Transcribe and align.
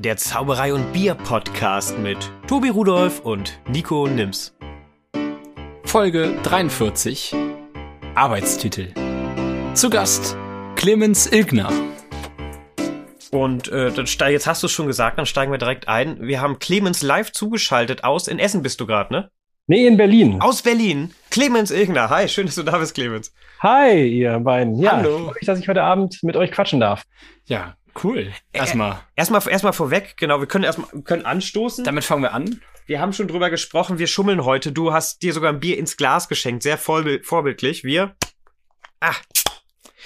der 0.00 0.16
Zauberei 0.16 0.72
und 0.72 0.94
Bier 0.94 1.14
Podcast 1.14 1.98
mit 1.98 2.16
Tobi 2.46 2.70
Rudolf 2.70 3.20
und 3.20 3.60
Nico 3.68 4.06
Nims. 4.06 4.56
Folge 5.84 6.34
43 6.42 7.34
Arbeitstitel. 8.14 8.94
Zu 9.74 9.90
Gast 9.90 10.38
Clemens 10.76 11.26
Ilgner. 11.26 11.70
Und 13.30 13.68
äh, 13.68 13.92
dann 13.92 14.06
steig, 14.06 14.32
jetzt 14.32 14.46
hast 14.46 14.62
du 14.62 14.68
es 14.68 14.72
schon 14.72 14.86
gesagt, 14.86 15.18
dann 15.18 15.26
steigen 15.26 15.52
wir 15.52 15.58
direkt 15.58 15.86
ein. 15.86 16.18
Wir 16.22 16.40
haben 16.40 16.58
Clemens 16.58 17.02
live 17.02 17.30
zugeschaltet 17.32 18.02
aus. 18.02 18.26
In 18.26 18.38
Essen 18.38 18.62
bist 18.62 18.80
du 18.80 18.86
gerade, 18.86 19.12
ne? 19.12 19.30
Nee, 19.66 19.86
in 19.86 19.98
Berlin. 19.98 20.40
Aus 20.40 20.62
Berlin. 20.62 21.12
Clemens 21.30 21.70
Ilgner. 21.70 22.10
Hi, 22.10 22.26
schön, 22.26 22.46
dass 22.46 22.56
du 22.56 22.62
da 22.62 22.78
bist, 22.78 22.94
Clemens. 22.94 23.32
Hi, 23.60 24.04
ihr 24.04 24.40
beiden. 24.40 24.80
Ja, 24.80 24.96
Hallo. 24.96 25.18
freue 25.18 25.34
mich, 25.34 25.46
dass 25.46 25.60
ich 25.60 25.68
heute 25.68 25.82
Abend 25.82 26.22
mit 26.22 26.36
euch 26.36 26.50
quatschen 26.50 26.80
darf. 26.80 27.04
Ja, 27.44 27.76
cool. 28.04 28.32
Erstmal. 28.52 28.92
Äh, 28.92 28.96
erstmal, 29.16 29.48
erstmal 29.48 29.72
vorweg, 29.72 30.16
genau, 30.16 30.40
wir 30.40 30.46
können 30.46 30.64
erstmal 30.64 30.88
wir 30.92 31.02
können 31.02 31.24
anstoßen. 31.24 31.84
Damit 31.84 32.04
fangen 32.04 32.22
wir 32.22 32.32
an. 32.32 32.60
Wir 32.86 33.00
haben 33.00 33.12
schon 33.12 33.28
drüber 33.28 33.50
gesprochen, 33.50 33.98
wir 33.98 34.06
schummeln 34.06 34.44
heute. 34.44 34.72
Du 34.72 34.92
hast 34.92 35.22
dir 35.22 35.32
sogar 35.32 35.52
ein 35.52 35.60
Bier 35.60 35.78
ins 35.78 35.96
Glas 35.96 36.28
geschenkt, 36.28 36.62
sehr 36.62 36.78
vorbild, 36.78 37.24
vorbildlich. 37.26 37.84
Wir. 37.84 38.16
Ah, 39.00 39.14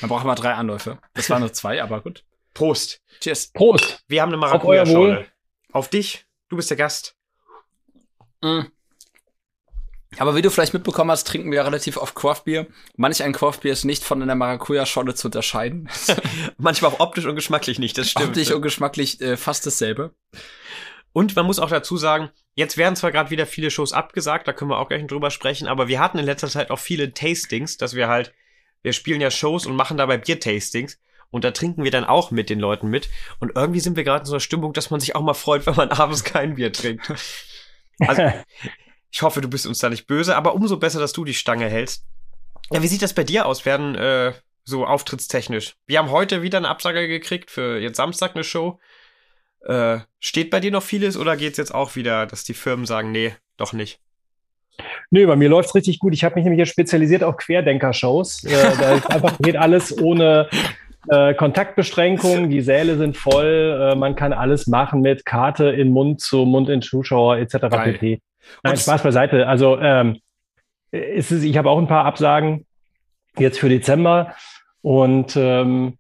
Man 0.01 0.09
braucht 0.11 0.25
immer 0.25 0.35
drei 0.35 0.53
Anläufe. 0.55 0.99
Das 1.15 1.31
waren 1.31 1.41
nur 1.41 1.53
zwei, 1.53 1.83
aber 1.83 2.01
gut. 2.01 2.25
Prost. 2.53 3.01
Cheers. 3.21 3.49
Prost. 3.53 4.05
Wir 4.07 4.23
haben 4.23 4.33
eine 4.33 4.37
Auf. 4.37 4.51
Maracuja-Schorle. 4.53 5.27
Auf 5.73 5.89
dich. 5.89 6.27
Du 6.49 6.57
bist 6.57 6.71
der 6.71 6.77
Gast. 6.77 7.17
Mm. 8.43 8.61
Aber 10.19 10.37
wie 10.37 10.43
du 10.43 10.51
vielleicht 10.51 10.75
mitbekommen 10.75 11.11
hast, 11.11 11.27
trinken 11.27 11.51
wir 11.51 11.57
ja 11.57 11.63
relativ 11.65 11.97
oft 11.97 12.15
Craftbier. 12.15 12.67
Manch 12.97 13.23
ein 13.23 13.33
Craftbier 13.33 13.73
ist 13.73 13.85
nicht 13.85 14.05
von 14.05 14.23
einer 14.23 14.35
Maracuja-Scholle 14.35 15.15
zu 15.15 15.29
unterscheiden. 15.29 15.89
Manchmal 16.59 16.93
auch 16.93 17.01
optisch 17.01 17.27
und 17.27 17.35
geschmacklich 17.35 17.79
nicht, 17.79 17.99
das 17.99 18.11
stimmt. 18.11 18.29
Optisch 18.29 18.51
und 18.51 18.63
geschmacklich 18.63 19.21
äh, 19.21 19.37
fast 19.37 19.67
dasselbe. 19.67 20.15
Und 21.13 21.37
man 21.37 21.47
muss 21.47 21.61
auch 21.61 21.71
dazu 21.71 21.97
sagen, 21.97 22.31
jetzt 22.55 22.77
werden 22.77 22.97
zwar 22.97 23.13
gerade 23.13 23.31
wieder 23.31 23.47
viele 23.47 23.71
Shows 23.71 23.93
abgesagt, 23.93 24.49
da 24.49 24.53
können 24.53 24.71
wir 24.71 24.79
auch 24.79 24.89
gleich 24.89 25.07
drüber 25.07 25.31
sprechen, 25.31 25.69
aber 25.69 25.87
wir 25.87 26.01
hatten 26.01 26.19
in 26.19 26.25
letzter 26.25 26.49
Zeit 26.49 26.71
auch 26.71 26.81
viele 26.81 27.15
Tastings, 27.15 27.77
dass 27.77 27.95
wir 27.95 28.09
halt, 28.09 28.35
wir 28.83 28.93
spielen 28.93 29.21
ja 29.21 29.31
Shows 29.31 29.65
und 29.67 29.77
machen 29.77 29.97
dabei 29.97 30.19
Bier-Tastings 30.19 30.99
und 31.31 31.45
da 31.45 31.53
trinken 31.53 31.85
wir 31.85 31.93
dann 31.93 32.05
auch 32.05 32.33
mit 32.33 32.51
den 32.51 32.59
Leuten 32.59 32.89
mit 32.89 33.11
und 33.39 33.53
irgendwie 33.55 33.79
sind 33.79 33.97
wir 33.97 34.03
gerade 34.03 34.23
in 34.23 34.27
so 34.27 34.33
einer 34.33 34.41
Stimmung, 34.41 34.73
dass 34.73 34.91
man 34.91 34.99
sich 34.99 35.15
auch 35.15 35.23
mal 35.23 35.35
freut, 35.35 35.67
wenn 35.67 35.77
man 35.77 35.91
abends 35.91 36.25
kein 36.25 36.57
Bier 36.57 36.73
trinkt. 36.73 37.13
Also, 38.01 38.23
ich 39.15 39.23
hoffe, 39.23 39.41
du 39.41 39.49
bist 39.49 39.65
uns 39.65 39.79
da 39.79 39.89
nicht 39.89 40.09
böse, 40.09 40.35
aber 40.35 40.57
umso 40.57 40.77
besser, 40.77 40.99
dass 40.99 41.13
du 41.13 41.25
die 41.25 41.35
Stange 41.35 41.69
hältst. 41.69 42.05
Ja, 42.73 42.83
wie 42.83 42.89
sieht 42.89 43.01
das 43.01 43.15
bei 43.15 43.23
dir 43.23 43.47
aus? 43.47 43.65
Werden 43.65 43.95
äh, 43.95 44.33
so 44.65 44.85
auftrittstechnisch? 44.85 45.77
Wir 45.87 46.01
haben 46.01 46.11
heute 46.11 46.43
wieder 46.43 46.59
eine 46.59 46.69
Absage 46.69 47.07
gekriegt 47.07 47.53
für 47.53 47.79
jetzt 47.79 47.97
Samstag 47.97 48.35
eine 48.35 48.43
Show. 48.43 48.81
Äh, 49.61 49.99
steht 50.19 50.51
bei 50.51 50.59
dir 50.59 50.73
noch 50.73 50.83
vieles 50.83 51.17
oder 51.17 51.37
geht's 51.37 51.59
jetzt 51.59 51.73
auch 51.73 51.95
wieder, 51.95 52.27
dass 52.27 52.43
die 52.43 52.55
Firmen 52.55 52.87
sagen, 52.87 53.13
nee, 53.13 53.37
doch 53.57 53.73
nicht? 53.73 54.01
Nö, 55.11 55.29
bei 55.29 55.37
mir 55.37 55.49
läuft's 55.49 55.77
richtig 55.77 56.01
gut. 56.01 56.13
Ich 56.13 56.25
habe 56.25 56.35
mich 56.35 56.43
nämlich 56.43 56.59
jetzt 56.59 56.73
spezialisiert 56.73 57.23
auf 57.23 57.37
Querdenker-Shows. 57.37 58.43
Äh, 58.43 58.77
da 58.81 58.95
ist 58.95 59.07
einfach 59.11 59.39
geht 59.39 59.55
alles 59.55 59.97
ohne 59.97 60.49
äh, 61.09 61.35
Kontaktbeschränkungen. 61.35 62.51
Die 62.51 62.63
Säle 62.63 62.97
sind 62.97 63.17
voll. 63.17 63.93
Äh, 63.93 63.97
man 63.97 64.17
kann 64.17 64.33
alles 64.33 64.67
machen 64.67 65.03
mit 65.03 65.25
Karte 65.25 65.67
in 65.67 65.91
Mund 65.91 66.21
zu 66.21 66.45
Mund 66.45 66.69
in 66.69 66.83
Zuschauer 66.83 67.37
etc. 67.37 67.69
Geil. 67.71 67.93
pp. 67.93 68.21
Nein, 68.63 68.77
Spaß 68.77 69.03
beiseite. 69.03 69.47
Also 69.47 69.79
ähm, 69.79 70.19
ist 70.91 71.33
es, 71.33 71.43
ich 71.43 71.57
habe 71.57 71.71
auch 71.71 71.79
ein 71.79 71.89
paar 71.89 72.05
Absagen 72.05 72.67
jetzt 73.39 73.59
für 73.59 73.69
Dezember 73.69 74.35
und 74.83 75.37
ähm, 75.37 75.99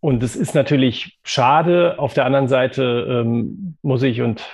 und 0.00 0.22
es 0.22 0.36
ist 0.36 0.54
natürlich 0.54 1.18
schade. 1.24 1.98
Auf 1.98 2.14
der 2.14 2.24
anderen 2.24 2.46
Seite 2.46 3.24
ähm, 3.24 3.76
muss 3.82 4.02
ich 4.02 4.22
und 4.22 4.44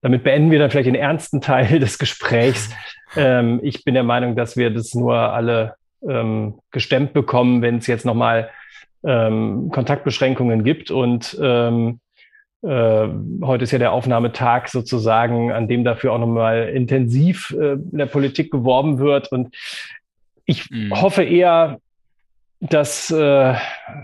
damit 0.00 0.24
beenden 0.24 0.50
wir 0.50 0.58
dann 0.58 0.70
vielleicht 0.70 0.86
den 0.86 0.94
ernsten 0.94 1.40
Teil 1.42 1.78
des 1.78 1.98
Gesprächs. 1.98 2.70
Ähm, 3.16 3.60
ich 3.62 3.84
bin 3.84 3.94
der 3.94 4.04
Meinung, 4.04 4.36
dass 4.36 4.56
wir 4.56 4.70
das 4.70 4.94
nur 4.94 5.16
alle 5.16 5.74
ähm, 6.08 6.58
gestemmt 6.70 7.12
bekommen, 7.12 7.62
wenn 7.62 7.78
es 7.78 7.86
jetzt 7.86 8.06
nochmal 8.06 8.50
ähm, 9.04 9.70
Kontaktbeschränkungen 9.70 10.64
gibt. 10.64 10.90
Und 10.90 11.38
ähm, 11.42 12.00
äh, 12.62 13.08
heute 13.42 13.64
ist 13.64 13.70
ja 13.70 13.78
der 13.78 13.92
Aufnahmetag 13.92 14.68
sozusagen, 14.68 15.52
an 15.52 15.68
dem 15.68 15.84
dafür 15.84 16.12
auch 16.12 16.18
nochmal 16.18 16.68
intensiv 16.68 17.54
äh, 17.58 17.72
in 17.72 17.98
der 17.98 18.06
Politik 18.06 18.50
geworben 18.50 18.98
wird. 18.98 19.32
Und 19.32 19.54
ich 20.44 20.70
Mhm. 20.70 21.00
hoffe 21.00 21.22
eher, 21.22 21.78
dass, 22.62 23.10
äh, 23.10 23.54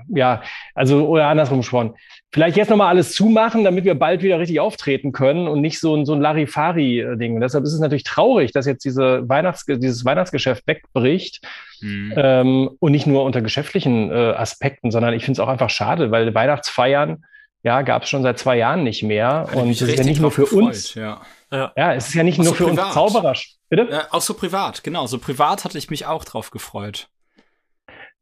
ja, 0.08 0.42
also, 0.74 1.06
oder 1.06 1.26
andersrum 1.26 1.58
gesprochen, 1.58 1.94
vielleicht 2.32 2.56
jetzt 2.56 2.70
nochmal 2.70 2.88
alles 2.88 3.12
zumachen, 3.12 3.64
damit 3.64 3.84
wir 3.84 3.94
bald 3.94 4.22
wieder 4.22 4.38
richtig 4.38 4.60
auftreten 4.60 5.12
können 5.12 5.46
und 5.46 5.60
nicht 5.60 5.78
so 5.78 5.94
ein, 5.94 6.06
so 6.06 6.14
ein 6.14 6.22
Larifari-Ding. 6.22 7.34
Und 7.34 7.42
deshalb 7.42 7.64
ist 7.64 7.74
es 7.74 7.80
natürlich 7.80 8.04
traurig, 8.04 8.52
dass 8.52 8.64
jetzt 8.64 8.84
diese 8.86 9.28
Weihnachts 9.28 9.66
dieses 9.66 10.06
Weihnachtsgeschäft 10.06 10.66
wegbricht. 10.66 11.46
Mhm. 11.82 12.14
Ähm, 12.16 12.70
und 12.78 12.92
nicht 12.92 13.06
nur 13.06 13.24
unter 13.24 13.42
geschäftlichen 13.42 14.10
äh, 14.10 14.14
Aspekten, 14.14 14.90
sondern 14.90 15.12
ich 15.12 15.24
finde 15.24 15.38
es 15.38 15.40
auch 15.46 15.50
einfach 15.50 15.68
schade, 15.70 16.10
weil 16.10 16.34
Weihnachtsfeiern, 16.34 17.24
ja, 17.66 17.82
gab 17.82 18.04
es 18.04 18.08
schon 18.08 18.22
seit 18.22 18.38
zwei 18.38 18.56
Jahren 18.58 18.84
nicht 18.84 19.02
mehr. 19.02 19.48
Ich 19.50 19.56
und 19.56 19.70
es 19.70 19.82
ist 19.82 19.98
ja 19.98 20.04
nicht 20.04 20.20
nur 20.20 20.30
für 20.30 20.46
uns. 20.46 20.94
gefreut, 20.94 21.20
Ja. 21.50 21.72
Ja, 21.76 21.94
es 21.94 22.06
ist 22.06 22.14
ja 22.14 22.22
nicht 22.22 22.38
Auch 22.38 22.44
nur 22.44 22.52
so 22.52 22.54
für 22.54 22.66
uns 22.66 22.76
privat. 22.76 22.92
Zauberer. 22.92 23.34
Bitte? 23.68 23.88
Ja, 23.90 24.06
auch 24.10 24.20
so 24.20 24.34
privat, 24.34 24.84
genau. 24.84 25.08
So 25.08 25.18
privat 25.18 25.64
hatte 25.64 25.76
ich 25.76 25.90
mich 25.90 26.06
auch 26.06 26.24
drauf 26.24 26.52
gefreut. 26.52 27.08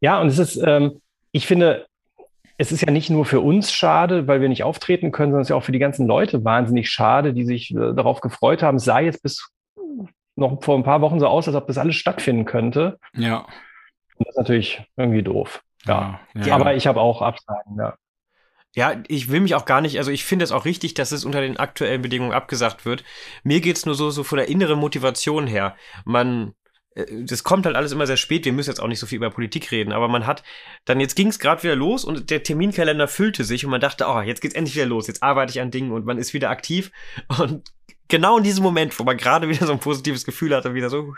Ja, 0.00 0.18
und 0.18 0.28
es 0.28 0.38
ist, 0.38 0.56
ähm, 0.56 1.02
ich 1.30 1.46
finde, 1.46 1.86
es 2.56 2.72
ist 2.72 2.80
ja 2.80 2.90
nicht 2.90 3.10
nur 3.10 3.26
für 3.26 3.40
uns 3.40 3.70
schade, 3.70 4.26
weil 4.26 4.40
wir 4.40 4.48
nicht 4.48 4.64
auftreten 4.64 5.12
können, 5.12 5.32
sondern 5.32 5.42
es 5.42 5.48
ist 5.48 5.50
ja 5.50 5.56
auch 5.56 5.62
für 5.62 5.72
die 5.72 5.78
ganzen 5.78 6.06
Leute 6.06 6.42
wahnsinnig 6.42 6.88
schade, 6.88 7.34
die 7.34 7.44
sich 7.44 7.70
äh, 7.72 7.92
darauf 7.94 8.22
gefreut 8.22 8.62
haben. 8.62 8.76
Es 8.76 8.84
sah 8.84 9.00
jetzt 9.00 9.22
bis 9.22 9.50
noch 10.36 10.62
vor 10.62 10.78
ein 10.78 10.84
paar 10.84 11.02
Wochen 11.02 11.20
so 11.20 11.26
aus, 11.26 11.46
als 11.48 11.56
ob 11.56 11.66
das 11.66 11.76
alles 11.76 11.96
stattfinden 11.96 12.46
könnte. 12.46 12.98
Ja. 13.12 13.40
Und 14.16 14.26
das 14.26 14.28
ist 14.28 14.38
natürlich 14.38 14.82
irgendwie 14.96 15.22
doof. 15.22 15.62
Ja. 15.84 16.20
ja. 16.34 16.54
Aber 16.54 16.74
ich 16.74 16.86
habe 16.86 17.02
auch 17.02 17.20
Absagen, 17.20 17.76
ja. 17.76 17.94
Ja, 18.74 19.00
ich 19.06 19.30
will 19.30 19.40
mich 19.40 19.54
auch 19.54 19.66
gar 19.66 19.80
nicht, 19.80 19.98
also 19.98 20.10
ich 20.10 20.24
finde 20.24 20.44
es 20.44 20.50
auch 20.50 20.64
richtig, 20.64 20.94
dass 20.94 21.12
es 21.12 21.24
unter 21.24 21.40
den 21.40 21.56
aktuellen 21.56 22.02
Bedingungen 22.02 22.32
abgesagt 22.32 22.84
wird. 22.84 23.04
Mir 23.44 23.60
geht's 23.60 23.86
nur 23.86 23.94
so, 23.94 24.10
so 24.10 24.24
von 24.24 24.38
der 24.38 24.48
inneren 24.48 24.80
Motivation 24.80 25.46
her. 25.46 25.76
Man, 26.04 26.54
äh, 26.96 27.06
das 27.24 27.44
kommt 27.44 27.66
halt 27.66 27.76
alles 27.76 27.92
immer 27.92 28.08
sehr 28.08 28.16
spät, 28.16 28.44
wir 28.44 28.52
müssen 28.52 28.70
jetzt 28.70 28.80
auch 28.80 28.88
nicht 28.88 28.98
so 28.98 29.06
viel 29.06 29.16
über 29.16 29.30
Politik 29.30 29.70
reden, 29.70 29.92
aber 29.92 30.08
man 30.08 30.26
hat, 30.26 30.42
dann 30.84 30.98
jetzt 30.98 31.14
ging's 31.14 31.38
gerade 31.38 31.62
wieder 31.62 31.76
los 31.76 32.04
und 32.04 32.30
der 32.30 32.42
Terminkalender 32.42 33.06
füllte 33.06 33.44
sich 33.44 33.64
und 33.64 33.70
man 33.70 33.80
dachte, 33.80 34.06
oh, 34.08 34.20
jetzt 34.20 34.40
geht's 34.40 34.56
endlich 34.56 34.74
wieder 34.74 34.86
los, 34.86 35.06
jetzt 35.06 35.22
arbeite 35.22 35.52
ich 35.52 35.60
an 35.60 35.70
Dingen 35.70 35.92
und 35.92 36.04
man 36.04 36.18
ist 36.18 36.34
wieder 36.34 36.50
aktiv 36.50 36.90
und 37.38 37.70
genau 38.08 38.38
in 38.38 38.44
diesem 38.44 38.64
Moment, 38.64 38.98
wo 38.98 39.04
man 39.04 39.16
gerade 39.16 39.48
wieder 39.48 39.66
so 39.66 39.72
ein 39.72 39.78
positives 39.78 40.24
Gefühl 40.24 40.54
hatte, 40.54 40.74
wieder 40.74 40.90
so 40.90 41.14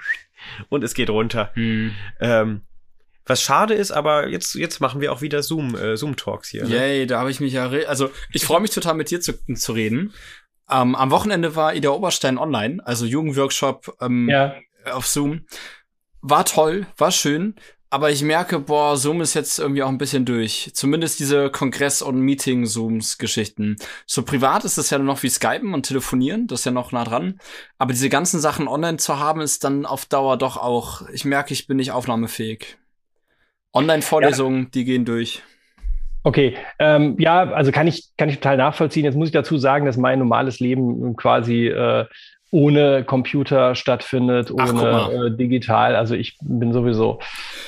und 0.69 0.85
es 0.85 0.93
geht 0.93 1.09
runter. 1.09 1.53
Hm. 1.55 1.95
Ähm, 2.21 2.61
was 3.27 3.43
schade 3.43 3.75
ist, 3.75 3.91
aber 3.91 4.29
jetzt, 4.29 4.55
jetzt 4.55 4.81
machen 4.81 5.01
wir 5.01 5.13
auch 5.13 5.21
wieder 5.21 5.43
Zoom, 5.43 5.75
äh, 5.75 5.97
Zoom-Talks 5.97 6.49
hier. 6.49 6.65
Ne? 6.65 6.77
Yay, 6.77 7.07
da 7.07 7.21
habe 7.21 7.31
ich 7.31 7.41
mich 7.41 7.53
ja. 7.53 7.67
Re 7.67 7.89
also, 7.89 8.11
ich 8.33 8.45
freue 8.45 8.61
mich 8.61 8.71
total 8.71 8.95
mit 8.95 9.11
dir 9.11 9.21
zu, 9.21 9.35
zu 9.55 9.73
reden. 9.73 10.15
Ähm, 10.71 10.95
am 10.95 11.11
Wochenende 11.11 11.55
war 11.57 11.75
Ida 11.75 11.91
Oberstein 11.91 12.39
online, 12.39 12.85
also 12.85 13.05
Jugendworkshop 13.05 13.97
ähm, 14.01 14.29
Ja, 14.29 14.55
auf 14.85 15.07
Zoom. 15.07 15.47
War 16.23 16.45
toll, 16.45 16.87
war 16.97 17.13
schön, 17.13 17.55
aber 17.89 18.11
ich 18.11 18.23
merke, 18.23 18.59
boah, 18.59 18.97
Zoom 18.97 19.21
ist 19.21 19.35
jetzt 19.35 19.61
irgendwie 19.61 19.83
auch 19.85 19.89
ein 19.89 19.99
bisschen 19.99 20.25
durch. 20.25 20.71
Zumindest 20.75 21.21
diese 21.21 21.51
Kongress- 21.51 22.03
und 22.03 22.21
Meeting-Zooms-Geschichten. 22.21 23.77
So 24.07 24.23
privat 24.23 24.65
ist 24.65 24.77
es 24.77 24.91
ja 24.91 24.99
noch 24.99 25.23
wie 25.23 25.29
Skypen 25.29 25.73
und 25.73 25.87
Telefonieren, 25.87 26.49
das 26.49 26.61
ist 26.61 26.65
ja 26.65 26.73
noch 26.73 26.91
nah 26.91 27.05
dran. 27.05 27.41
Aber 27.79 27.93
diese 27.93 28.09
ganzen 28.09 28.41
Sachen 28.41 28.67
online 28.67 28.97
zu 28.97 29.21
haben, 29.21 29.41
ist 29.41 29.63
dann 29.63 29.87
auf 29.87 30.05
Dauer 30.07 30.37
doch 30.37 30.57
auch, 30.57 31.09
ich 31.11 31.25
merke, 31.25 31.53
ich 31.55 31.69
bin 31.69 31.77
nicht 31.77 31.93
aufnahmefähig. 31.93 32.77
Online-Vorlesungen, 33.73 34.71
die 34.73 34.85
gehen 34.85 35.05
durch. 35.05 35.43
Okay, 36.23 36.57
ähm, 36.81 37.17
ja, 37.21 37.53
also 37.53 37.71
kann 37.71 37.87
ich, 37.87 38.09
kann 38.17 38.29
ich 38.29 38.37
total 38.37 38.57
nachvollziehen. 38.57 39.05
Jetzt 39.05 39.15
muss 39.15 39.29
ich 39.29 39.33
dazu 39.33 39.59
sagen, 39.59 39.87
dass 39.87 39.97
mein 39.97 40.19
normales 40.19 40.59
Leben 40.59 41.15
quasi 41.15 41.69
äh, 41.69 42.05
ohne 42.51 43.05
Computer 43.05 43.75
stattfindet, 43.75 44.53
Ach, 44.59 44.73
ohne 44.73 44.83
mal. 44.83 45.27
äh, 45.27 45.37
digital. 45.37 45.95
Also 45.95 46.15
ich 46.15 46.37
bin 46.43 46.73
sowieso 46.73 47.21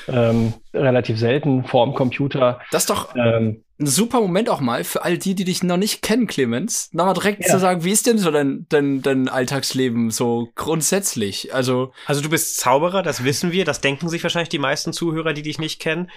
ähm, 0.09 0.55
relativ 0.75 1.19
selten 1.19 1.65
vorm 1.65 1.95
Computer. 1.95 2.61
Das 2.71 2.83
ist 2.83 2.91
doch 2.91 3.15
Ähm, 3.15 3.63
ein 3.81 3.87
super 3.87 4.21
Moment 4.21 4.51
auch 4.51 4.61
mal 4.61 4.83
für 4.83 5.05
all 5.05 5.19
die, 5.19 5.35
die 5.35 5.45
dich 5.45 5.63
noch 5.63 5.77
nicht 5.77 6.03
kennen, 6.03 6.27
Clemens, 6.27 6.91
nochmal 6.93 7.15
direkt 7.15 7.45
Ja. 7.45 7.53
zu 7.53 7.59
sagen, 7.61 7.85
wie 7.85 7.93
ist 7.93 8.07
denn 8.07 8.19
so 8.19 8.31
dein, 8.31 8.67
dein, 8.69 9.03
dein 9.03 9.29
Alltagsleben 9.29 10.11
so 10.11 10.49
grundsätzlich? 10.57 11.55
Also, 11.55 11.93
Also 12.07 12.21
du 12.21 12.29
bist 12.29 12.59
Zauberer, 12.59 13.03
das 13.03 13.23
wissen 13.23 13.53
wir, 13.53 13.65
das 13.65 13.81
denken 13.81 14.09
sich 14.09 14.23
wahrscheinlich 14.23 14.49
die 14.49 14.59
meisten 14.59 14.93
Zuhörer, 14.93 15.33
die 15.33 15.43
dich 15.43 15.59
nicht 15.61 15.81
kennen. 15.81 16.11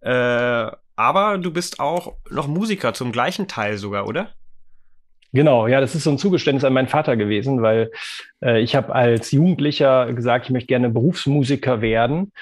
Äh, 0.00 0.70
aber 0.96 1.38
du 1.38 1.50
bist 1.52 1.80
auch 1.80 2.14
noch 2.30 2.46
Musiker 2.48 2.94
zum 2.94 3.12
gleichen 3.12 3.46
Teil 3.46 3.76
sogar, 3.76 4.06
oder? 4.06 4.30
Genau, 5.34 5.66
ja, 5.66 5.80
das 5.80 5.94
ist 5.94 6.04
so 6.04 6.10
ein 6.10 6.18
Zugeständnis 6.18 6.64
an 6.64 6.74
meinen 6.74 6.88
Vater 6.88 7.16
gewesen, 7.16 7.62
weil 7.62 7.90
äh, 8.42 8.60
ich 8.60 8.74
habe 8.74 8.94
als 8.94 9.30
Jugendlicher 9.32 10.12
gesagt, 10.12 10.46
ich 10.46 10.50
möchte 10.50 10.66
gerne 10.66 10.90
Berufsmusiker 10.90 11.80
werden. 11.80 12.32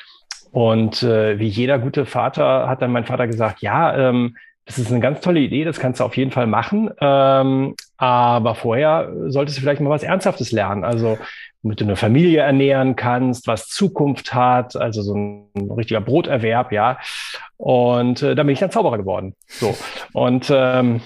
Und 0.53 1.05
äh, 1.05 1.39
wie 1.39 1.47
jeder 1.47 1.79
gute 1.79 2.07
Vater 2.07 2.69
hat 2.69 2.83
dann 2.83 2.91
mein 2.91 3.05
Vater 3.07 3.29
gesagt, 3.29 3.63
ja, 3.63 3.97
ähm, 4.11 4.37
das 4.71 4.79
ist 4.79 4.93
eine 4.93 5.01
ganz 5.01 5.21
tolle 5.21 5.41
Idee, 5.41 5.65
das 5.65 5.81
kannst 5.81 5.99
du 5.99 6.05
auf 6.05 6.17
jeden 6.17 6.31
Fall 6.31 6.47
machen. 6.47 6.91
Ähm, 7.01 7.75
aber 7.97 8.55
vorher 8.55 9.13
solltest 9.27 9.59
du 9.59 9.63
vielleicht 9.63 9.81
mal 9.81 9.91
was 9.91 10.05
Ernsthaftes 10.05 10.53
lernen. 10.53 10.85
Also, 10.85 11.19
damit 11.65 11.81
du 11.81 11.85
eine 11.85 11.97
Familie 11.97 12.43
ernähren 12.43 12.95
kannst, 12.95 13.49
was 13.49 13.67
Zukunft 13.67 14.33
hat, 14.33 14.77
also 14.77 15.03
so 15.03 15.15
ein, 15.17 15.51
richtiger 15.77 16.01
Broterwerb, 16.01 16.71
ja. 16.71 16.99
Und 17.57 18.23
äh, 18.23 18.37
dann 18.37 18.47
bin 18.47 18.53
ich 18.53 18.61
dann 18.61 18.71
Zauberer 18.71 18.99
geworden. 18.99 19.35
So. 19.49 19.77
Und 20.13 20.53
ähm, 20.55 21.01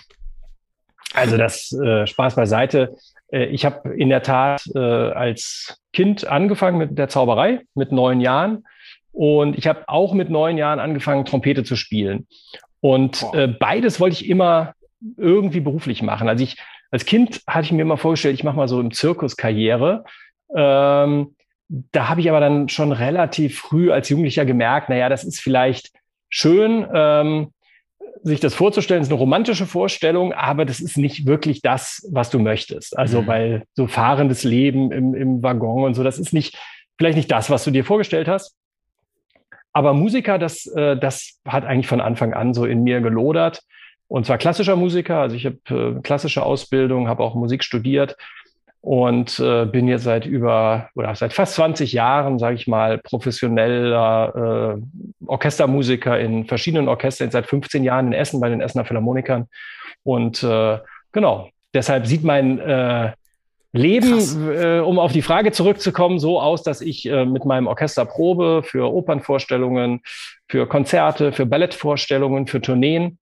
also 1.15 1.39
das 1.39 1.73
äh, 1.73 2.07
Spaß 2.07 2.35
beiseite. 2.35 2.95
Äh, 3.33 3.47
ich 3.47 3.65
habe 3.65 3.95
in 3.95 4.11
der 4.11 4.23
Tat 4.23 4.63
äh, 4.75 4.79
als 4.79 5.81
Kind 5.95 6.27
angefangen 6.27 6.77
mit 6.77 6.99
der 6.99 7.09
Zauberei 7.09 7.63
mit 7.75 7.93
neun 7.93 8.21
Jahren. 8.21 8.65
Und 9.11 9.57
ich 9.57 9.69
habe 9.69 9.85
auch 9.87 10.13
mit 10.13 10.29
neun 10.29 10.59
Jahren 10.59 10.81
angefangen, 10.81 11.25
Trompete 11.25 11.65
zu 11.65 11.77
spielen. 11.77 12.27
Und 12.85 13.25
äh, 13.33 13.49
beides 13.49 13.99
wollte 13.99 14.13
ich 14.13 14.29
immer 14.29 14.75
irgendwie 15.17 15.61
beruflich 15.61 16.03
machen. 16.03 16.29
Also 16.29 16.45
ich 16.45 16.59
als 16.91 17.07
Kind 17.07 17.41
hatte 17.47 17.65
ich 17.65 17.73
mir 17.73 17.81
immer 17.81 17.97
vorgestellt, 17.97 18.35
ich 18.35 18.45
mache 18.45 18.59
mal 18.59 18.69
so 18.69 18.79
im 18.79 18.91
Zirkus 18.91 19.39
Karriere. 19.39 20.05
Ähm, 20.55 21.35
da 21.69 22.11
habe 22.11 22.21
ich 22.21 22.29
aber 22.29 22.41
dann 22.41 22.69
schon 22.69 22.93
relativ 22.93 23.59
früh 23.59 23.91
als 23.91 24.11
Jugendlicher 24.11 24.45
gemerkt, 24.45 24.91
naja, 24.91 25.09
das 25.09 25.25
ist 25.25 25.41
vielleicht 25.41 25.93
schön, 26.29 26.87
ähm, 26.93 27.55
sich 28.23 28.41
das 28.41 28.55
vorzustellen, 28.55 29.01
ist 29.01 29.09
eine 29.09 29.19
romantische 29.19 29.65
Vorstellung, 29.65 30.35
aber 30.35 30.67
das 30.67 30.81
ist 30.81 30.99
nicht 30.99 31.25
wirklich 31.25 31.63
das, 31.63 32.07
was 32.13 32.29
du 32.29 32.39
möchtest. 32.39 32.99
Also, 32.99 33.23
mhm. 33.23 33.27
weil 33.27 33.65
so 33.73 33.87
fahrendes 33.87 34.45
Leben 34.45 34.93
im, 34.93 35.15
im 35.15 35.43
Waggon 35.43 35.85
und 35.85 35.95
so, 35.95 36.05
das 36.05 36.19
ist 36.19 36.35
nicht, 36.35 36.59
vielleicht 36.99 37.17
nicht 37.17 37.31
das, 37.31 37.49
was 37.49 37.65
du 37.65 37.71
dir 37.71 37.87
vorgestellt 37.87 38.29
hast. 38.29 38.55
Aber 39.75 39.93
Musiker, 39.93 40.38
das, 40.38 40.67
äh, 40.67 40.97
das 40.97 41.41
hat 41.47 41.65
eigentlich 41.65 41.88
von 41.88 42.00
Anfang 42.00 42.32
an 42.32 42.55
so 42.55 42.65
in 42.65 42.85
mir 42.85 43.00
gelodert. 43.00 43.61
Und 44.06 44.25
zwar 44.25 44.38
klassischer 44.38 44.76
Musiker. 44.76 45.19
Also 45.19 45.37
ich 45.37 45.47
habe 45.47 45.59
äh, 45.69 46.00
klassische 46.00 46.44
Ausbildung, 46.44 47.09
habe 47.09 47.25
auch 47.25 47.35
Musik 47.35 47.65
studiert 47.65 48.17
und 48.81 49.41
äh, 49.41 49.67
bin 49.67 49.88
jetzt 49.88 50.05
seit 50.05 50.26
über 50.26 50.91
oder 50.94 51.15
seit 51.17 51.32
fast 51.32 51.55
20 51.55 51.93
Jahren, 51.93 52.38
sage 52.38 52.55
ich 52.55 52.69
mal, 52.69 52.99
professioneller 52.99 54.79
Orchestermusiker 55.26 56.20
in 56.20 56.44
verschiedenen 56.44 56.87
Orchestern, 56.87 57.31
seit 57.31 57.47
15 57.47 57.82
Jahren 57.82 58.09
in 58.09 58.12
Essen 58.12 58.41
bei 58.41 58.50
den 58.50 58.61
Essener 58.61 58.85
Philharmonikern. 58.85 59.49
Und 60.05 60.47
genau, 61.12 61.49
deshalb 61.73 62.06
sieht 62.06 62.25
mein 62.25 63.15
Leben, 63.75 64.50
äh, 64.50 64.79
um 64.79 65.00
auf 65.00 65.11
die 65.11 65.21
Frage 65.21 65.50
zurückzukommen, 65.50 66.21
so 66.21 66.41
aus, 66.41 66.62
dass 66.62 66.81
ich 66.81 67.06
äh, 67.06 67.26
mit 67.26 67.44
meinem 67.44 67.67
Orchester 67.67 68.05
probe 68.05 68.62
für 68.62 68.93
Opernvorstellungen, 68.93 70.00
für 70.49 70.69
Konzerte, 70.69 71.32
für 71.32 71.44
Ballettvorstellungen, 71.44 72.47
für 72.47 72.61
Tourneen, 72.61 73.19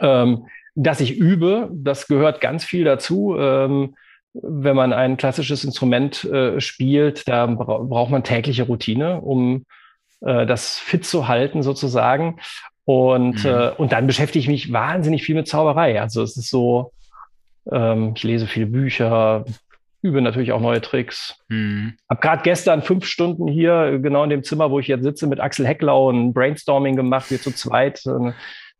ähm, 0.00 0.46
dass 0.74 1.02
ich 1.02 1.18
übe. 1.18 1.68
Das 1.74 2.06
gehört 2.06 2.40
ganz 2.40 2.64
viel 2.64 2.84
dazu. 2.84 3.36
Ähm, 3.38 3.96
wenn 4.32 4.76
man 4.76 4.94
ein 4.94 5.18
klassisches 5.18 5.62
Instrument 5.62 6.24
äh, 6.24 6.58
spielt, 6.58 7.28
da 7.28 7.44
bra 7.46 7.78
braucht 7.78 8.10
man 8.10 8.24
tägliche 8.24 8.62
Routine, 8.62 9.20
um 9.20 9.66
äh, 10.22 10.46
das 10.46 10.78
fit 10.78 11.04
zu 11.04 11.28
halten 11.28 11.62
sozusagen. 11.62 12.40
Und, 12.86 13.44
mhm. 13.44 13.50
äh, 13.50 13.70
und 13.76 13.92
dann 13.92 14.06
beschäftige 14.06 14.40
ich 14.40 14.48
mich 14.48 14.72
wahnsinnig 14.72 15.22
viel 15.22 15.34
mit 15.34 15.48
Zauberei. 15.48 16.00
Also 16.00 16.22
es 16.22 16.36
ist 16.38 16.48
so, 16.48 16.92
ähm, 17.70 18.12
ich 18.16 18.22
lese 18.22 18.46
viele 18.46 18.66
Bücher, 18.66 19.44
übe 20.02 20.22
natürlich 20.22 20.52
auch 20.52 20.60
neue 20.60 20.80
Tricks. 20.80 21.36
Mhm. 21.48 21.94
Hab 22.08 22.20
gerade 22.20 22.42
gestern 22.42 22.82
fünf 22.82 23.04
Stunden 23.06 23.48
hier, 23.48 23.98
genau 23.98 24.24
in 24.24 24.30
dem 24.30 24.42
Zimmer, 24.42 24.70
wo 24.70 24.78
ich 24.78 24.88
jetzt 24.88 25.02
sitze, 25.02 25.26
mit 25.26 25.40
Axel 25.40 25.66
Hecklau 25.66 26.10
ein 26.10 26.32
Brainstorming 26.32 26.96
gemacht, 26.96 27.30
wir 27.30 27.40
zu 27.40 27.52
zweit, 27.52 28.02
eine 28.06 28.34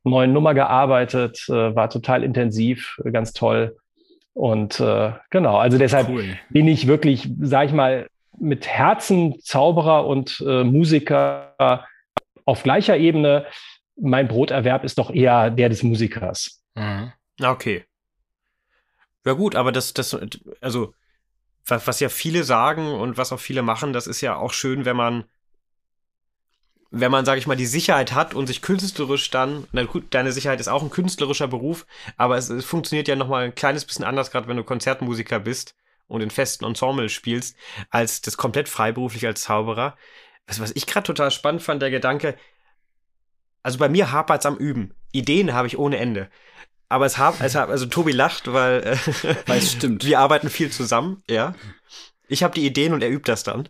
neue 0.04 0.28
Nummer 0.28 0.54
gearbeitet, 0.54 1.44
äh, 1.48 1.74
war 1.74 1.90
total 1.90 2.24
intensiv, 2.24 3.00
ganz 3.12 3.32
toll. 3.32 3.76
Und 4.32 4.80
äh, 4.80 5.12
genau, 5.30 5.58
also 5.58 5.76
deshalb 5.76 6.08
cool. 6.08 6.38
bin 6.48 6.68
ich 6.68 6.86
wirklich, 6.86 7.28
sag 7.40 7.66
ich 7.66 7.72
mal, 7.72 8.06
mit 8.38 8.66
Herzen 8.66 9.38
Zauberer 9.40 10.06
und 10.06 10.42
äh, 10.46 10.64
Musiker 10.64 11.84
auf 12.46 12.62
gleicher 12.62 12.96
Ebene. 12.96 13.44
Mein 14.00 14.28
Broterwerb 14.28 14.84
ist 14.84 14.96
doch 14.96 15.10
eher 15.10 15.50
der 15.50 15.68
des 15.68 15.82
Musikers. 15.82 16.62
Mhm. 16.74 17.12
Okay. 17.42 17.84
Ja 19.24 19.32
gut, 19.34 19.54
aber 19.54 19.72
das, 19.72 19.92
das, 19.94 20.16
also 20.60 20.94
was, 21.66 21.86
was 21.86 22.00
ja 22.00 22.08
viele 22.08 22.44
sagen 22.44 22.92
und 22.92 23.16
was 23.16 23.32
auch 23.32 23.40
viele 23.40 23.62
machen, 23.62 23.92
das 23.92 24.06
ist 24.06 24.20
ja 24.20 24.36
auch 24.36 24.52
schön, 24.52 24.84
wenn 24.84 24.96
man, 24.96 25.24
wenn 26.90 27.12
man, 27.12 27.24
sage 27.24 27.38
ich 27.38 27.46
mal, 27.46 27.56
die 27.56 27.66
Sicherheit 27.66 28.12
hat 28.12 28.34
und 28.34 28.46
sich 28.46 28.62
künstlerisch 28.62 29.30
dann, 29.30 29.66
na 29.72 29.84
gut, 29.84 30.06
deine 30.10 30.32
Sicherheit 30.32 30.60
ist 30.60 30.68
auch 30.68 30.82
ein 30.82 30.90
künstlerischer 30.90 31.48
Beruf, 31.48 31.86
aber 32.16 32.36
es, 32.36 32.48
es 32.48 32.64
funktioniert 32.64 33.08
ja 33.08 33.16
nochmal 33.16 33.44
ein 33.44 33.54
kleines 33.54 33.84
bisschen 33.84 34.04
anders, 34.04 34.30
gerade 34.30 34.48
wenn 34.48 34.56
du 34.56 34.64
Konzertmusiker 34.64 35.38
bist 35.38 35.76
und 36.08 36.22
in 36.22 36.30
festen 36.30 36.64
Ensemble 36.64 37.08
spielst, 37.08 37.56
als 37.90 38.20
das 38.22 38.36
komplett 38.36 38.68
freiberuflich 38.68 39.26
als 39.26 39.42
Zauberer. 39.42 39.96
Was, 40.46 40.60
was 40.60 40.72
ich 40.74 40.86
gerade 40.86 41.06
total 41.06 41.30
spannend 41.30 41.62
fand, 41.62 41.82
der 41.82 41.90
Gedanke, 41.90 42.36
also 43.62 43.78
bei 43.78 43.88
mir 43.88 44.10
hapert 44.10 44.40
es 44.40 44.46
am 44.46 44.56
Üben. 44.56 44.94
Ideen 45.12 45.52
habe 45.52 45.68
ich 45.68 45.78
ohne 45.78 45.98
Ende. 45.98 46.30
Aber 46.90 47.06
es 47.06 47.18
hat, 47.18 47.36
es 47.40 47.54
hat, 47.54 47.70
also 47.70 47.86
Tobi 47.86 48.10
lacht, 48.10 48.52
weil, 48.52 48.82
äh, 48.82 48.96
weil 49.46 49.58
es 49.58 49.72
stimmt. 49.72 50.04
wir 50.04 50.18
arbeiten 50.18 50.50
viel 50.50 50.70
zusammen, 50.70 51.22
ja. 51.30 51.54
Ich 52.28 52.42
habe 52.42 52.54
die 52.54 52.66
Ideen 52.66 52.92
und 52.92 53.02
er 53.02 53.10
übt 53.10 53.30
das 53.30 53.44
dann. 53.44 53.68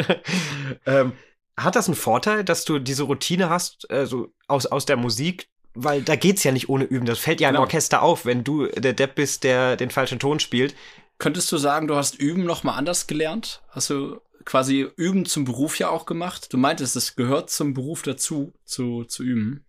ähm, 0.86 1.12
hat 1.58 1.76
das 1.76 1.88
einen 1.88 1.94
Vorteil, 1.94 2.42
dass 2.42 2.64
du 2.64 2.78
diese 2.78 3.02
Routine 3.02 3.50
hast, 3.50 3.88
äh, 3.90 4.06
so 4.06 4.32
aus, 4.48 4.64
aus 4.64 4.86
der 4.86 4.96
Musik? 4.96 5.48
Weil 5.74 6.02
da 6.02 6.16
geht's 6.16 6.42
ja 6.42 6.52
nicht 6.52 6.70
ohne 6.70 6.84
Üben. 6.84 7.04
Das 7.04 7.18
fällt 7.18 7.40
ja 7.40 7.48
genau. 7.48 7.60
im 7.60 7.64
Orchester 7.64 8.02
auf, 8.02 8.24
wenn 8.24 8.44
du 8.44 8.66
der 8.66 8.94
Depp 8.94 9.14
bist, 9.14 9.44
der 9.44 9.76
den 9.76 9.90
falschen 9.90 10.18
Ton 10.18 10.40
spielt. 10.40 10.74
Könntest 11.18 11.52
du 11.52 11.58
sagen, 11.58 11.86
du 11.86 11.96
hast 11.96 12.14
Üben 12.14 12.44
noch 12.44 12.64
mal 12.64 12.76
anders 12.76 13.06
gelernt? 13.06 13.62
Hast 13.68 13.90
du 13.90 14.20
quasi 14.46 14.88
Üben 14.96 15.26
zum 15.26 15.44
Beruf 15.44 15.78
ja 15.78 15.90
auch 15.90 16.06
gemacht? 16.06 16.50
Du 16.52 16.56
meintest, 16.56 16.96
es 16.96 17.14
gehört 17.14 17.50
zum 17.50 17.74
Beruf 17.74 18.02
dazu, 18.02 18.54
zu, 18.64 19.04
zu 19.04 19.22
üben. 19.22 19.66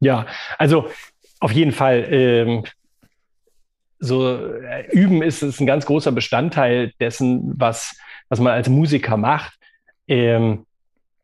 Ja, 0.00 0.26
also 0.58 0.90
auf 1.40 1.52
jeden 1.52 1.72
Fall. 1.72 2.06
Ähm, 2.10 2.64
so 3.98 4.28
äh, 4.28 4.86
üben 4.92 5.22
ist, 5.22 5.42
ist 5.42 5.60
ein 5.60 5.66
ganz 5.66 5.86
großer 5.86 6.12
Bestandteil 6.12 6.92
dessen, 7.00 7.54
was, 7.56 7.96
was 8.28 8.40
man 8.40 8.52
als 8.52 8.68
Musiker 8.68 9.16
macht. 9.16 9.54
Ähm, 10.06 10.66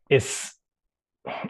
ist, 0.09 0.59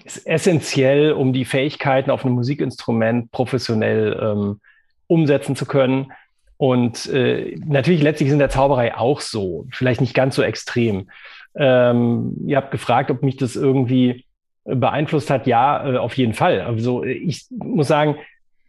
ist 0.03 0.27
essentiell, 0.27 1.13
um 1.13 1.33
die 1.33 1.45
Fähigkeiten 1.45 2.11
auf 2.11 2.25
einem 2.25 2.35
Musikinstrument 2.35 3.31
professionell 3.31 4.19
ähm, 4.21 4.59
umsetzen 5.07 5.55
zu 5.55 5.65
können. 5.65 6.11
Und 6.57 7.07
äh, 7.07 7.57
natürlich 7.65 8.01
letztlich 8.01 8.27
ist 8.27 8.33
in 8.33 8.39
der 8.39 8.49
Zauberei 8.49 8.95
auch 8.95 9.19
so, 9.19 9.65
vielleicht 9.71 10.01
nicht 10.01 10.13
ganz 10.13 10.35
so 10.35 10.43
extrem. 10.43 11.09
Ähm, 11.55 12.35
ihr 12.45 12.57
habt 12.57 12.71
gefragt, 12.71 13.11
ob 13.11 13.23
mich 13.23 13.37
das 13.37 13.55
irgendwie 13.55 14.25
beeinflusst 14.63 15.29
hat. 15.29 15.47
Ja, 15.47 15.93
äh, 15.93 15.97
auf 15.97 16.15
jeden 16.17 16.33
Fall. 16.33 16.61
Also 16.61 17.03
ich 17.03 17.45
muss 17.49 17.87
sagen, 17.87 18.15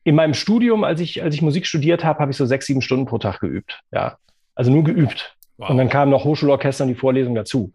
in 0.05 0.15
meinem 0.15 0.35
Studium, 0.35 0.85
als 0.85 1.01
ich, 1.01 1.23
als 1.23 1.35
ich 1.35 1.43
Musik 1.43 1.67
studiert 1.67 2.05
habe, 2.05 2.21
habe 2.21 2.31
ich 2.31 2.37
so 2.37 2.45
sechs, 2.47 2.67
sieben 2.67 2.83
Stunden 2.83 3.07
pro 3.07 3.19
Tag 3.19 3.41
geübt. 3.41 3.81
Ja. 3.91 4.19
Also 4.55 4.71
nur 4.71 4.85
geübt. 4.85 5.35
Wow. 5.57 5.71
Und 5.71 5.79
dann 5.79 5.89
kamen 5.89 6.11
noch 6.11 6.25
Hochschulorchester 6.25 6.85
und 6.85 6.89
die 6.89 6.95
Vorlesung 6.95 7.35
dazu. 7.35 7.73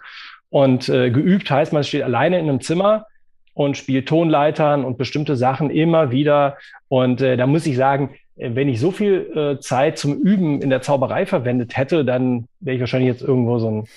Und 0.49 0.89
äh, 0.89 1.09
geübt 1.11 1.49
heißt, 1.49 1.73
man 1.73 1.83
steht 1.83 2.03
alleine 2.03 2.39
in 2.39 2.47
einem 2.47 2.61
Zimmer 2.61 3.05
und 3.53 3.77
spielt 3.77 4.07
Tonleitern 4.07 4.85
und 4.85 4.97
bestimmte 4.97 5.35
Sachen 5.35 5.69
immer 5.69 6.11
wieder. 6.11 6.57
Und 6.87 7.21
äh, 7.21 7.35
da 7.35 7.47
muss 7.47 7.65
ich 7.65 7.75
sagen, 7.75 8.15
äh, 8.35 8.51
wenn 8.53 8.69
ich 8.69 8.79
so 8.79 8.91
viel 8.91 9.31
äh, 9.35 9.59
Zeit 9.59 9.97
zum 9.97 10.15
Üben 10.15 10.61
in 10.61 10.69
der 10.69 10.81
Zauberei 10.81 11.25
verwendet 11.25 11.77
hätte, 11.77 12.05
dann 12.05 12.45
wäre 12.59 12.75
ich 12.75 12.79
wahrscheinlich 12.79 13.09
jetzt 13.09 13.21
irgendwo 13.21 13.59
so 13.59 13.69
ein 13.69 13.87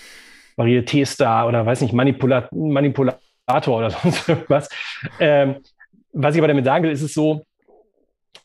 Varieté-Star 0.56 1.48
oder 1.48 1.64
weiß 1.64 1.80
nicht, 1.82 1.92
Manipula 1.92 2.48
Manipulator 2.50 3.78
oder 3.78 3.90
sonst 4.02 4.28
irgendwas. 4.28 4.68
Ähm, 5.20 5.56
was 6.12 6.34
ich 6.34 6.40
aber 6.40 6.48
damit 6.48 6.64
sagen 6.64 6.84
will, 6.84 6.90
ist 6.90 7.02
es 7.02 7.14
so, 7.14 7.42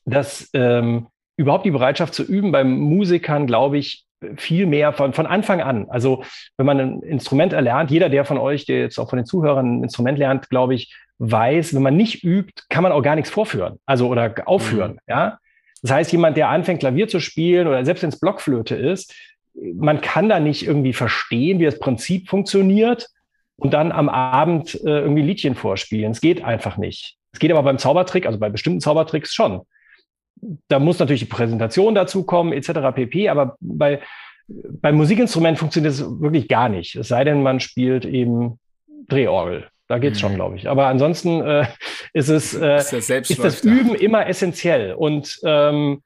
dass 0.05 0.49
ähm, 0.53 1.07
überhaupt 1.37 1.65
die 1.65 1.71
Bereitschaft 1.71 2.13
zu 2.13 2.23
üben 2.23 2.51
beim 2.51 2.77
Musikern, 2.77 3.47
glaube 3.47 3.77
ich, 3.77 4.05
viel 4.35 4.65
mehr 4.65 4.93
von, 4.93 5.13
von 5.13 5.27
Anfang 5.27 5.61
an. 5.61 5.87
Also 5.89 6.23
wenn 6.57 6.65
man 6.65 6.79
ein 6.79 7.01
Instrument 7.03 7.53
erlernt, 7.53 7.91
jeder, 7.91 8.09
der 8.09 8.25
von 8.25 8.37
euch, 8.37 8.65
der 8.65 8.79
jetzt 8.79 8.97
auch 8.97 9.09
von 9.09 9.17
den 9.17 9.25
Zuhörern 9.25 9.79
ein 9.79 9.83
Instrument 9.83 10.17
lernt, 10.17 10.49
glaube 10.49 10.73
ich, 10.73 10.95
weiß, 11.19 11.75
wenn 11.75 11.83
man 11.83 11.97
nicht 11.97 12.23
übt, 12.23 12.63
kann 12.69 12.83
man 12.83 12.91
auch 12.91 13.01
gar 13.01 13.15
nichts 13.15 13.29
vorführen, 13.29 13.79
also 13.85 14.07
oder 14.07 14.33
aufführen. 14.45 14.93
Mhm. 14.93 14.99
Ja, 15.07 15.37
das 15.81 15.91
heißt, 15.91 16.11
jemand, 16.11 16.37
der 16.37 16.49
anfängt 16.49 16.79
Klavier 16.79 17.07
zu 17.07 17.19
spielen 17.19 17.67
oder 17.67 17.85
selbst 17.85 18.01
wenn 18.01 18.09
es 18.09 18.19
Blockflöte 18.19 18.75
ist, 18.75 19.13
man 19.53 20.01
kann 20.01 20.29
da 20.29 20.39
nicht 20.39 20.65
irgendwie 20.65 20.93
verstehen, 20.93 21.59
wie 21.59 21.65
das 21.65 21.79
Prinzip 21.79 22.29
funktioniert 22.29 23.07
und 23.55 23.73
dann 23.73 23.91
am 23.91 24.09
Abend 24.09 24.75
äh, 24.75 24.99
irgendwie 24.99 25.23
Liedchen 25.23 25.55
vorspielen. 25.55 26.11
Es 26.11 26.21
geht 26.21 26.43
einfach 26.43 26.77
nicht. 26.77 27.17
Es 27.31 27.39
geht 27.39 27.51
aber 27.51 27.63
beim 27.63 27.79
Zaubertrick, 27.79 28.25
also 28.25 28.39
bei 28.39 28.49
bestimmten 28.49 28.81
Zaubertricks 28.81 29.33
schon 29.33 29.61
da 30.67 30.79
muss 30.79 30.99
natürlich 30.99 31.21
die 31.21 31.27
Präsentation 31.27 31.95
dazu 31.95 32.23
kommen, 32.23 32.53
etc. 32.53 32.71
pp. 32.93 33.29
Aber 33.29 33.57
bei, 33.59 34.01
beim 34.47 34.95
Musikinstrument 34.95 35.57
funktioniert 35.57 35.93
das 35.93 36.01
wirklich 36.21 36.47
gar 36.47 36.69
nicht. 36.69 36.95
Es 36.95 37.09
sei 37.09 37.23
denn, 37.23 37.43
man 37.43 37.59
spielt 37.59 38.05
eben 38.05 38.59
Drehorgel. 39.07 39.67
Da 39.87 39.99
geht's 39.99 40.19
mhm. 40.19 40.21
schon, 40.21 40.35
glaube 40.35 40.57
ich. 40.57 40.69
Aber 40.69 40.87
ansonsten 40.87 41.41
äh, 41.41 41.67
ist 42.13 42.29
es 42.29 42.53
äh, 42.53 42.77
ist, 42.77 43.09
ist 43.09 43.43
das 43.43 43.63
Üben 43.63 43.95
immer 43.95 44.27
essentiell. 44.27 44.93
Und 44.93 45.39
ähm, 45.45 46.01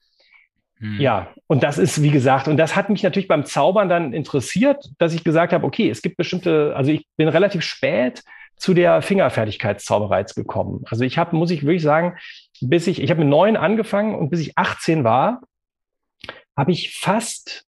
mhm. 0.79 1.00
ja, 1.00 1.29
und 1.47 1.63
das 1.63 1.77
ist, 1.77 2.01
wie 2.03 2.11
gesagt, 2.11 2.47
und 2.47 2.57
das 2.57 2.75
hat 2.75 2.89
mich 2.89 3.03
natürlich 3.03 3.27
beim 3.27 3.45
Zaubern 3.45 3.89
dann 3.89 4.13
interessiert, 4.13 4.85
dass 5.00 5.13
ich 5.13 5.23
gesagt 5.23 5.51
habe, 5.51 5.65
okay, 5.65 5.89
es 5.89 6.01
gibt 6.01 6.17
bestimmte, 6.17 6.73
also 6.75 6.91
ich 6.91 7.07
bin 7.17 7.27
relativ 7.27 7.63
spät 7.63 8.23
zu 8.55 8.75
der 8.75 9.01
Fingerfertigkeitszauberei 9.01 10.23
gekommen. 10.35 10.83
Also 10.88 11.03
ich 11.03 11.17
habe, 11.17 11.35
muss 11.35 11.50
ich 11.50 11.63
wirklich 11.63 11.81
sagen, 11.81 12.17
bis 12.62 12.88
ich, 12.88 13.01
ich 13.01 13.10
habe 13.10 13.22
mit 13.22 13.30
neun 13.30 13.58
angefangen 13.58 14.15
und 14.15 14.30
bis 14.30 14.39
ich 14.39 14.58
18 14.58 15.03
war, 15.03 15.41
habe 16.56 16.72
ich 16.72 16.98
fast 16.98 17.65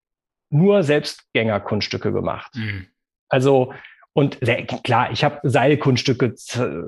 nur 0.50 0.84
Selbstgängerkunststücke 0.84 2.12
gemacht. 2.12 2.54
Mhm. 2.56 2.88
Also, 3.30 3.74
und 4.14 4.38
sehr, 4.42 4.66
klar, 4.66 5.12
ich 5.12 5.24
habe 5.24 5.40
Seilkunststücke 5.44 6.36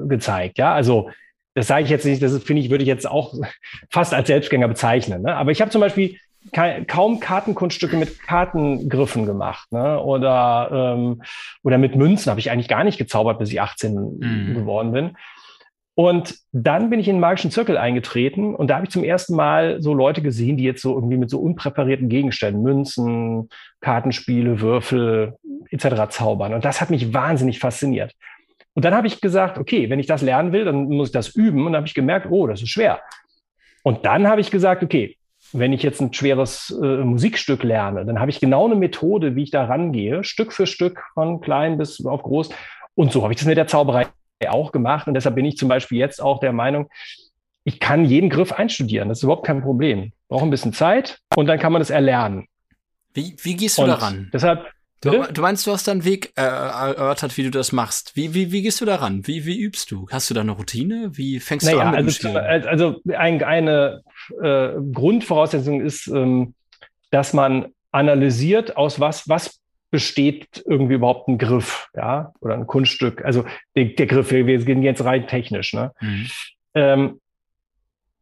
gezeigt, 0.08 0.58
ja, 0.58 0.74
also 0.74 1.10
das 1.56 1.68
sage 1.68 1.86
ich 1.86 1.90
jetzt 1.90 2.06
nicht, 2.06 2.22
das 2.22 2.38
finde 2.44 2.62
ich, 2.62 2.70
würde 2.70 2.84
ich 2.84 2.88
jetzt 2.88 3.10
auch 3.10 3.34
fast 3.90 4.14
als 4.14 4.28
Selbstgänger 4.28 4.68
bezeichnen. 4.68 5.24
Ne? 5.24 5.36
Aber 5.36 5.52
ich 5.52 5.62
habe 5.62 5.72
zum 5.72 5.82
Beispiel 5.82 6.18
kaum 6.52 7.20
Kartenkunststücke 7.20 7.98
mit 7.98 8.22
Kartengriffen 8.22 9.26
gemacht, 9.26 9.72
ne? 9.72 10.00
Oder 10.00 10.96
ähm, 10.96 11.24
oder 11.64 11.80
mit 11.80 11.96
Münzen 11.96 12.30
habe 12.30 12.40
ich 12.40 12.52
eigentlich 12.52 12.68
gar 12.68 12.84
nicht 12.84 13.00
gezaubert, 13.00 13.40
bis 13.40 13.50
ich 13.50 13.62
18 13.62 14.20
mhm. 14.20 14.54
geworden 14.54 14.92
bin. 14.92 15.18
Und 15.96 16.36
dann 16.52 16.90
bin 16.90 17.00
ich 17.00 17.08
in 17.08 17.16
den 17.16 17.22
magischen 17.22 17.52
Zirkel 17.52 17.78
eingetreten 17.78 18.54
und 18.54 18.70
da 18.70 18.76
habe 18.76 18.86
ich 18.86 18.92
zum 18.92 19.06
ersten 19.06 19.34
Mal 19.34 19.82
so 19.82 19.94
Leute 19.94 20.22
gesehen, 20.22 20.58
die 20.58 20.66
jetzt 20.66 20.82
so 20.82 20.94
irgendwie 20.94 21.16
mit 21.16 21.30
so 21.30 21.40
unpräparierten 21.40 22.10
Gegenständen, 22.10 22.62
Münzen, 22.62 23.50
Kartenspiele, 23.80 24.60
Würfel 24.60 25.36
etc. 25.70 26.10
zaubern. 26.10 26.54
Und 26.54 26.66
das 26.66 26.82
hat 26.82 26.90
mich 26.90 27.14
wahnsinnig 27.14 27.60
fasziniert. 27.60 28.14
Und 28.74 28.84
dann 28.84 28.94
habe 28.94 29.08
ich 29.08 29.22
gesagt, 29.22 29.58
okay, 29.58 29.90
wenn 29.90 30.00
ich 30.00 30.06
das 30.06 30.22
lernen 30.22 30.52
will, 30.52 30.66
dann 30.66 30.90
muss 30.90 31.08
ich 31.08 31.14
das 31.14 31.30
üben. 31.30 31.60
Und 31.60 31.68
dann 31.68 31.78
habe 31.78 31.88
ich 31.88 31.94
gemerkt, 31.94 32.28
oh, 32.30 32.46
das 32.46 32.62
ist 32.62 32.70
schwer. 32.70 33.00
Und 33.84 34.06
dann 34.06 34.28
habe 34.28 34.42
ich 34.42 34.52
gesagt, 34.52 34.84
okay, 34.84 35.16
wenn 35.54 35.72
ich 35.72 35.82
jetzt 35.82 36.02
ein 36.02 36.12
schweres 36.12 36.78
äh, 36.82 36.98
Musikstück 36.98 37.64
lerne, 37.64 38.06
dann 38.06 38.20
habe 38.20 38.32
ich 38.32 38.42
genau 38.42 38.66
eine 38.66 38.76
Methode, 38.76 39.38
wie 39.38 39.44
ich 39.44 39.52
da 39.52 39.64
rangehe, 39.64 40.26
Stück 40.26 40.52
für 40.52 40.68
Stück, 40.68 41.04
von 41.14 41.40
klein 41.40 41.78
bis 41.78 42.06
auf 42.06 42.22
groß. 42.24 42.50
Und 42.96 43.14
so 43.14 43.24
habe 43.24 43.32
ich 43.32 43.40
das 43.40 43.48
mit 43.48 43.58
der 43.58 43.68
Zauberei 43.68 44.08
auch 44.48 44.72
gemacht. 44.72 45.08
Und 45.08 45.14
deshalb 45.14 45.36
bin 45.36 45.46
ich 45.46 45.58
zum 45.58 45.70
Beispiel 45.70 45.98
jetzt 45.98 46.22
auch 46.22 46.40
der 46.40 46.54
Meinung, 46.54 46.90
ich 47.64 47.80
kann 47.80 48.06
jeden 48.06 48.30
Griff 48.30 48.52
einstudieren. 48.52 49.10
Das 49.10 49.20
ist 49.20 49.24
überhaupt 49.24 49.46
kein 49.46 49.62
Problem. 49.62 50.12
Brauche 50.28 50.44
ein 50.44 50.52
bisschen 50.52 50.74
Zeit 50.74 51.20
und 51.36 51.48
dann 51.48 51.60
kann 51.60 51.74
man 51.74 51.80
das 51.80 51.90
erlernen. 51.90 52.48
Wie, 53.14 53.36
wie 53.42 53.56
gehst 53.56 53.78
du 53.78 53.84
und 53.84 53.90
daran? 53.90 54.30
Deshalb. 54.34 54.68
Du, 55.02 55.24
du, 55.32 55.42
meinst, 55.42 55.68
du 55.68 55.72
hast 55.72 55.88
deinen 55.88 56.04
Weg 56.04 56.34
äh, 56.36 56.42
erörtert, 56.42 57.38
wie 57.38 57.44
du 57.44 57.52
das 57.52 57.72
machst. 57.72 58.16
Wie, 58.16 58.34
wie, 58.34 58.52
wie 58.52 58.64
gehst 58.64 58.82
du 58.82 58.86
daran? 58.86 59.28
Wie, 59.28 59.46
wie 59.46 59.60
übst 59.60 59.92
du? 59.92 60.08
Hast 60.10 60.30
du 60.30 60.34
da 60.34 60.42
eine 60.42 60.54
Routine? 60.54 61.12
Wie 61.14 61.40
fängst 61.40 61.66
naja, 61.66 61.92
du 61.92 61.98
an? 61.98 62.06
Mit 62.06 62.26
also, 62.26 62.68
also 62.68 63.02
ein, 63.16 63.44
eine 63.44 64.02
äh, 64.42 64.70
Grundvoraussetzung 64.94 65.82
ist, 65.82 66.08
ähm, 66.08 66.56
dass 67.12 67.34
man 67.34 67.68
analysiert, 67.92 68.78
aus 68.78 69.00
was, 69.00 69.30
was 69.30 69.60
besteht 69.92 70.64
irgendwie 70.66 70.96
überhaupt 70.96 71.28
ein 71.28 71.38
Griff, 71.38 71.90
ja, 71.96 72.34
oder 72.42 72.56
ein 72.56 72.68
Kunststück. 72.68 73.24
Also 73.24 73.46
der, 73.76 73.86
der 73.86 74.06
Griff, 74.08 74.32
wir, 74.32 74.46
wir 74.48 74.58
gehen 74.60 74.84
jetzt 74.84 75.04
rein 75.04 75.28
technisch, 75.28 75.74
ne? 75.74 75.92
Mhm. 76.02 76.28
Ähm, 76.74 77.22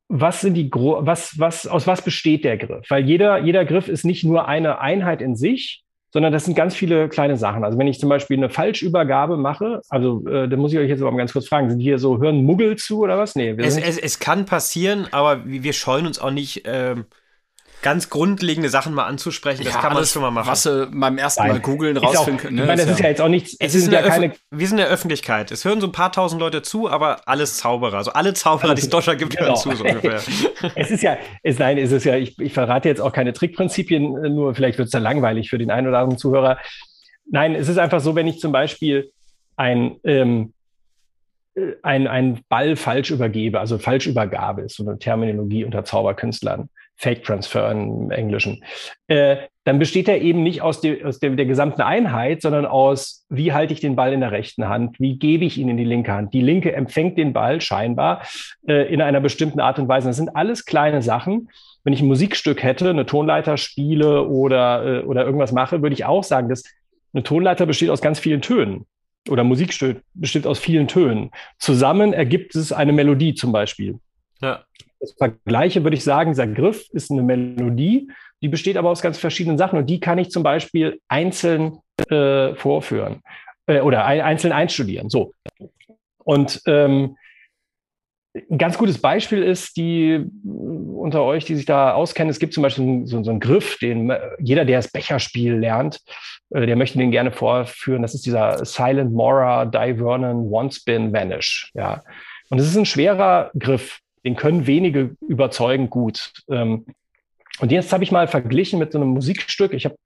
was 0.09 0.41
sind 0.41 0.53
die 0.53 0.69
Gro 0.69 0.99
was, 1.05 1.39
was, 1.39 1.65
aus 1.65 1.87
was 1.87 2.03
besteht 2.03 2.45
der 2.45 2.57
Griff? 2.57 2.85
Weil 2.89 3.05
jeder, 3.05 3.39
jeder 3.39 3.65
Griff 3.65 3.87
ist 3.87 4.05
nicht 4.05 4.23
nur 4.23 4.47
eine 4.47 4.79
Einheit 4.79 5.21
in 5.21 5.35
sich, 5.35 5.83
sondern 6.11 6.31
das 6.31 6.45
sind 6.45 6.55
ganz 6.55 6.75
viele 6.75 7.09
kleine 7.09 7.37
Sachen. 7.37 7.63
Also 7.63 7.79
wenn 7.79 7.87
ich 7.87 7.99
zum 7.99 8.09
Beispiel 8.09 8.37
eine 8.37 8.49
Falschübergabe 8.49 9.35
mache, 9.35 9.81
also 9.89 10.25
äh, 10.27 10.47
da 10.47 10.55
muss 10.55 10.71
ich 10.71 10.77
euch 10.77 10.89
jetzt 10.89 11.01
aber 11.01 11.11
mal 11.11 11.17
ganz 11.17 11.33
kurz 11.33 11.47
fragen, 11.47 11.71
sind 11.71 11.79
hier 11.79 11.97
so, 11.97 12.19
hören 12.19 12.43
Muggel 12.45 12.75
zu 12.75 12.99
oder 12.99 13.17
was? 13.17 13.35
Nee. 13.35 13.55
Es, 13.57 13.77
es, 13.77 13.97
es, 13.97 14.19
kann 14.19 14.45
passieren, 14.45 15.07
aber 15.11 15.41
wir 15.45 15.73
scheuen 15.73 16.05
uns 16.05 16.19
auch 16.19 16.29
nicht, 16.29 16.63
ähm, 16.65 17.05
ganz 17.83 18.09
grundlegende 18.09 18.69
Sachen 18.69 18.93
mal 18.95 19.05
anzusprechen, 19.05 19.63
das 19.63 19.75
ja, 19.75 19.79
kann 19.79 19.93
man 19.93 20.03
schon 20.05 20.23
mal 20.23 20.31
machen. 20.31 20.47
Was 20.47 20.63
du 20.63 20.89
beim 20.91 21.19
ersten 21.19 21.43
Nein. 21.43 21.51
Mal 21.51 21.59
googeln 21.59 21.97
rausfinden 21.97 22.37
können. 22.37 22.55
Ne? 22.55 22.61
Ich 22.63 22.67
meine, 22.67 22.81
das 22.81 22.91
ist 22.91 22.99
ja, 22.99 23.09
jetzt 23.09 23.21
auch 23.21 23.27
nichts. 23.27 23.55
Es, 23.59 23.73
sind 23.73 23.91
ja 23.91 24.01
keine. 24.01 24.33
Wir 24.49 24.67
sind 24.67 24.79
in 24.79 24.85
der 24.85 24.91
Öffentlichkeit. 24.91 25.51
Es 25.51 25.63
hören 25.63 25.79
so 25.79 25.87
ein 25.87 25.91
paar 25.91 26.11
tausend 26.11 26.41
Leute 26.41 26.63
zu, 26.63 26.89
aber 26.89 27.27
alles 27.27 27.57
Zauberer. 27.57 27.97
Also 27.97 28.13
alle 28.13 28.33
Zauberer, 28.33 28.71
also, 28.71 28.75
die 28.75 28.81
es 28.81 28.89
Deutschland 28.89 29.19
gibt, 29.19 29.37
genau. 29.37 29.49
hören 29.49 29.57
zu, 29.57 29.75
so 29.75 29.83
ungefähr. 29.83 30.21
es 30.75 30.89
ist 30.89 31.03
ja, 31.03 31.17
es, 31.43 31.59
nein, 31.59 31.77
es 31.77 31.91
ist 31.91 32.05
ja, 32.05 32.15
ich, 32.15 32.39
ich 32.39 32.53
verrate 32.53 32.89
jetzt 32.89 33.01
auch 33.01 33.11
keine 33.11 33.33
Trickprinzipien, 33.33 34.33
nur 34.33 34.55
vielleicht 34.55 34.79
wird 34.79 34.87
es 34.87 34.93
ja 34.93 34.99
langweilig 34.99 35.49
für 35.49 35.59
den 35.59 35.69
einen 35.69 35.87
oder 35.87 35.99
anderen 35.99 36.17
Zuhörer. 36.17 36.57
Nein, 37.29 37.53
es 37.53 37.69
ist 37.69 37.77
einfach 37.77 37.99
so, 37.99 38.15
wenn 38.15 38.27
ich 38.27 38.39
zum 38.39 38.51
Beispiel 38.51 39.11
ein, 39.55 39.97
ähm, 40.03 40.53
ein, 41.83 42.07
ein 42.07 42.39
Ball 42.49 42.75
falsch 42.75 43.11
übergebe, 43.11 43.59
also 43.59 43.77
Falschübergabe 43.77 44.63
ist 44.63 44.77
so 44.77 44.87
eine 44.87 44.97
Terminologie 44.97 45.65
unter 45.65 45.85
Zauberkünstlern 45.85 46.69
Fake 46.95 47.23
Transfer 47.23 47.71
im 47.71 48.11
Englischen, 48.11 48.63
äh, 49.07 49.37
dann 49.65 49.79
besteht 49.79 50.09
er 50.09 50.21
eben 50.21 50.43
nicht 50.43 50.61
aus, 50.61 50.81
die, 50.81 51.03
aus 51.03 51.19
der, 51.19 51.31
der, 51.31 51.45
gesamten 51.45 51.81
Einheit, 51.81 52.41
sondern 52.41 52.65
aus, 52.65 53.25
wie 53.29 53.53
halte 53.53 53.73
ich 53.73 53.79
den 53.79 53.95
Ball 53.95 54.11
in 54.11 54.19
der 54.19 54.31
rechten 54.31 54.67
Hand, 54.67 54.99
wie 54.99 55.17
gebe 55.17 55.45
ich 55.45 55.57
ihn 55.57 55.69
in 55.69 55.77
die 55.77 55.85
linke 55.85 56.11
Hand. 56.11 56.33
Die 56.33 56.41
linke 56.41 56.73
empfängt 56.73 57.17
den 57.17 57.31
Ball 57.31 57.61
scheinbar 57.61 58.23
äh, 58.67 58.93
in 58.93 59.01
einer 59.01 59.21
bestimmten 59.21 59.61
Art 59.61 59.79
und 59.79 59.87
Weise. 59.87 60.09
Das 60.09 60.17
sind 60.17 60.35
alles 60.35 60.65
kleine 60.65 61.01
Sachen. 61.01 61.49
Wenn 61.83 61.93
ich 61.93 62.01
ein 62.01 62.07
Musikstück 62.07 62.61
hätte, 62.61 62.89
eine 62.89 63.05
Tonleiter 63.05 63.57
spiele 63.57 64.27
oder, 64.27 64.85
äh, 64.85 65.03
oder 65.03 65.25
irgendwas 65.25 65.53
mache, 65.53 65.81
würde 65.81 65.93
ich 65.93 66.05
auch 66.05 66.23
sagen, 66.23 66.49
dass 66.49 66.63
eine 67.13 67.23
Tonleiter 67.23 67.65
besteht 67.65 67.89
aus 67.89 68.01
ganz 68.01 68.19
vielen 68.19 68.41
Tönen 68.41 68.85
oder 69.29 69.45
Musikstück 69.45 70.01
besteht 70.13 70.45
aus 70.45 70.59
vielen 70.59 70.89
Tönen. 70.89 71.31
Zusammen 71.57 72.11
ergibt 72.11 72.55
es 72.55 72.73
eine 72.73 72.91
Melodie 72.91 73.33
zum 73.33 73.53
Beispiel. 73.53 73.99
Ja 74.41 74.65
das 75.03 75.13
Vergleiche 75.17 75.83
würde 75.83 75.97
ich 75.97 76.03
sagen, 76.03 76.31
dieser 76.31 76.47
Griff 76.47 76.87
ist 76.91 77.11
eine 77.11 77.23
Melodie, 77.23 78.09
die 78.41 78.47
besteht 78.47 78.77
aber 78.77 78.89
aus 78.89 79.01
ganz 79.01 79.17
verschiedenen 79.17 79.57
Sachen 79.57 79.77
und 79.77 79.89
die 79.89 79.99
kann 79.99 80.17
ich 80.17 80.29
zum 80.31 80.43
Beispiel 80.43 81.01
einzeln 81.09 81.79
äh, 82.09 82.55
vorführen 82.55 83.21
äh, 83.67 83.81
oder 83.81 84.05
ein, 84.05 84.21
einzeln 84.21 84.53
einstudieren. 84.53 85.09
So. 85.09 85.33
Und 86.23 86.61
ähm, 86.67 87.17
ein 88.49 88.57
ganz 88.57 88.77
gutes 88.77 88.97
Beispiel 88.97 89.43
ist, 89.43 89.75
die 89.75 90.25
unter 90.45 91.23
euch, 91.23 91.43
die 91.43 91.55
sich 91.55 91.65
da 91.65 91.93
auskennen, 91.93 92.31
es 92.31 92.39
gibt 92.39 92.53
zum 92.53 92.63
Beispiel 92.63 93.05
so, 93.05 93.21
so 93.23 93.29
einen 93.29 93.41
Griff, 93.41 93.77
den 93.79 94.09
jeder, 94.39 94.63
der 94.63 94.79
das 94.79 94.89
Becherspiel 94.89 95.55
lernt, 95.55 95.99
äh, 96.51 96.65
der 96.65 96.77
möchte 96.77 96.97
den 96.97 97.11
gerne 97.11 97.33
vorführen. 97.33 98.03
Das 98.03 98.15
ist 98.15 98.25
dieser 98.25 98.63
Silent 98.63 99.11
Mora 99.11 99.65
Die 99.65 99.95
Vernon 99.97 100.49
One 100.49 100.71
Spin 100.71 101.11
Vanish. 101.11 101.71
Ja. 101.73 102.03
Und 102.49 102.59
es 102.59 102.67
ist 102.67 102.77
ein 102.77 102.85
schwerer 102.85 103.51
Griff 103.59 103.99
den 104.23 104.35
können 104.35 104.67
wenige 104.67 105.15
überzeugend 105.27 105.89
gut. 105.89 106.33
Ähm, 106.49 106.85
und 107.59 107.71
jetzt 107.71 107.93
habe 107.93 108.03
ich 108.03 108.11
mal 108.11 108.27
verglichen 108.27 108.79
mit 108.79 108.91
so 108.91 108.99
einem 108.99 109.09
Musikstück. 109.09 109.73
Ich 109.73 109.85
habe 109.85 109.97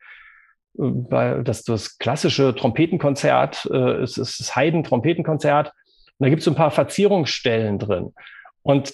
äh, 0.80 1.44
das, 1.44 1.64
das 1.64 1.98
klassische 1.98 2.56
Trompetenkonzert, 2.56 3.70
äh, 3.72 4.02
es 4.02 4.18
ist 4.18 4.40
das 4.40 4.56
Haydn-Trompetenkonzert. 4.56 5.68
Und 5.68 6.26
da 6.26 6.30
gibt 6.30 6.40
es 6.40 6.46
so 6.46 6.52
ein 6.52 6.58
paar 6.58 6.72
Verzierungsstellen 6.72 7.80
drin. 7.80 8.14
Und 8.64 8.94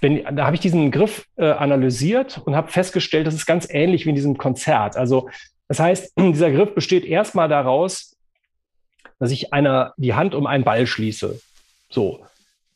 wenn, 0.00 0.36
da 0.36 0.46
habe 0.46 0.54
ich 0.54 0.60
diesen 0.60 0.90
Griff 0.90 1.26
äh, 1.36 1.50
analysiert 1.50 2.40
und 2.44 2.56
habe 2.56 2.70
festgestellt, 2.70 3.26
das 3.26 3.34
ist 3.34 3.46
ganz 3.46 3.68
ähnlich 3.68 4.06
wie 4.06 4.10
in 4.10 4.14
diesem 4.14 4.38
Konzert. 4.38 4.96
Also 4.96 5.28
das 5.68 5.78
heißt, 5.78 6.12
dieser 6.18 6.50
Griff 6.50 6.74
besteht 6.74 7.04
erstmal 7.04 7.48
daraus, 7.48 8.16
dass 9.18 9.30
ich 9.30 9.52
einer 9.52 9.94
die 9.96 10.14
Hand 10.14 10.34
um 10.34 10.46
einen 10.46 10.64
Ball 10.64 10.86
schließe. 10.86 11.40
So. 11.90 12.24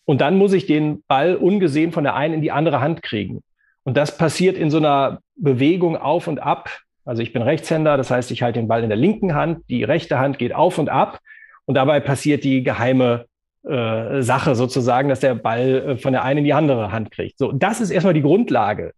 Und 0.05 0.21
dann 0.21 0.37
muss 0.37 0.53
ich 0.53 0.67
den 0.67 1.03
Ball 1.09 1.37
ungesehen 1.37 1.93
von 1.93 2.05
der 2.05 2.15
einen 2.15 2.35
in 2.35 2.43
die 2.43 2.53
andere 2.53 2.81
Hand 2.81 3.03
kriegen. 3.03 3.43
Und 3.85 3.97
das 3.97 4.17
passiert 4.17 4.57
in 4.57 4.71
so 4.71 4.79
einer 4.79 5.21
Bewegung 5.37 5.97
auf 5.97 6.27
und 6.27 6.41
ab. 6.41 6.71
Also 7.05 7.23
ich 7.23 7.33
bin 7.33 7.43
Rechtshänder, 7.43 7.97
das 7.97 8.11
heißt, 8.11 8.31
ich 8.31 8.43
halte 8.43 8.59
den 8.59 8.69
Ball 8.69 8.83
in 8.83 8.89
der 8.89 8.97
linken 8.97 9.35
Hand, 9.35 9.65
die 9.69 9.85
rechte 9.85 10.19
Hand 10.19 10.39
geht 10.39 10.55
auf 10.55 10.79
und 10.79 10.89
ab. 10.89 11.21
Und 11.67 11.75
dabei 11.75 12.01
passiert 12.01 12.45
die 12.45 12.63
geheime 12.63 13.27
äh, 13.67 14.23
Sache 14.23 14.55
sozusagen, 14.55 15.09
dass 15.09 15.21
der 15.21 15.35
Ball 15.35 15.69
äh, 15.69 15.97
von 15.97 16.13
der 16.13 16.25
einen 16.25 16.39
in 16.39 16.45
die 16.45 16.53
andere 16.53 16.93
Hand 16.93 17.11
kriegt. 17.11 17.39
So, 17.39 17.53
das 17.53 17.81
ist 17.81 17.91
erstmal 17.91 18.15
die 18.15 18.23
Grundlage 18.23 18.93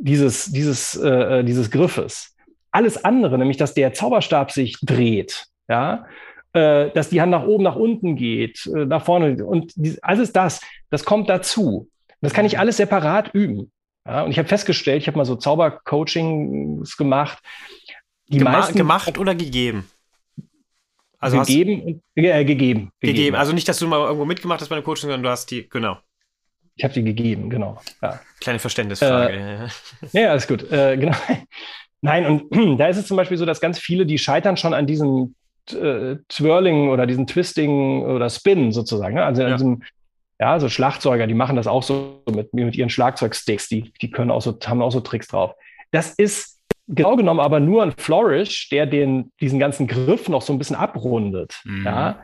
dieses, 0.00 0.46
dieses, 0.46 0.96
äh, 0.96 1.44
dieses 1.44 1.70
Griffes. 1.70 2.36
Alles 2.70 3.04
andere, 3.04 3.38
nämlich 3.38 3.56
dass 3.56 3.74
der 3.74 3.92
Zauberstab 3.92 4.50
sich 4.50 4.76
dreht, 4.82 5.46
ja, 5.68 6.06
äh, 6.52 6.90
dass 6.90 7.08
die 7.10 7.20
Hand 7.20 7.30
nach 7.30 7.44
oben, 7.44 7.64
nach 7.64 7.76
unten 7.76 8.16
geht, 8.16 8.66
äh, 8.66 8.84
nach 8.84 9.04
vorne. 9.04 9.44
Und 9.44 9.72
die, 9.76 10.02
alles 10.02 10.32
das, 10.32 10.60
das 10.90 11.04
kommt 11.04 11.28
dazu. 11.28 11.88
Das 12.20 12.32
kann 12.34 12.44
ich 12.44 12.58
alles 12.58 12.76
separat 12.76 13.32
üben. 13.32 13.70
Ja, 14.06 14.24
und 14.24 14.30
ich 14.30 14.38
habe 14.38 14.48
festgestellt, 14.48 15.02
ich 15.02 15.08
habe 15.08 15.18
mal 15.18 15.24
so 15.24 15.36
Zaubercoachings 15.36 16.96
gemacht. 16.96 17.38
Die 18.28 18.38
Gema 18.38 18.52
meisten, 18.52 18.76
gemacht 18.76 19.18
oder 19.18 19.34
gegeben? 19.34 19.88
Also 21.18 21.38
gegeben, 21.38 21.82
und, 21.82 22.02
äh, 22.16 22.44
gegeben, 22.44 22.92
gegeben. 23.00 23.36
Also 23.36 23.52
nicht, 23.52 23.68
dass 23.68 23.78
du 23.78 23.86
mal 23.86 24.00
irgendwo 24.00 24.24
mitgemacht 24.24 24.60
hast 24.60 24.68
bei 24.68 24.76
einem 24.76 24.84
Coaching, 24.84 25.02
sondern 25.02 25.22
du 25.22 25.28
hast 25.28 25.50
die, 25.50 25.68
genau. 25.68 25.98
Ich 26.76 26.84
habe 26.84 26.94
die 26.94 27.04
gegeben, 27.04 27.50
genau. 27.50 27.78
Ja. 28.00 28.20
Kleine 28.40 28.58
Verständnisfrage. 28.58 29.68
Äh, 30.12 30.18
ja, 30.18 30.30
alles 30.30 30.48
gut. 30.48 30.70
Äh, 30.72 30.96
genau. 30.96 31.16
Nein, 32.00 32.26
und 32.26 32.78
da 32.80 32.88
ist 32.88 32.96
es 32.96 33.06
zum 33.06 33.18
Beispiel 33.18 33.36
so, 33.36 33.44
dass 33.44 33.60
ganz 33.60 33.78
viele, 33.78 34.06
die 34.06 34.18
scheitern 34.18 34.56
schon 34.56 34.72
an 34.72 34.86
diesem 34.86 35.34
äh, 35.74 36.16
Twirling 36.28 36.88
oder 36.90 37.06
diesen 37.06 37.26
Twisting 37.26 38.02
oder 38.02 38.28
Spin 38.30 38.72
sozusagen. 38.72 39.14
Ne? 39.14 39.24
Also 39.24 39.42
Ja. 39.42 39.52
diesem, 39.52 39.82
ja, 40.38 40.58
so 40.58 40.68
Schlagzeuger, 40.68 41.26
die 41.26 41.34
machen 41.34 41.56
das 41.56 41.66
auch 41.66 41.82
so 41.82 42.22
mit, 42.34 42.54
mit 42.54 42.76
ihren 42.76 42.90
Schlagzeugsticks, 42.90 43.68
die, 43.68 43.92
die 44.00 44.10
können 44.10 44.30
auch 44.30 44.42
so, 44.42 44.56
haben 44.66 44.82
auch 44.82 44.92
so 44.92 45.00
Tricks 45.00 45.28
drauf. 45.28 45.54
Das 45.90 46.14
ist 46.14 46.58
genau 46.88 47.16
genommen 47.16 47.40
aber 47.40 47.60
nur 47.60 47.82
ein 47.82 47.92
Flourish, 47.92 48.68
der 48.68 48.86
den, 48.86 49.32
diesen 49.40 49.58
ganzen 49.58 49.86
Griff 49.86 50.28
noch 50.28 50.42
so 50.42 50.52
ein 50.52 50.58
bisschen 50.58 50.76
abrundet. 50.76 51.60
Mhm. 51.64 51.84
Ja. 51.84 52.20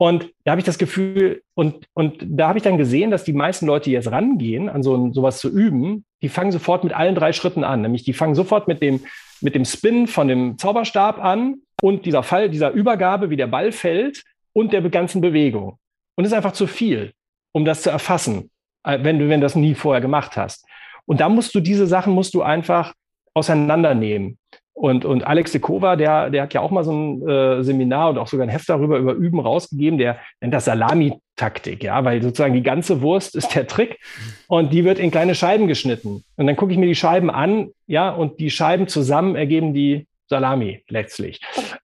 Und 0.00 0.30
da 0.44 0.52
habe 0.52 0.60
ich 0.60 0.64
das 0.64 0.78
Gefühl, 0.78 1.42
und, 1.54 1.86
und 1.92 2.18
da 2.24 2.48
habe 2.48 2.58
ich 2.58 2.62
dann 2.62 2.78
gesehen, 2.78 3.10
dass 3.10 3.24
die 3.24 3.32
meisten 3.32 3.66
Leute, 3.66 3.86
die 3.86 3.92
jetzt 3.92 4.10
rangehen, 4.10 4.68
an 4.68 4.84
so 4.84 4.96
ein, 4.96 5.12
sowas 5.12 5.40
zu 5.40 5.50
üben, 5.50 6.04
die 6.22 6.28
fangen 6.28 6.52
sofort 6.52 6.84
mit 6.84 6.92
allen 6.92 7.16
drei 7.16 7.32
Schritten 7.32 7.64
an. 7.64 7.82
Nämlich 7.82 8.04
die 8.04 8.12
fangen 8.12 8.36
sofort 8.36 8.68
mit 8.68 8.80
dem, 8.80 9.00
mit 9.40 9.56
dem 9.56 9.64
Spin 9.64 10.06
von 10.06 10.28
dem 10.28 10.56
Zauberstab 10.56 11.18
an 11.18 11.62
und 11.80 12.06
dieser 12.06 12.22
Fall, 12.22 12.48
dieser 12.48 12.70
Übergabe, 12.70 13.30
wie 13.30 13.36
der 13.36 13.46
Ball 13.46 13.72
fällt 13.72 14.24
und 14.52 14.72
der 14.72 14.82
ganzen 14.82 15.20
Bewegung. 15.20 15.78
Und 16.16 16.24
es 16.24 16.32
ist 16.32 16.36
einfach 16.36 16.52
zu 16.52 16.66
viel, 16.66 17.12
um 17.52 17.64
das 17.64 17.82
zu 17.82 17.90
erfassen, 17.90 18.50
äh, 18.84 18.98
wenn 19.02 19.18
du, 19.18 19.28
wenn 19.28 19.40
du 19.40 19.44
das 19.44 19.54
nie 19.54 19.74
vorher 19.74 20.00
gemacht 20.00 20.36
hast. 20.36 20.66
Und 21.06 21.20
da 21.20 21.28
musst 21.28 21.54
du 21.54 21.60
diese 21.60 21.86
Sachen 21.86 22.12
musst 22.12 22.34
du 22.34 22.42
einfach 22.42 22.94
auseinandernehmen. 23.34 24.38
Und, 24.74 25.04
und 25.04 25.26
Alex 25.26 25.50
de 25.50 25.60
Kova, 25.60 25.96
der, 25.96 26.30
der 26.30 26.42
hat 26.42 26.54
ja 26.54 26.60
auch 26.60 26.70
mal 26.70 26.84
so 26.84 26.92
ein 26.92 27.28
äh, 27.28 27.64
Seminar 27.64 28.10
und 28.10 28.18
auch 28.18 28.28
sogar 28.28 28.46
ein 28.46 28.50
Heft 28.50 28.68
darüber 28.68 28.98
über 28.98 29.12
Üben 29.12 29.40
rausgegeben, 29.40 29.98
der 29.98 30.18
nennt 30.40 30.54
das 30.54 30.66
Salami-Taktik, 30.66 31.82
ja, 31.82 32.04
weil 32.04 32.22
sozusagen 32.22 32.54
die 32.54 32.62
ganze 32.62 33.00
Wurst 33.00 33.34
ist 33.34 33.56
der 33.56 33.66
Trick 33.66 33.98
und 34.46 34.72
die 34.72 34.84
wird 34.84 35.00
in 35.00 35.10
kleine 35.10 35.34
Scheiben 35.34 35.66
geschnitten. 35.66 36.22
Und 36.36 36.46
dann 36.46 36.54
gucke 36.54 36.70
ich 36.72 36.78
mir 36.78 36.86
die 36.86 36.94
Scheiben 36.94 37.28
an, 37.28 37.70
ja, 37.88 38.10
und 38.10 38.38
die 38.38 38.50
Scheiben 38.50 38.86
zusammen 38.86 39.34
ergeben 39.34 39.74
die 39.74 40.06
Salami 40.28 40.84
letztlich. 40.88 41.40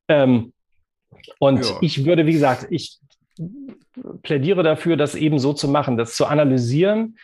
Ähm, 0.08 0.52
und 1.38 1.64
Ja. 1.64 1.78
ich 1.80 2.04
würde, 2.04 2.26
wie 2.26 2.32
gesagt, 2.32 2.66
ich 2.70 2.98
plädiere 4.22 4.62
dafür, 4.62 4.96
das 4.96 5.14
eben 5.14 5.38
so 5.38 5.52
zu 5.52 5.68
machen, 5.68 5.96
das 5.96 6.16
zu 6.16 6.26
analysieren, 6.26 7.16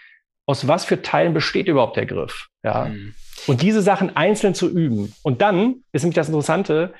aus 0.47 0.67
was 0.67 0.85
für 0.85 1.03
Teilen 1.03 1.35
besteht 1.35 1.69
überhaupt 1.69 1.97
der 1.97 2.07
Griff. 2.07 2.49
Ja. 2.62 2.87
Mhm. 2.87 3.15
Und 3.47 3.62
diese 3.62 3.83
Sachen 3.83 4.17
einzeln 4.17 4.55
zu 4.55 4.69
üben. 4.69 5.15
Und 5.23 5.41
dann 5.41 5.85
ist 5.93 6.03
nämlich 6.03 6.17
das 6.17 6.29
Interessante, 6.29 6.93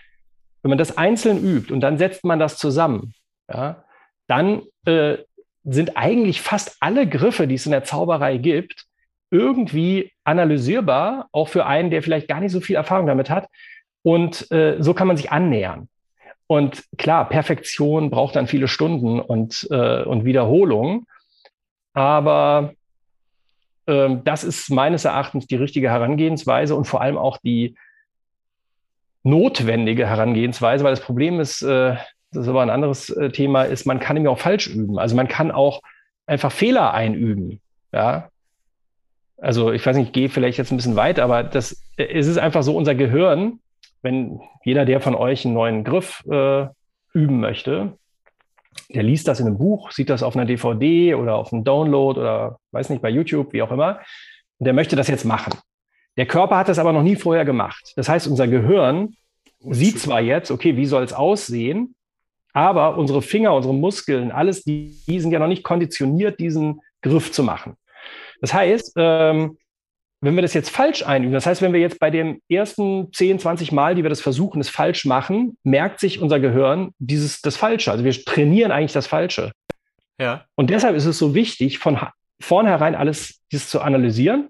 wenn 0.63 0.71
man 0.71 0.79
das 0.79 0.97
einzeln 0.97 1.43
übt 1.43 1.73
und 1.73 1.81
dann 1.81 1.99
setzt 1.99 2.25
man 2.25 2.39
das 2.39 2.57
zusammen, 2.59 3.15
ja, 3.53 3.85
dann 4.27 4.63
äh, 4.85 5.19
sind 5.65 5.97
eigentlich 5.97 6.41
fast 6.41 6.77
alle 6.81 7.07
Griffe, 7.07 7.47
die 7.47 7.57
es 7.57 7.67
in 7.67 7.73
der 7.73 7.85
Zauberei 7.85 8.37
gibt, 8.39 8.85
irgendwie 9.31 10.13
analysierbar, 10.25 11.29
auch 11.33 11.49
für 11.49 11.67
einen, 11.67 11.91
der 11.91 12.03
vielleicht 12.03 12.29
gar 12.29 12.41
nicht 12.41 12.53
so 12.53 12.61
viel 12.61 12.77
Erfahrung 12.77 13.07
damit 13.07 13.31
hat. 13.31 13.49
Und 14.03 14.51
äh, 14.51 14.77
so 14.81 14.95
kann 14.95 15.09
man 15.09 15.17
sich 15.17 15.31
annähern. 15.31 15.89
Und 16.47 16.85
klar, 16.99 17.29
Perfektion 17.29 18.11
braucht 18.11 18.35
dann 18.37 18.47
viele 18.47 18.67
Stunden 18.67 19.21
und, 19.21 19.69
äh, 19.71 20.03
und 20.03 20.25
Wiederholung. 20.25 21.07
Aber 21.93 22.75
ähm, 23.87 24.23
das 24.25 24.45
ist 24.45 24.71
meines 24.71 25.05
Erachtens 25.05 25.47
die 25.47 25.57
richtige 25.57 25.91
Herangehensweise 25.91 26.75
und 26.75 26.87
vor 26.87 27.03
allem 27.03 27.19
auch 27.19 27.39
die 27.39 27.77
notwendige 29.23 30.07
Herangehensweise, 30.07 30.83
weil 30.83 30.93
das 30.93 31.05
Problem 31.05 31.41
ist, 31.41 31.63
äh, 31.63 31.97
das 32.33 32.45
ist 32.45 32.49
aber 32.49 32.63
ein 32.63 32.71
anderes 32.71 33.11
äh, 33.11 33.31
Thema, 33.31 33.65
ist, 33.65 33.87
man 33.87 34.01
kann 34.01 34.15
nämlich 34.15 34.31
auch 34.31 34.39
falsch 34.39 34.69
üben. 34.69 34.99
Also 34.99 35.17
man 35.17 35.29
kann 35.29 35.51
auch 35.51 35.83
einfach 36.27 36.53
Fehler 36.53 36.95
einüben. 36.95 37.61
Ja. 37.93 38.29
Also 39.37 39.73
ich 39.73 39.85
weiß 39.85 39.97
nicht, 39.97 40.09
ich 40.09 40.13
gehe 40.13 40.29
vielleicht 40.29 40.59
jetzt 40.59 40.71
ein 40.71 40.77
bisschen 40.77 40.97
weit, 40.97 41.19
aber 41.19 41.43
das, 41.43 41.83
äh, 41.97 42.05
es 42.05 42.27
ist 42.27 42.39
einfach 42.39 42.63
so, 42.63 42.77
unser 42.77 42.95
Gehirn, 42.95 43.61
wenn 44.03 44.41
jeder, 44.65 44.85
der 44.85 45.01
von 45.01 45.15
euch 45.15 45.45
einen 45.45 45.55
neuen 45.55 45.85
Griff 45.85 46.25
äh, 46.31 46.67
üben 47.13 47.41
möchte, 47.41 47.97
der 48.89 49.03
liest 49.03 49.29
das 49.29 49.41
in 49.41 49.47
einem 49.47 49.59
Buch, 49.59 49.91
sieht 49.91 50.11
das 50.11 50.23
auf 50.23 50.37
einer 50.37 50.47
DVD 50.47 51.15
oder 51.15 51.37
auf 51.37 51.53
einem 51.53 51.65
Download 51.65 52.19
oder 52.19 52.59
weiß 52.73 52.91
nicht, 52.91 53.03
bei 53.03 53.11
YouTube, 53.11 53.53
wie 53.53 53.63
auch 53.63 53.71
immer. 53.71 54.01
Und 54.59 54.65
der 54.67 54.75
möchte 54.75 54.97
das 54.97 55.09
jetzt 55.09 55.25
machen. 55.25 55.55
Der 56.17 56.27
Körper 56.27 56.57
hat 56.57 56.69
das 56.69 56.79
aber 56.79 56.93
noch 56.93 57.03
nie 57.03 57.17
vorher 57.17 57.45
gemacht. 57.45 57.93
Das 57.97 58.09
heißt, 58.09 58.27
unser 58.27 58.49
Gehirn 58.49 59.17
sieht 59.61 59.99
zwar 59.99 60.21
jetzt, 60.21 60.51
okay, 60.51 60.77
wie 60.77 60.87
soll 60.87 61.03
es 61.03 61.13
aussehen, 61.13 61.95
aber 62.53 62.97
unsere 62.97 63.23
Finger, 63.23 63.55
unsere 63.55 63.75
Muskeln, 63.75 64.33
alles, 64.33 64.65
die, 64.65 64.97
die 65.07 65.21
sind 65.21 65.31
ja 65.31 65.39
noch 65.39 65.47
nicht 65.47 65.63
konditioniert, 65.63 66.41
diesen 66.41 66.81
Griff 67.03 67.33
zu 67.33 67.43
machen. 67.43 67.75
Das 68.41 68.53
heißt, 68.53 68.95
ähm, 68.97 69.57
wenn 70.21 70.35
wir 70.35 70.43
das 70.43 70.55
jetzt 70.55 70.71
falsch 70.71 71.03
einüben, 71.03 71.33
das 71.33 71.47
heißt, 71.47 71.63
wenn 71.63 71.73
wir 71.73 71.81
jetzt 71.81 71.99
bei 71.99 72.11
den 72.11 72.43
ersten 72.49 73.13
10, 73.13 73.39
20 73.39 73.73
Mal, 73.73 73.95
die 73.95 74.03
wir 74.03 74.11
das 74.11 74.21
versuchen, 74.21 74.61
es 74.61 74.69
falsch 74.69 75.07
machen, 75.07 75.57
merkt 75.63 76.01
sich 76.01 76.21
unser 76.21 76.41
Gehirn 76.41 76.93
dieses, 76.99 77.41
das 77.41 77.57
Falsche. 77.57 77.91
Also 77.91 78.05
wir 78.05 78.13
trainieren 78.13 78.71
eigentlich 78.71 78.93
das 78.93 79.07
Falsche. 79.07 79.53
Ja. 80.19 80.45
Und 80.55 80.69
deshalb 80.71 80.95
ist 80.95 81.07
es 81.07 81.19
so 81.19 81.35
wichtig, 81.35 81.79
von 81.79 81.99
vornherein 82.41 82.95
alles 82.95 83.41
dieses 83.51 83.71
zu 83.71 83.81
analysieren 83.81 84.49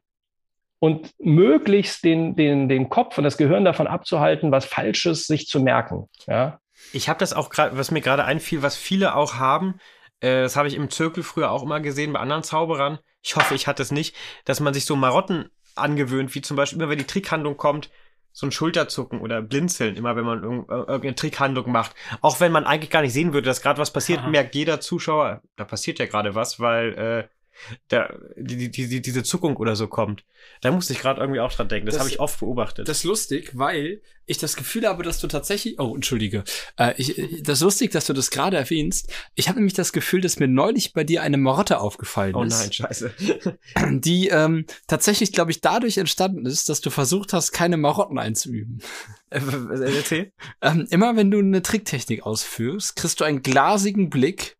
und 0.80 1.11
möglichst 1.18 2.02
den, 2.02 2.35
den, 2.35 2.68
den 2.68 2.88
Kopf 2.88 3.16
und 3.18 3.24
das 3.24 3.37
Gehirn 3.37 3.64
davon 3.64 3.87
abzuhalten, 3.87 4.50
was 4.50 4.64
Falsches 4.64 5.26
sich 5.26 5.46
zu 5.46 5.61
merken. 5.61 6.09
Ja. 6.26 6.59
Ich 6.92 7.09
habe 7.09 7.20
das 7.20 7.33
auch 7.33 7.50
gerade, 7.50 7.76
was 7.76 7.90
mir 7.90 8.00
gerade 8.00 8.24
einfiel, 8.24 8.62
was 8.62 8.76
viele 8.76 9.14
auch 9.14 9.35
haben, 9.35 9.74
äh, 10.20 10.42
das 10.42 10.56
habe 10.56 10.68
ich 10.68 10.74
im 10.74 10.90
Zirkel 10.90 11.22
früher 11.22 11.50
auch 11.50 11.62
immer 11.62 11.80
gesehen 11.80 12.12
bei 12.12 12.20
anderen 12.20 12.42
Zauberern. 12.42 12.98
Ich 13.22 13.37
hoffe, 13.37 13.54
ich 13.54 13.66
hatte 13.66 13.83
es 13.83 13.90
nicht, 13.90 14.16
dass 14.44 14.61
man 14.61 14.72
sich 14.74 14.85
so 14.85 14.96
Marotten 14.96 15.50
angewöhnt, 15.74 16.35
wie 16.35 16.42
zum 16.42 16.56
Beispiel 16.56 16.78
immer, 16.80 16.90
wenn 16.90 16.98
die 16.98 17.06
Trickhandlung 17.06 17.56
kommt, 17.56 17.90
so 18.33 18.46
ein 18.46 18.52
Schulterzucken 18.52 19.20
oder 19.20 19.42
Blinzeln, 19.42 19.96
immer 19.96 20.14
wenn 20.16 20.24
man 20.24 20.42
irg 20.42 20.68
irgendeine 20.68 21.14
Trickhandlung 21.14 21.70
macht. 21.70 21.94
Auch 22.20 22.40
wenn 22.40 22.52
man 22.52 22.64
eigentlich 22.64 22.90
gar 22.90 23.02
nicht 23.02 23.12
sehen 23.12 23.33
würde, 23.33 23.46
dass 23.46 23.62
gerade 23.62 23.80
was 23.80 23.92
passiert, 23.92 24.20
Aha. 24.20 24.28
merkt 24.28 24.54
jeder 24.54 24.80
Zuschauer, 24.80 25.42
da 25.56 25.64
passiert 25.64 25.98
ja 25.98 26.06
gerade 26.06 26.35
was, 26.35 26.61
weil 26.61 26.94
äh, 26.94 27.28
da, 27.88 28.14
die, 28.37 28.70
die, 28.70 28.88
die, 28.88 29.03
diese 29.03 29.23
Zuckung 29.23 29.57
oder 29.57 29.77
so 29.77 29.87
kommt. 29.88 30.25
Da 30.61 30.70
musste 30.70 30.92
ich 30.92 31.01
gerade 31.01 31.20
irgendwie 31.20 31.40
auch 31.40 31.53
dran 31.53 31.68
denken. 31.68 31.87
Das, 31.87 31.94
Das- 31.94 32.01
habe 32.01 32.11
ich 32.11 32.20
oft 32.20 32.40
beobachtet. 32.40 32.88
Das 32.88 32.99
ist 32.99 33.05
lustig, 33.05 33.51
weil 33.55 34.01
ich 34.27 34.38
das 34.38 34.55
Gefühl 34.57 34.87
habe, 34.87 35.03
dass 35.03 35.18
du 35.18 35.27
tatsächlich. 35.27 35.79
Oh, 35.81 35.94
entschuldige. 35.94 36.44
Äh, 36.79 36.94
ich, 36.99 37.18
äh, 37.18 37.42
das 37.42 37.59
ist 37.59 37.62
lustig, 37.64 37.90
dass 37.90 38.07
du 38.07 38.12
das 38.12 38.31
gerade 38.31 38.57
erwähnst. 38.57 39.12
Ich 39.35 39.49
habe 39.49 39.59
nämlich 39.59 39.75
das 39.75 39.92
Gefühl, 39.92 40.20
dass 40.20 40.38
mir 40.38 40.46
neulich 40.46 40.92
bei 40.92 41.03
dir 41.05 41.23
eine 41.23 41.37
Marotte 41.37 41.81
aufgefallen 41.81 42.35
oh 42.37 42.44
ist. 42.44 42.59
nein, 42.59 42.73
scheiße. 42.73 43.12
Die 43.90 44.29
ähm, 44.29 44.66
tatsächlich, 44.87 45.33
glaube 45.33 45.51
ich, 45.51 45.61
dadurch 45.61 45.99
entstanden 45.99 46.46
ist, 46.46 46.68
dass 46.68 46.81
du 46.81 46.90
versucht 46.90 47.33
hast, 47.33 47.51
keine 47.53 47.77
Marotten 47.77 48.18
einzuüben. 48.18 48.81
Äh, 49.31 49.40
Erzähl. 49.96 50.33
Ähm, 50.62 50.87
immer 50.90 51.16
wenn 51.16 51.31
du 51.31 51.38
eine 51.38 51.62
Tricktechnik 51.62 52.23
ausführst, 52.25 52.96
kriegst 52.96 53.20
du 53.20 53.25
einen 53.25 53.42
glasigen 53.42 54.11
Blick 54.11 54.57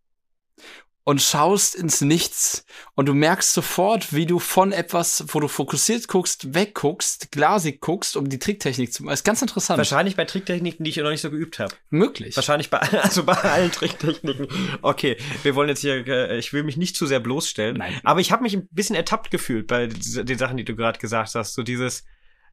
und 1.05 1.23
schaust 1.23 1.75
ins 1.75 2.03
Nichts 2.03 2.65
und 2.95 3.07
du 3.07 3.15
merkst 3.15 3.53
sofort, 3.53 4.13
wie 4.13 4.27
du 4.27 4.39
von 4.39 4.73
etwas, 4.73 5.25
wo 5.29 5.41
du 5.41 5.49
fokussiert 5.49 6.09
guckst, 6.09 6.55
wegguckst, 6.55 7.33
glasig 7.33 7.81
guckst, 7.81 8.17
um 8.17 8.29
die 8.29 8.39
Tricktechnik 8.39 8.93
zu 8.93 9.03
machen. 9.03 9.15
Ist 9.15 9.25
ganz 9.25 9.41
interessant. 9.41 9.79
Wahrscheinlich 9.79 10.17
bei 10.17 10.25
Tricktechniken, 10.25 10.85
die 10.85 10.91
ich 10.91 10.97
noch 10.99 11.11
nicht 11.11 11.23
so 11.23 11.31
geübt 11.31 11.59
habe. 11.59 11.75
Möglich. 11.89 12.37
Wahrscheinlich 12.37 12.71
bei, 12.71 12.79
also 13.03 13.25
bei 13.25 13.35
allen 13.35 13.73
Tricktechniken. 13.73 14.49
Okay, 14.83 15.17
wir 15.43 15.55
wollen 15.55 15.69
jetzt 15.69 15.81
hier, 15.81 16.07
äh, 16.07 16.39
ich 16.39 16.53
will 16.53 16.65
mich 16.65 16.77
nicht 16.77 16.97
zu 16.97 17.07
sehr 17.07 17.21
bloßstellen. 17.21 17.79
Nein. 17.79 18.01
Aber 18.05 18.21
ich 18.21 18.31
habe 18.31 18.43
mich 18.43 18.55
ein 18.55 18.69
bisschen 18.71 18.97
ertappt 18.97 19.31
gefühlt 19.31 19.67
bei 19.67 19.87
den 19.87 20.39
Sachen, 20.39 20.59
die 20.59 20.65
du 20.65 20.77
gerade 20.77 20.99
gesagt 20.99 21.35
hast. 21.35 21.55
So 21.55 21.63
dieses, 21.63 22.05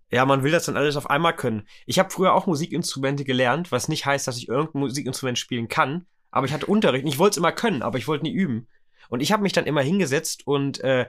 ja, 0.10 0.25
man 0.25 0.43
will 0.43 0.51
das 0.51 0.65
dann 0.65 0.77
alles 0.77 0.95
auf 0.95 1.10
einmal 1.10 1.36
können. 1.36 1.67
Ich 1.86 1.99
habe 1.99 2.10
früher 2.10 2.33
auch 2.33 2.47
Musikinstrumente 2.47 3.25
gelernt, 3.25 3.71
was 3.71 3.89
nicht 3.89 4.05
heißt, 4.05 4.27
dass 4.27 4.38
ich 4.38 4.47
irgendein 4.47 4.79
Musikinstrument 4.79 5.38
spielen 5.38 5.67
kann. 5.67 6.05
Aber 6.31 6.45
ich 6.45 6.53
hatte 6.53 6.65
Unterricht 6.65 7.05
und 7.05 7.09
ich 7.11 7.19
wollte 7.19 7.31
es 7.31 7.37
immer 7.37 7.51
können, 7.51 7.81
aber 7.81 7.97
ich 7.97 8.07
wollte 8.07 8.23
nie 8.23 8.31
üben. 8.31 8.67
Und 9.09 9.21
ich 9.21 9.31
habe 9.31 9.43
mich 9.43 9.53
dann 9.53 9.65
immer 9.65 9.81
hingesetzt 9.81 10.45
und 10.45 10.83
äh, 10.83 11.07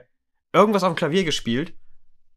irgendwas 0.53 0.83
auf 0.83 0.93
dem 0.93 0.95
Klavier 0.95 1.23
gespielt 1.23 1.73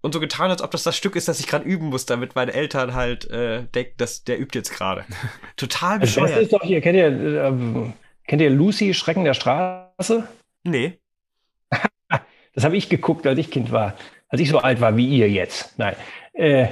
und 0.03 0.13
so 0.13 0.21
getan, 0.21 0.51
als 0.51 0.63
ob 0.63 0.71
das 0.73 0.83
das 0.83 0.97
Stück 0.97 1.17
ist, 1.17 1.29
das 1.29 1.41
ich 1.41 1.47
gerade 1.47 1.65
üben 1.65 1.87
muss, 1.87 2.07
damit 2.07 2.35
meine 2.35 2.53
Eltern 2.53 2.95
halt 2.95 3.31
äh, 3.31 3.65
denken, 3.75 3.95
dass 3.97 4.25
der 4.25 4.39
übt 4.39 4.59
jetzt 4.59 4.73
gerade. 4.73 5.05
Total 5.57 5.99
Das 5.99 6.09
Beste 6.15 6.21
bescheuert. 6.23 6.43
ist 6.43 6.53
doch 6.53 6.63
hier, 6.63 6.81
kennt 6.81 6.97
ihr, 6.97 7.07
äh, 7.07 7.93
kennt 8.27 8.43
ihr 8.43 8.51
Lucy, 8.51 8.95
Schrecken 8.95 9.25
der 9.25 9.35
Straße? 9.35 10.29
Nee. 10.65 10.99
Das 12.55 12.65
habe 12.65 12.77
ich 12.77 12.91
geguckt, 12.91 13.27
als 13.27 13.39
ich 13.39 13.51
Kind 13.51 13.73
war, 13.73 13.95
als 14.29 14.39
ich 14.43 14.51
so 14.51 14.59
alt 14.59 14.83
war 14.83 14.95
wie 14.99 15.07
ihr 15.07 15.31
jetzt. 15.31 15.79
Nein. 15.79 15.97
Äh, 16.35 16.67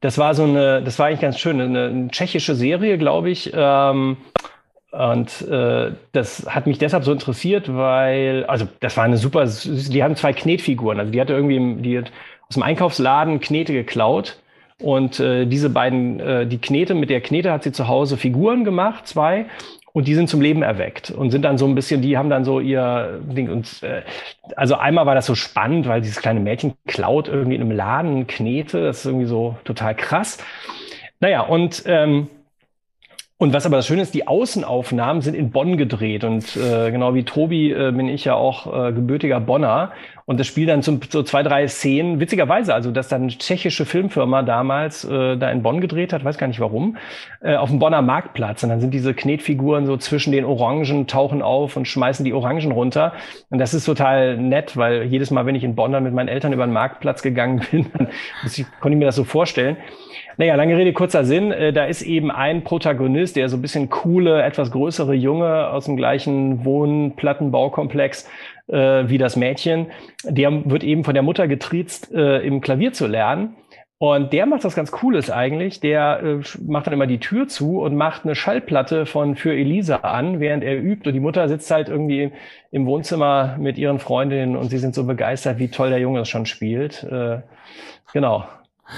das 0.00 0.16
war 0.16 0.32
so 0.36 0.44
eine, 0.44 0.80
das 0.80 1.00
war 1.00 1.06
eigentlich 1.06 1.22
ganz 1.22 1.40
schön, 1.40 1.60
eine, 1.60 1.88
eine 1.88 2.08
tschechische 2.08 2.54
Serie, 2.54 2.98
glaube 2.98 3.30
ich. 3.30 3.50
Ähm, 3.52 4.18
und 4.94 5.42
äh, 5.48 5.92
das 6.12 6.46
hat 6.48 6.68
mich 6.68 6.78
deshalb 6.78 7.04
so 7.04 7.10
interessiert, 7.10 7.74
weil, 7.74 8.44
also 8.44 8.68
das 8.78 8.96
war 8.96 9.04
eine 9.04 9.16
super, 9.16 9.44
die 9.44 10.02
haben 10.04 10.14
zwei 10.14 10.32
Knetfiguren. 10.32 11.00
Also 11.00 11.10
die 11.10 11.20
hatte 11.20 11.32
irgendwie, 11.32 11.82
die 11.82 11.98
hat 11.98 12.12
aus 12.48 12.54
dem 12.54 12.62
Einkaufsladen 12.62 13.40
Knete 13.40 13.72
geklaut. 13.72 14.38
Und 14.80 15.18
äh, 15.18 15.46
diese 15.46 15.70
beiden, 15.70 16.20
äh, 16.20 16.46
die 16.46 16.58
Knete, 16.58 16.94
mit 16.94 17.10
der 17.10 17.20
Knete 17.20 17.50
hat 17.50 17.64
sie 17.64 17.72
zu 17.72 17.88
Hause 17.88 18.16
Figuren 18.16 18.64
gemacht, 18.64 19.08
zwei. 19.08 19.46
Und 19.92 20.06
die 20.06 20.14
sind 20.14 20.28
zum 20.28 20.40
Leben 20.40 20.62
erweckt 20.62 21.10
und 21.10 21.30
sind 21.30 21.42
dann 21.42 21.58
so 21.58 21.66
ein 21.66 21.74
bisschen, 21.76 22.02
die 22.02 22.18
haben 22.18 22.28
dann 22.30 22.44
so 22.44 22.60
ihr 22.60 23.20
Ding. 23.22 23.48
Und 23.48 23.82
äh, 23.82 24.02
also 24.54 24.76
einmal 24.76 25.06
war 25.06 25.14
das 25.16 25.26
so 25.26 25.34
spannend, 25.34 25.88
weil 25.88 26.02
dieses 26.02 26.20
kleine 26.20 26.40
Mädchen 26.40 26.74
klaut 26.86 27.28
irgendwie 27.28 27.56
in 27.56 27.62
einem 27.62 27.70
Laden 27.72 28.26
Knete. 28.28 28.84
Das 28.84 28.98
ist 28.98 29.06
irgendwie 29.06 29.26
so 29.26 29.56
total 29.64 29.94
krass. 29.94 30.38
Naja, 31.20 31.42
und 31.42 31.82
ähm, 31.86 32.28
Und 33.36 33.52
was 33.52 33.66
aber 33.66 33.76
das 33.76 33.88
Schöne 33.88 34.02
ist, 34.02 34.14
die 34.14 34.28
Außenaufnahmen 34.28 35.20
sind 35.20 35.34
in 35.34 35.50
Bonn 35.50 35.76
gedreht. 35.76 36.22
Und 36.22 36.56
äh, 36.56 36.92
genau 36.92 37.14
wie 37.14 37.24
Tobi 37.24 37.72
äh, 37.72 37.90
bin 37.90 38.08
ich 38.08 38.24
ja 38.24 38.34
auch 38.34 38.72
äh, 38.72 38.92
gebürtiger 38.92 39.40
Bonner. 39.40 39.90
Und 40.24 40.38
das 40.38 40.46
Spiel 40.46 40.66
dann 40.66 40.82
zum, 40.82 41.00
so 41.10 41.24
zwei, 41.24 41.42
drei 41.42 41.66
Szenen, 41.66 42.20
witzigerweise, 42.20 42.72
also 42.72 42.92
dass 42.92 43.08
dann 43.08 43.22
eine 43.22 43.32
tschechische 43.32 43.86
Filmfirma 43.86 44.42
damals 44.42 45.04
äh, 45.04 45.36
da 45.36 45.50
in 45.50 45.64
Bonn 45.64 45.80
gedreht 45.80 46.12
hat, 46.12 46.24
weiß 46.24 46.38
gar 46.38 46.46
nicht 46.46 46.60
warum, 46.60 46.96
äh, 47.42 47.56
auf 47.56 47.70
dem 47.70 47.80
Bonner 47.80 48.02
Marktplatz. 48.02 48.62
Und 48.62 48.68
dann 48.68 48.80
sind 48.80 48.94
diese 48.94 49.14
Knetfiguren 49.14 49.84
so 49.84 49.96
zwischen 49.96 50.30
den 50.30 50.44
Orangen, 50.44 51.08
tauchen 51.08 51.42
auf 51.42 51.76
und 51.76 51.88
schmeißen 51.88 52.24
die 52.24 52.32
Orangen 52.32 52.70
runter. 52.70 53.14
Und 53.50 53.58
das 53.58 53.74
ist 53.74 53.84
total 53.84 54.38
nett, 54.38 54.76
weil 54.76 55.02
jedes 55.02 55.32
Mal, 55.32 55.44
wenn 55.44 55.56
ich 55.56 55.64
in 55.64 55.74
Bonn 55.74 55.90
dann 55.90 56.04
mit 56.04 56.14
meinen 56.14 56.28
Eltern 56.28 56.52
über 56.52 56.66
den 56.66 56.72
Marktplatz 56.72 57.20
gegangen 57.20 57.62
bin, 57.72 57.86
dann 57.92 58.08
ich, 58.46 58.64
konnte 58.80 58.94
ich 58.94 58.98
mir 59.00 59.06
das 59.06 59.16
so 59.16 59.24
vorstellen. 59.24 59.76
Naja, 60.36 60.56
lange 60.56 60.76
Rede, 60.76 60.92
kurzer 60.92 61.24
Sinn. 61.24 61.52
Äh, 61.52 61.72
da 61.72 61.84
ist 61.84 62.02
eben 62.02 62.30
ein 62.30 62.64
Protagonist, 62.64 63.36
der 63.36 63.48
so 63.48 63.56
ein 63.56 63.62
bisschen 63.62 63.88
coole, 63.88 64.42
etwas 64.42 64.70
größere 64.70 65.14
Junge 65.14 65.68
aus 65.70 65.84
dem 65.84 65.96
gleichen 65.96 66.64
Wohnplattenbaukomplex 66.64 68.28
äh, 68.66 69.04
wie 69.08 69.18
das 69.18 69.36
Mädchen. 69.36 69.86
Der 70.24 70.68
wird 70.70 70.82
eben 70.82 71.04
von 71.04 71.14
der 71.14 71.22
Mutter 71.22 71.46
getriezt, 71.46 72.12
äh, 72.12 72.38
im 72.40 72.60
Klavier 72.60 72.92
zu 72.92 73.06
lernen. 73.06 73.56
Und 73.98 74.32
der 74.32 74.44
macht 74.46 74.64
was 74.64 74.74
ganz 74.74 74.90
Cooles 74.90 75.30
eigentlich. 75.30 75.80
Der 75.80 76.20
äh, 76.22 76.40
macht 76.66 76.86
dann 76.86 76.94
immer 76.94 77.06
die 77.06 77.20
Tür 77.20 77.46
zu 77.46 77.80
und 77.80 77.94
macht 77.94 78.24
eine 78.24 78.34
Schallplatte 78.34 79.06
von 79.06 79.36
Für 79.36 79.54
Elisa 79.54 79.98
an, 79.98 80.40
während 80.40 80.64
er 80.64 80.76
übt. 80.82 81.08
Und 81.08 81.14
die 81.14 81.20
Mutter 81.20 81.48
sitzt 81.48 81.70
halt 81.70 81.88
irgendwie 81.88 82.32
im 82.72 82.86
Wohnzimmer 82.86 83.56
mit 83.58 83.78
ihren 83.78 84.00
Freundinnen 84.00 84.56
und 84.56 84.70
sie 84.70 84.78
sind 84.78 84.96
so 84.96 85.06
begeistert, 85.06 85.58
wie 85.58 85.68
toll 85.68 85.90
der 85.90 86.00
Junge 86.00 86.20
es 86.20 86.28
schon 86.28 86.44
spielt. 86.44 87.04
Äh, 87.04 87.38
genau. 88.12 88.44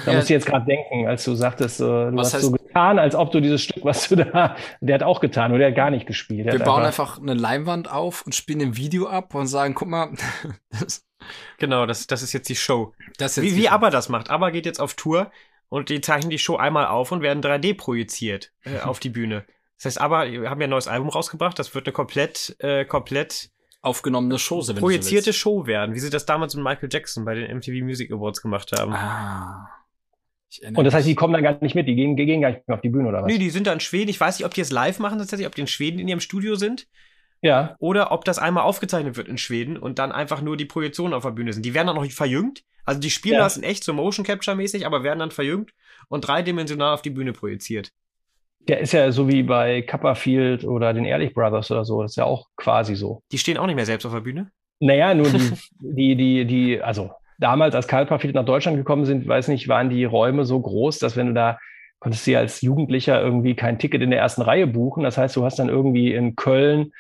Da 0.05 0.11
ja. 0.11 0.17
musst 0.17 0.29
du 0.29 0.35
jetzt 0.35 0.47
gerade 0.47 0.65
denken, 0.65 1.07
als 1.07 1.25
du 1.25 1.35
sagtest, 1.35 1.81
äh, 1.81 1.85
du 1.85 2.17
was 2.17 2.35
hast 2.35 2.43
so 2.43 2.51
getan, 2.51 2.99
als 2.99 3.15
ob 3.15 3.31
du 3.31 3.41
dieses 3.41 3.63
Stück, 3.63 3.85
was 3.85 4.09
du 4.09 4.17
da, 4.17 4.57
der 4.81 4.95
hat 4.97 5.03
auch 5.03 5.21
getan 5.21 5.53
oder 5.53 5.61
der 5.61 5.69
hat 5.69 5.77
gar 5.77 5.91
nicht 5.91 6.07
gespielt. 6.07 6.47
Wir 6.47 6.59
bauen 6.59 6.83
einfach, 6.83 7.17
einfach, 7.17 7.23
eine 7.23 7.35
Leinwand 7.35 7.91
auf 7.91 8.25
und 8.27 8.35
spielen 8.35 8.61
ein 8.61 8.77
Video 8.77 9.07
ab 9.07 9.35
und 9.35 9.47
sagen, 9.47 9.75
guck 9.75 9.89
mal. 9.89 10.11
genau, 11.59 11.87
das, 11.87 12.07
das 12.07 12.23
ist 12.23 12.33
jetzt 12.33 12.49
die 12.49 12.57
Show. 12.57 12.93
Das 13.19 13.41
wie, 13.41 13.55
wie 13.57 13.69
ABBA 13.69 13.91
das 13.91 14.09
macht. 14.09 14.31
ABBA 14.31 14.51
geht 14.51 14.67
jetzt 14.67 14.81
auf 14.81 14.95
Tour 14.95 15.31
und 15.69 15.89
die 15.89 16.01
zeichnen 16.01 16.31
die 16.31 16.39
Show 16.39 16.57
einmal 16.57 16.87
auf 16.87 17.13
und 17.13 17.23
werden 17.23 17.43
3D 17.43 17.77
projiziert 17.77 18.53
äh, 18.65 18.81
auf 18.85 18.99
die 18.99 19.11
Bühne. 19.11 19.45
Das 19.77 19.85
heißt, 19.85 20.01
ABBA, 20.01 20.31
wir 20.31 20.51
haben 20.51 20.61
ja 20.61 20.67
ein 20.67 20.71
neues 20.71 20.89
Album 20.89 21.11
rausgebracht, 21.11 21.59
das 21.59 21.75
wird 21.75 21.87
eine 21.87 21.93
komplett, 21.93 22.57
äh, 22.61 22.85
komplett 22.85 23.51
aufgenommene 23.87 24.39
Show, 24.39 24.67
wenn 24.67 24.77
projizierte 24.77 25.33
so 25.33 25.39
Show 25.39 25.67
werden, 25.67 25.95
wie 25.95 26.01
sie 26.01 26.11
das 26.11 26.27
damals 26.27 26.55
mit 26.55 26.65
Michael 26.65 26.89
Jackson 26.93 27.25
bei 27.25 27.35
den 27.35 27.57
MTV 27.57 27.85
Music 27.85 28.13
Awards 28.13 28.43
gemacht 28.43 28.73
haben. 28.73 28.93
Ah. 28.93 29.69
Und 30.75 30.85
das 30.85 30.95
heißt, 30.95 31.07
die 31.07 31.15
kommen 31.15 31.33
dann 31.33 31.43
gar 31.43 31.61
nicht 31.61 31.75
mit, 31.75 31.87
die 31.87 31.95
gehen, 31.95 32.17
gehen 32.17 32.41
gar 32.41 32.51
nicht 32.51 32.67
mehr 32.67 32.77
auf 32.77 32.81
die 32.81 32.89
Bühne 32.89 33.09
oder 33.09 33.23
was? 33.23 33.27
Nee, 33.27 33.39
die 33.39 33.51
sind 33.51 33.67
da 33.67 33.73
in 33.73 33.81
Schweden. 33.81 34.11
Ich 34.11 34.21
weiß 34.21 34.39
nicht, 34.39 34.47
ob 34.47 34.55
die 34.55 34.61
es 34.61 34.71
live 34.71 34.99
machen 34.99 35.19
tatsächlich, 35.19 35.47
ob 35.47 35.55
die 35.55 35.63
in 35.63 35.67
Schweden 35.67 35.99
in 35.99 36.09
ihrem 36.09 36.21
Studio 36.21 36.55
sind. 36.55 36.87
Ja. 37.43 37.77
Oder 37.79 38.13
ob 38.13 38.25
das 38.25 38.39
einmal 38.39 38.65
aufgezeichnet 38.65 39.17
wird 39.17 39.29
in 39.29 39.39
Schweden 39.39 39.77
und 39.77 39.99
dann 39.99 40.13
einfach 40.13 40.41
nur 40.41 40.57
die 40.57 40.65
Projektionen 40.65 41.15
auf 41.15 41.23
der 41.23 41.31
Bühne 41.31 41.53
sind. 41.53 41.65
Die 41.65 41.75
werden 41.75 41.87
dann 41.87 41.97
noch 41.97 42.03
nicht 42.03 42.15
verjüngt. 42.15 42.63
Also 42.85 43.01
die 43.01 43.11
spielen 43.11 43.35
ja. 43.35 43.41
das 43.41 43.57
in 43.57 43.63
echt 43.63 43.85
so 43.85 43.93
Motion 43.93 44.25
Capture 44.25 44.57
mäßig, 44.57 44.87
aber 44.87 45.03
werden 45.03 45.19
dann 45.19 45.31
verjüngt 45.31 45.73
und 46.09 46.27
dreidimensional 46.27 46.95
auf 46.95 47.03
die 47.03 47.11
Bühne 47.11 47.33
projiziert. 47.33 47.91
Der 48.69 48.81
ist 48.81 48.93
ja 48.93 49.13
so 49.13 49.29
wie 49.29 49.43
bei 49.43 49.83
Copperfield 49.83 50.65
oder 50.65 50.93
den 50.93 51.05
Ehrlich 51.05 51.35
Brothers 51.35 51.71
oder 51.71 51.85
so. 51.85 52.03
Das 52.03 52.13
ist 52.13 52.17
ja 52.17 52.25
auch 52.25 52.49
quasi 52.57 52.97
so. 52.97 53.23
Die 53.33 53.39
stehen 53.39 53.59
auch 53.59 53.67
nicht 53.67 53.77
mehr 53.77 53.87
selbst 53.87 54.05
auf 54.05 54.13
der 54.13 54.21
Bühne? 54.21 54.51
Naja, 54.81 55.15
nur 55.15 55.29
die, 55.29 55.53
die, 55.81 56.17
die, 56.17 56.45
die, 56.45 56.83
also 56.83 57.11
damals, 57.39 57.75
als 57.75 57.87
Karl 57.87 58.07
Copperfield 58.07 58.35
nach 58.35 58.45
Deutschland 58.45 58.77
gekommen 58.77 59.05
sind, 59.05 59.27
weiß 59.27 59.49
nicht, 59.49 59.69
waren 59.69 59.91
die 59.91 60.05
Räume 60.05 60.45
so 60.45 60.61
groß, 60.61 60.99
dass 60.99 61.17
wenn 61.17 61.29
du 61.29 61.35
da 61.35 61.59
konntest 61.99 62.27
du 62.27 62.33
ja 62.33 62.41
als 62.41 62.61
Jugendlicher 62.61 63.21
irgendwie 63.23 63.55
kein 63.55 63.79
Ticket 63.79 64.03
in 64.03 64.11
der 64.11 64.21
ersten 64.21 64.43
Reihe 64.43 64.67
buchen. 64.67 65.03
Das 65.03 65.17
heißt, 65.17 65.35
du 65.35 65.45
hast 65.45 65.59
dann 65.59 65.71
irgendwie 65.71 66.13
in 66.13 66.37
Köln 66.37 66.93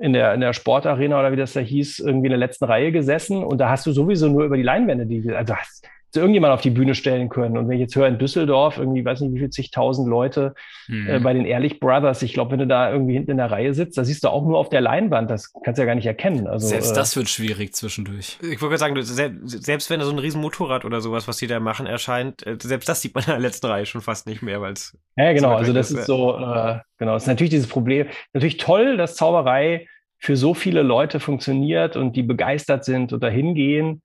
in 0.00 0.12
der, 0.12 0.34
in 0.34 0.40
der 0.40 0.52
Sportarena 0.52 1.18
oder 1.18 1.32
wie 1.32 1.36
das 1.36 1.52
da 1.52 1.60
hieß, 1.60 1.98
irgendwie 1.98 2.26
in 2.26 2.30
der 2.30 2.38
letzten 2.38 2.64
Reihe 2.64 2.92
gesessen 2.92 3.42
und 3.42 3.58
da 3.58 3.68
hast 3.68 3.86
du 3.86 3.92
sowieso 3.92 4.28
nur 4.28 4.44
über 4.44 4.56
die 4.56 4.62
Leinwände, 4.62 5.06
die, 5.06 5.28
also 5.30 5.56
hast, 5.56 5.88
zu 6.10 6.20
irgendjemand 6.20 6.54
auf 6.54 6.62
die 6.62 6.70
Bühne 6.70 6.94
stellen 6.94 7.28
können. 7.28 7.58
Und 7.58 7.68
wenn 7.68 7.74
ich 7.74 7.82
jetzt 7.82 7.94
höre 7.94 8.08
in 8.08 8.18
Düsseldorf, 8.18 8.78
irgendwie, 8.78 9.04
weiß 9.04 9.20
nicht, 9.20 9.34
wie 9.34 9.40
viel 9.40 9.50
zigtausend 9.50 10.08
Leute 10.08 10.54
mhm. 10.86 11.06
äh, 11.08 11.18
bei 11.20 11.34
den 11.34 11.44
Ehrlich 11.44 11.80
Brothers, 11.80 12.22
ich 12.22 12.32
glaube, 12.32 12.52
wenn 12.52 12.60
du 12.60 12.66
da 12.66 12.90
irgendwie 12.90 13.12
hinten 13.12 13.32
in 13.32 13.36
der 13.36 13.50
Reihe 13.50 13.74
sitzt, 13.74 13.98
da 13.98 14.04
siehst 14.04 14.24
du 14.24 14.28
auch 14.28 14.44
nur 14.44 14.58
auf 14.58 14.70
der 14.70 14.80
Leinwand, 14.80 15.30
das 15.30 15.52
kannst 15.64 15.78
du 15.78 15.82
ja 15.82 15.86
gar 15.86 15.94
nicht 15.94 16.06
erkennen. 16.06 16.46
Also, 16.46 16.66
selbst 16.66 16.92
äh, 16.92 16.94
das 16.94 17.14
wird 17.16 17.28
schwierig 17.28 17.74
zwischendurch. 17.74 18.38
Ich 18.40 18.62
wollte 18.62 18.78
sagen, 18.78 18.96
selbst 19.02 19.90
wenn 19.90 20.00
da 20.00 20.06
so 20.06 20.12
ein 20.12 20.18
riesen 20.18 20.40
Motorrad 20.40 20.86
oder 20.86 21.02
sowas, 21.02 21.28
was 21.28 21.36
die 21.36 21.46
da 21.46 21.60
machen, 21.60 21.86
erscheint, 21.86 22.46
äh, 22.46 22.56
selbst 22.60 22.88
das 22.88 23.02
sieht 23.02 23.14
man 23.14 23.24
in 23.24 23.30
der 23.30 23.40
letzten 23.40 23.66
Reihe 23.66 23.84
schon 23.84 24.00
fast 24.00 24.26
nicht 24.26 24.40
mehr, 24.42 24.62
weil 24.62 24.72
es. 24.72 24.96
Ja, 25.16 25.32
genau, 25.34 25.54
also 25.54 25.74
das 25.74 25.90
ist 25.90 26.06
so, 26.06 26.36
äh, 26.36 26.78
genau, 26.98 27.14
das 27.14 27.24
ist 27.24 27.28
natürlich 27.28 27.50
dieses 27.50 27.68
Problem. 27.68 28.06
Natürlich 28.32 28.56
toll, 28.56 28.96
dass 28.96 29.16
Zauberei 29.16 29.86
für 30.18 30.36
so 30.36 30.54
viele 30.54 30.82
Leute 30.82 31.20
funktioniert 31.20 31.96
und 31.96 32.16
die 32.16 32.22
begeistert 32.22 32.84
sind 32.84 33.12
und 33.12 33.22
dahin 33.22 33.54
gehen. 33.54 34.02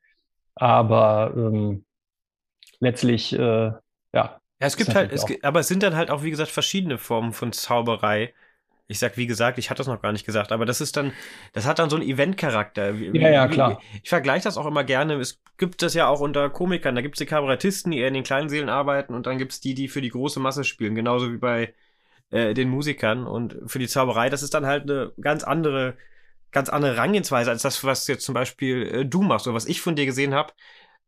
Aber 0.55 1.33
ähm, 1.35 1.85
letztlich, 2.83 3.33
äh, 3.33 3.37
ja. 3.37 3.79
Ja, 4.13 4.39
es 4.59 4.77
gibt 4.77 4.95
halt, 4.95 5.11
es 5.11 5.25
gibt, 5.25 5.43
aber 5.43 5.59
es 5.59 5.67
sind 5.67 5.83
dann 5.83 5.95
halt 5.95 6.09
auch, 6.09 6.23
wie 6.23 6.29
gesagt, 6.29 6.51
verschiedene 6.51 6.97
Formen 6.97 7.33
von 7.33 7.51
Zauberei. 7.51 8.33
Ich 8.87 8.99
sag, 8.99 9.17
wie 9.17 9.27
gesagt, 9.27 9.57
ich 9.57 9.69
hatte 9.69 9.79
das 9.79 9.87
noch 9.87 10.01
gar 10.01 10.11
nicht 10.11 10.25
gesagt, 10.25 10.51
aber 10.51 10.65
das 10.65 10.79
ist 10.79 10.95
dann, 10.95 11.11
das 11.53 11.65
hat 11.65 11.79
dann 11.79 11.89
so 11.89 11.95
einen 11.95 12.07
Event-Charakter. 12.07 12.91
Ja, 12.91 13.29
ja, 13.29 13.47
klar. 13.47 13.81
Ich, 13.93 14.03
ich 14.03 14.09
vergleiche 14.09 14.43
das 14.43 14.57
auch 14.57 14.65
immer 14.65 14.83
gerne. 14.83 15.15
Es 15.15 15.41
gibt 15.57 15.81
das 15.81 15.93
ja 15.93 16.07
auch 16.07 16.19
unter 16.19 16.49
Komikern. 16.49 16.95
Da 16.95 17.01
gibt 17.01 17.15
es 17.15 17.19
die 17.19 17.25
Kabarettisten, 17.25 17.91
die 17.91 17.99
eher 17.99 18.09
in 18.09 18.13
den 18.13 18.23
kleinen 18.23 18.49
Seelen 18.49 18.69
arbeiten 18.69 19.13
und 19.15 19.25
dann 19.25 19.37
gibt 19.37 19.53
es 19.53 19.59
die, 19.59 19.73
die 19.73 19.87
für 19.87 20.01
die 20.01 20.09
große 20.09 20.39
Masse 20.39 20.63
spielen. 20.63 20.95
Genauso 20.95 21.31
wie 21.31 21.37
bei 21.37 21.73
äh, 22.29 22.53
den 22.53 22.69
Musikern. 22.69 23.25
Und 23.25 23.57
für 23.67 23.79
die 23.79 23.87
Zauberei, 23.87 24.29
das 24.29 24.43
ist 24.43 24.53
dann 24.53 24.65
halt 24.65 24.83
eine 24.83 25.13
ganz 25.19 25.43
andere, 25.43 25.97
ganz 26.51 26.69
andere 26.69 26.97
Rangehensweise 26.97 27.51
als 27.51 27.63
das, 27.63 27.83
was 27.83 28.07
jetzt 28.07 28.25
zum 28.25 28.33
Beispiel 28.33 28.87
äh, 28.87 29.05
du 29.05 29.21
machst 29.23 29.47
oder 29.47 29.55
was 29.55 29.65
ich 29.65 29.81
von 29.81 29.95
dir 29.95 30.05
gesehen 30.05 30.33
habe. 30.33 30.53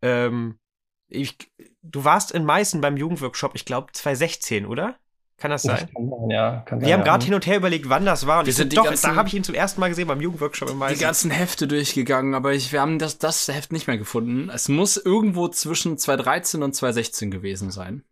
Ähm, 0.01 0.59
ich, 1.07 1.37
du 1.81 2.03
warst 2.03 2.31
in 2.31 2.45
Meißen 2.45 2.81
beim 2.81 2.97
Jugendworkshop, 2.97 3.55
ich 3.55 3.65
glaube 3.65 3.91
2016, 3.91 4.65
oder? 4.65 4.95
Kann 5.37 5.51
das 5.51 5.63
sein? 5.63 5.89
Kann 5.93 6.09
sein 6.09 6.29
ja, 6.29 6.63
kann 6.65 6.79
sein, 6.79 6.87
Wir 6.87 6.93
haben 6.93 7.03
gerade 7.03 7.23
ja. 7.23 7.25
hin 7.25 7.33
und 7.33 7.45
her 7.45 7.57
überlegt, 7.57 7.89
wann 7.89 8.05
das 8.05 8.25
war. 8.25 8.39
Und 8.39 8.45
wir 8.45 8.53
sind 8.53 8.71
so, 8.71 8.77
doch, 8.77 8.85
ganzen, 8.85 9.07
da 9.07 9.15
habe 9.15 9.27
ich 9.27 9.33
ihn 9.33 9.43
zum 9.43 9.53
ersten 9.53 9.81
Mal 9.81 9.89
gesehen 9.89 10.07
beim 10.07 10.21
Jugendworkshop 10.21 10.69
in 10.69 10.77
Meißen. 10.77 10.97
Die 10.97 11.03
ganzen 11.03 11.29
Hefte 11.29 11.67
durchgegangen, 11.67 12.33
aber 12.35 12.53
ich, 12.53 12.71
wir 12.71 12.79
haben 12.79 12.99
das, 12.99 13.17
das 13.17 13.47
Heft 13.49 13.73
nicht 13.73 13.87
mehr 13.87 13.97
gefunden. 13.97 14.49
Es 14.49 14.69
muss 14.69 14.95
irgendwo 14.95 15.49
zwischen 15.49 15.97
2013 15.97 16.63
und 16.63 16.73
2016 16.73 17.31
gewesen 17.31 17.69
sein. 17.69 18.03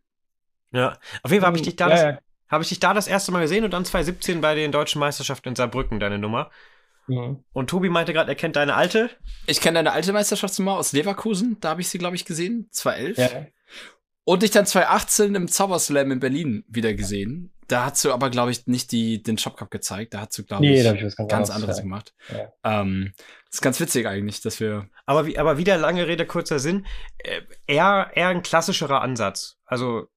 Ja, 0.71 0.97
auf 1.21 1.31
jeden 1.31 1.41
Fall 1.41 1.47
habe 1.47 1.57
ich 1.57 1.63
dich 1.63 1.77
da 1.77 1.87
ja, 1.87 1.95
das, 1.95 2.01
ja. 2.01 2.17
habe 2.49 2.63
ich 2.63 2.69
dich 2.69 2.79
da 2.79 2.93
das 2.93 3.07
erste 3.07 3.31
Mal 3.31 3.41
gesehen 3.41 3.63
und 3.63 3.71
dann 3.71 3.85
2017 3.85 4.41
bei 4.41 4.53
den 4.55 4.73
deutschen 4.73 4.99
Meisterschaften 4.99 5.49
in 5.49 5.55
Saarbrücken 5.55 6.01
deine 6.01 6.17
Nummer. 6.17 6.49
Mhm. 7.07 7.43
Und 7.53 7.69
Tobi 7.69 7.89
meinte 7.89 8.13
gerade, 8.13 8.31
er 8.31 8.35
kennt 8.35 8.55
deine 8.55 8.75
alte. 8.75 9.09
Ich 9.47 9.61
kenne 9.61 9.79
deine 9.79 9.91
alte 9.91 10.13
Meisterschaftsnummer 10.13 10.73
aus 10.77 10.93
Leverkusen. 10.93 11.57
Da 11.59 11.69
habe 11.69 11.81
ich 11.81 11.89
sie, 11.89 11.97
glaube 11.97 12.15
ich, 12.15 12.25
gesehen. 12.25 12.67
2011. 12.71 13.17
Ja. 13.17 13.45
Und 14.25 14.43
ich 14.43 14.51
dann 14.51 14.65
2018 14.65 15.35
im 15.35 15.47
Zauberslam 15.47 16.11
in 16.11 16.19
Berlin 16.19 16.63
wieder 16.67 16.93
gesehen. 16.93 17.51
Da 17.67 17.85
hast 17.85 18.03
du 18.05 18.13
aber, 18.13 18.29
glaube 18.29 18.51
ich, 18.51 18.67
nicht 18.67 18.91
die, 18.91 19.21
den 19.21 19.37
Shop 19.37 19.57
Cup 19.57 19.71
gezeigt. 19.71 20.13
Da 20.13 20.21
hast 20.21 20.37
du, 20.37 20.43
glaube 20.43 20.63
nee, 20.63 20.79
ich, 20.79 20.85
ich 20.85 21.15
ganz, 21.15 21.29
ganz 21.29 21.49
anderes 21.49 21.77
ja. 21.77 21.83
gemacht. 21.83 22.13
Ja. 22.31 22.81
Ähm, 22.81 23.13
ist 23.51 23.61
ganz 23.61 23.79
witzig 23.79 24.07
eigentlich, 24.07 24.41
dass 24.41 24.59
wir. 24.59 24.89
Aber, 25.05 25.25
wie, 25.25 25.37
aber 25.37 25.57
wieder 25.57 25.77
lange 25.77 26.07
Rede, 26.07 26.25
kurzer 26.25 26.59
Sinn. 26.59 26.85
Äh, 27.19 27.41
eher, 27.67 28.11
eher 28.13 28.29
ein 28.29 28.43
klassischerer 28.43 29.01
Ansatz. 29.01 29.57
Also 29.65 30.07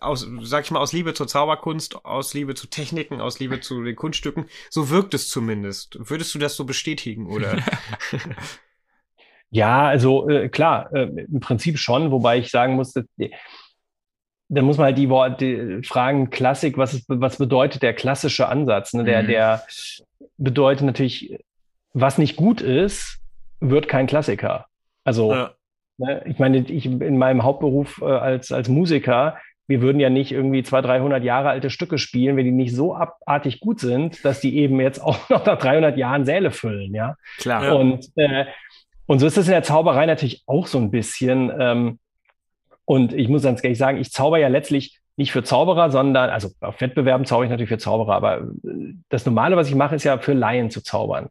aus, 0.00 0.26
sag 0.42 0.64
ich 0.64 0.70
mal, 0.70 0.80
aus 0.80 0.92
Liebe 0.92 1.14
zur 1.14 1.26
Zauberkunst, 1.26 2.04
aus 2.04 2.34
Liebe 2.34 2.54
zu 2.54 2.66
Techniken, 2.66 3.20
aus 3.20 3.38
Liebe 3.38 3.60
zu 3.60 3.82
den 3.82 3.96
Kunststücken. 3.96 4.46
So 4.70 4.90
wirkt 4.90 5.14
es 5.14 5.28
zumindest. 5.28 5.98
Würdest 5.98 6.34
du 6.34 6.38
das 6.38 6.56
so 6.56 6.64
bestätigen, 6.64 7.26
oder? 7.26 7.58
ja, 9.50 9.86
also 9.86 10.28
äh, 10.28 10.48
klar, 10.48 10.92
äh, 10.92 11.04
im 11.04 11.40
Prinzip 11.40 11.78
schon, 11.78 12.10
wobei 12.10 12.38
ich 12.38 12.50
sagen 12.50 12.74
muss, 12.74 12.92
dass, 12.92 13.04
da 14.48 14.62
muss 14.62 14.78
man 14.78 14.86
halt 14.86 14.98
die 14.98 15.08
Worte 15.08 15.82
fragen, 15.82 16.30
Klassik, 16.30 16.78
was, 16.78 16.94
ist, 16.94 17.04
was 17.08 17.36
bedeutet 17.36 17.82
der 17.82 17.94
klassische 17.94 18.48
Ansatz? 18.48 18.92
Ne? 18.94 19.04
Der, 19.04 19.22
mhm. 19.22 19.26
der 19.26 19.66
bedeutet 20.38 20.86
natürlich, 20.86 21.38
was 21.92 22.18
nicht 22.18 22.36
gut 22.36 22.60
ist, 22.60 23.20
wird 23.60 23.88
kein 23.88 24.06
Klassiker. 24.06 24.66
Also, 25.04 25.32
ja. 25.32 25.54
ne, 25.98 26.22
ich 26.26 26.38
meine, 26.38 26.58
ich 26.58 26.86
in 26.86 27.18
meinem 27.18 27.42
Hauptberuf 27.42 28.00
äh, 28.00 28.06
als, 28.06 28.52
als 28.52 28.68
Musiker, 28.68 29.38
wir 29.66 29.80
würden 29.80 29.98
ja 29.98 30.10
nicht 30.10 30.32
irgendwie 30.32 30.62
200, 30.62 30.90
300 30.90 31.24
Jahre 31.24 31.48
alte 31.48 31.70
Stücke 31.70 31.98
spielen, 31.98 32.36
wenn 32.36 32.44
die 32.44 32.50
nicht 32.50 32.74
so 32.74 32.94
abartig 32.94 33.60
gut 33.60 33.80
sind, 33.80 34.24
dass 34.24 34.40
die 34.40 34.58
eben 34.58 34.80
jetzt 34.80 35.02
auch 35.02 35.16
noch 35.30 35.46
nach 35.46 35.58
300 35.58 35.96
Jahren 35.96 36.24
Säle 36.24 36.50
füllen, 36.50 36.94
ja. 36.94 37.16
Klar. 37.38 37.76
Und, 37.76 38.06
äh, 38.16 38.44
und 39.06 39.18
so 39.18 39.26
ist 39.26 39.38
es 39.38 39.46
in 39.46 39.52
der 39.52 39.62
Zauberei 39.62 40.06
natürlich 40.06 40.42
auch 40.46 40.66
so 40.66 40.78
ein 40.78 40.90
bisschen. 40.90 41.52
Ähm, 41.58 41.98
und 42.84 43.14
ich 43.14 43.28
muss 43.28 43.42
ganz 43.42 43.64
ehrlich 43.64 43.78
sagen, 43.78 43.98
ich 43.98 44.12
zauber 44.12 44.38
ja 44.38 44.48
letztlich 44.48 44.98
nicht 45.16 45.32
für 45.32 45.44
Zauberer, 45.44 45.90
sondern, 45.90 46.28
also 46.30 46.50
auf 46.60 46.80
Wettbewerben 46.80 47.24
zauber 47.24 47.44
ich 47.44 47.50
natürlich 47.50 47.68
für 47.68 47.78
Zauberer, 47.78 48.14
aber 48.14 48.40
äh, 48.40 48.94
das 49.08 49.24
Normale, 49.24 49.56
was 49.56 49.68
ich 49.68 49.74
mache, 49.74 49.94
ist 49.94 50.04
ja 50.04 50.18
für 50.18 50.34
Laien 50.34 50.70
zu 50.70 50.82
zaubern. 50.82 51.28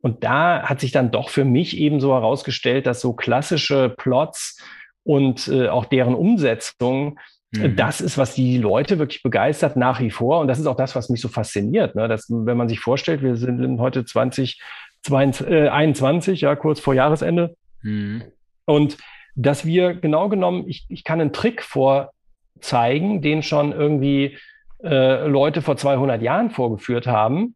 Und 0.00 0.22
da 0.22 0.62
hat 0.62 0.80
sich 0.80 0.92
dann 0.92 1.10
doch 1.10 1.30
für 1.30 1.46
mich 1.46 1.78
eben 1.78 1.98
so 1.98 2.12
herausgestellt, 2.12 2.86
dass 2.86 3.00
so 3.00 3.14
klassische 3.14 3.88
Plots 3.88 4.62
und 5.02 5.48
äh, 5.48 5.68
auch 5.68 5.86
deren 5.86 6.14
Umsetzung 6.14 7.18
Mhm. 7.56 7.76
Das 7.76 8.00
ist, 8.00 8.18
was 8.18 8.34
die 8.34 8.58
Leute 8.58 8.98
wirklich 8.98 9.22
begeistert 9.22 9.76
nach 9.76 10.00
wie 10.00 10.10
vor. 10.10 10.40
Und 10.40 10.48
das 10.48 10.58
ist 10.58 10.66
auch 10.66 10.74
das, 10.76 10.96
was 10.96 11.08
mich 11.08 11.20
so 11.20 11.28
fasziniert. 11.28 11.94
Ne? 11.94 12.08
Dass, 12.08 12.26
wenn 12.28 12.56
man 12.56 12.68
sich 12.68 12.80
vorstellt, 12.80 13.22
wir 13.22 13.36
sind 13.36 13.78
heute 13.78 14.04
2021, 14.04 16.42
äh, 16.42 16.46
ja, 16.46 16.56
kurz 16.56 16.80
vor 16.80 16.94
Jahresende. 16.94 17.54
Mhm. 17.82 18.24
Und 18.64 18.98
dass 19.36 19.64
wir 19.64 19.94
genau 19.94 20.28
genommen, 20.28 20.64
ich, 20.66 20.86
ich 20.88 21.04
kann 21.04 21.20
einen 21.20 21.32
Trick 21.32 21.62
vorzeigen, 21.62 23.22
den 23.22 23.42
schon 23.42 23.72
irgendwie 23.72 24.38
äh, 24.82 25.26
Leute 25.26 25.62
vor 25.62 25.76
200 25.76 26.22
Jahren 26.22 26.50
vorgeführt 26.50 27.06
haben. 27.06 27.54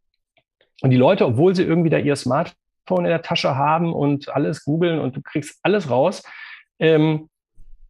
Und 0.80 0.90
die 0.90 0.96
Leute, 0.96 1.26
obwohl 1.26 1.54
sie 1.54 1.64
irgendwie 1.64 1.90
da 1.90 1.98
ihr 1.98 2.16
Smartphone 2.16 3.04
in 3.04 3.11
der 3.11 3.22
Tasche 3.22 3.56
haben 3.56 3.92
und 3.92 4.28
alles 4.28 4.64
googeln 4.64 5.00
und 5.00 5.16
du 5.16 5.22
kriegst 5.22 5.58
alles 5.62 5.90
raus, 5.90 6.22
ähm, 6.78 7.28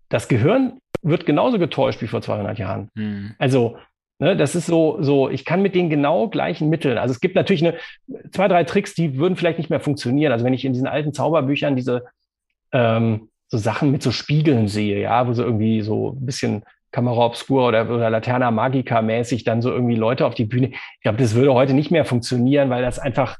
das 0.09 0.29
Gehirn 0.29 0.81
wird 1.03 1.27
genauso 1.27 1.59
getäuscht 1.59 2.03
wie 2.03 2.07
vor 2.07 2.23
200 2.23 2.59
Jahren. 2.59 2.91
Mhm. 2.95 3.35
Also, 3.39 3.79
ne, 4.19 4.37
das 4.37 4.55
ist 4.55 4.67
so, 4.67 4.99
so, 5.01 5.29
ich 5.29 5.45
kann 5.45 5.63
mit 5.63 5.75
den 5.75 5.91
genau 5.91 6.29
gleichen 6.29 6.69
Mitteln, 6.69 6.99
also 6.99 7.13
es 7.13 7.21
gibt 7.21 7.35
natürlich 7.35 7.65
eine, 7.65 7.79
zwei, 8.33 8.49
drei 8.49 8.65
Tricks, 8.65 8.95
die 8.95 9.17
würden 9.17 9.37
vielleicht 9.37 9.59
nicht 9.59 9.71
mehr 9.71 9.81
funktionieren. 9.81 10.33
Also 10.33 10.45
wenn 10.45 10.55
ich 10.55 10.65
in 10.65 10.73
diesen 10.73 10.89
alten 10.89 11.13
Zauberbüchern 11.13 11.77
diese 11.77 12.05
ähm, 12.73 13.29
so 13.49 13.59
Sachen 13.59 13.91
mit 13.91 14.03
so 14.03 14.11
Spiegeln 14.11 14.69
sehe, 14.69 15.01
ja, 15.01 15.27
wo 15.27 15.33
so 15.33 15.43
irgendwie 15.43 15.81
so 15.81 16.13
ein 16.13 16.27
bisschen 16.27 16.65
Kamera 16.91 17.27
Obscura 17.27 17.69
oder, 17.69 17.91
oder 17.91 18.11
Laterna 18.11 18.51
Magica 18.51 19.03
mäßig 19.03 19.45
dann 19.45 19.63
so 19.63 19.71
irgendwie 19.71 19.95
Leute 19.95 20.27
auf 20.27 20.35
die 20.35 20.45
Bühne. 20.45 20.69
Ich 20.69 21.03
glaube, 21.03 21.19
das 21.19 21.35
würde 21.35 21.55
heute 21.55 21.75
nicht 21.75 21.91
mehr 21.91 22.05
funktionieren, 22.05 22.71
weil 22.71 22.83
das 22.83 22.99
einfach, 22.99 23.39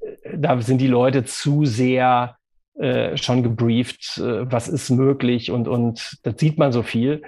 äh, 0.00 0.36
da 0.36 0.60
sind 0.60 0.78
die 0.78 0.86
Leute 0.86 1.24
zu 1.24 1.64
sehr 1.64 2.36
äh, 2.78 3.16
schon 3.16 3.42
gebrieft, 3.42 4.18
äh, 4.18 4.50
was 4.50 4.68
ist 4.68 4.90
möglich 4.90 5.50
und, 5.50 5.68
und 5.68 6.18
das 6.22 6.34
sieht 6.38 6.58
man 6.58 6.72
so 6.72 6.82
viel. 6.82 7.22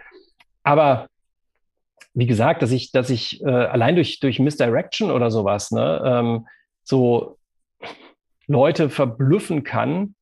Aber 0.63 1.09
wie 2.15 2.27
gesagt, 2.27 2.63
dass 2.63 2.73
ich, 2.73 2.93
dass 2.93 3.11
ich 3.11 3.43
äh, 3.43 3.49
allein 3.49 3.95
durch, 3.95 4.21
durch 4.21 4.39
Misdirection 4.41 5.11
oder 5.11 5.31
sowas, 5.31 5.71
ne, 5.71 6.03
ähm, 6.05 6.47
so 6.83 7.39
Leute 8.47 8.91
verblüffen 8.91 9.63
kann 9.63 10.15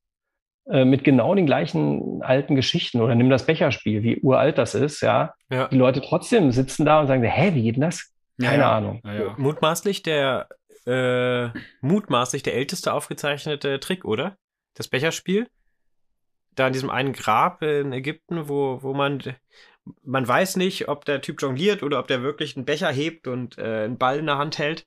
äh, 0.69 0.85
mit 0.85 1.03
genau 1.03 1.33
den 1.33 1.45
gleichen 1.45 2.21
alten 2.21 2.55
Geschichten. 2.55 3.01
Oder 3.01 3.15
nimm 3.15 3.29
das 3.29 3.45
Becherspiel, 3.45 4.03
wie 4.03 4.19
uralt 4.21 4.57
das 4.57 4.75
ist, 4.75 5.01
ja. 5.01 5.33
ja. 5.49 5.67
Die 5.69 5.77
Leute 5.77 6.01
trotzdem 6.01 6.51
sitzen 6.51 6.85
da 6.85 6.99
und 6.99 7.07
sagen, 7.07 7.23
hä, 7.23 7.53
wie 7.53 7.63
geht 7.63 7.75
denn 7.75 7.81
das? 7.81 8.13
Keine 8.39 8.63
ja, 8.63 8.77
Ahnung. 8.77 9.01
Ja, 9.03 9.33
Mutmaßlich 9.37 10.03
der 10.03 10.47
äh, 10.85 11.49
mutmaßlich 11.81 12.43
der 12.43 12.55
älteste 12.55 12.93
aufgezeichnete 12.93 13.79
Trick, 13.79 14.05
oder? 14.05 14.37
Das 14.77 14.87
Becherspiel. 14.87 15.49
Da 16.55 16.67
in 16.67 16.73
diesem 16.73 16.89
einen 16.89 17.13
Grab 17.13 17.61
in 17.61 17.91
Ägypten, 17.91 18.47
wo, 18.47 18.81
wo 18.81 18.93
man, 18.93 19.21
man 20.03 20.27
weiß 20.27 20.55
nicht, 20.55 20.87
ob 20.87 21.05
der 21.05 21.21
Typ 21.21 21.41
jongliert 21.41 21.83
oder 21.83 21.99
ob 21.99 22.07
der 22.07 22.21
wirklich 22.21 22.55
einen 22.55 22.65
Becher 22.65 22.91
hebt 22.91 23.27
und 23.27 23.57
äh, 23.57 23.85
einen 23.85 23.97
Ball 23.97 24.19
in 24.19 24.25
der 24.25 24.37
Hand 24.37 24.57
hält. 24.57 24.85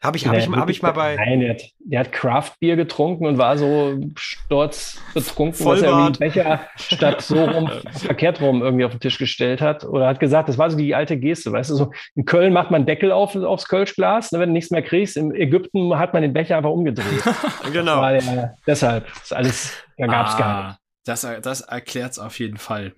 Habe 0.00 0.16
ich, 0.16 0.26
hab 0.26 0.36
ich, 0.36 0.48
hab 0.48 0.70
ich 0.70 0.82
mal 0.82 0.92
bei. 0.92 1.16
Nein, 1.16 1.40
der 1.40 1.50
hat, 1.50 1.62
der 1.78 2.00
hat 2.00 2.12
Craft-Bier 2.12 2.76
getrunken 2.76 3.26
und 3.26 3.38
war 3.38 3.56
so 3.56 3.98
sturzbetrunken, 4.16 5.64
dass 5.66 5.82
er 5.82 5.88
irgendwie 5.88 6.06
einen 6.06 6.12
Becher 6.18 6.60
statt 6.76 7.22
so 7.22 7.44
rum, 7.44 7.70
verkehrt 7.92 8.40
rum 8.40 8.62
irgendwie 8.62 8.84
auf 8.84 8.92
den 8.92 9.00
Tisch 9.00 9.18
gestellt 9.18 9.60
hat. 9.60 9.84
Oder 9.84 10.06
hat 10.06 10.20
gesagt, 10.20 10.48
das 10.48 10.58
war 10.58 10.70
so 10.70 10.76
die 10.76 10.94
alte 10.94 11.16
Geste, 11.16 11.52
weißt 11.52 11.70
du, 11.70 11.74
so 11.74 11.92
in 12.14 12.24
Köln 12.24 12.52
macht 12.52 12.70
man 12.70 12.86
Deckel 12.86 13.12
auf, 13.12 13.36
aufs 13.36 13.68
Kölschglas, 13.68 14.32
ne, 14.32 14.38
wenn 14.38 14.50
du 14.50 14.54
nichts 14.54 14.70
mehr 14.70 14.82
kriegst. 14.82 15.16
In 15.16 15.34
Ägypten 15.34 15.98
hat 15.98 16.12
man 16.12 16.22
den 16.22 16.32
Becher 16.32 16.56
einfach 16.56 16.70
umgedreht. 16.70 17.22
genau. 17.72 18.00
Der, 18.08 18.56
deshalb, 18.66 19.06
das 19.20 19.32
alles, 19.32 19.84
da 19.98 20.06
gab 20.06 20.28
es 20.28 20.34
ah, 20.34 20.38
gar 20.38 20.68
nicht. 20.68 20.78
Das, 21.04 21.26
das 21.42 21.60
erklärt 21.62 22.12
es 22.12 22.18
auf 22.18 22.38
jeden 22.38 22.58
Fall. 22.58 22.92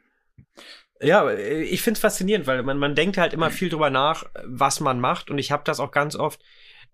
Ja, 1.00 1.30
ich 1.30 1.82
finde 1.82 1.98
es 1.98 2.00
faszinierend, 2.00 2.46
weil 2.46 2.62
man, 2.62 2.78
man 2.78 2.94
denkt 2.94 3.18
halt 3.18 3.32
immer 3.32 3.50
viel 3.50 3.68
drüber 3.68 3.90
nach, 3.90 4.24
was 4.44 4.80
man 4.80 5.00
macht. 5.00 5.30
Und 5.30 5.38
ich 5.38 5.50
habe 5.50 5.62
das 5.64 5.80
auch 5.80 5.90
ganz 5.90 6.16
oft 6.16 6.40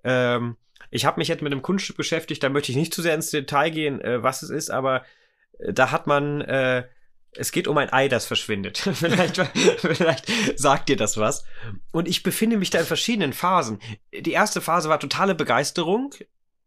ähm, 0.04 0.56
ich 0.90 1.04
habe 1.04 1.20
mich 1.20 1.28
jetzt 1.28 1.42
mit 1.42 1.52
einem 1.52 1.62
Kunststück 1.62 1.96
beschäftigt, 1.96 2.42
da 2.42 2.48
möchte 2.48 2.72
ich 2.72 2.76
nicht 2.76 2.92
zu 2.92 3.02
sehr 3.02 3.14
ins 3.14 3.30
Detail 3.30 3.70
gehen, 3.70 4.00
äh, 4.00 4.22
was 4.22 4.42
es 4.42 4.50
ist, 4.50 4.70
aber 4.70 5.04
äh, 5.58 5.72
da 5.72 5.90
hat 5.90 6.06
man, 6.06 6.40
äh, 6.40 6.84
es 7.32 7.52
geht 7.52 7.68
um 7.68 7.78
ein 7.78 7.92
Ei, 7.92 8.08
das 8.08 8.26
verschwindet. 8.26 8.78
vielleicht, 8.94 9.36
vielleicht 9.78 10.58
sagt 10.58 10.88
dir 10.88 10.96
das 10.96 11.16
was. 11.16 11.44
Und 11.92 12.08
ich 12.08 12.22
befinde 12.22 12.56
mich 12.56 12.70
da 12.70 12.80
in 12.80 12.86
verschiedenen 12.86 13.32
Phasen. 13.32 13.78
Die 14.12 14.32
erste 14.32 14.60
Phase 14.60 14.88
war 14.88 14.98
totale 14.98 15.36
Begeisterung. 15.36 16.12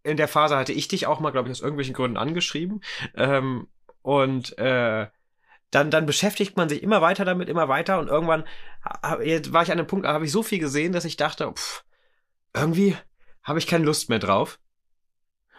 In 0.03 0.17
der 0.17 0.29
Phase 0.29 0.55
hatte 0.55 0.73
ich 0.73 0.87
dich 0.87 1.05
auch 1.05 1.19
mal, 1.19 1.31
glaube 1.31 1.49
ich, 1.49 1.51
aus 1.51 1.61
irgendwelchen 1.61 1.93
Gründen 1.93 2.17
angeschrieben. 2.17 2.81
Ähm, 3.15 3.67
und 4.01 4.57
äh, 4.57 5.07
dann, 5.71 5.91
dann 5.91 6.05
beschäftigt 6.05 6.55
man 6.55 6.69
sich 6.69 6.83
immer 6.83 7.01
weiter 7.01 7.25
damit, 7.25 7.49
immer 7.49 7.67
weiter. 7.67 7.99
Und 7.99 8.07
irgendwann 8.07 8.45
war 9.01 9.19
ich 9.63 9.71
an 9.71 9.79
einem 9.79 9.87
Punkt, 9.87 10.05
da 10.05 10.13
habe 10.13 10.25
ich 10.25 10.31
so 10.31 10.43
viel 10.43 10.59
gesehen, 10.59 10.93
dass 10.93 11.03
ich 11.03 11.17
dachte, 11.17 11.51
pff, 11.51 11.83
irgendwie 12.53 12.95
habe 13.43 13.59
ich 13.59 13.67
keine 13.67 13.85
Lust 13.85 14.09
mehr 14.09 14.19
drauf. 14.19 14.59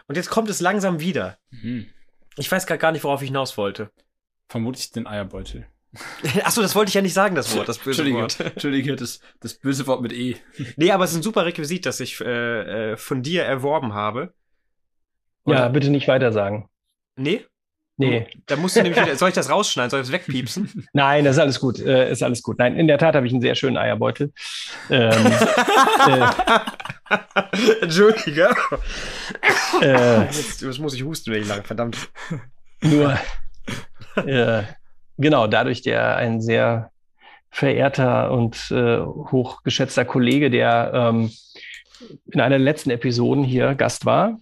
Und 0.07 0.15
jetzt 0.15 0.29
kommt 0.29 0.49
es 0.49 0.61
langsam 0.61 0.99
wieder. 0.99 1.37
Mhm. 1.51 1.87
Ich 2.37 2.51
weiß 2.51 2.65
gar 2.65 2.91
nicht, 2.91 3.03
worauf 3.03 3.21
ich 3.21 3.29
hinaus 3.29 3.57
wollte. 3.57 3.91
Vermutlich 4.49 4.91
den 4.91 5.07
Eierbeutel. 5.07 5.67
Achso, 6.43 6.61
das 6.61 6.75
wollte 6.75 6.89
ich 6.89 6.95
ja 6.95 7.01
nicht 7.01 7.13
sagen, 7.13 7.35
das 7.35 7.55
Wort, 7.55 7.69
das 7.69 7.77
böse 7.77 8.01
Entschuldige, 8.01 8.17
Wort. 8.17 8.39
Entschuldige, 8.53 8.95
das, 8.95 9.21
das 9.39 9.53
böse 9.55 9.87
Wort 9.87 10.01
mit 10.01 10.11
E. 10.13 10.35
Nee, 10.75 10.91
aber 10.91 11.05
es 11.05 11.11
ist 11.11 11.17
ein 11.17 11.23
super 11.23 11.45
Requisit, 11.45 11.85
das 11.85 11.99
ich 11.99 12.19
äh, 12.21 12.91
äh 12.91 12.97
von 12.97 13.23
dir 13.23 13.43
erworben 13.43 13.93
habe. 13.93 14.33
Oder? 15.45 15.59
Ja, 15.59 15.67
bitte 15.69 15.89
nicht 15.89 16.07
weiter 16.07 16.31
sagen. 16.31 16.69
Nee? 17.15 17.45
Nee. 17.97 18.27
Da 18.45 18.57
musst 18.57 18.75
du 18.75 18.81
nämlich 18.81 19.01
wieder, 19.01 19.15
soll 19.15 19.29
ich 19.29 19.35
das 19.35 19.49
rausschneiden? 19.49 19.89
Soll 19.89 20.01
ich 20.01 20.07
das 20.07 20.13
wegpiepsen? 20.13 20.87
Nein, 20.93 21.23
das 21.23 21.37
ist 21.37 21.41
alles 21.41 21.59
gut. 21.59 21.79
Äh, 21.79 22.11
ist 22.11 22.23
alles 22.23 22.43
gut. 22.43 22.59
Nein, 22.59 22.75
in 22.75 22.87
der 22.87 22.97
Tat 22.97 23.15
habe 23.15 23.25
ich 23.25 23.31
einen 23.31 23.41
sehr 23.41 23.55
schönen 23.55 23.77
Eierbeutel. 23.77 24.33
Ähm, 24.89 25.11
äh, 26.07 26.27
Entschuldige. 27.81 28.49
Äh, 29.81 30.23
jetzt, 30.23 30.61
jetzt, 30.61 30.79
muss 30.79 30.93
ich 30.93 31.03
husten, 31.03 31.31
wenn 31.31 31.41
ich 31.41 31.47
lange, 31.47 31.63
verdammt. 31.63 32.09
Nur, 32.81 33.17
äh, 34.25 34.63
genau, 35.17 35.47
dadurch 35.47 35.81
der 35.81 36.17
ein 36.17 36.41
sehr 36.41 36.91
verehrter 37.49 38.31
und 38.31 38.71
äh, 38.71 38.99
hochgeschätzter 38.99 40.03
Kollege, 40.03 40.49
der 40.49 40.91
ähm, 40.93 41.31
in 42.29 42.41
einer 42.41 42.57
der 42.57 42.59
letzten 42.59 42.89
Episoden 42.89 43.45
hier 43.45 43.75
Gast 43.75 44.05
war, 44.05 44.39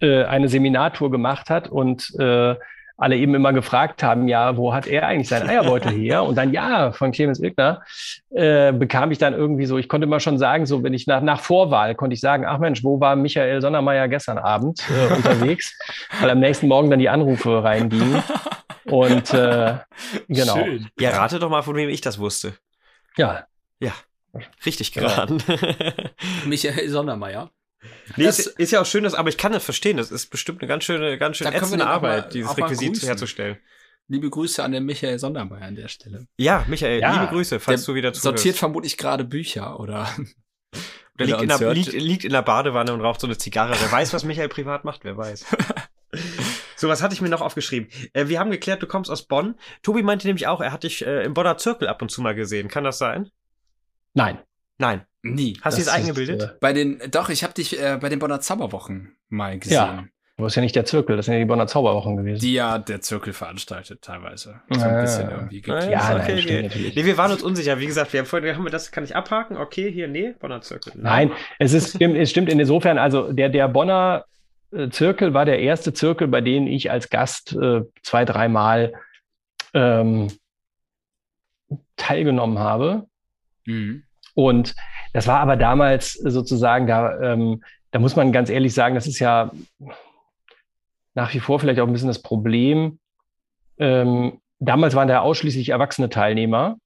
äh, 0.00 0.24
eine 0.24 0.48
Seminartour 0.48 1.12
gemacht 1.12 1.50
hat 1.50 1.68
und 1.68 2.12
äh, 2.18 2.56
alle 3.00 3.16
eben 3.16 3.34
immer 3.34 3.54
gefragt 3.54 4.02
haben, 4.02 4.28
ja, 4.28 4.58
wo 4.58 4.74
hat 4.74 4.86
er 4.86 5.06
eigentlich 5.06 5.28
seinen 5.28 5.48
Eierbeutel 5.48 5.90
her? 5.92 6.22
Und 6.22 6.36
dann, 6.36 6.52
ja, 6.52 6.92
von 6.92 7.12
Clemens 7.12 7.40
Ilgner, 7.40 7.82
äh, 8.30 8.72
bekam 8.72 9.10
ich 9.10 9.16
dann 9.16 9.32
irgendwie 9.32 9.64
so, 9.64 9.78
ich 9.78 9.88
konnte 9.88 10.06
immer 10.06 10.20
schon 10.20 10.36
sagen, 10.36 10.66
so 10.66 10.82
wenn 10.82 10.92
ich 10.92 11.06
nach, 11.06 11.22
nach 11.22 11.40
Vorwahl 11.40 11.94
konnte 11.94 12.12
ich 12.12 12.20
sagen, 12.20 12.44
ach 12.46 12.58
Mensch, 12.58 12.84
wo 12.84 13.00
war 13.00 13.16
Michael 13.16 13.62
Sondermeier 13.62 14.06
gestern 14.06 14.36
Abend 14.36 14.84
äh, 14.90 15.14
unterwegs? 15.14 15.74
Weil 16.20 16.28
am 16.28 16.40
nächsten 16.40 16.68
Morgen 16.68 16.90
dann 16.90 16.98
die 16.98 17.08
Anrufe 17.08 17.64
reingingen. 17.64 18.22
Und 18.84 19.32
äh, 19.32 19.78
genau. 20.28 20.56
Schön. 20.56 20.88
Ja, 20.98 21.10
rate 21.10 21.38
doch 21.38 21.48
mal, 21.48 21.62
von 21.62 21.76
wem 21.76 21.88
ich 21.88 22.02
das 22.02 22.18
wusste. 22.18 22.52
Ja. 23.16 23.46
Ja. 23.78 23.92
Richtig 24.66 24.92
geraten. 24.92 25.42
Michael 26.46 26.88
Sondermeier. 26.88 27.50
Nee, 28.16 28.24
das, 28.24 28.38
ist, 28.38 28.58
ist, 28.58 28.70
ja 28.72 28.80
auch 28.80 28.86
schön, 28.86 29.04
dass, 29.04 29.14
aber 29.14 29.28
ich 29.28 29.38
kann 29.38 29.52
das 29.52 29.64
verstehen. 29.64 29.96
Das 29.96 30.10
ist 30.10 30.26
bestimmt 30.26 30.60
eine 30.60 30.68
ganz 30.68 30.84
schöne, 30.84 31.16
ganz 31.18 31.36
schön 31.36 31.46
ätzende 31.46 31.86
Arbeit, 31.86 32.26
mal, 32.26 32.30
dieses 32.30 32.56
Requisit 32.56 33.02
herzustellen. 33.02 33.58
Liebe 34.08 34.28
Grüße 34.28 34.62
an 34.62 34.72
den 34.72 34.84
Michael 34.84 35.18
Sondermeier 35.18 35.62
an 35.62 35.76
der 35.76 35.88
Stelle. 35.88 36.26
Ja, 36.36 36.64
Michael, 36.68 37.00
ja, 37.00 37.12
liebe 37.12 37.28
Grüße, 37.28 37.60
falls 37.60 37.84
du 37.84 37.94
wieder 37.94 38.12
zuhörst. 38.12 38.22
Sortiert 38.22 38.56
vermutlich 38.56 38.96
gerade 38.96 39.24
Bücher 39.24 39.78
oder. 39.78 40.08
oder 41.14 41.26
liegt 41.26 41.42
in, 41.42 41.48
der, 41.48 41.74
liegt, 41.74 41.92
liegt 41.92 42.24
in 42.24 42.32
der 42.32 42.42
Badewanne 42.42 42.92
und 42.92 43.00
raucht 43.00 43.20
so 43.20 43.26
eine 43.26 43.38
Zigarre. 43.38 43.74
Wer 43.80 43.92
weiß, 43.92 44.12
was 44.12 44.24
Michael 44.24 44.48
privat 44.48 44.84
macht, 44.84 45.04
wer 45.04 45.16
weiß. 45.16 45.46
So, 46.80 46.88
was 46.88 47.02
hatte 47.02 47.12
ich 47.12 47.20
mir 47.20 47.28
noch 47.28 47.42
aufgeschrieben? 47.42 47.90
Äh, 48.14 48.28
wir 48.28 48.40
haben 48.40 48.50
geklärt, 48.50 48.82
du 48.82 48.86
kommst 48.86 49.10
aus 49.10 49.24
Bonn. 49.24 49.54
Tobi 49.82 50.02
meinte 50.02 50.26
nämlich 50.26 50.46
auch, 50.46 50.62
er 50.62 50.72
hat 50.72 50.82
dich 50.82 51.06
äh, 51.06 51.24
im 51.24 51.34
Bonner 51.34 51.58
Zirkel 51.58 51.88
ab 51.88 52.00
und 52.00 52.10
zu 52.10 52.22
mal 52.22 52.34
gesehen. 52.34 52.68
Kann 52.68 52.84
das 52.84 52.96
sein? 52.96 53.30
Nein. 54.14 54.38
Nein. 54.78 55.04
Nie. 55.22 55.58
Hast 55.62 55.76
du 55.76 55.82
es 55.82 55.88
eingebildet? 55.88 56.42
Äh, 56.42 56.48
bei 56.60 56.72
den, 56.72 57.00
doch, 57.10 57.28
ich 57.28 57.42
habe 57.42 57.52
dich 57.52 57.80
äh, 57.80 57.98
bei 58.00 58.08
den 58.08 58.18
Bonner 58.18 58.40
Zauberwochen 58.40 59.16
mal 59.28 59.58
gesehen. 59.58 59.74
Ja. 59.74 60.04
Du 60.40 60.46
ist 60.46 60.54
ja 60.54 60.62
nicht 60.62 60.74
der 60.74 60.86
Zirkel, 60.86 61.16
das 61.16 61.26
sind 61.26 61.34
ja 61.34 61.40
die 61.40 61.46
Bonner 61.46 61.66
Zauberwochen 61.66 62.16
gewesen. 62.16 62.40
Die 62.40 62.54
ja 62.54 62.78
der 62.78 63.02
Zirkel 63.02 63.34
veranstaltet 63.34 64.00
teilweise. 64.00 64.62
So 64.70 64.80
ein 64.80 65.02
bisschen 65.02 65.30
irgendwie 65.30 65.60
geklärt. 65.60 65.90
Ja, 65.90 66.16
okay, 66.16 66.32
nein, 66.32 66.38
stimmt 66.38 66.62
natürlich. 66.62 66.96
Nee, 66.96 67.04
wir 67.04 67.18
waren 67.18 67.32
uns 67.32 67.42
unsicher. 67.42 67.78
Wie 67.78 67.86
gesagt, 67.86 68.14
wir 68.14 68.20
haben 68.20 68.26
vorhin, 68.26 68.56
haben 68.56 68.64
wir 68.64 68.70
das, 68.70 68.90
kann 68.90 69.04
ich 69.04 69.14
abhaken? 69.14 69.58
Okay, 69.58 69.92
hier, 69.92 70.08
nee, 70.08 70.32
Bonner 70.40 70.62
Zirkel. 70.62 70.94
Nein, 70.96 71.28
nein 71.28 71.36
es 71.58 71.74
ist, 71.74 71.96
stimmt, 71.96 72.16
es 72.16 72.30
stimmt 72.30 72.48
insofern, 72.48 72.96
also 72.96 73.32
der, 73.32 73.50
der 73.50 73.68
Bonner 73.68 74.24
äh, 74.72 74.88
Zirkel 74.88 75.34
war 75.34 75.44
der 75.44 75.58
erste 75.58 75.92
Zirkel, 75.92 76.26
bei 76.28 76.40
dem 76.40 76.66
ich 76.66 76.90
als 76.90 77.10
Gast 77.10 77.54
äh, 77.54 77.82
zwei, 78.02 78.24
dreimal 78.24 78.94
ähm, 79.74 80.28
teilgenommen 81.96 82.58
habe. 82.58 83.06
Mhm. 83.66 84.04
Und 84.34 84.74
das 85.12 85.26
war 85.26 85.40
aber 85.40 85.56
damals 85.56 86.12
sozusagen, 86.12 86.86
da, 86.86 87.20
ähm, 87.20 87.62
da 87.90 87.98
muss 87.98 88.16
man 88.16 88.32
ganz 88.32 88.50
ehrlich 88.50 88.74
sagen, 88.74 88.94
das 88.94 89.06
ist 89.06 89.18
ja 89.18 89.50
nach 91.14 91.34
wie 91.34 91.40
vor 91.40 91.58
vielleicht 91.58 91.80
auch 91.80 91.86
ein 91.86 91.92
bisschen 91.92 92.08
das 92.08 92.22
Problem. 92.22 92.98
Ähm, 93.78 94.40
damals 94.58 94.94
waren 94.94 95.08
da 95.08 95.20
ausschließlich 95.20 95.70
erwachsene 95.70 96.10
Teilnehmer. 96.10 96.76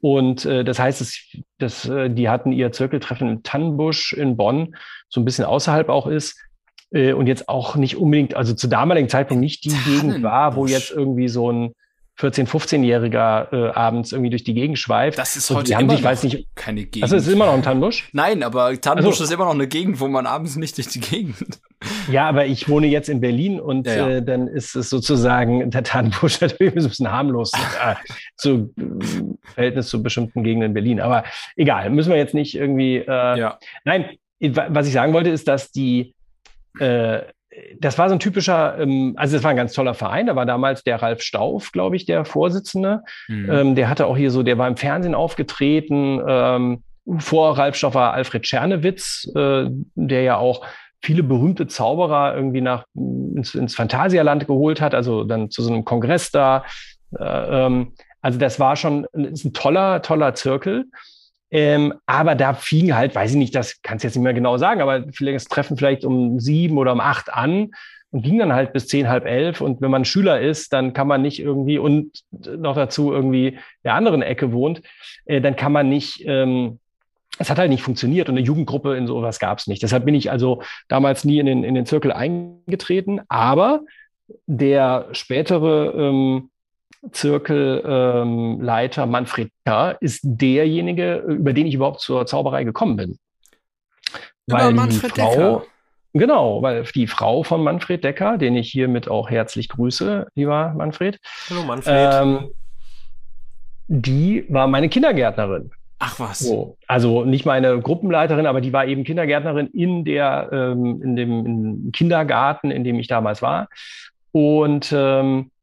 Und 0.00 0.44
äh, 0.46 0.64
das 0.64 0.78
heißt, 0.78 1.00
es, 1.00 1.36
das, 1.58 1.88
äh, 1.88 2.10
die 2.10 2.28
hatten 2.28 2.52
ihr 2.52 2.72
Zirkeltreffen 2.72 3.28
in 3.28 3.42
Tannenbusch 3.42 4.12
in 4.12 4.36
Bonn, 4.36 4.76
so 5.08 5.20
ein 5.20 5.24
bisschen 5.24 5.44
außerhalb 5.44 5.88
auch 5.88 6.06
ist. 6.06 6.38
Äh, 6.90 7.12
und 7.12 7.26
jetzt 7.26 7.48
auch 7.48 7.76
nicht 7.76 7.96
unbedingt, 7.96 8.34
also 8.34 8.54
zu 8.54 8.66
damaligen 8.66 9.08
Zeitpunkt 9.08 9.40
nicht 9.40 9.64
die 9.64 9.76
Gegend 9.84 10.22
war, 10.22 10.56
wo 10.56 10.66
jetzt 10.66 10.90
irgendwie 10.90 11.28
so 11.28 11.50
ein 11.50 11.74
14-, 12.20 12.46
15-Jähriger 12.46 13.52
äh, 13.52 13.70
abends 13.72 14.12
irgendwie 14.12 14.30
durch 14.30 14.44
die 14.44 14.54
Gegend 14.54 14.78
schweift. 14.78 15.18
Das 15.18 15.36
ist 15.36 15.50
heute 15.50 15.72
immer 15.72 15.96
sich, 15.96 16.02
noch 16.04 16.22
nicht, 16.22 16.46
keine 16.54 16.82
Gegend. 16.84 17.02
also 17.04 17.16
es 17.16 17.26
ist 17.26 17.32
immer 17.32 17.46
noch 17.46 17.54
ein 17.54 17.62
Tannenbusch. 17.62 18.08
Nein, 18.12 18.42
aber 18.42 18.78
Tannenbusch 18.80 19.12
Also- 19.14 19.24
ist 19.24 19.32
immer 19.32 19.44
noch 19.46 19.54
eine 19.54 19.66
Gegend, 19.68 20.00
wo 20.00 20.08
man 20.08 20.26
abends 20.26 20.56
nicht 20.56 20.76
durch 20.76 20.88
die 20.88 21.00
Gegend. 21.00 21.36
Ja, 22.12 22.28
aber 22.28 22.44
ich 22.44 22.68
wohne 22.68 22.88
jetzt 22.88 23.08
in 23.08 23.22
Berlin 23.22 23.58
und 23.58 23.86
Ja, 23.86 23.94
ja. 23.94 24.08
Äh, 24.16 24.22
dann 24.22 24.48
ist 24.48 24.76
es 24.76 24.90
sozusagen 24.90 25.70
der 25.70 25.82
Tannenbusch 25.82 26.38
natürlich 26.42 26.74
ein 26.76 26.82
bisschen 26.84 27.10
harmlos 27.10 27.52
äh, 27.54 27.94
zu 28.36 28.74
äh, 28.78 28.84
Verhältnis 29.54 29.88
zu 29.88 30.02
bestimmten 30.02 30.42
Gegenden 30.44 30.68
in 30.68 30.74
Berlin. 30.74 31.00
Aber 31.00 31.24
egal, 31.56 31.88
müssen 31.88 32.10
wir 32.10 32.18
jetzt 32.18 32.34
nicht 32.34 32.54
irgendwie. 32.54 32.96
Äh, 32.98 33.38
Ja. 33.38 33.58
Nein, 33.86 34.10
wa- 34.40 34.66
was 34.68 34.88
ich 34.88 34.92
sagen 34.92 35.14
wollte, 35.14 35.30
ist, 35.30 35.48
dass 35.48 35.72
die, 35.72 36.14
äh, 36.80 37.20
das 37.78 37.98
war 37.98 38.08
so 38.08 38.14
ein 38.14 38.20
typischer, 38.20 38.78
ähm, 38.78 39.14
also 39.16 39.36
das 39.36 39.42
war 39.42 39.50
ein 39.50 39.56
ganz 39.56 39.72
toller 39.72 39.94
Verein. 39.94 40.26
Da 40.26 40.36
war 40.36 40.46
damals 40.46 40.84
der 40.84 41.02
Ralf 41.02 41.22
Stauf, 41.22 41.72
glaube 41.72 41.96
ich, 41.96 42.06
der 42.06 42.24
Vorsitzende. 42.24 43.02
Mhm. 43.28 43.50
Ähm, 43.50 43.74
der 43.74 43.88
hatte 43.88 44.06
auch 44.06 44.16
hier 44.16 44.30
so, 44.30 44.42
der 44.42 44.58
war 44.58 44.68
im 44.68 44.76
Fernsehen 44.76 45.14
aufgetreten. 45.14 46.20
Ähm, 46.26 46.82
vor 47.18 47.58
Ralf 47.58 47.76
Stauf 47.76 47.94
war 47.94 48.12
Alfred 48.12 48.44
Czernewitz, 48.44 49.30
äh, 49.34 49.64
der 49.94 50.22
ja 50.22 50.36
auch 50.36 50.64
viele 51.02 51.22
berühmte 51.22 51.66
Zauberer 51.66 52.36
irgendwie 52.36 52.60
nach 52.60 52.84
ins, 52.94 53.54
ins 53.54 53.74
Phantasialand 53.74 54.46
geholt 54.46 54.80
hat, 54.80 54.94
also 54.94 55.24
dann 55.24 55.50
zu 55.50 55.62
so 55.62 55.72
einem 55.72 55.84
Kongress 55.84 56.30
da. 56.30 56.64
Äh, 57.18 57.24
ähm, 57.24 57.92
also 58.20 58.38
das 58.38 58.60
war 58.60 58.76
schon 58.76 59.06
ist 59.14 59.44
ein 59.44 59.54
toller, 59.54 60.02
toller 60.02 60.34
Zirkel. 60.34 60.86
Ähm, 61.50 61.94
aber 62.06 62.34
da 62.34 62.54
fing 62.54 62.94
halt, 62.94 63.14
weiß 63.14 63.32
ich 63.32 63.36
nicht, 63.36 63.54
das 63.54 63.82
kannst 63.82 64.04
du 64.04 64.08
jetzt 64.08 64.14
nicht 64.14 64.22
mehr 64.22 64.34
genau 64.34 64.56
sagen, 64.56 64.80
aber 64.80 65.04
vielleicht 65.12 65.36
das 65.36 65.44
Treffen 65.46 65.76
vielleicht 65.76 66.04
um 66.04 66.38
sieben 66.38 66.78
oder 66.78 66.92
um 66.92 67.00
acht 67.00 67.32
an 67.32 67.72
und 68.10 68.22
ging 68.22 68.38
dann 68.38 68.52
halt 68.52 68.72
bis 68.72 68.86
zehn, 68.88 69.08
halb 69.08 69.26
elf. 69.26 69.60
Und 69.60 69.80
wenn 69.80 69.90
man 69.90 70.04
Schüler 70.04 70.40
ist, 70.40 70.72
dann 70.72 70.92
kann 70.92 71.08
man 71.08 71.22
nicht 71.22 71.40
irgendwie 71.40 71.78
und 71.78 72.12
noch 72.30 72.74
dazu 72.74 73.12
irgendwie 73.12 73.58
der 73.84 73.94
anderen 73.94 74.22
Ecke 74.22 74.52
wohnt, 74.52 74.82
äh, 75.24 75.40
dann 75.40 75.56
kann 75.56 75.72
man 75.72 75.88
nicht, 75.88 76.22
ähm, 76.26 76.78
es 77.38 77.50
hat 77.50 77.58
halt 77.58 77.70
nicht 77.70 77.82
funktioniert 77.82 78.28
und 78.28 78.36
eine 78.36 78.46
Jugendgruppe 78.46 78.96
in 78.96 79.06
sowas 79.06 79.38
gab 79.38 79.58
es 79.58 79.66
nicht. 79.66 79.82
Deshalb 79.82 80.04
bin 80.04 80.14
ich 80.14 80.30
also 80.30 80.62
damals 80.88 81.24
nie 81.24 81.38
in 81.38 81.46
den, 81.46 81.64
in 81.64 81.74
den 81.74 81.86
Zirkel 81.86 82.12
eingetreten, 82.12 83.20
aber 83.28 83.80
der 84.46 85.08
spätere 85.12 85.94
ähm, 85.96 86.49
Zirkelleiter 87.12 89.02
ähm, 89.02 89.10
Manfred 89.10 89.50
K. 89.64 89.92
ist 90.00 90.20
derjenige, 90.22 91.16
über 91.16 91.52
den 91.52 91.66
ich 91.66 91.74
überhaupt 91.74 92.00
zur 92.00 92.26
Zauberei 92.26 92.64
gekommen 92.64 92.96
bin. 92.96 93.18
Über 94.46 94.58
Weil 94.58 94.72
Manfred 94.72 95.12
Frau, 95.12 95.30
Decker. 95.30 95.62
Genau, 96.12 96.60
weil 96.62 96.82
die 96.94 97.06
Frau 97.06 97.42
von 97.42 97.62
Manfred 97.62 98.02
Decker, 98.02 98.36
den 98.36 98.56
ich 98.56 98.70
hiermit 98.70 99.08
auch 99.08 99.30
herzlich 99.30 99.68
grüße, 99.68 100.26
lieber 100.34 100.74
Manfred, 100.76 101.18
Hallo 101.48 101.62
Manfred. 101.62 102.10
ähm, 102.12 102.48
die 103.86 104.44
war 104.48 104.66
meine 104.66 104.88
Kindergärtnerin. 104.88 105.70
Ach 105.98 106.18
was. 106.18 106.40
So. 106.40 106.76
Also 106.86 107.24
nicht 107.24 107.44
meine 107.44 107.78
Gruppenleiterin, 107.80 108.46
aber 108.46 108.60
die 108.60 108.72
war 108.72 108.86
eben 108.86 109.04
Kindergärtnerin 109.04 109.66
in 109.68 110.04
der, 110.04 110.48
ähm, 110.50 111.02
in 111.02 111.16
dem 111.16 111.92
Kindergarten, 111.92 112.70
in 112.70 112.84
dem 112.84 112.98
ich 112.98 113.06
damals 113.06 113.42
war. 113.42 113.68
Und, 114.32 114.92
ähm, 114.96 115.50
äh, 115.50 115.59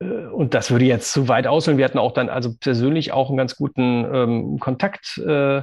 und 0.00 0.54
das 0.54 0.70
würde 0.70 0.84
jetzt 0.84 1.12
zu 1.12 1.28
weit 1.28 1.46
ausholen. 1.46 1.78
Wir 1.78 1.84
hatten 1.84 1.98
auch 1.98 2.12
dann 2.12 2.28
also 2.28 2.54
persönlich 2.58 3.12
auch 3.12 3.28
einen 3.28 3.38
ganz 3.38 3.56
guten 3.56 4.04
ähm, 4.12 4.58
Kontakt 4.58 5.18
äh, 5.18 5.62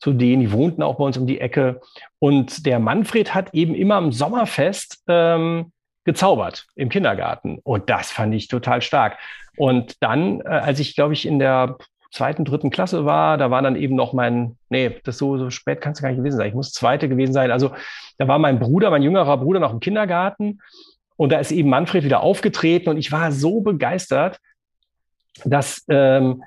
zu 0.00 0.12
denen. 0.12 0.40
Die 0.40 0.52
wohnten 0.52 0.82
auch 0.82 0.96
bei 0.96 1.04
uns 1.04 1.16
um 1.16 1.26
die 1.26 1.40
Ecke. 1.40 1.80
Und 2.18 2.66
der 2.66 2.78
Manfred 2.78 3.34
hat 3.34 3.54
eben 3.54 3.74
immer 3.74 3.96
am 3.96 4.12
Sommerfest 4.12 5.02
ähm, 5.08 5.72
gezaubert 6.04 6.66
im 6.74 6.88
Kindergarten. 6.88 7.58
Und 7.62 7.88
das 7.90 8.10
fand 8.10 8.34
ich 8.34 8.48
total 8.48 8.82
stark. 8.82 9.18
Und 9.56 10.02
dann, 10.02 10.40
äh, 10.40 10.48
als 10.48 10.80
ich, 10.80 10.94
glaube 10.94 11.14
ich, 11.14 11.26
in 11.26 11.38
der 11.38 11.76
zweiten, 12.10 12.44
dritten 12.44 12.70
Klasse 12.70 13.04
war, 13.04 13.36
da 13.36 13.50
war 13.50 13.60
dann 13.60 13.76
eben 13.76 13.94
noch 13.94 14.12
mein, 14.12 14.56
nee, 14.70 14.96
das 15.04 15.18
so, 15.18 15.36
so 15.36 15.50
spät 15.50 15.80
kann 15.80 15.92
es 15.92 16.00
gar 16.00 16.08
nicht 16.08 16.18
gewesen 16.18 16.38
sein. 16.38 16.48
Ich 16.48 16.54
muss 16.54 16.72
zweite 16.72 17.08
gewesen 17.08 17.32
sein. 17.32 17.50
Also 17.50 17.72
da 18.16 18.28
war 18.28 18.38
mein 18.38 18.58
Bruder, 18.58 18.90
mein 18.90 19.02
jüngerer 19.02 19.36
Bruder 19.36 19.60
noch 19.60 19.72
im 19.72 19.80
Kindergarten 19.80 20.60
und 21.18 21.32
da 21.32 21.38
ist 21.40 21.50
eben 21.50 21.68
Manfred 21.68 22.04
wieder 22.04 22.22
aufgetreten 22.22 22.88
und 22.88 22.96
ich 22.96 23.10
war 23.10 23.32
so 23.32 23.60
begeistert, 23.60 24.38
dass, 25.44 25.84
ähm, 25.88 26.44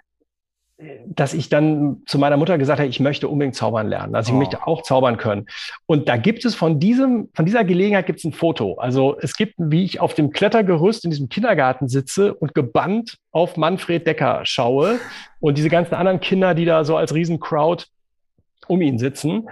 dass 1.06 1.34
ich 1.34 1.50
dann 1.50 2.02
zu 2.08 2.18
meiner 2.18 2.38
Mutter 2.38 2.58
gesagt 2.58 2.80
habe, 2.80 2.90
ich 2.90 3.02
möchte 3.02 3.28
unbedingt 3.28 3.56
zaubern 3.56 3.88
lernen. 3.90 4.16
Also 4.16 4.32
ich 4.32 4.36
Oh. 4.36 4.40
möchte 4.40 4.66
auch 4.66 4.82
zaubern 4.82 5.18
können. 5.18 5.46
Und 5.86 6.08
da 6.10 6.16
gibt 6.16 6.46
es 6.46 6.56
von 6.56 6.80
diesem, 6.80 7.30
von 7.34 7.46
dieser 7.46 7.66
Gelegenheit 7.66 8.06
gibt 8.06 8.20
es 8.20 8.26
ein 8.26 8.32
Foto. 8.32 8.76
Also 8.76 9.18
es 9.20 9.36
gibt, 9.36 9.56
wie 9.58 9.84
ich 9.84 10.00
auf 10.00 10.14
dem 10.14 10.32
Klettergerüst 10.32 11.04
in 11.04 11.12
diesem 11.12 11.28
Kindergarten 11.30 11.88
sitze 11.90 12.34
und 12.34 12.56
gebannt 12.56 13.18
auf 13.32 13.58
Manfred 13.58 14.08
Decker 14.08 14.40
schaue 14.44 15.00
und 15.42 15.58
diese 15.58 15.70
ganzen 15.70 15.96
anderen 15.96 16.22
Kinder, 16.22 16.56
die 16.56 16.66
da 16.66 16.84
so 16.86 16.96
als 16.96 17.14
Riesencrowd 17.14 17.88
um 18.68 18.82
ihn 18.82 18.98
sitzen. 19.00 19.50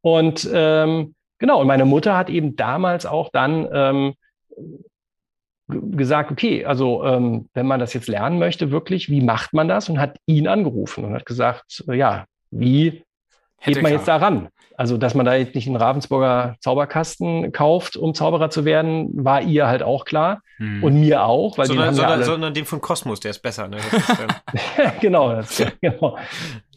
Und 0.00 0.48
ähm, 0.52 1.14
genau, 1.38 1.60
und 1.60 1.66
meine 1.66 1.84
Mutter 1.84 2.16
hat 2.16 2.30
eben 2.30 2.56
damals 2.56 3.04
auch 3.06 3.28
dann 3.30 3.68
ähm, 3.72 4.14
gesagt, 5.68 6.30
okay, 6.30 6.64
also 6.64 7.04
ähm, 7.04 7.48
wenn 7.54 7.66
man 7.66 7.80
das 7.80 7.94
jetzt 7.94 8.08
lernen 8.08 8.38
möchte, 8.38 8.70
wirklich, 8.70 9.08
wie 9.08 9.22
macht 9.22 9.54
man 9.54 9.68
das? 9.68 9.88
Und 9.88 9.98
hat 9.98 10.18
ihn 10.26 10.46
angerufen 10.46 11.04
und 11.04 11.14
hat 11.14 11.26
gesagt, 11.26 11.84
ja, 11.86 12.26
wie 12.50 13.02
geht 13.64 13.82
man 13.82 13.92
jetzt 13.92 14.08
da 14.08 14.16
ran? 14.16 14.48
Also, 14.76 14.96
dass 14.96 15.14
man 15.14 15.24
da 15.24 15.34
jetzt 15.34 15.54
nicht 15.54 15.68
einen 15.68 15.76
Ravensburger 15.76 16.56
Zauberkasten 16.60 17.52
kauft, 17.52 17.96
um 17.96 18.12
Zauberer 18.12 18.50
zu 18.50 18.64
werden, 18.64 19.08
war 19.12 19.40
ihr 19.40 19.68
halt 19.68 19.84
auch 19.84 20.04
klar. 20.04 20.42
Hm. 20.56 20.82
Und 20.82 21.00
mir 21.00 21.24
auch, 21.24 21.56
weil 21.56 21.66
die 21.66 21.74
sondern, 21.74 21.94
sondern, 21.94 22.12
alle, 22.12 22.24
sondern 22.24 22.54
den 22.54 22.64
von 22.64 22.80
Kosmos, 22.80 23.20
der 23.20 23.30
ist 23.30 23.40
besser. 23.40 23.68
Ne? 23.68 23.76
Ist, 23.76 24.24
genau, 25.00 25.32
das, 25.32 25.62
genau. 25.80 26.18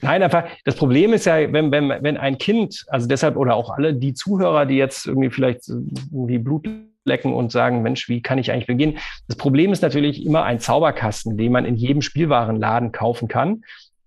Nein, 0.02 0.22
einfach, 0.22 0.44
das 0.64 0.76
Problem 0.76 1.14
ist 1.14 1.26
ja, 1.26 1.52
wenn, 1.52 1.72
wenn, 1.72 1.90
wenn 1.90 2.18
ein 2.18 2.38
Kind, 2.38 2.86
also 2.88 3.08
deshalb, 3.08 3.36
oder 3.36 3.56
auch 3.56 3.72
alle 3.72 3.96
die 3.96 4.14
Zuhörer, 4.14 4.68
die 4.68 4.76
jetzt 4.76 5.08
irgendwie 5.08 5.32
vielleicht 5.32 5.68
irgendwie 5.68 6.38
Blut 6.38 6.68
lecken 7.08 7.34
und 7.34 7.52
sagen, 7.52 7.82
Mensch, 7.82 8.10
wie 8.10 8.22
kann 8.22 8.38
ich 8.38 8.52
eigentlich 8.52 8.68
beginnen? 8.68 8.98
Das 9.28 9.38
Problem 9.38 9.72
ist 9.74 9.82
natürlich 9.82 10.26
immer 10.26 10.44
ein 10.44 10.60
Zauberkasten, 10.60 11.38
den 11.38 11.52
man 11.52 11.66
in 11.66 11.76
jedem 11.76 12.02
Spielwarenladen 12.02 12.92
kaufen 12.92 13.28
kann. 13.28 13.64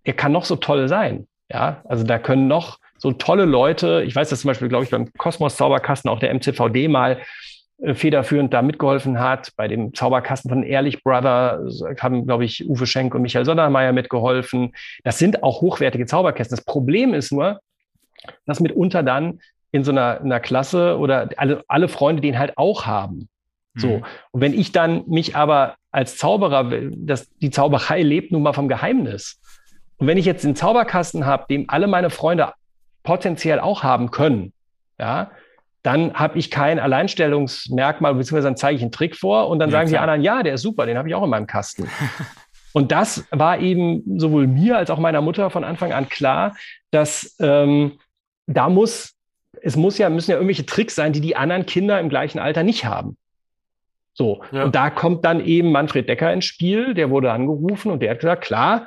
Der 0.06 0.14
kann 0.14 0.32
noch 0.32 0.44
so 0.44 0.56
toll 0.56 0.88
sein. 0.88 1.26
Ja, 1.50 1.82
also 1.88 2.04
da 2.04 2.18
können 2.18 2.46
noch 2.46 2.78
so 2.98 3.12
tolle 3.12 3.44
Leute, 3.44 4.04
ich 4.06 4.14
weiß, 4.14 4.28
dass 4.28 4.42
zum 4.42 4.48
Beispiel, 4.48 4.68
glaube 4.68 4.84
ich, 4.84 4.90
beim 4.90 5.10
Kosmos 5.14 5.56
Zauberkasten 5.56 6.10
auch 6.10 6.18
der 6.18 6.32
MCVD 6.34 6.86
mal 6.86 7.18
äh, 7.78 7.94
federführend 7.94 8.52
da 8.52 8.62
mitgeholfen 8.62 9.18
hat. 9.18 9.52
Bei 9.56 9.68
dem 9.68 9.94
Zauberkasten 9.94 10.50
von 10.50 10.62
Ehrlich 10.62 11.02
Brother 11.02 11.66
haben, 11.98 12.26
glaube 12.26 12.44
ich, 12.44 12.68
Uwe 12.68 12.86
Schenk 12.86 13.14
und 13.14 13.22
Michael 13.22 13.46
Sondermeier 13.46 13.92
mitgeholfen. 13.92 14.72
Das 15.02 15.18
sind 15.18 15.42
auch 15.42 15.62
hochwertige 15.62 16.06
Zauberkästen. 16.06 16.56
Das 16.56 16.64
Problem 16.64 17.14
ist 17.14 17.32
nur, 17.32 17.60
dass 18.46 18.60
mitunter 18.60 19.02
dann 19.02 19.40
in 19.72 19.85
so 19.85 19.90
einer, 19.92 20.20
einer 20.20 20.40
Klasse 20.40 20.98
oder 20.98 21.28
alle, 21.37 21.62
alle 21.68 21.88
Freunde 21.88 22.22
den 22.22 22.38
halt 22.38 22.59
auch 22.59 22.87
haben. 22.87 23.28
So. 23.74 23.88
Hm. 23.88 24.04
Und 24.33 24.40
wenn 24.40 24.54
ich 24.59 24.72
dann 24.72 25.04
mich 25.06 25.37
aber 25.37 25.76
als 25.90 26.16
Zauberer, 26.16 26.70
das, 26.96 27.28
die 27.37 27.50
Zauberei 27.50 28.02
lebt 28.02 28.33
nun 28.33 28.42
mal 28.42 28.52
vom 28.52 28.68
Geheimnis. 28.68 29.40
Und 29.96 30.06
wenn 30.06 30.18
ich 30.18 30.24
jetzt 30.24 30.44
einen 30.44 30.56
Zauberkasten 30.56 31.26
habe, 31.26 31.44
den 31.48 31.68
alle 31.68 31.87
meine 31.87 32.11
Freunde 32.11 32.52
potenziell 33.02 33.61
auch 33.61 33.83
haben 33.83 34.11
können, 34.11 34.52
ja, 34.98 35.30
dann 35.83 36.14
habe 36.14 36.38
ich 36.38 36.50
kein 36.50 36.78
Alleinstellungsmerkmal, 36.78 38.14
beziehungsweise 38.14 38.48
dann 38.48 38.56
zeige 38.56 38.76
ich 38.76 38.83
einen 38.83 38.92
Trick 38.92 39.16
vor 39.16 39.48
und 39.48 39.59
dann 39.59 39.70
Ja, 39.70 39.72
sagen 39.72 39.88
die 39.88 39.92
klar. 39.92 40.02
anderen, 40.02 40.22
ja, 40.22 40.42
der 40.42 40.54
ist 40.54 40.62
super, 40.62 40.87
den 40.87 40.98
habe 40.98 41.09
ich 41.09 41.14
auch 41.14 41.24
in 41.24 41.30
meinem 41.30 41.46
Kasten. 41.46 41.88
und 42.72 42.92
das 42.92 43.26
war 43.30 43.59
eben 43.59 44.18
sowohl 44.18 44.46
mir 44.46 44.76
als 44.76 44.90
auch 44.90 44.98
meiner 44.98 45.22
Mutter 45.22 45.49
von 45.51 45.64
Anfang 45.64 45.92
an 45.92 46.09
klar, 46.09 46.55
dass 46.90 47.36
ähm, 47.40 47.99
da 48.47 48.68
muss, 48.68 49.14
es 49.62 49.76
muss 49.76 49.98
ja, 49.98 50.08
müssen 50.11 50.30
ja 50.30 50.36
irgendwelche 50.36 50.66
Tricks 50.66 50.94
sein, 50.94 51.12
die 51.12 51.20
die 51.20 51.36
anderen 51.36 51.66
Kinder 51.66 52.00
im 52.00 52.08
gleichen 52.08 52.38
Alter 52.38 52.62
nicht 52.62 52.84
haben. 52.84 53.16
So, 54.12 54.42
Ja. 54.52 54.64
und 54.64 54.74
da 54.74 54.90
kommt 54.90 55.24
dann 55.24 55.44
eben 55.44 55.72
Manfred 55.72 56.08
Decker 56.08 56.32
ins 56.32 56.44
Spiel, 56.44 56.94
der 56.94 57.11
wurde 57.11 57.32
angerufen 57.32 57.90
und 57.90 58.00
der 58.00 58.11
hat 58.11 58.20
gesagt, 58.20 58.42
klar, 58.44 58.86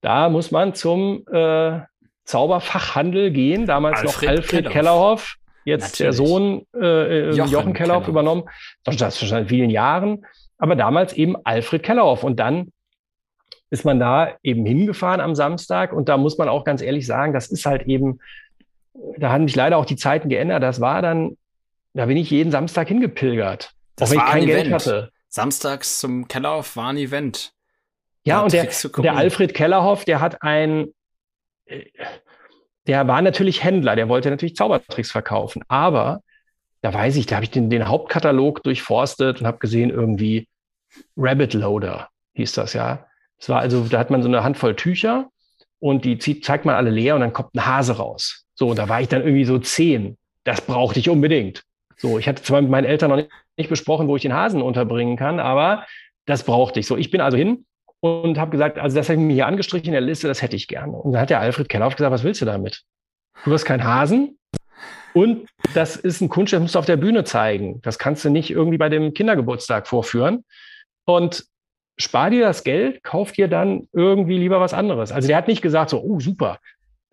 da 0.00 0.28
muss 0.28 0.50
man 0.50 0.74
zum 0.74 1.24
äh, 1.30 1.80
Zauberfachhandel 2.24 3.30
gehen, 3.32 3.66
damals 3.66 4.02
noch 4.02 4.12
Alfred 4.12 4.28
Alfred 4.30 4.70
Kellerhoff. 4.70 4.72
Kellerhoff, 4.72 5.36
jetzt 5.64 6.00
der 6.00 6.10
Natürlich. 6.10 6.28
Sohn 6.28 6.66
äh, 6.74 6.86
äh, 6.86 7.30
Jochen 7.30 7.50
Jochen, 7.50 7.72
Kellerhoff 7.74 7.74
Kellerhoff. 8.04 8.08
übernommen, 8.08 8.42
das 8.84 8.96
das 8.96 9.18
schon 9.18 9.28
seit 9.28 9.48
vielen 9.48 9.70
Jahren, 9.70 10.24
aber 10.58 10.76
damals 10.76 11.12
eben 11.12 11.36
Alfred 11.44 11.82
Kellerhoff 11.82 12.22
und 12.24 12.38
dann 12.38 12.72
ist 13.70 13.84
man 13.84 14.00
da 14.00 14.34
eben 14.42 14.64
hingefahren 14.64 15.20
am 15.20 15.34
Samstag 15.34 15.92
und 15.92 16.08
da 16.08 16.16
muss 16.16 16.38
man 16.38 16.48
auch 16.48 16.64
ganz 16.64 16.80
ehrlich 16.82 17.06
sagen, 17.06 17.32
das 17.32 17.48
ist 17.48 17.66
halt 17.66 17.82
eben, 17.86 18.20
da 19.18 19.30
haben 19.30 19.46
sich 19.46 19.56
leider 19.56 19.76
auch 19.76 19.84
die 19.84 19.96
Zeiten 19.96 20.28
geändert, 20.28 20.62
das 20.62 20.80
war 20.80 21.02
dann, 21.02 21.36
da 21.94 22.06
bin 22.06 22.16
ich 22.16 22.30
jeden 22.30 22.50
Samstag 22.50 22.88
hingepilgert, 22.88 23.72
Das 23.96 24.08
auch 24.08 24.12
wenn 24.12 24.18
ich 24.18 24.24
war 24.24 24.32
kein 24.32 24.42
ein 24.42 24.46
Geld 24.46 24.66
Event. 24.66 24.74
hatte. 24.74 25.12
Samstags 25.28 25.98
zum 25.98 26.26
Kellerhof 26.26 26.76
war 26.76 26.88
ein 26.88 26.96
Event. 26.96 27.52
Ja, 28.24 28.42
und 28.42 28.52
der, 28.52 28.68
der 28.98 29.16
Alfred 29.16 29.54
Kellerhoff, 29.54 30.04
der 30.04 30.20
hat 30.20 30.42
ein, 30.42 30.88
äh, 31.66 31.84
der 32.86 33.06
war 33.06 33.22
natürlich 33.22 33.62
Händler, 33.62 33.96
der 33.96 34.08
wollte 34.08 34.30
natürlich 34.30 34.56
Zaubertricks 34.56 35.10
verkaufen, 35.10 35.62
aber 35.68 36.22
da 36.82 36.92
weiß 36.92 37.16
ich, 37.16 37.26
da 37.26 37.36
habe 37.36 37.44
ich 37.44 37.50
den, 37.50 37.70
den 37.70 37.88
Hauptkatalog 37.88 38.62
durchforstet 38.62 39.40
und 39.40 39.46
habe 39.46 39.58
gesehen, 39.58 39.90
irgendwie 39.90 40.48
Rabbit 41.16 41.54
Loader 41.54 42.08
hieß 42.34 42.52
das 42.52 42.72
ja. 42.72 43.06
Das 43.38 43.48
war 43.48 43.60
also, 43.60 43.84
da 43.84 43.98
hat 43.98 44.10
man 44.10 44.22
so 44.22 44.28
eine 44.28 44.42
Handvoll 44.42 44.76
Tücher 44.76 45.28
und 45.78 46.04
die 46.04 46.18
zieht, 46.18 46.44
zeigt 46.44 46.64
man 46.64 46.74
alle 46.74 46.90
leer 46.90 47.14
und 47.14 47.20
dann 47.20 47.32
kommt 47.32 47.54
ein 47.54 47.64
Hase 47.64 47.96
raus. 47.96 48.44
So, 48.60 48.74
da 48.74 48.90
war 48.90 49.00
ich 49.00 49.08
dann 49.08 49.22
irgendwie 49.22 49.46
so 49.46 49.58
zehn. 49.58 50.18
Das 50.44 50.60
brauchte 50.60 50.98
ich 50.98 51.08
unbedingt. 51.08 51.64
So, 51.96 52.18
ich 52.18 52.28
hatte 52.28 52.42
zwar 52.42 52.60
mit 52.60 52.70
meinen 52.70 52.84
Eltern 52.84 53.08
noch 53.10 53.16
nicht, 53.56 53.70
besprochen, 53.70 54.06
wo 54.06 54.16
ich 54.16 54.22
den 54.22 54.34
Hasen 54.34 54.60
unterbringen 54.60 55.16
kann, 55.16 55.40
aber 55.40 55.86
das 56.26 56.44
brauchte 56.44 56.80
ich. 56.80 56.86
So, 56.86 56.98
ich 56.98 57.10
bin 57.10 57.22
also 57.22 57.38
hin 57.38 57.64
und 58.00 58.38
habe 58.38 58.50
gesagt, 58.50 58.78
also 58.78 58.96
das 58.96 59.08
habe 59.08 59.18
ich 59.18 59.26
mir 59.26 59.32
hier 59.32 59.46
angestrichen 59.46 59.88
in 59.88 59.92
der 59.92 60.00
Liste, 60.02 60.28
das 60.28 60.42
hätte 60.42 60.56
ich 60.56 60.68
gerne. 60.68 60.92
Und 60.92 61.12
dann 61.12 61.22
hat 61.22 61.30
der 61.30 61.40
Alfred 61.40 61.70
Kellerhoff 61.70 61.96
gesagt, 61.96 62.12
was 62.12 62.22
willst 62.22 62.42
du 62.42 62.44
damit? 62.44 62.82
Du 63.44 63.52
hast 63.52 63.64
keinen 63.64 63.84
Hasen 63.84 64.38
und 65.14 65.48
das 65.72 65.96
ist 65.96 66.20
ein 66.20 66.28
Kunststück, 66.28 66.58
das 66.58 66.62
musst 66.62 66.74
du 66.74 66.80
auf 66.80 66.86
der 66.86 66.96
Bühne 66.96 67.24
zeigen. 67.24 67.80
Das 67.80 67.98
kannst 67.98 68.24
du 68.26 68.30
nicht 68.30 68.50
irgendwie 68.50 68.78
bei 68.78 68.90
dem 68.90 69.14
Kindergeburtstag 69.14 69.88
vorführen. 69.88 70.44
Und 71.06 71.46
spar 71.98 72.28
dir 72.28 72.42
das 72.42 72.62
Geld, 72.62 73.02
kauf 73.04 73.32
dir 73.32 73.48
dann 73.48 73.88
irgendwie 73.92 74.36
lieber 74.36 74.60
was 74.60 74.74
anderes. 74.74 75.12
Also 75.12 75.28
der 75.28 75.38
hat 75.38 75.48
nicht 75.48 75.62
gesagt 75.62 75.90
so, 75.90 76.02
oh 76.02 76.20
super, 76.20 76.58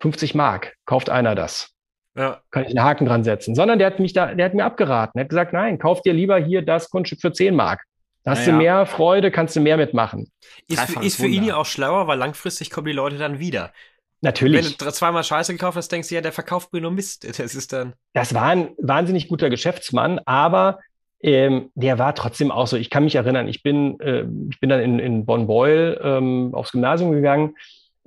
50 0.00 0.34
Mark, 0.34 0.74
kauft 0.84 1.10
einer 1.10 1.34
das. 1.34 1.70
Ja. 2.16 2.40
Kann 2.50 2.64
ich 2.64 2.70
einen 2.70 2.82
Haken 2.82 3.06
dran 3.06 3.24
setzen. 3.24 3.54
Sondern 3.54 3.78
der 3.78 3.86
hat 3.86 4.00
mich 4.00 4.12
da, 4.12 4.34
der 4.34 4.46
hat 4.46 4.54
mir 4.54 4.64
abgeraten. 4.64 5.18
Er 5.18 5.24
hat 5.24 5.28
gesagt, 5.28 5.52
nein, 5.52 5.78
kauf 5.78 6.02
dir 6.02 6.12
lieber 6.12 6.38
hier 6.38 6.62
das 6.62 6.90
Kunststück 6.90 7.20
für 7.20 7.32
10 7.32 7.54
Mark. 7.54 7.84
Da 8.24 8.32
hast 8.32 8.40
naja. 8.40 8.52
du 8.52 8.58
mehr 8.58 8.86
Freude, 8.86 9.30
kannst 9.30 9.56
du 9.56 9.60
mehr 9.60 9.76
mitmachen. 9.76 10.30
Ist, 10.66 10.96
ist 11.00 11.16
für 11.16 11.28
ihn 11.28 11.44
ja 11.44 11.56
auch 11.56 11.66
schlauer, 11.66 12.08
weil 12.08 12.18
langfristig 12.18 12.70
kommen 12.70 12.86
die 12.86 12.92
Leute 12.92 13.16
dann 13.16 13.38
wieder. 13.38 13.72
Natürlich. 14.20 14.78
Wenn 14.80 14.86
du 14.86 14.92
zweimal 14.92 15.22
Scheiße 15.22 15.52
gekauft 15.52 15.76
hast, 15.76 15.90
denkst 15.92 16.08
du 16.08 16.16
ja, 16.16 16.20
der 16.20 16.32
verkauft 16.32 16.72
mir 16.72 16.80
nur 16.80 16.90
Mist. 16.90 17.24
Das 17.38 17.54
ist 17.54 17.72
dann. 17.72 17.94
Das 18.14 18.34
war 18.34 18.44
ein 18.44 18.70
wahnsinnig 18.78 19.28
guter 19.28 19.48
Geschäftsmann, 19.48 20.20
aber 20.24 20.80
ähm, 21.20 21.70
der 21.74 21.98
war 21.98 22.14
trotzdem 22.14 22.50
auch 22.50 22.66
so. 22.66 22.76
Ich 22.76 22.90
kann 22.90 23.04
mich 23.04 23.14
erinnern, 23.14 23.46
ich 23.46 23.62
bin, 23.62 23.98
äh, 24.00 24.24
ich 24.50 24.58
bin 24.60 24.70
dann 24.70 24.80
in, 24.80 24.98
in 24.98 25.24
Bonn-Beul 25.24 26.00
ähm, 26.02 26.50
aufs 26.54 26.72
Gymnasium 26.72 27.12
gegangen 27.12 27.54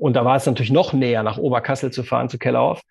und 0.02 0.16
da 0.16 0.26
war 0.26 0.36
es 0.36 0.46
natürlich 0.46 0.72
noch 0.72 0.94
näher, 0.94 1.24
nach 1.24 1.38
Oberkassel 1.38 1.92
zu 1.92 2.04
fahren, 2.04 2.28
zu 2.28 2.38
Kellerhof. 2.38 2.82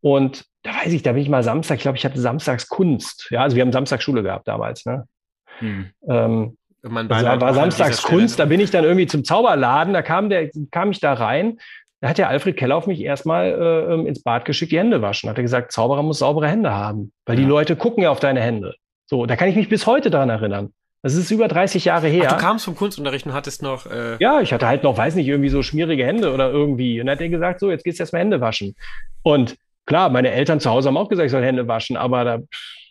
Und 0.00 0.44
da 0.62 0.70
weiß 0.70 0.92
ich, 0.92 1.02
da 1.02 1.12
bin 1.12 1.22
ich 1.22 1.28
mal 1.28 1.42
Samstag, 1.42 1.76
ich 1.76 1.82
glaube, 1.82 1.98
ich 1.98 2.04
hatte 2.04 2.20
Samstags 2.20 2.68
Kunst. 2.68 3.28
Ja, 3.30 3.42
also 3.42 3.56
wir 3.56 3.62
haben 3.62 3.72
Samstagsschule 3.72 4.22
gehabt 4.22 4.48
damals. 4.48 4.86
Ne? 4.86 5.04
Hm. 5.58 5.90
Ähm, 6.08 6.56
also 6.82 7.40
war 7.40 7.54
Samstags 7.54 8.02
Kunst, 8.02 8.38
da 8.38 8.46
bin 8.46 8.60
ich 8.60 8.70
dann 8.70 8.84
irgendwie 8.84 9.06
zum 9.06 9.24
Zauberladen, 9.24 9.94
da 9.94 10.02
kam 10.02 10.28
der, 10.28 10.50
kam 10.70 10.90
ich 10.90 11.00
da 11.00 11.14
rein 11.14 11.58
da 12.04 12.10
hat 12.10 12.18
der 12.18 12.28
Alfred 12.28 12.58
Keller 12.58 12.76
auf 12.76 12.86
mich 12.86 13.00
erstmal 13.00 13.46
äh, 13.46 13.94
ähm, 13.94 14.06
ins 14.06 14.22
Bad 14.22 14.44
geschickt, 14.44 14.72
die 14.72 14.78
Hände 14.78 15.00
waschen. 15.00 15.30
Hat 15.30 15.38
er 15.38 15.42
gesagt, 15.42 15.72
Zauberer 15.72 16.02
muss 16.02 16.18
saubere 16.18 16.48
Hände 16.48 16.70
haben, 16.70 17.14
weil 17.24 17.38
ja. 17.38 17.42
die 17.42 17.48
Leute 17.48 17.76
gucken 17.76 18.02
ja 18.02 18.10
auf 18.10 18.20
deine 18.20 18.42
Hände. 18.42 18.74
So, 19.06 19.24
da 19.24 19.36
kann 19.36 19.48
ich 19.48 19.56
mich 19.56 19.70
bis 19.70 19.86
heute 19.86 20.10
daran 20.10 20.28
erinnern. 20.28 20.74
Das 21.04 21.16
ist 21.16 21.30
über 21.30 21.48
30 21.48 21.84
Jahre 21.84 22.08
her. 22.08 22.28
Ach, 22.28 22.36
du 22.38 22.40
kamst 22.42 22.64
vom 22.64 22.76
Kunstunterricht 22.76 23.26
und 23.26 23.34
hattest 23.34 23.60
noch. 23.60 23.84
Äh 23.84 24.16
ja, 24.20 24.40
ich 24.40 24.54
hatte 24.54 24.66
halt 24.66 24.84
noch, 24.84 24.96
weiß 24.96 25.16
nicht, 25.16 25.28
irgendwie 25.28 25.50
so 25.50 25.62
schmierige 25.62 26.06
Hände 26.06 26.32
oder 26.32 26.50
irgendwie. 26.50 26.98
Und 26.98 27.08
dann 27.08 27.16
hat 27.16 27.20
er 27.20 27.28
gesagt, 27.28 27.60
so, 27.60 27.70
jetzt 27.70 27.84
geht's 27.84 28.00
erstmal 28.00 28.22
Hände 28.22 28.40
waschen. 28.40 28.74
Und 29.22 29.56
klar, 29.84 30.08
meine 30.08 30.30
Eltern 30.30 30.60
zu 30.60 30.70
Hause 30.70 30.88
haben 30.88 30.96
auch 30.96 31.10
gesagt, 31.10 31.26
ich 31.26 31.32
soll 31.32 31.44
Hände 31.44 31.68
waschen, 31.68 31.98
aber 31.98 32.24
da 32.24 32.32
habe 32.32 32.46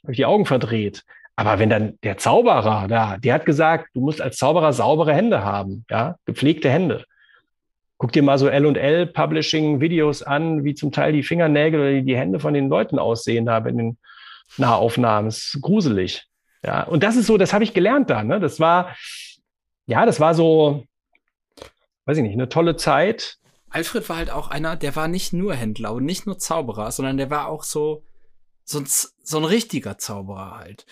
ich 0.09 0.18
die 0.18 0.28
Augen 0.28 0.45
verdreht. 0.45 1.01
Aber 1.36 1.57
wenn 1.57 1.72
dann 1.72 1.97
der 2.03 2.20
Zauberer 2.20 2.88
da, 2.88 3.18
der 3.18 3.34
hat 3.34 3.47
gesagt, 3.47 3.89
du 3.95 4.01
musst 4.01 4.22
als 4.22 4.38
Zauberer 4.38 4.74
saubere 4.74 5.16
Hände 5.16 5.43
haben, 5.43 5.84
ja, 5.89 6.18
gepflegte 6.28 6.70
Hände. 6.70 7.05
Guck 7.97 8.11
dir 8.11 8.22
mal 8.22 8.38
so 8.38 8.47
L&L 8.47 9.07
Publishing 9.07 9.82
Videos 9.82 10.22
an, 10.22 10.64
wie 10.64 10.76
zum 10.76 10.91
Teil 10.91 11.14
die 11.14 11.24
Fingernägel 11.24 11.80
oder 11.80 12.01
die 12.03 12.16
Hände 12.16 12.39
von 12.39 12.53
den 12.53 12.70
Leuten 12.70 12.99
aussehen 12.99 13.47
da 13.47 13.57
in 13.57 13.78
den 13.80 13.97
Nahaufnahmen. 14.57 15.30
Das 15.30 15.38
ist 15.38 15.61
gruselig. 15.64 16.28
Ja, 16.64 16.84
und 16.84 17.03
das 17.03 17.16
ist 17.16 17.28
so, 17.28 17.38
das 17.38 17.53
habe 17.53 17.64
ich 17.64 17.74
gelernt 17.74 18.09
da. 18.09 18.24
Ne? 18.24 18.39
Das 18.39 18.59
war, 18.59 18.95
ja, 19.86 20.05
das 20.05 20.20
war 20.20 20.34
so, 20.34 20.86
weiß 22.05 22.18
ich 22.18 22.24
nicht, 22.24 22.34
eine 22.34 22.49
tolle 22.49 22.76
Zeit. 22.76 23.38
Alfred 23.70 24.07
war 24.07 24.18
halt 24.18 24.30
auch 24.30 24.49
einer, 24.49 24.76
der 24.76 24.95
war 24.95 25.07
nicht 25.07 25.34
nur 25.34 25.55
Händler 25.55 25.93
und 25.93 26.05
nicht 26.05 26.26
nur 26.26 26.38
Zauberer, 26.38 26.91
sondern 26.91 27.18
der 27.18 27.30
war 27.30 27.47
auch 27.47 27.64
so, 27.64 28.03
so 28.64 28.82
so 28.86 29.38
ein 29.38 29.45
richtiger 29.45 29.97
Zauberer 29.97 30.57
halt. 30.57 30.86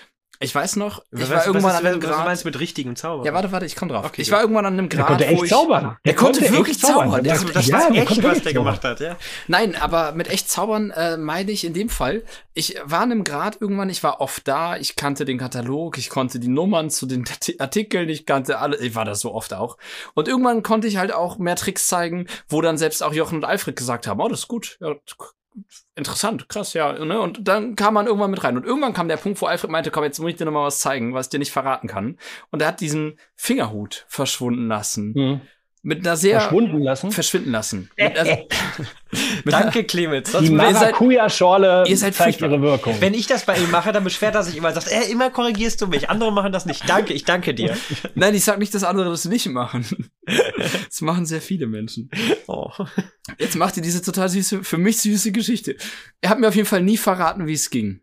Ich 0.44 0.56
weiß 0.56 0.76
noch, 0.78 1.04
ich 1.12 1.22
was, 1.22 1.30
war 1.30 1.46
irgendwann 1.46 1.76
an 1.76 1.86
einem 1.86 2.00
Grad. 2.00 2.18
Was 2.18 2.26
meinst 2.26 2.44
du 2.44 2.48
mit 2.48 2.60
richtigen 2.60 2.96
Zauber? 2.96 3.26
Ja, 3.26 3.34
warte, 3.34 3.52
warte, 3.52 3.66
ich 3.66 3.76
komme 3.76 3.94
drauf. 3.94 4.06
Okay, 4.06 4.22
ich 4.22 4.32
war 4.32 4.42
irgendwann 4.42 4.66
an 4.66 4.74
einem 4.74 4.90
Grad, 4.90 5.20
der 5.20 5.28
konnte 5.28 5.44
echt 5.44 5.48
zaubern. 5.48 5.84
Der, 5.84 5.98
der 6.06 6.16
konnte, 6.16 6.40
konnte 6.40 6.56
wirklich 6.56 6.80
zaubern. 6.80 7.24
Der, 7.24 7.38
das 7.38 7.68
ja, 7.68 7.80
war 7.80 7.92
echt, 7.92 8.24
was 8.24 8.42
der 8.42 8.54
gemacht 8.54 8.84
hat, 8.84 9.00
ja. 9.00 9.18
Nein, 9.48 9.76
aber 9.76 10.14
mit 10.14 10.30
echt 10.30 10.50
zaubern 10.50 10.90
äh, 10.92 11.18
meine 11.18 11.52
ich 11.52 11.64
in 11.64 11.74
dem 11.74 11.90
Fall, 11.90 12.24
ich 12.54 12.76
war 12.84 13.02
an 13.02 13.12
einem 13.12 13.24
Grad 13.24 13.62
irgendwann, 13.62 13.90
ich 13.90 14.04
war 14.04 14.20
oft 14.20 14.48
da, 14.48 14.78
ich 14.78 14.96
kannte 14.96 15.26
den 15.26 15.38
Katalog, 15.38 15.98
ich 15.98 16.10
konnte 16.10 16.40
die 16.40 16.48
Nummern 16.48 16.90
zu 16.90 17.06
den 17.06 17.24
Artikeln, 17.60 18.10
ich 18.10 18.26
kannte 18.26 18.60
alle, 18.60 18.78
ich 18.78 18.96
war 18.96 19.06
das 19.06 19.20
so 19.22 19.34
oft 19.34 19.54
auch. 19.54 19.78
Und 20.16 20.28
irgendwann 20.28 20.64
konnte 20.64 20.88
ich 20.88 20.98
halt 20.98 21.14
auch 21.14 21.38
mehr 21.38 21.56
Tricks 21.56 21.88
zeigen, 21.88 22.28
wo 22.50 22.62
dann 22.62 22.78
selbst 22.78 23.04
auch 23.04 23.14
Jochen 23.14 23.38
und 23.38 23.46
Alfred 23.46 23.76
gesagt 23.76 24.08
haben, 24.08 24.20
oh, 24.20 24.28
das 24.28 24.42
ist 24.42 24.48
gut, 24.48 24.78
ja, 24.82 24.96
interessant, 25.96 26.50
krass, 26.50 26.74
ja. 26.74 26.94
Ne? 26.94 27.20
Und 27.20 27.48
dann 27.48 27.76
kam 27.76 27.94
man 27.94 28.08
irgendwann 28.08 28.32
mit 28.32 28.44
rein. 28.44 28.58
Und 28.58 28.66
irgendwann 28.66 28.94
kam 28.94 29.08
der 29.08 29.18
Punkt, 29.18 29.42
wo 29.42 29.46
Alfred 29.46 29.72
meinte, 29.72 29.92
komm, 29.92 30.04
jetzt 30.04 30.20
muss 30.20 30.32
ich 30.32 30.38
dir 30.38 30.46
noch 30.46 30.52
mal 30.52 30.66
was 30.66 30.80
zeigen, 30.80 31.14
was 31.14 31.28
ich 31.28 31.32
dir 31.32 31.40
nicht 31.40 31.52
verraten 31.52 31.88
kann. 31.88 32.18
Und 32.50 32.62
er 32.62 32.70
hat 32.70 32.82
diesen 32.82 33.20
Fingerhut 33.36 34.06
verschwunden 34.08 34.68
lassen. 34.68 35.14
Mhm 35.16 35.42
mit 35.84 36.06
einer 36.06 36.16
sehr 36.16 36.42
verschwunden 36.42 36.82
lassen, 36.82 37.12
verschwinden 37.12 37.52
lassen. 37.52 37.90
Also, 37.98 38.48
Danke 39.46 39.84
Clemens. 39.84 40.32
Die 40.32 40.52
Maracuja-Schorle 40.52 41.84
zeigt 42.12 42.42
ihre 42.42 42.62
Wirkung. 42.62 42.96
Wenn 43.00 43.14
ich 43.14 43.26
das 43.26 43.46
bei 43.46 43.58
ihm 43.58 43.72
mache, 43.72 43.92
dann 43.92 44.04
beschwert 44.04 44.36
er 44.36 44.44
sich 44.44 44.56
immer, 44.56 44.72
sagt, 44.74 44.92
äh, 44.92 45.12
immer 45.12 45.32
korrigierst 45.32 45.82
du 45.82 45.88
mich. 45.88 46.10
Andere 46.10 46.32
machen 46.32 46.52
das 46.52 46.66
nicht. 46.66 46.88
Danke, 46.88 47.14
ich 47.14 47.26
danke 47.26 47.54
dir. 47.54 47.76
Nein, 48.16 48.36
ich 48.36 48.44
sag 48.44 48.60
nicht, 48.60 48.74
dass 48.76 48.84
andere 48.84 49.10
das 49.10 49.26
nicht 49.26 49.48
machen. 49.48 49.86
Das 50.86 51.02
machen 51.02 51.26
sehr 51.26 51.42
viele 51.42 51.68
Menschen. 51.68 52.10
Oh. 52.48 52.70
Jetzt 53.38 53.56
macht 53.56 53.76
ihr 53.76 53.84
diese 53.84 54.02
total 54.02 54.30
süße, 54.30 54.64
für 54.64 54.78
mich 54.78 55.02
süße 55.02 55.32
Geschichte. 55.32 55.76
Er 56.22 56.30
hat 56.30 56.40
mir 56.40 56.48
auf 56.48 56.56
jeden 56.56 56.68
Fall 56.68 56.84
nie 56.84 56.96
verraten, 56.96 57.48
wie 57.48 57.54
es 57.54 57.70
ging. 57.70 58.02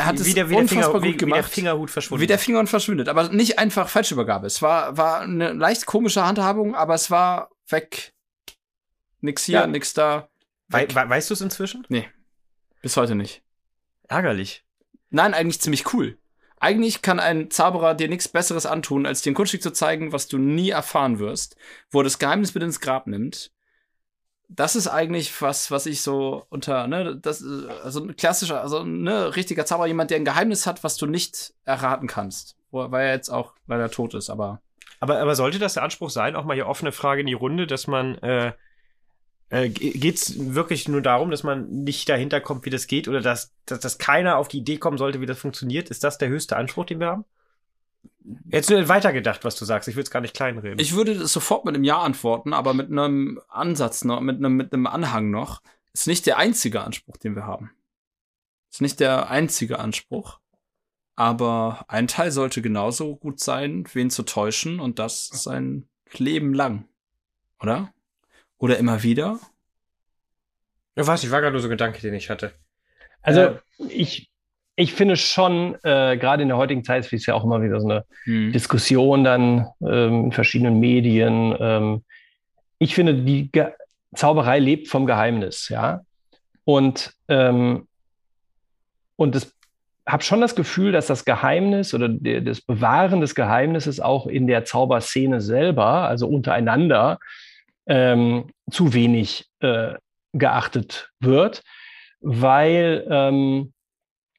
Er 0.00 0.06
hat 0.06 0.18
wie, 0.24 0.28
es 0.28 0.34
der, 0.34 0.48
wie 0.48 0.56
unfassbar 0.56 1.00
Finger, 1.00 1.12
gut 1.12 1.18
gemacht. 1.18 1.38
Wie 1.38 1.42
der 1.42 1.50
Fingerhut 1.50 1.90
verschwunden. 1.90 2.22
Wie 2.22 2.26
der 2.26 2.38
Fingerhut 2.38 2.68
verschwindet. 2.70 3.08
Aber 3.08 3.28
nicht 3.28 3.58
einfach 3.58 3.88
Falschübergabe. 3.88 4.46
Es 4.46 4.62
war, 4.62 4.96
war 4.96 5.20
eine 5.20 5.52
leicht 5.52 5.84
komische 5.84 6.24
Handhabung, 6.24 6.74
aber 6.74 6.94
es 6.94 7.10
war 7.10 7.50
weg. 7.68 8.14
Nix 9.20 9.44
hier, 9.44 9.60
ja. 9.60 9.66
nix 9.66 9.92
da. 9.92 10.30
We 10.68 10.88
we 10.88 11.08
weißt 11.08 11.28
du 11.28 11.34
es 11.34 11.42
inzwischen? 11.42 11.84
Nee. 11.90 12.08
Bis 12.80 12.96
heute 12.96 13.14
nicht. 13.14 13.42
Ärgerlich. 14.08 14.64
Nein, 15.10 15.34
eigentlich 15.34 15.60
ziemlich 15.60 15.92
cool. 15.92 16.16
Eigentlich 16.58 17.02
kann 17.02 17.20
ein 17.20 17.50
Zauberer 17.50 17.94
dir 17.94 18.08
nichts 18.08 18.28
Besseres 18.28 18.64
antun, 18.64 19.04
als 19.04 19.20
dir 19.20 19.32
ein 19.32 19.34
Kunststück 19.34 19.62
zu 19.62 19.72
zeigen, 19.72 20.12
was 20.12 20.28
du 20.28 20.38
nie 20.38 20.70
erfahren 20.70 21.18
wirst, 21.18 21.56
wo 21.90 22.00
er 22.00 22.04
das 22.04 22.18
Geheimnis 22.18 22.54
mit 22.54 22.62
ins 22.62 22.80
Grab 22.80 23.06
nimmt 23.06 23.50
das 24.52 24.74
ist 24.74 24.88
eigentlich 24.88 25.40
was, 25.40 25.70
was 25.70 25.86
ich 25.86 26.02
so 26.02 26.44
unter, 26.48 26.88
ne, 26.88 27.16
das, 27.16 27.44
also 27.84 28.02
ein 28.02 28.16
klassischer, 28.16 28.60
also 28.60 28.84
ne, 28.84 29.36
richtiger 29.36 29.64
Zauberer, 29.64 29.86
jemand, 29.86 30.10
der 30.10 30.18
ein 30.18 30.24
Geheimnis 30.24 30.66
hat, 30.66 30.82
was 30.82 30.96
du 30.96 31.06
nicht 31.06 31.54
erraten 31.64 32.08
kannst. 32.08 32.56
Weil 32.72 33.06
er 33.06 33.14
jetzt 33.14 33.30
auch 33.30 33.52
leider 33.66 33.90
tot 33.90 34.14
ist, 34.14 34.30
aber. 34.30 34.60
Aber, 34.98 35.18
aber 35.18 35.34
sollte 35.34 35.58
das 35.58 35.74
der 35.74 35.82
Anspruch 35.82 36.10
sein, 36.10 36.36
auch 36.36 36.44
mal 36.44 36.54
hier 36.54 36.66
offene 36.66 36.92
Frage 36.92 37.20
in 37.20 37.26
die 37.26 37.32
Runde, 37.32 37.66
dass 37.66 37.86
man, 37.86 38.18
äh, 38.18 38.52
äh, 39.50 39.68
geht's 39.68 40.34
wirklich 40.36 40.88
nur 40.88 41.00
darum, 41.00 41.30
dass 41.30 41.42
man 41.42 41.68
nicht 41.68 42.08
dahinter 42.08 42.40
kommt, 42.40 42.64
wie 42.64 42.70
das 42.70 42.86
geht, 42.86 43.08
oder 43.08 43.20
dass, 43.20 43.52
dass, 43.66 43.80
dass 43.80 43.98
keiner 43.98 44.36
auf 44.36 44.48
die 44.48 44.58
Idee 44.58 44.78
kommen 44.78 44.98
sollte, 44.98 45.20
wie 45.20 45.26
das 45.26 45.38
funktioniert? 45.38 45.90
Ist 45.90 46.04
das 46.04 46.18
der 46.18 46.28
höchste 46.28 46.56
Anspruch, 46.56 46.86
den 46.86 47.00
wir 47.00 47.06
haben? 47.06 47.24
Jetzt 48.50 48.70
nur 48.70 48.88
weitergedacht, 48.88 49.44
was 49.44 49.56
du 49.56 49.64
sagst. 49.64 49.88
Ich 49.88 49.96
will 49.96 50.02
es 50.02 50.10
gar 50.10 50.20
nicht 50.20 50.34
kleinreden. 50.34 50.78
Ich 50.78 50.94
würde 50.94 51.18
das 51.18 51.32
sofort 51.32 51.64
mit 51.64 51.74
einem 51.74 51.84
Ja 51.84 52.00
antworten, 52.00 52.52
aber 52.52 52.74
mit 52.74 52.90
einem 52.90 53.40
Ansatz 53.48 54.04
noch, 54.04 54.20
mit 54.20 54.36
einem, 54.36 54.56
mit 54.56 54.72
einem 54.72 54.86
Anhang 54.86 55.30
noch. 55.30 55.62
Ist 55.92 56.06
nicht 56.06 56.26
der 56.26 56.36
einzige 56.36 56.82
Anspruch, 56.82 57.16
den 57.16 57.34
wir 57.34 57.46
haben. 57.46 57.70
Ist 58.70 58.82
nicht 58.82 59.00
der 59.00 59.30
einzige 59.30 59.78
Anspruch. 59.78 60.38
Aber 61.16 61.84
ein 61.88 62.08
Teil 62.08 62.30
sollte 62.30 62.62
genauso 62.62 63.16
gut 63.16 63.40
sein, 63.40 63.84
wen 63.92 64.10
zu 64.10 64.22
täuschen 64.22 64.80
und 64.80 64.98
das 64.98 65.28
sein 65.28 65.88
Leben 66.12 66.54
lang. 66.54 66.88
Oder? 67.60 67.92
Oder 68.58 68.78
immer 68.78 69.02
wieder? 69.02 69.38
Ja, 70.96 71.06
was? 71.06 71.24
Ich 71.24 71.30
war 71.30 71.40
gerade 71.40 71.52
nur 71.52 71.60
so 71.60 71.68
ein 71.68 71.72
Gedanke, 71.72 72.00
den 72.00 72.14
ich 72.14 72.30
hatte. 72.30 72.54
Also, 73.22 73.40
äh, 73.40 73.58
ich, 73.88 74.30
ich 74.80 74.94
finde 74.94 75.16
schon, 75.16 75.74
äh, 75.84 76.16
gerade 76.16 76.42
in 76.42 76.48
der 76.48 76.56
heutigen 76.56 76.84
Zeit 76.84 77.12
ist 77.12 77.26
ja 77.26 77.34
auch 77.34 77.44
immer 77.44 77.60
wieder 77.60 77.80
so 77.80 77.88
eine 77.88 78.04
hm. 78.24 78.52
Diskussion 78.52 79.24
dann 79.24 79.66
ähm, 79.82 80.24
in 80.24 80.32
verschiedenen 80.32 80.80
Medien. 80.80 81.54
Ähm, 81.60 82.04
ich 82.78 82.94
finde, 82.94 83.14
die 83.14 83.52
Ge 83.52 83.68
Zauberei 84.14 84.58
lebt 84.58 84.88
vom 84.88 85.06
Geheimnis, 85.06 85.68
ja. 85.68 86.00
Und, 86.64 87.12
ähm, 87.28 87.86
und 89.16 89.34
das 89.34 89.52
habe 90.08 90.24
schon 90.24 90.40
das 90.40 90.56
Gefühl, 90.56 90.90
dass 90.90 91.06
das 91.06 91.24
Geheimnis 91.24 91.94
oder 91.94 92.08
das 92.08 92.60
Bewahren 92.60 93.20
des 93.20 93.36
Geheimnisses 93.36 94.00
auch 94.00 94.26
in 94.26 94.48
der 94.48 94.64
Zauberszene 94.64 95.40
selber, 95.40 96.08
also 96.08 96.26
untereinander, 96.26 97.18
ähm, 97.86 98.50
zu 98.70 98.94
wenig 98.94 99.46
äh, 99.60 99.94
geachtet 100.32 101.10
wird, 101.20 101.62
weil 102.20 103.06
ähm, 103.08 103.72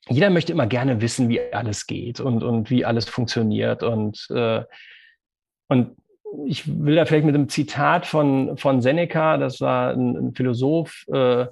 jeder 0.10 0.30
möchte 0.30 0.52
immer 0.52 0.68
gerne 0.68 1.02
wissen, 1.02 1.30
wie 1.30 1.41
alles 1.54 1.86
geht 1.86 2.20
und, 2.20 2.43
und 2.43 2.70
wie 2.70 2.86
alles 2.86 3.08
funktioniert. 3.08 3.84
Und, 3.84 4.28
äh, 4.32 4.64
und 5.68 5.95
ich 6.45 6.68
will 6.68 6.95
da 6.95 7.06
vielleicht 7.06 7.26
mit 7.26 7.36
einem 7.36 7.49
Zitat 7.49 8.06
von, 8.06 8.58
von 8.58 8.82
Seneca, 8.82 9.38
das 9.38 9.62
war 9.62 9.91
ein, 9.91 10.16
ein 10.18 10.34
Philosoph, 10.34 11.06
äh, 11.14 11.45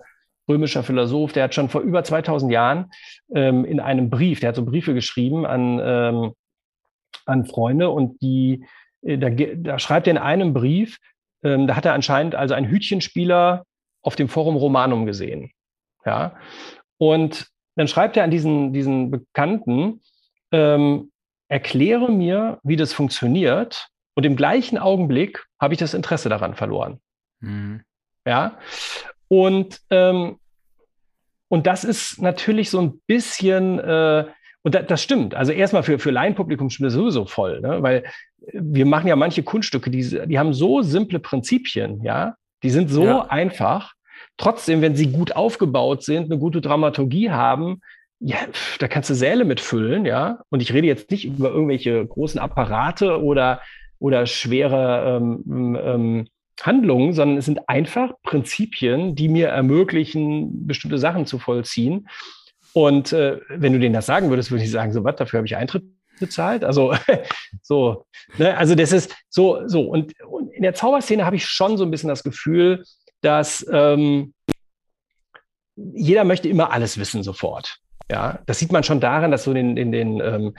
römischer 0.48 0.84
Philosoph, 0.84 1.34
der 1.34 1.44
hat 1.44 1.54
schon 1.54 1.70
vor 1.70 1.82
über 1.82 2.04
2000 2.04 2.52
Jahren 2.52 2.92
ähm, 3.34 3.66
in 3.66 3.80
einem 3.80 4.10
Brief, 4.10 4.40
der 4.40 4.50
hat 4.50 4.56
so 4.56 4.66
Briefe 4.66 4.94
geschrieben 4.94 5.46
an, 5.46 5.80
ähm, 5.84 6.34
an 7.26 7.46
Freunde 7.46 7.90
und 7.92 8.20
die, 8.22 8.66
äh, 9.04 9.18
da, 9.18 9.30
da, 9.30 9.80
schreibt 9.80 10.08
er 10.08 10.12
in 10.12 10.18
einem 10.18 10.54
Brief, 10.54 10.98
ähm, 11.44 11.68
da 11.68 11.76
hat 11.76 11.86
er 11.86 11.94
anscheinend 11.94 12.34
also 12.36 12.56
einen 12.56 12.70
Hütchenspieler 12.70 13.64
auf 14.02 14.16
dem 14.16 14.28
Forum 14.28 14.56
Romanum 14.56 15.06
gesehen. 15.06 15.52
Ja. 16.06 16.36
Und 16.98 17.48
dann 17.80 17.88
schreibt 17.88 18.18
er 18.18 18.26
an 18.26 18.30
diesen, 18.30 18.74
diesen 18.74 19.10
Bekannten, 19.10 20.02
ähm, 20.52 21.14
erkläre 21.48 22.12
mir, 22.12 22.60
wie 22.62 22.76
das 22.76 22.92
funktioniert. 22.92 23.88
Und 24.16 24.26
im 24.26 24.36
gleichen 24.36 24.78
Augenblick 24.78 25.46
habe 25.62 25.74
ich 25.74 25.80
das 25.80 25.94
Interesse 25.94 26.28
daran 26.28 26.56
verloren. 26.56 27.00
Mhm. 27.40 27.80
Ja. 28.26 28.58
Und, 29.30 29.80
ähm, 29.92 30.40
und 31.48 31.68
das 31.68 31.86
ist 31.86 32.22
natürlich 32.22 32.70
so 32.70 32.82
ein 32.82 33.00
bisschen, 33.08 33.80
äh, 33.80 34.26
und 34.62 34.76
da, 34.76 34.82
das 34.82 35.02
stimmt. 35.02 35.34
Also 35.34 35.54
erstmal 35.54 35.84
für, 35.84 36.00
für 36.00 36.12
Laienpublikum 36.12 36.70
stimmt 36.70 36.88
das 36.88 36.96
sowieso 36.96 37.28
voll, 37.28 37.62
ne? 37.62 37.82
weil 37.82 38.04
wir 38.52 38.86
machen 38.86 39.08
ja 39.08 39.16
manche 39.16 39.42
Kunststücke, 39.42 39.90
die, 39.90 40.28
die 40.28 40.38
haben 40.38 40.54
so 40.54 40.82
simple 40.82 41.20
Prinzipien, 41.20 42.04
ja, 42.04 42.36
die 42.62 42.72
sind 42.72 42.90
so 42.90 43.06
ja. 43.06 43.28
einfach. 43.28 43.94
Trotzdem, 44.38 44.82
wenn 44.82 44.96
sie 44.96 45.12
gut 45.12 45.36
aufgebaut 45.36 46.04
sind, 46.04 46.26
eine 46.26 46.40
gute 46.40 46.62
Dramaturgie 46.62 47.32
haben, 47.32 47.82
ja, 48.20 48.38
da 48.80 48.88
kannst 48.88 49.10
du 49.10 49.14
Säle 49.14 49.46
mitfüllen, 49.46 50.06
ja. 50.06 50.42
Und 50.50 50.62
ich 50.62 50.74
rede 50.74 50.88
jetzt 50.88 51.10
nicht 51.12 51.26
über 51.26 51.50
irgendwelche 51.50 52.06
großen 52.06 52.40
Apparate 52.40 53.24
oder, 53.24 53.62
oder 53.98 54.26
schwere 54.26 55.18
ähm, 55.18 55.80
ähm, 55.82 56.28
Handlungen, 56.62 57.14
sondern 57.14 57.38
es 57.38 57.46
sind 57.46 57.70
einfach 57.70 58.14
Prinzipien, 58.24 59.16
die 59.16 59.30
mir 59.30 59.48
ermöglichen, 59.48 60.68
bestimmte 60.68 60.98
Sachen 60.98 61.26
zu 61.26 61.40
vollziehen. 61.40 62.10
Und 62.74 63.14
äh, 63.14 63.40
wenn 63.50 63.74
du 63.74 63.80
denen 63.80 63.94
das 63.94 64.06
sagen 64.06 64.30
würdest, 64.30 64.52
würde 64.52 64.64
ich 64.64 64.72
sagen, 64.72 64.92
so 64.92 65.04
was, 65.04 65.16
dafür 65.16 65.38
habe 65.38 65.48
ich 65.48 65.56
Eintritt 65.56 65.84
bezahlt. 66.20 66.64
Also 66.64 66.94
so, 67.62 68.06
ne? 68.38 68.56
also 68.58 68.76
das 68.76 68.92
ist 68.92 69.16
so, 69.30 69.68
so. 69.68 69.82
Und, 69.82 70.14
und 70.24 70.52
in 70.52 70.64
der 70.64 70.74
Zauberszene 70.74 71.26
habe 71.26 71.38
ich 71.38 71.46
schon 71.46 71.78
so 71.78 71.86
ein 71.86 71.92
bisschen 71.92 72.10
das 72.10 72.24
Gefühl, 72.24 72.84
dass 73.22 73.66
ähm, 73.72 74.34
jeder 75.76 76.24
möchte 76.24 76.50
immer 76.50 76.72
alles 76.72 76.98
wissen 76.98 77.24
sofort. 77.24 77.78
Ja, 78.12 78.40
das 78.46 78.60
sieht 78.60 78.72
man 78.72 78.84
schon 78.84 79.00
daran, 79.00 79.32
dass 79.32 79.44
so 79.44 79.52
in, 79.52 79.78
in 79.78 79.92
den 79.92 80.20
ähm, 80.20 80.56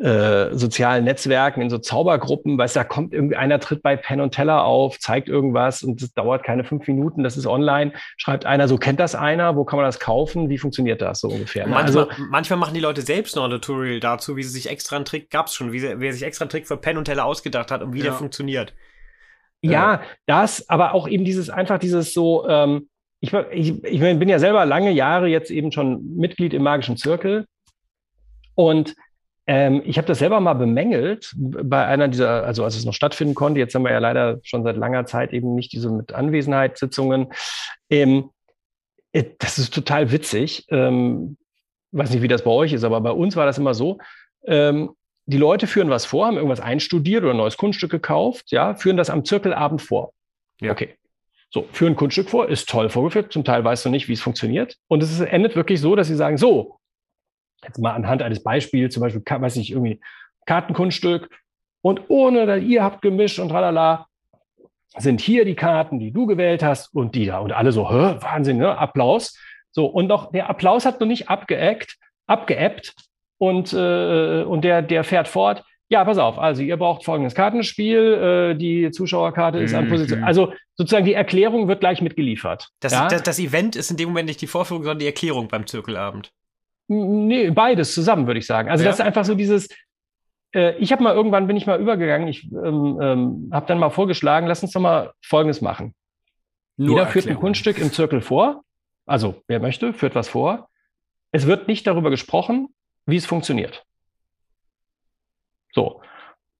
äh, 0.00 0.56
sozialen 0.56 1.04
Netzwerken, 1.04 1.60
in 1.60 1.70
so 1.70 1.78
Zaubergruppen, 1.78 2.56
weißt 2.56 2.76
du, 2.76 2.80
da 2.80 2.84
kommt 2.84 3.12
irgendwie 3.12 3.36
einer 3.36 3.60
tritt 3.60 3.82
bei 3.82 3.94
Penn 3.94 4.20
und 4.20 4.34
Teller 4.34 4.64
auf, 4.64 4.98
zeigt 4.98 5.28
irgendwas 5.28 5.82
und 5.82 6.00
es 6.02 6.14
dauert 6.14 6.44
keine 6.44 6.64
fünf 6.64 6.88
Minuten, 6.88 7.22
das 7.22 7.36
ist 7.36 7.46
online, 7.46 7.92
schreibt 8.16 8.46
einer, 8.46 8.68
so 8.68 8.78
kennt 8.78 9.00
das 9.00 9.14
einer, 9.14 9.54
wo 9.54 9.64
kann 9.64 9.76
man 9.76 9.86
das 9.86 10.00
kaufen, 10.00 10.48
wie 10.48 10.58
funktioniert 10.58 11.02
das 11.02 11.20
so 11.20 11.28
ungefähr? 11.28 11.66
Ne? 11.66 11.74
Manchmal, 11.74 12.04
also, 12.08 12.22
manchmal 12.30 12.58
machen 12.58 12.74
die 12.74 12.80
Leute 12.80 13.02
selbst 13.02 13.36
noch 13.36 13.44
ein 13.44 13.50
Tutorial 13.50 14.00
dazu, 14.00 14.36
wie 14.36 14.42
sie 14.42 14.50
sich 14.50 14.70
extra 14.70 14.96
einen 14.96 15.04
Trick, 15.04 15.30
gab's 15.30 15.54
schon, 15.54 15.72
wie 15.72 15.78
sie, 15.78 16.00
wer 16.00 16.12
sich 16.12 16.22
extra 16.22 16.44
einen 16.44 16.50
Trick 16.50 16.66
für 16.66 16.78
Penn 16.78 16.96
und 16.96 17.04
Teller 17.04 17.26
ausgedacht 17.26 17.70
hat 17.70 17.82
und 17.82 17.92
wie 17.92 17.98
ja. 17.98 18.04
der 18.04 18.14
funktioniert. 18.14 18.74
Ja, 19.62 20.02
das, 20.26 20.68
aber 20.68 20.94
auch 20.94 21.08
eben 21.08 21.24
dieses, 21.24 21.48
einfach 21.48 21.78
dieses 21.78 22.12
so, 22.12 22.48
ähm, 22.48 22.88
ich, 23.20 23.32
ich, 23.32 23.84
ich 23.84 24.00
bin 24.00 24.28
ja 24.28 24.38
selber 24.40 24.64
lange 24.64 24.90
Jahre 24.90 25.28
jetzt 25.28 25.50
eben 25.50 25.70
schon 25.70 26.16
Mitglied 26.16 26.52
im 26.52 26.64
magischen 26.64 26.96
Zirkel 26.96 27.46
und 28.54 28.94
ähm, 29.46 29.82
ich 29.84 29.98
habe 29.98 30.06
das 30.06 30.20
selber 30.20 30.40
mal 30.40 30.54
bemängelt 30.54 31.32
bei 31.36 31.84
einer 31.84 32.08
dieser, 32.08 32.44
also 32.44 32.64
als 32.64 32.76
es 32.76 32.84
noch 32.84 32.94
stattfinden 32.94 33.34
konnte, 33.34 33.58
jetzt 33.58 33.74
haben 33.74 33.84
wir 33.84 33.90
ja 33.90 33.98
leider 33.98 34.38
schon 34.44 34.62
seit 34.62 34.76
langer 34.76 35.04
Zeit 35.04 35.32
eben 35.32 35.54
nicht 35.54 35.72
diese 35.72 35.90
mit 35.90 36.12
Anwesenheitssitzungen. 36.12 37.32
Ähm, 37.90 38.30
äh, 39.12 39.24
das 39.38 39.58
ist 39.58 39.74
total 39.74 40.12
witzig. 40.12 40.66
Ähm, 40.68 41.36
weiß 41.90 42.10
nicht, 42.10 42.22
wie 42.22 42.28
das 42.28 42.42
bei 42.44 42.50
euch 42.50 42.72
ist, 42.72 42.84
aber 42.84 43.00
bei 43.00 43.10
uns 43.10 43.34
war 43.34 43.46
das 43.46 43.58
immer 43.58 43.74
so. 43.74 43.98
Ähm, 44.44 44.90
die 45.32 45.38
Leute 45.38 45.66
führen 45.66 45.90
was 45.90 46.04
vor, 46.04 46.26
haben 46.26 46.36
irgendwas 46.36 46.60
einstudiert 46.60 47.22
oder 47.22 47.32
ein 47.32 47.38
neues 47.38 47.56
Kunststück 47.56 47.90
gekauft, 47.90 48.52
ja, 48.52 48.74
führen 48.74 48.96
das 48.96 49.10
am 49.10 49.24
Zirkelabend 49.24 49.82
vor. 49.82 50.12
Ja. 50.60 50.72
Okay. 50.72 50.94
So, 51.50 51.66
führen 51.72 51.92
ein 51.92 51.96
Kunststück 51.96 52.30
vor, 52.30 52.48
ist 52.48 52.68
toll 52.68 52.88
vorgeführt. 52.88 53.32
Zum 53.32 53.44
Teil 53.44 53.62
weißt 53.62 53.84
du 53.84 53.90
nicht, 53.90 54.08
wie 54.08 54.14
es 54.14 54.22
funktioniert. 54.22 54.76
Und 54.88 55.02
es 55.02 55.20
endet 55.20 55.54
wirklich 55.54 55.80
so, 55.80 55.96
dass 55.96 56.06
sie 56.06 56.14
sagen, 56.14 56.38
so, 56.38 56.78
jetzt 57.62 57.78
mal 57.78 57.92
anhand 57.92 58.22
eines 58.22 58.42
Beispiels, 58.42 58.94
zum 58.94 59.02
Beispiel, 59.02 59.22
weiß 59.26 59.56
ich, 59.56 59.70
irgendwie 59.70 60.00
Kartenkunststück 60.46 61.28
und 61.82 62.02
ohne, 62.08 62.46
dass 62.46 62.62
ihr 62.62 62.82
habt 62.82 63.02
gemischt 63.02 63.38
und 63.38 63.50
tralala, 63.50 64.06
sind 64.96 65.20
hier 65.20 65.44
die 65.44 65.54
Karten, 65.54 65.98
die 65.98 66.10
du 66.10 66.26
gewählt 66.26 66.62
hast 66.62 66.94
und 66.94 67.14
die 67.14 67.26
da. 67.26 67.38
Und 67.38 67.52
alle 67.52 67.72
so, 67.72 67.84
Wahnsinn, 67.84 68.58
ne? 68.58 68.76
Applaus. 68.76 69.38
So, 69.70 69.86
und 69.86 70.06
noch, 70.06 70.32
der 70.32 70.50
Applaus 70.50 70.84
hat 70.84 71.00
noch 71.00 71.06
nicht 71.06 71.30
abgeeckt, 71.30 71.96
abgeebbt 72.26 72.94
und, 73.38 73.72
äh, 73.72 74.42
und 74.42 74.62
der, 74.62 74.82
der 74.82 75.04
fährt 75.04 75.28
fort. 75.28 75.64
Ja, 75.88 76.04
pass 76.04 76.16
auf, 76.16 76.38
also 76.38 76.62
ihr 76.62 76.78
braucht 76.78 77.04
folgendes 77.04 77.34
Kartenspiel, 77.34 78.52
äh, 78.52 78.54
die 78.54 78.90
Zuschauerkarte 78.90 79.58
ist 79.58 79.74
an 79.74 79.88
Position. 79.90 80.20
Mhm. 80.20 80.24
Also 80.24 80.54
sozusagen 80.74 81.04
die 81.04 81.12
Erklärung 81.12 81.68
wird 81.68 81.80
gleich 81.80 82.00
mitgeliefert. 82.00 82.68
Das, 82.80 82.92
ja? 82.92 83.08
das, 83.08 83.22
das 83.22 83.38
Event 83.38 83.76
ist 83.76 83.90
in 83.90 83.98
dem 83.98 84.08
Moment 84.08 84.28
nicht 84.28 84.40
die 84.40 84.46
Vorführung, 84.46 84.84
sondern 84.84 85.00
die 85.00 85.06
Erklärung 85.06 85.48
beim 85.48 85.66
Zirkelabend. 85.66 86.32
Nee, 86.88 87.50
beides 87.50 87.94
zusammen, 87.94 88.26
würde 88.26 88.38
ich 88.38 88.46
sagen. 88.46 88.70
Also 88.70 88.84
ja. 88.84 88.90
das 88.90 89.00
ist 89.00 89.04
einfach 89.04 89.26
so 89.26 89.34
dieses, 89.34 89.68
äh, 90.54 90.76
ich 90.78 90.92
habe 90.92 91.02
mal 91.02 91.14
irgendwann, 91.14 91.46
bin 91.46 91.56
ich 91.56 91.66
mal 91.66 91.80
übergegangen, 91.80 92.28
ich 92.28 92.50
ähm, 92.52 92.98
ähm, 93.00 93.50
habe 93.52 93.66
dann 93.66 93.78
mal 93.78 93.90
vorgeschlagen, 93.90 94.46
lass 94.46 94.62
uns 94.62 94.72
doch 94.72 94.80
mal 94.80 95.12
Folgendes 95.20 95.60
machen. 95.60 95.94
Nur 96.76 96.98
Jeder 96.98 97.06
führt 97.10 97.28
ein 97.28 97.36
Kunststück 97.36 97.78
im 97.78 97.92
Zirkel 97.92 98.20
vor, 98.20 98.64
also 99.06 99.42
wer 99.46 99.60
möchte, 99.60 99.92
führt 99.92 100.14
was 100.14 100.28
vor. 100.28 100.68
Es 101.32 101.46
wird 101.46 101.68
nicht 101.68 101.86
darüber 101.86 102.10
gesprochen, 102.10 102.68
wie 103.06 103.16
es 103.16 103.26
funktioniert. 103.26 103.84
So. 105.72 106.02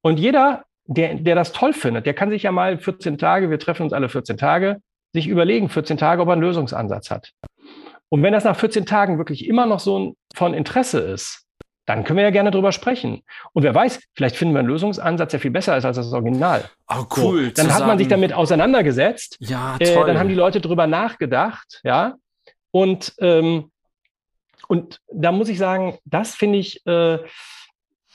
Und 0.00 0.18
jeder, 0.18 0.64
der, 0.86 1.14
der 1.14 1.34
das 1.34 1.52
toll 1.52 1.72
findet, 1.72 2.06
der 2.06 2.14
kann 2.14 2.30
sich 2.30 2.44
ja 2.44 2.52
mal 2.52 2.78
14 2.78 3.18
Tage, 3.18 3.50
wir 3.50 3.58
treffen 3.58 3.84
uns 3.84 3.92
alle 3.92 4.08
14 4.08 4.36
Tage, 4.36 4.80
sich 5.12 5.28
überlegen, 5.28 5.68
14 5.68 5.96
Tage, 5.96 6.22
ob 6.22 6.28
er 6.28 6.32
einen 6.32 6.42
Lösungsansatz 6.42 7.10
hat. 7.10 7.32
Und 8.08 8.22
wenn 8.22 8.32
das 8.32 8.44
nach 8.44 8.56
14 8.56 8.86
Tagen 8.86 9.18
wirklich 9.18 9.46
immer 9.46 9.66
noch 9.66 9.80
so 9.80 9.98
ein, 9.98 10.16
von 10.34 10.54
Interesse 10.54 11.00
ist, 11.00 11.46
dann 11.86 12.04
können 12.04 12.18
wir 12.18 12.24
ja 12.24 12.30
gerne 12.30 12.50
drüber 12.50 12.70
sprechen. 12.70 13.22
Und 13.52 13.64
wer 13.64 13.74
weiß, 13.74 14.00
vielleicht 14.14 14.36
finden 14.36 14.54
wir 14.54 14.60
einen 14.60 14.68
Lösungsansatz, 14.68 15.32
der 15.32 15.40
viel 15.40 15.50
besser 15.50 15.76
ist 15.76 15.84
als 15.84 15.96
das 15.96 16.12
Original. 16.12 16.64
Oh, 16.88 17.04
cool. 17.16 17.46
So, 17.46 17.62
dann 17.62 17.74
hat 17.74 17.86
man 17.86 17.98
sich 17.98 18.08
damit 18.08 18.32
auseinandergesetzt. 18.32 19.36
Ja, 19.40 19.76
toll. 19.78 19.88
Äh, 19.88 20.06
dann 20.06 20.18
haben 20.18 20.28
die 20.28 20.34
Leute 20.34 20.60
drüber 20.60 20.86
nachgedacht, 20.86 21.80
ja. 21.82 22.14
Und, 22.70 23.14
ähm, 23.18 23.71
und 24.72 25.02
da 25.12 25.32
muss 25.32 25.50
ich 25.50 25.58
sagen, 25.58 25.98
das 26.06 26.34
finde 26.34 26.58
ich, 26.58 26.80
äh, 26.86 27.18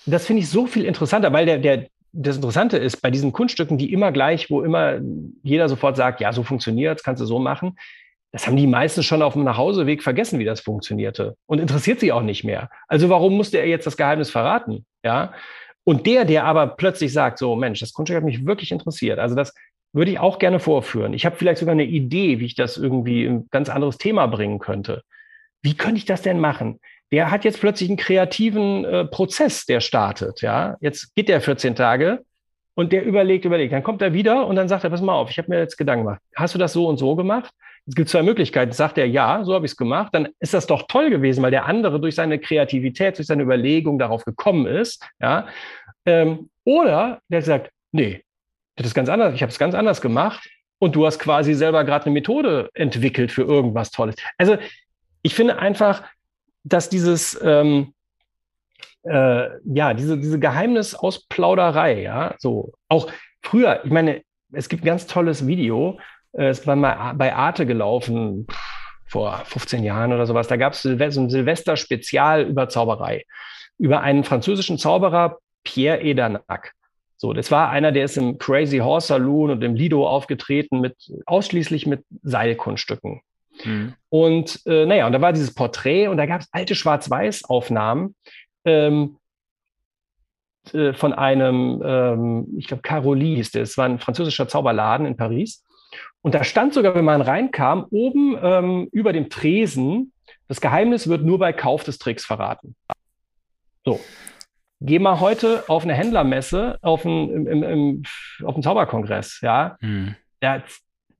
das 0.07 0.25
finde 0.25 0.41
ich 0.41 0.49
so 0.49 0.65
viel 0.65 0.85
interessanter, 0.85 1.31
weil 1.31 1.45
der, 1.45 1.59
der, 1.59 1.85
das 2.13 2.37
Interessante 2.37 2.77
ist, 2.77 2.99
bei 2.99 3.11
diesen 3.11 3.31
Kunststücken, 3.31 3.77
die 3.77 3.93
immer 3.93 4.11
gleich, 4.11 4.49
wo 4.49 4.63
immer 4.63 4.99
jeder 5.43 5.69
sofort 5.69 5.97
sagt, 5.97 6.19
ja, 6.19 6.33
so 6.33 6.41
funktioniert 6.41 7.03
kannst 7.03 7.21
du 7.21 7.27
so 7.27 7.37
machen, 7.37 7.77
das 8.31 8.47
haben 8.47 8.57
die 8.57 8.65
meisten 8.65 9.03
schon 9.03 9.21
auf 9.21 9.33
dem 9.33 9.43
Nachhauseweg 9.43 10.01
vergessen, 10.01 10.39
wie 10.39 10.45
das 10.45 10.61
funktionierte 10.61 11.35
und 11.45 11.59
interessiert 11.59 11.99
sie 11.99 12.11
auch 12.11 12.23
nicht 12.23 12.43
mehr. 12.43 12.71
Also 12.87 13.07
warum 13.07 13.37
musste 13.37 13.59
er 13.59 13.67
jetzt 13.67 13.85
das 13.85 13.95
Geheimnis 13.95 14.31
verraten? 14.31 14.83
Ja. 15.03 15.33
Und 15.83 16.07
der, 16.07 16.25
der 16.25 16.45
aber 16.45 16.65
plötzlich 16.65 17.13
sagt, 17.13 17.37
so 17.37 17.55
Mensch, 17.55 17.81
das 17.81 17.93
Kunststück 17.93 18.17
hat 18.17 18.23
mich 18.23 18.47
wirklich 18.47 18.71
interessiert. 18.71 19.19
Also 19.19 19.35
das 19.35 19.53
würde 19.93 20.09
ich 20.09 20.17
auch 20.17 20.39
gerne 20.39 20.59
vorführen. 20.59 21.13
Ich 21.13 21.23
habe 21.23 21.35
vielleicht 21.35 21.59
sogar 21.59 21.73
eine 21.73 21.85
Idee, 21.85 22.39
wie 22.39 22.45
ich 22.45 22.55
das 22.55 22.77
irgendwie 22.77 23.25
in 23.25 23.35
ein 23.35 23.47
ganz 23.51 23.69
anderes 23.69 23.99
Thema 23.99 24.25
bringen 24.25 24.57
könnte. 24.57 25.03
Wie 25.67 25.73
könnte 25.73 25.97
ich 25.97 26.05
das 26.05 26.21
denn 26.21 26.39
machen? 26.39 26.79
Der 27.11 27.29
hat 27.29 27.43
jetzt 27.43 27.59
plötzlich 27.59 27.89
einen 27.89 27.97
kreativen 27.97 28.85
äh, 28.85 29.03
Prozess, 29.03 29.65
der 29.65 29.81
startet. 29.81 30.39
Ja, 30.41 30.77
jetzt 30.79 31.13
geht 31.13 31.27
der 31.27 31.41
14 31.41 31.75
Tage 31.75 32.23
und 32.73 32.93
der 32.93 33.03
überlegt, 33.03 33.43
überlegt. 33.43 33.73
Dann 33.73 33.83
kommt 33.83 34.01
er 34.01 34.13
wieder 34.13 34.47
und 34.47 34.55
dann 34.55 34.69
sagt 34.69 34.85
er, 34.85 34.89
pass 34.89 35.01
mal 35.01 35.15
auf, 35.15 35.29
ich 35.29 35.37
habe 35.37 35.49
mir 35.49 35.59
jetzt 35.59 35.75
Gedanken 35.75 36.05
gemacht. 36.05 36.21
Hast 36.37 36.55
du 36.55 36.57
das 36.57 36.71
so 36.71 36.87
und 36.87 36.95
so 36.95 37.17
gemacht? 37.17 37.51
Es 37.85 37.95
gibt 37.95 38.07
zwei 38.07 38.23
Möglichkeiten. 38.23 38.71
Sagt 38.71 38.97
er, 38.97 39.09
ja, 39.09 39.43
so 39.43 39.53
habe 39.53 39.65
ich 39.65 39.73
es 39.73 39.77
gemacht, 39.77 40.15
dann 40.15 40.29
ist 40.39 40.53
das 40.53 40.67
doch 40.67 40.83
toll 40.87 41.09
gewesen, 41.09 41.43
weil 41.43 41.51
der 41.51 41.65
andere 41.65 41.99
durch 41.99 42.15
seine 42.15 42.39
Kreativität, 42.39 43.17
durch 43.17 43.27
seine 43.27 43.43
Überlegung 43.43 43.99
darauf 43.99 44.23
gekommen 44.23 44.67
ist. 44.67 45.05
Ja? 45.19 45.47
Ähm, 46.05 46.49
oder 46.63 47.19
der 47.27 47.41
sagt, 47.41 47.71
nee, 47.91 48.23
das 48.77 48.87
ist 48.87 48.93
ganz 48.93 49.09
anders, 49.09 49.33
ich 49.33 49.41
habe 49.41 49.51
es 49.51 49.59
ganz 49.59 49.75
anders 49.75 49.99
gemacht 49.99 50.49
und 50.79 50.95
du 50.95 51.05
hast 51.05 51.19
quasi 51.19 51.53
selber 51.53 51.83
gerade 51.83 52.05
eine 52.05 52.13
Methode 52.13 52.69
entwickelt 52.73 53.33
für 53.33 53.41
irgendwas 53.41 53.91
Tolles. 53.91 54.15
Also 54.37 54.57
ich 55.27 55.35
finde 55.35 55.59
einfach, 55.59 56.03
dass 56.63 56.87
dieses, 56.87 57.37
ähm, 57.43 57.93
äh, 59.03 59.49
ja, 59.65 59.93
diese, 59.93 60.17
diese 60.17 60.39
Geheimnisausplauderei, 60.39 62.01
ja, 62.01 62.35
so. 62.39 62.71
Auch 62.87 63.11
früher, 63.41 63.83
ich 63.83 63.91
meine, 63.91 64.21
es 64.53 64.69
gibt 64.69 64.83
ein 64.83 64.87
ganz 64.87 65.05
tolles 65.05 65.45
Video, 65.45 65.99
äh, 66.31 66.47
es 66.47 66.65
war 66.65 66.77
mal 66.77 67.13
bei 67.15 67.35
Arte 67.35 67.65
gelaufen, 67.65 68.47
vor 69.05 69.41
15 69.43 69.83
Jahren 69.83 70.13
oder 70.13 70.25
sowas. 70.25 70.47
Da 70.47 70.55
gab 70.55 70.71
es 70.71 70.83
so 70.83 70.89
ein 70.89 71.29
Silvester-Spezial 71.29 72.43
über 72.43 72.69
Zauberei, 72.69 73.25
über 73.77 73.99
einen 73.99 74.23
französischen 74.23 74.77
Zauberer, 74.77 75.39
Pierre 75.65 76.01
Edanak. 76.01 76.71
So, 77.17 77.33
das 77.33 77.51
war 77.51 77.69
einer, 77.69 77.91
der 77.91 78.05
ist 78.05 78.15
im 78.15 78.37
Crazy 78.37 78.77
Horse 78.77 79.07
Saloon 79.07 79.49
und 79.49 79.61
im 79.61 79.75
Lido 79.75 80.07
aufgetreten 80.07 80.79
mit 80.79 80.95
ausschließlich 81.25 81.85
mit 81.85 82.05
Seilkunststücken. 82.23 83.21
Mhm. 83.63 83.93
Und 84.09 84.61
äh, 84.65 84.85
naja, 84.85 85.07
und 85.07 85.13
da 85.13 85.21
war 85.21 85.33
dieses 85.33 85.53
Porträt 85.53 86.07
und 86.07 86.17
da 86.17 86.25
gab 86.25 86.41
es 86.41 86.47
alte 86.51 86.75
Schwarz-Weiß-Aufnahmen 86.75 88.15
ähm, 88.65 89.17
äh, 90.73 90.93
von 90.93 91.13
einem, 91.13 91.81
ähm, 91.83 92.47
ich 92.57 92.67
glaube, 92.67 92.81
Caroli 92.81 93.35
hieß 93.35 93.51
der, 93.51 93.63
es 93.63 93.77
war 93.77 93.85
ein 93.85 93.99
französischer 93.99 94.47
Zauberladen 94.47 95.05
in 95.05 95.17
Paris. 95.17 95.65
Und 96.21 96.35
da 96.35 96.43
stand 96.43 96.73
sogar, 96.73 96.95
wenn 96.95 97.05
man 97.05 97.21
reinkam, 97.21 97.85
oben 97.89 98.37
ähm, 98.41 98.89
über 98.91 99.13
dem 99.13 99.29
Tresen, 99.29 100.11
das 100.47 100.61
Geheimnis 100.61 101.07
wird 101.07 101.23
nur 101.23 101.39
bei 101.39 101.53
Kauf 101.53 101.83
des 101.83 101.97
Tricks 101.97 102.25
verraten. 102.25 102.75
So. 103.85 103.99
Geh 104.79 104.99
mal 104.99 105.19
heute 105.19 105.63
auf 105.69 105.83
eine 105.83 105.95
Händlermesse, 105.95 106.77
auf 106.81 107.05
einen, 107.05 107.47
im, 107.47 107.63
im, 107.63 108.03
auf 108.43 108.53
einen 108.53 108.63
Zauberkongress, 108.63 109.39
ja. 109.41 109.75
Hm. 109.79 110.15
Da, 110.39 110.61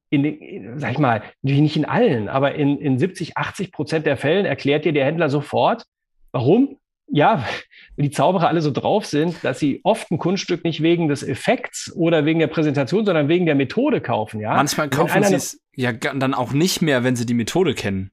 in 0.10 0.24
den, 0.24 0.80
sag 0.80 0.92
ich 0.92 1.00
mal, 1.00 1.22
natürlich 1.42 1.62
nicht 1.62 1.78
in 1.78 1.86
allen, 1.86 2.30
aber 2.30 2.56
in, 2.56 2.78
in 2.80 2.98
70, 2.98 3.38
80 3.38 3.72
Prozent 3.72 4.06
der 4.06 4.18
Fällen 4.18 4.46
erklärt 4.46 4.86
dir 4.86 4.94
der 4.94 5.06
Händler 5.06 5.30
sofort, 5.30 5.84
warum 6.32 6.78
ja, 7.10 7.46
wenn 7.96 8.04
die 8.04 8.12
Zauberer 8.12 8.48
alle 8.48 8.62
so 8.62 8.72
drauf 8.72 9.06
sind, 9.06 9.44
dass 9.44 9.60
sie 9.60 9.82
oft 9.84 10.12
ein 10.12 10.18
Kunststück 10.18 10.64
nicht 10.64 10.82
wegen 10.82 11.08
des 11.08 11.24
Effekts 11.24 11.92
oder 11.96 12.26
wegen 12.26 12.40
der 12.40 12.48
Präsentation, 12.48 13.06
sondern 13.06 13.28
wegen 13.28 13.46
der 13.46 13.56
Methode 13.56 14.02
kaufen, 14.02 14.40
ja. 14.40 14.56
Manchmal 14.56 14.90
kaufen 14.90 15.24
sie 15.24 15.36
es 15.36 15.62
ja 15.76 15.92
dann 15.92 16.34
auch 16.34 16.52
nicht 16.52 16.82
mehr, 16.82 17.04
wenn 17.04 17.16
sie 17.16 17.26
die 17.26 17.34
Methode 17.34 17.74
kennen. 17.74 18.12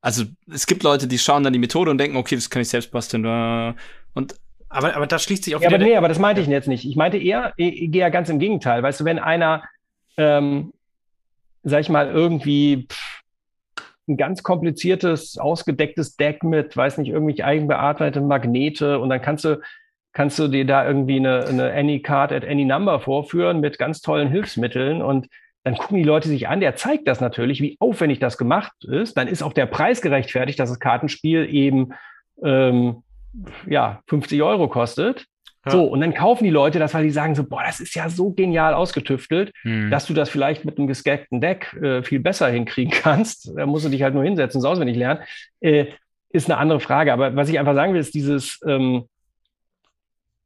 Also 0.00 0.24
es 0.52 0.66
gibt 0.66 0.82
Leute, 0.82 1.06
die 1.06 1.18
schauen 1.18 1.42
dann 1.44 1.54
die 1.54 1.58
Methode 1.58 1.90
und 1.90 1.96
denken, 1.96 2.18
okay, 2.18 2.34
das 2.34 2.50
kann 2.50 2.60
ich 2.60 2.68
selbst 2.68 2.90
basteln. 2.90 3.24
Und 4.12 4.34
aber, 4.68 4.94
aber 4.96 5.06
da 5.06 5.18
schließt 5.18 5.44
sich 5.44 5.56
auch 5.56 5.62
ja, 5.62 5.68
wieder. 5.68 5.76
Aber 5.76 5.84
nee, 5.84 5.96
aber 5.96 6.08
das 6.08 6.18
meinte 6.18 6.42
ich 6.42 6.48
jetzt 6.48 6.68
nicht. 6.68 6.84
Ich 6.84 6.96
meinte 6.96 7.16
eher, 7.16 7.54
ich, 7.56 7.82
ich 7.84 7.90
gehe 7.90 8.02
ja 8.02 8.08
ganz 8.10 8.28
im 8.28 8.38
Gegenteil. 8.38 8.82
Weißt 8.82 9.00
du, 9.00 9.04
wenn 9.04 9.18
einer, 9.18 9.62
ähm, 10.16 10.72
sag 11.64 11.80
ich 11.80 11.88
mal, 11.88 12.08
irgendwie 12.10 12.86
ein 14.06 14.16
ganz 14.16 14.42
kompliziertes, 14.42 15.38
ausgedecktes 15.38 16.16
Deck 16.16 16.42
mit, 16.44 16.76
weiß 16.76 16.98
nicht, 16.98 17.08
irgendwelche 17.08 17.44
eigenbearbeitete 17.44 18.20
Magnete 18.20 18.98
und 18.98 19.08
dann 19.08 19.22
kannst 19.22 19.44
du, 19.44 19.60
kannst 20.12 20.38
du 20.38 20.48
dir 20.48 20.66
da 20.66 20.86
irgendwie 20.86 21.16
eine, 21.16 21.46
eine 21.46 21.72
Any 21.72 22.00
Card 22.00 22.32
at 22.32 22.44
Any 22.44 22.64
Number 22.64 23.00
vorführen 23.00 23.60
mit 23.60 23.78
ganz 23.78 24.02
tollen 24.02 24.28
Hilfsmitteln 24.28 25.02
und 25.02 25.28
dann 25.64 25.76
gucken 25.76 25.96
die 25.96 26.04
Leute 26.04 26.28
sich 26.28 26.46
an, 26.48 26.60
der 26.60 26.76
zeigt 26.76 27.08
das 27.08 27.22
natürlich, 27.22 27.62
wie 27.62 27.78
aufwendig 27.80 28.18
das 28.18 28.36
gemacht 28.36 28.72
ist. 28.84 29.16
Dann 29.16 29.28
ist 29.28 29.42
auch 29.42 29.54
der 29.54 29.64
Preis 29.64 30.02
gerechtfertigt, 30.02 30.60
dass 30.60 30.68
das 30.68 30.78
Kartenspiel 30.78 31.48
eben 31.48 31.94
ähm, 32.42 33.02
ja 33.66 34.02
50 34.08 34.42
Euro 34.42 34.68
kostet. 34.68 35.24
So, 35.66 35.84
und 35.84 36.00
dann 36.00 36.12
kaufen 36.12 36.44
die 36.44 36.50
Leute 36.50 36.78
das, 36.78 36.92
weil 36.92 37.04
die 37.04 37.10
sagen 37.10 37.34
so, 37.34 37.44
boah, 37.44 37.62
das 37.64 37.80
ist 37.80 37.94
ja 37.94 38.10
so 38.10 38.30
genial 38.30 38.74
ausgetüftelt, 38.74 39.52
hm. 39.62 39.90
dass 39.90 40.06
du 40.06 40.12
das 40.12 40.28
vielleicht 40.28 40.64
mit 40.64 40.76
einem 40.76 40.86
gescackten 40.86 41.40
Deck 41.40 41.72
äh, 41.82 42.02
viel 42.02 42.20
besser 42.20 42.48
hinkriegen 42.48 42.92
kannst. 43.02 43.52
Da 43.56 43.64
musst 43.64 43.86
du 43.86 43.88
dich 43.88 44.02
halt 44.02 44.14
nur 44.14 44.24
hinsetzen, 44.24 44.60
so 44.60 44.68
auswendig 44.68 44.96
lernen. 44.96 45.20
Äh, 45.60 45.86
ist 46.30 46.50
eine 46.50 46.58
andere 46.58 46.80
Frage. 46.80 47.12
Aber 47.12 47.34
was 47.36 47.48
ich 47.48 47.58
einfach 47.58 47.74
sagen 47.74 47.94
will, 47.94 48.00
ist 48.00 48.14
dieses, 48.14 48.60
ähm, 48.66 49.08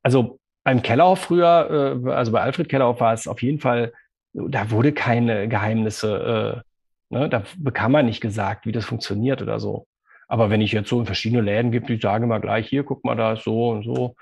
also 0.02 0.38
beim 0.62 0.82
Kellerhoff 0.82 1.20
früher, 1.20 2.02
äh, 2.06 2.10
also 2.10 2.30
bei 2.32 2.42
Alfred 2.42 2.68
Kellerhoff 2.68 3.00
war 3.00 3.14
es 3.14 3.26
auf 3.26 3.42
jeden 3.42 3.58
Fall, 3.58 3.92
da 4.34 4.70
wurde 4.70 4.92
keine 4.92 5.48
Geheimnisse, 5.48 6.62
äh, 7.10 7.14
ne, 7.14 7.28
da 7.28 7.42
bekam 7.56 7.92
man 7.92 8.06
nicht 8.06 8.20
gesagt, 8.20 8.66
wie 8.66 8.72
das 8.72 8.84
funktioniert 8.84 9.40
oder 9.42 9.58
so. 9.58 9.86
Aber 10.28 10.50
wenn 10.50 10.60
ich 10.60 10.72
jetzt 10.72 10.90
so 10.90 11.00
in 11.00 11.06
verschiedene 11.06 11.40
Läden 11.40 11.72
gibt, 11.72 11.88
die 11.88 11.96
sagen 11.96 12.28
mal 12.28 12.38
gleich, 12.38 12.68
hier, 12.68 12.84
guck 12.84 13.02
mal, 13.02 13.16
da 13.16 13.32
ist 13.32 13.44
so 13.44 13.70
und 13.70 13.84
so, 13.84 14.14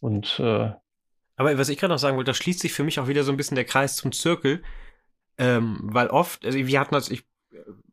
und 0.00 0.38
äh, 0.40 0.70
aber 1.36 1.58
was 1.58 1.68
ich 1.68 1.78
gerade 1.78 1.92
noch 1.92 1.98
sagen 1.98 2.16
wollte, 2.16 2.30
da 2.30 2.34
schließt 2.34 2.60
sich 2.60 2.72
für 2.72 2.84
mich 2.84 2.98
auch 2.98 3.08
wieder 3.08 3.22
so 3.22 3.30
ein 3.30 3.36
bisschen 3.36 3.56
der 3.56 3.64
Kreis 3.64 3.96
zum 3.96 4.12
Zirkel, 4.12 4.62
ähm, 5.38 5.78
weil 5.82 6.08
oft, 6.08 6.44
also 6.44 6.58
wir 6.58 6.80
hatten 6.80 6.94
das, 6.94 7.10
ich, 7.10 7.26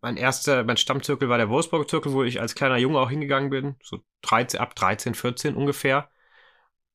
mein 0.01 0.17
erster, 0.17 0.63
mein 0.63 0.77
Stammzirkel 0.77 1.29
war 1.29 1.37
der 1.37 1.49
Wolfsburg-Zirkel, 1.49 2.13
wo 2.13 2.23
ich 2.23 2.39
als 2.41 2.55
kleiner 2.55 2.77
Junge 2.77 2.99
auch 2.99 3.09
hingegangen 3.09 3.49
bin, 3.49 3.75
so 3.83 3.99
13, 4.23 4.59
ab 4.59 4.75
13, 4.75 5.13
14 5.13 5.55
ungefähr. 5.55 6.09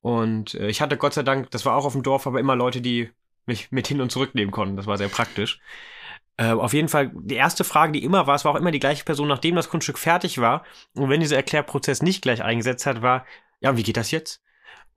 Und 0.01 0.55
äh, 0.55 0.69
ich 0.69 0.81
hatte 0.81 0.97
Gott 0.97 1.15
sei 1.15 1.23
Dank, 1.23 1.51
das 1.51 1.67
war 1.67 1.77
auch 1.77 1.85
auf 1.85 1.93
dem 1.93 2.03
Dorf, 2.03 2.27
aber 2.27 2.41
immer 2.41 2.57
Leute, 2.57 2.81
die 2.81 3.11
mich 3.47 3.73
mit 3.73 3.89
hin 3.89 4.01
und 4.01 4.13
zurück 4.13 4.35
nehmen 4.35 4.51
konnten. 4.51 4.77
Das 4.77 4.87
war 4.87 4.99
sehr 4.99 5.09
praktisch. 5.09 5.61
Äh, 6.37 6.53
auf 6.53 6.73
jeden 6.73 6.89
Fall, 6.89 7.11
die 7.15 7.35
erste 7.35 7.65
Frage, 7.65 7.93
die 7.93 8.05
immer 8.05 8.27
war, 8.27 8.37
es 8.37 8.45
war 8.45 8.53
auch 8.53 8.59
immer 8.59 8.71
die 8.71 8.79
gleiche 8.79 9.05
Person, 9.05 9.29
nachdem 9.29 9.57
das 9.57 9.69
Kunststück 9.69 9.99
fertig 9.99 10.39
war. 10.39 10.65
Und 10.95 11.11
wenn 11.11 11.21
dieser 11.21 11.37
Erklärprozess 11.37 12.03
nicht 12.03 12.23
gleich 12.23 12.43
eingesetzt 12.43 12.87
hat, 12.87 13.03
war, 13.03 13.27
ja, 13.61 13.77
wie 13.77 13.83
geht 13.83 13.97
das 13.97 14.11
jetzt? 14.13 14.43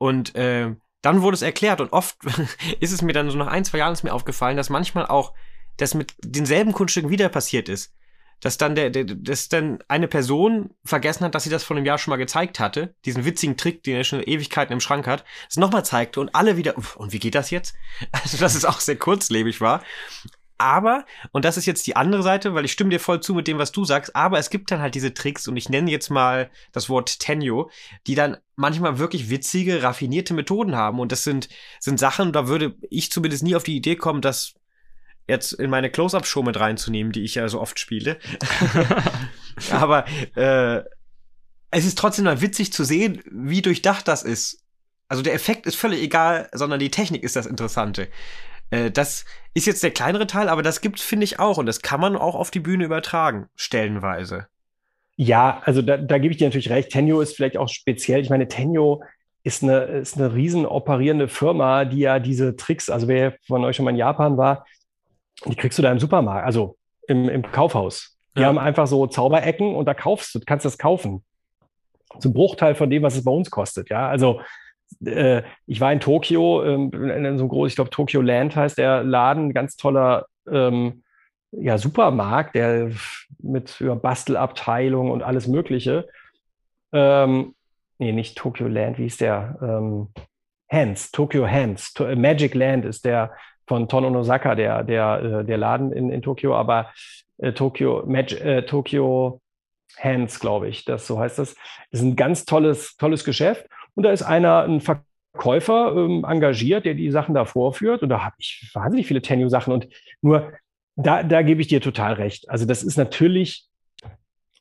Und 0.02 0.34
äh, 0.34 0.74
dann 1.04 1.22
wurde 1.22 1.36
es 1.36 1.44
erklärt 1.44 1.80
und 1.80 1.94
oft 1.94 2.18
ist 2.80 2.92
es 2.92 3.04
mir 3.04 3.14
dann 3.14 3.30
so 3.30 3.38
nach 3.38 3.46
ein, 3.46 3.64
zwei 3.64 3.78
Jahren 3.78 3.94
ist 3.94 4.02
mir 4.02 4.14
aufgefallen, 4.14 4.58
dass 4.58 4.72
manchmal 4.72 5.06
auch 5.06 5.36
das 5.78 5.94
mit 5.94 6.16
denselben 6.24 6.72
Kunststücken 6.72 7.12
wieder 7.12 7.30
passiert 7.30 7.70
ist. 7.70 7.94
Dass 8.40 8.58
dann 8.58 8.74
der, 8.74 8.90
der, 8.90 9.04
dass 9.06 9.48
dann 9.48 9.78
eine 9.88 10.08
Person 10.08 10.72
vergessen 10.84 11.24
hat, 11.24 11.36
dass 11.36 11.44
sie 11.44 11.52
das 11.52 11.64
vor 11.64 11.78
einem 11.78 11.86
Jahr 11.86 12.00
schon 12.00 12.10
mal 12.10 12.18
gezeigt 12.18 12.60
hatte, 12.60 12.96
diesen 13.06 13.26
witzigen 13.26 13.58
Trick, 13.58 13.84
den 13.84 13.96
er 13.96 14.04
schon 14.04 14.24
Ewigkeiten 14.24 14.74
im 14.74 14.80
Schrank 14.80 15.06
hat, 15.06 15.24
es 15.48 15.58
nochmal 15.58 15.86
zeigte 15.86 16.20
und 16.20 16.34
alle 16.34 16.58
wieder, 16.58 16.74
und 16.96 17.14
wie 17.14 17.20
geht 17.20 17.36
das 17.36 17.52
jetzt? 17.52 17.76
Also, 18.12 18.40
dass 18.40 18.56
es 18.56 18.66
auch 18.66 18.80
sehr 18.80 18.98
kurzlebig 18.98 19.62
war. 19.62 19.84
Aber, 20.62 21.06
und 21.32 21.44
das 21.44 21.58
ist 21.58 21.66
jetzt 21.66 21.88
die 21.88 21.96
andere 21.96 22.22
Seite, 22.22 22.54
weil 22.54 22.66
ich 22.66 22.72
stimme 22.72 22.92
dir 22.92 23.00
voll 23.00 23.20
zu 23.20 23.34
mit 23.34 23.48
dem, 23.48 23.58
was 23.58 23.72
du 23.72 23.84
sagst, 23.84 24.16
aber 24.16 24.38
es 24.38 24.52
gibt 24.52 24.70
dann 24.70 24.80
halt 24.80 24.94
diese 24.94 25.12
Tricks, 25.12 25.48
und 25.48 25.58
ich 25.58 25.70
nenne 25.70 25.90
jetzt 25.90 26.12
mal 26.12 26.52
das 26.72 26.88
Wort 26.88 27.20
Tenyo, 27.20 27.72
die 28.06 28.14
dann 28.14 28.38
manchmal 28.56 29.00
wirklich 29.00 29.32
witzige, 29.32 29.82
raffinierte 29.82 30.36
Methoden 30.36 30.76
haben. 30.76 31.00
Und 31.00 31.12
das 31.12 31.24
sind, 31.24 31.50
sind 31.80 32.00
Sachen, 32.00 32.32
da 32.32 32.48
würde 32.48 32.76
ich 32.92 33.12
zumindest 33.12 33.42
nie 33.42 33.56
auf 33.56 33.64
die 33.64 33.76
Idee 33.76 33.96
kommen, 33.96 34.22
das 34.22 34.54
jetzt 35.28 35.54
in 35.54 35.72
meine 35.72 35.90
Close-Up-Show 35.90 36.44
mit 36.44 36.60
reinzunehmen, 36.60 37.12
die 37.12 37.24
ich 37.24 37.34
ja 37.34 37.48
so 37.48 37.60
oft 37.60 37.80
spiele. 37.80 38.20
aber 39.72 40.06
äh, 40.36 40.84
es 41.72 41.86
ist 41.86 41.98
trotzdem 41.98 42.26
mal 42.26 42.42
witzig 42.42 42.72
zu 42.72 42.84
sehen, 42.84 43.24
wie 43.32 43.64
durchdacht 43.64 44.08
das 44.08 44.22
ist. 44.22 44.64
Also 45.08 45.24
der 45.24 45.34
Effekt 45.34 45.66
ist 45.66 45.76
völlig 45.76 46.04
egal, 46.04 46.50
sondern 46.54 46.80
die 46.80 46.92
Technik 46.92 47.24
ist 47.24 47.36
das 47.36 47.48
Interessante. 47.48 48.10
Äh, 48.72 48.90
das 48.90 49.26
ist 49.54 49.68
jetzt 49.68 49.84
der 49.84 49.92
kleinere 49.92 50.26
Teil, 50.26 50.50
aber 50.50 50.64
das 50.64 50.82
gibt's, 50.82 51.04
finde 51.04 51.26
ich, 51.26 51.40
auch. 51.40 51.58
Und 51.58 51.68
das 51.68 51.82
kann 51.82 52.02
man 52.02 52.16
auch 52.16 52.36
auf 52.36 52.50
die 52.50 52.60
Bühne 52.60 52.86
übertragen, 52.86 53.48
stellenweise. 53.56 54.48
Ja, 55.18 55.62
also 55.66 55.82
da, 55.82 55.98
da 55.98 56.18
gebe 56.18 56.32
ich 56.32 56.38
dir 56.38 56.48
natürlich 56.48 56.72
recht. 56.72 56.90
Tenyo 56.90 57.22
ist 57.22 57.36
vielleicht 57.36 57.58
auch 57.58 57.70
speziell. 57.70 58.22
Ich 58.22 58.30
meine, 58.30 58.48
Tenyo 58.48 59.04
ist 59.44 59.62
eine, 59.62 59.80
ist 59.82 60.18
eine 60.18 60.34
riesen 60.34 60.66
operierende 60.66 61.28
Firma, 61.28 61.86
die 61.86 62.00
ja 62.00 62.20
diese 62.20 62.56
Tricks, 62.56 62.90
also 62.90 63.08
wer 63.08 63.36
von 63.46 63.64
euch 63.64 63.76
schon 63.76 63.86
mal 63.86 63.92
in 63.92 63.98
Japan 63.98 64.38
war, 64.38 64.66
die 65.46 65.56
kriegst 65.56 65.78
du 65.78 65.84
da 65.84 65.92
im 65.92 66.00
Supermarkt, 66.00 66.46
also 66.46 66.78
im, 67.08 67.28
im 67.28 67.42
Kaufhaus. 67.44 68.18
Die 68.36 68.42
ja. 68.42 68.48
haben 68.48 68.58
einfach 68.58 68.88
so 68.88 69.08
Zauberecken 69.08 69.76
und 69.76 69.86
da 69.86 69.94
kaufst 69.94 70.36
du, 70.36 70.40
kannst 70.46 70.66
das 70.66 70.78
kaufen. 70.78 71.24
Zum 72.20 72.34
Bruchteil 72.34 72.76
von 72.76 72.90
dem, 72.90 73.04
was 73.04 73.16
es 73.16 73.24
bei 73.24 73.32
uns 73.32 73.50
kostet. 73.50 73.90
Ja, 73.90 74.08
also 74.08 74.42
äh, 75.06 75.44
ich 75.66 75.82
war 75.82 75.92
in 75.92 76.00
Tokio, 76.00 76.64
ähm, 76.64 76.92
in 76.94 77.38
so 77.38 77.44
einem 77.44 77.50
großen, 77.50 77.68
ich 77.68 77.76
glaube, 77.76 77.90
Tokyo 77.90 78.22
Land 78.22 78.56
heißt 78.56 78.78
der 78.78 79.04
Laden, 79.04 79.54
ganz 79.54 79.76
toller 79.76 80.26
ähm, 80.50 81.04
ja, 81.52 81.78
Supermarkt, 81.78 82.56
der 82.56 82.92
mit 83.40 83.80
ja, 83.80 83.96
Bastelabteilung 83.96 85.12
und 85.12 85.24
alles 85.24 85.48
Mögliche. 85.48 86.08
Ähm, 86.94 87.56
nee, 88.00 88.12
nicht 88.12 88.38
Tokyo 88.38 88.68
Land, 88.68 88.98
wie 88.98 89.08
ist 89.08 89.22
der? 89.22 89.58
Ähm, 89.62 90.08
Hands, 90.72 91.12
Tokyo 91.12 91.46
Hands. 91.46 91.94
To 91.94 92.16
Magic 92.16 92.56
Land 92.56 92.86
ist 92.86 93.04
der 93.04 93.32
von 93.68 93.88
Ton 93.88 94.06
Onosaka, 94.06 94.56
der, 94.56 94.84
der, 94.84 95.22
äh, 95.22 95.46
der 95.46 95.58
Laden 95.58 95.92
in, 95.92 96.12
in 96.12 96.22
Tokio, 96.22 96.56
aber 96.56 96.92
äh, 97.38 97.52
Tokyo, 97.54 98.10
äh, 98.10 98.64
Tokyo 98.64 99.42
Hands, 99.98 100.40
glaube 100.40 100.70
ich, 100.70 100.86
das 100.86 101.06
so 101.08 101.20
heißt 101.20 101.40
das. 101.40 101.56
Ist 101.92 102.02
ein 102.02 102.16
ganz 102.16 102.46
tolles, 102.46 102.96
tolles 102.96 103.24
Geschäft. 103.26 103.68
Und 103.96 104.04
da 104.04 104.12
ist 104.12 104.24
einer, 104.24 104.64
ein 104.64 104.82
Verkäufer 104.82 105.94
ähm, 105.96 106.26
engagiert, 106.28 106.86
der 106.86 106.94
die 106.94 107.12
Sachen 107.12 107.36
da 107.36 107.46
vorführt. 107.46 108.04
Und 108.04 108.10
da 108.10 108.24
habe 108.24 108.36
ich 108.38 108.70
wahnsinnig 108.74 109.08
viele 109.08 109.22
Tenue-Sachen. 109.22 109.74
Und 109.74 109.88
nur 110.22 110.54
da, 110.96 111.24
da 111.24 111.42
gebe 111.42 111.62
ich 111.62 111.68
dir 111.68 111.82
total 111.82 112.14
recht. 112.14 112.50
Also 112.50 112.66
das 112.66 112.84
ist 112.84 112.98
natürlich, 112.98 113.68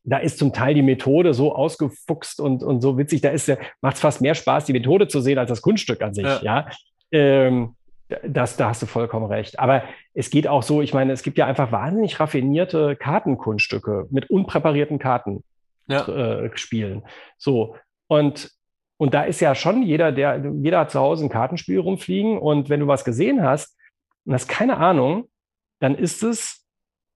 da 0.04 0.18
ist 0.18 0.38
zum 0.38 0.52
Teil 0.52 0.74
die 0.74 0.82
Methode 0.82 1.34
so 1.34 1.54
ausgefuchst 1.54 2.40
und, 2.40 2.62
und 2.62 2.80
so 2.80 2.98
witzig. 2.98 3.20
Da 3.20 3.30
ist 3.30 3.52
macht 3.80 3.96
es 3.96 4.00
fast 4.00 4.20
mehr 4.20 4.34
Spaß, 4.34 4.64
die 4.64 4.72
Methode 4.72 5.08
zu 5.08 5.20
sehen, 5.20 5.38
als 5.38 5.48
das 5.48 5.62
Kunststück 5.62 6.02
an 6.02 6.14
sich. 6.14 6.24
Ja. 6.24 6.40
ja? 6.42 6.68
Ähm, 7.12 7.74
das, 8.24 8.56
da 8.56 8.68
hast 8.70 8.82
du 8.82 8.86
vollkommen 8.86 9.26
recht. 9.26 9.58
Aber 9.58 9.84
es 10.14 10.30
geht 10.30 10.48
auch 10.48 10.62
so, 10.62 10.82
ich 10.82 10.92
meine, 10.92 11.12
es 11.12 11.22
gibt 11.22 11.38
ja 11.38 11.46
einfach 11.46 11.70
wahnsinnig 11.70 12.18
raffinierte 12.18 12.96
Kartenkunststücke 12.96 14.08
mit 14.10 14.30
unpräparierten 14.30 14.98
Karten 14.98 15.44
ja. 15.86 16.06
äh, 16.08 16.50
spielen. 16.56 17.02
So. 17.38 17.76
Und 18.08 18.50
und 19.00 19.14
da 19.14 19.22
ist 19.22 19.40
ja 19.40 19.54
schon 19.54 19.82
jeder, 19.82 20.12
der, 20.12 20.42
jeder 20.60 20.80
hat 20.80 20.90
zu 20.90 21.00
Hause 21.00 21.24
ein 21.24 21.30
Kartenspiel 21.30 21.78
rumfliegen 21.78 22.36
und 22.36 22.68
wenn 22.68 22.80
du 22.80 22.86
was 22.86 23.02
gesehen 23.02 23.42
hast 23.42 23.74
und 24.26 24.34
hast 24.34 24.46
keine 24.46 24.76
Ahnung, 24.76 25.24
dann 25.78 25.94
ist 25.94 26.22
es 26.22 26.66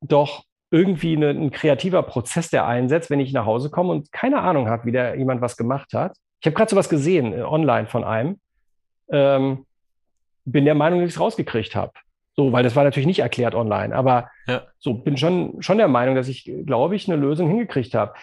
doch 0.00 0.44
irgendwie 0.70 1.14
eine, 1.14 1.28
ein 1.28 1.50
kreativer 1.50 2.02
Prozess, 2.02 2.48
der 2.48 2.66
einsetzt, 2.66 3.10
wenn 3.10 3.20
ich 3.20 3.34
nach 3.34 3.44
Hause 3.44 3.68
komme 3.68 3.92
und 3.92 4.12
keine 4.12 4.40
Ahnung 4.40 4.66
habe, 4.66 4.86
wie 4.86 4.92
da 4.92 5.14
jemand 5.14 5.42
was 5.42 5.58
gemacht 5.58 5.92
hat. 5.92 6.16
Ich 6.40 6.46
habe 6.46 6.56
gerade 6.56 6.70
so 6.70 6.76
was 6.76 6.88
gesehen 6.88 7.34
äh, 7.34 7.42
online 7.42 7.86
von 7.86 8.02
einem. 8.02 8.40
Ähm, 9.10 9.66
bin 10.46 10.64
der 10.64 10.74
Meinung, 10.74 11.00
dass 11.00 11.10
ich 11.10 11.16
es 11.16 11.20
rausgekriegt 11.20 11.76
habe. 11.76 11.92
So, 12.34 12.50
weil 12.50 12.64
das 12.64 12.74
war 12.76 12.84
natürlich 12.84 13.06
nicht 13.06 13.20
erklärt 13.20 13.54
online, 13.54 13.94
aber 13.94 14.30
ja. 14.46 14.62
so 14.78 14.94
bin 14.94 15.18
schon, 15.18 15.60
schon 15.60 15.76
der 15.76 15.88
Meinung, 15.88 16.14
dass 16.14 16.28
ich, 16.28 16.50
glaube 16.64 16.96
ich, 16.96 17.10
eine 17.10 17.20
Lösung 17.20 17.48
hingekriegt 17.48 17.94
habe. 17.94 18.14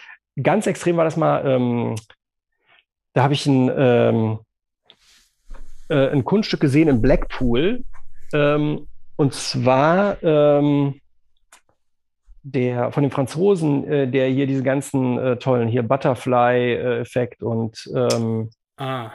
Ganz 0.42 0.66
extrem 0.66 0.96
war 0.96 1.04
das 1.04 1.16
mal, 1.16 1.46
ähm, 1.46 1.94
da 3.12 3.22
habe 3.22 3.34
ich 3.34 3.46
ein, 3.46 3.70
ähm, 3.76 4.38
äh, 5.88 6.08
ein 6.08 6.24
Kunststück 6.24 6.60
gesehen 6.60 6.88
in 6.88 7.02
Blackpool. 7.02 7.84
Ähm, 8.32 8.88
und 9.16 9.34
zwar 9.34 10.22
ähm, 10.22 11.00
der 12.42 12.90
von 12.92 13.02
den 13.02 13.12
Franzosen, 13.12 13.84
äh, 13.86 14.08
der 14.08 14.28
hier 14.28 14.46
diese 14.46 14.62
ganzen 14.62 15.18
äh, 15.18 15.36
tollen 15.36 15.68
hier 15.68 15.82
Butterfly-Effekt 15.82 17.42
und 17.42 17.88
ähm, 17.94 18.50
ah. 18.76 19.12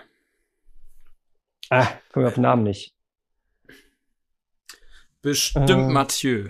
Ah, 1.69 1.87
komme 2.13 2.27
auf 2.27 2.35
den 2.35 2.43
Namen 2.43 2.63
nicht. 2.63 2.93
Bestimmt 5.21 5.69
äh, 5.69 5.75
Mathieu. 5.75 6.49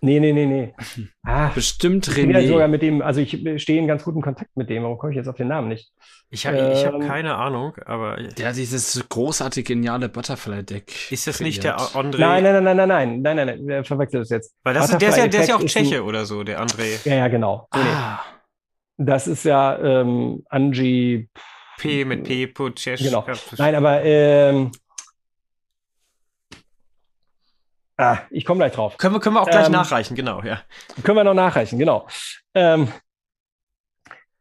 Nee, 0.00 0.20
nee, 0.20 0.32
nee, 0.32 0.46
nee. 0.46 0.74
Ah, 1.24 1.50
Bestimmt 1.54 2.06
René. 2.08 2.20
Ich 2.20 2.26
bin 2.26 2.30
ja 2.30 2.46
sogar 2.46 2.68
mit 2.68 2.80
dem, 2.80 3.02
also 3.02 3.20
ich 3.20 3.30
stehe 3.62 3.78
in 3.78 3.86
ganz 3.86 4.04
guten 4.04 4.22
Kontakt 4.22 4.56
mit 4.56 4.70
dem, 4.70 4.82
warum 4.82 4.96
komme 4.96 5.12
ich 5.12 5.16
jetzt 5.16 5.28
auf 5.28 5.36
den 5.36 5.48
Namen 5.48 5.68
nicht? 5.68 5.92
Ich 6.30 6.46
habe 6.46 6.56
ähm, 6.56 6.86
hab 6.86 7.00
keine 7.00 7.34
Ahnung, 7.34 7.74
aber. 7.84 8.16
Der 8.16 8.48
hat 8.48 8.56
dieses 8.56 9.06
großartig 9.08 9.66
geniale 9.66 10.08
Butterfly-Deck. 10.08 11.10
Ist 11.10 11.26
das 11.26 11.40
nicht 11.40 11.64
der 11.64 11.78
André? 11.78 12.18
Nein, 12.18 12.44
nein, 12.44 12.64
nein, 12.64 12.76
nein, 12.76 12.88
nein, 12.88 13.22
nein, 13.22 13.36
nein, 13.46 13.64
nein, 13.64 13.84
verwechselt 13.84 14.22
das 14.22 14.30
jetzt. 14.30 14.54
Weil 14.62 14.74
das 14.74 14.90
ist, 14.90 15.02
der, 15.02 15.08
ist 15.08 15.16
ja, 15.16 15.28
der 15.28 15.40
ist 15.40 15.48
ja 15.48 15.56
auch 15.56 15.64
Tscheche 15.64 16.02
oder 16.04 16.24
so, 16.24 16.44
der 16.44 16.62
André. 16.62 17.06
Ja, 17.06 17.16
ja, 17.16 17.28
genau. 17.28 17.68
Nee, 17.74 17.80
ah. 17.82 18.20
Nee. 18.96 19.04
Das 19.04 19.26
ist 19.26 19.44
ja 19.44 19.78
ähm, 19.78 20.44
Angie. 20.48 21.28
P 21.78 22.04
mit 22.04 22.24
P, 22.24 22.46
Putschesch. 22.46 23.02
Genau. 23.02 23.24
Nein, 23.56 23.74
aber 23.74 24.02
ähm, 24.02 24.72
Ah, 28.00 28.18
ich 28.30 28.44
komme 28.44 28.58
gleich 28.58 28.72
drauf. 28.72 28.96
Können 28.96 29.14
wir, 29.14 29.20
können 29.20 29.34
wir 29.34 29.42
auch 29.42 29.50
gleich 29.50 29.66
ähm, 29.66 29.72
nachreichen, 29.72 30.14
genau, 30.14 30.40
ja. 30.42 30.60
Können 31.02 31.16
wir 31.16 31.24
noch 31.24 31.34
nachreichen, 31.34 31.80
genau. 31.80 32.06
Ähm, 32.54 32.88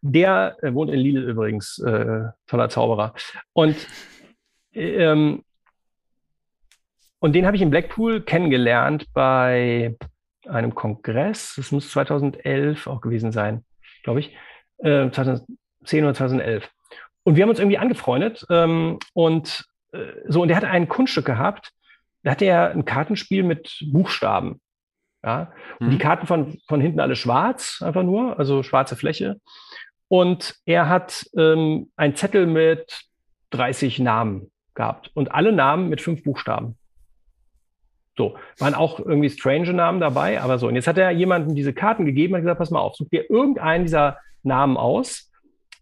der 0.01 0.58
äh, 0.62 0.74
wohnt 0.76 0.91
in 0.91 0.99
Lille 0.99 1.22
übrigens, 1.22 1.80
äh, 1.80 2.26
toller 2.45 2.70
Zauberer. 2.70 3.16
Und, 3.53 3.76
ähm, 4.74 5.43
und 7.18 7.34
den 7.34 7.47
habe 7.47 7.55
ich 7.55 7.64
in 7.64 7.72
Blackpool 7.72 8.22
kennengelernt 8.22 9.08
bei 9.14 9.95
einem 10.47 10.76
Kongress. 10.76 11.55
Das 11.55 11.72
muss 11.72 11.89
2011 11.89 12.86
auch 12.86 13.01
gewesen 13.01 13.32
sein, 13.32 13.66
glaube 14.03 14.20
ich. 14.20 14.36
Äh, 14.78 15.10
2010 15.10 16.03
oder 16.03 16.14
2011. 16.14 16.70
Und 17.24 17.36
wir 17.36 17.41
haben 17.41 17.49
uns 17.49 17.60
irgendwie 17.60 17.80
angefreundet. 17.80 18.45
Ähm, 18.51 18.99
und 19.14 19.66
äh, 19.93 19.97
so, 20.28 20.43
und 20.43 20.49
der 20.49 20.58
hatte 20.58 20.70
ein 20.70 20.88
Kunststück 20.88 21.26
gehabt, 21.26 21.74
da 22.28 22.32
hatte 22.32 22.43
er 22.43 22.71
ein 22.71 22.84
Kartenspiel 22.84 23.41
mit 23.41 23.82
Buchstaben. 23.89 24.59
Ja? 25.23 25.53
Und 25.80 25.88
mhm. 25.88 25.91
die 25.91 25.97
Karten 25.97 26.28
von, 26.28 26.59
von 26.67 26.82
hinten 26.82 26.99
alle 26.99 27.15
schwarz, 27.15 27.82
einfach 27.82 28.03
nur, 28.03 28.38
also 28.38 28.63
schwarze 28.63 28.97
Fläche. 28.97 29.39
Und 30.09 30.55
er 30.65 30.89
hat 30.89 31.25
ähm, 31.38 31.89
einen 31.95 32.17
Zettel 32.17 32.45
mit 32.45 32.99
30 33.51 33.99
Namen 33.99 34.51
gehabt 34.73 35.09
und 35.13 35.32
alle 35.32 35.53
Namen 35.53 35.88
mit 35.88 36.01
fünf 36.01 36.21
Buchstaben. 36.25 36.78
So, 38.17 38.36
waren 38.59 38.75
auch 38.75 38.99
irgendwie 38.99 39.30
strange 39.30 39.71
Namen 39.71 40.01
dabei, 40.01 40.41
aber 40.41 40.59
so. 40.59 40.67
Und 40.67 40.75
jetzt 40.75 40.88
hat 40.88 40.97
er 40.97 41.11
jemandem 41.11 41.55
diese 41.55 41.71
Karten 41.71 42.03
gegeben 42.03 42.34
und 42.34 42.41
gesagt, 42.41 42.59
pass 42.59 42.71
mal 42.71 42.82
auf, 42.82 42.97
such 42.97 43.07
dir 43.07 43.30
irgendeinen 43.30 43.86
dieser 43.86 44.17
Namen 44.43 44.75
aus 44.75 45.32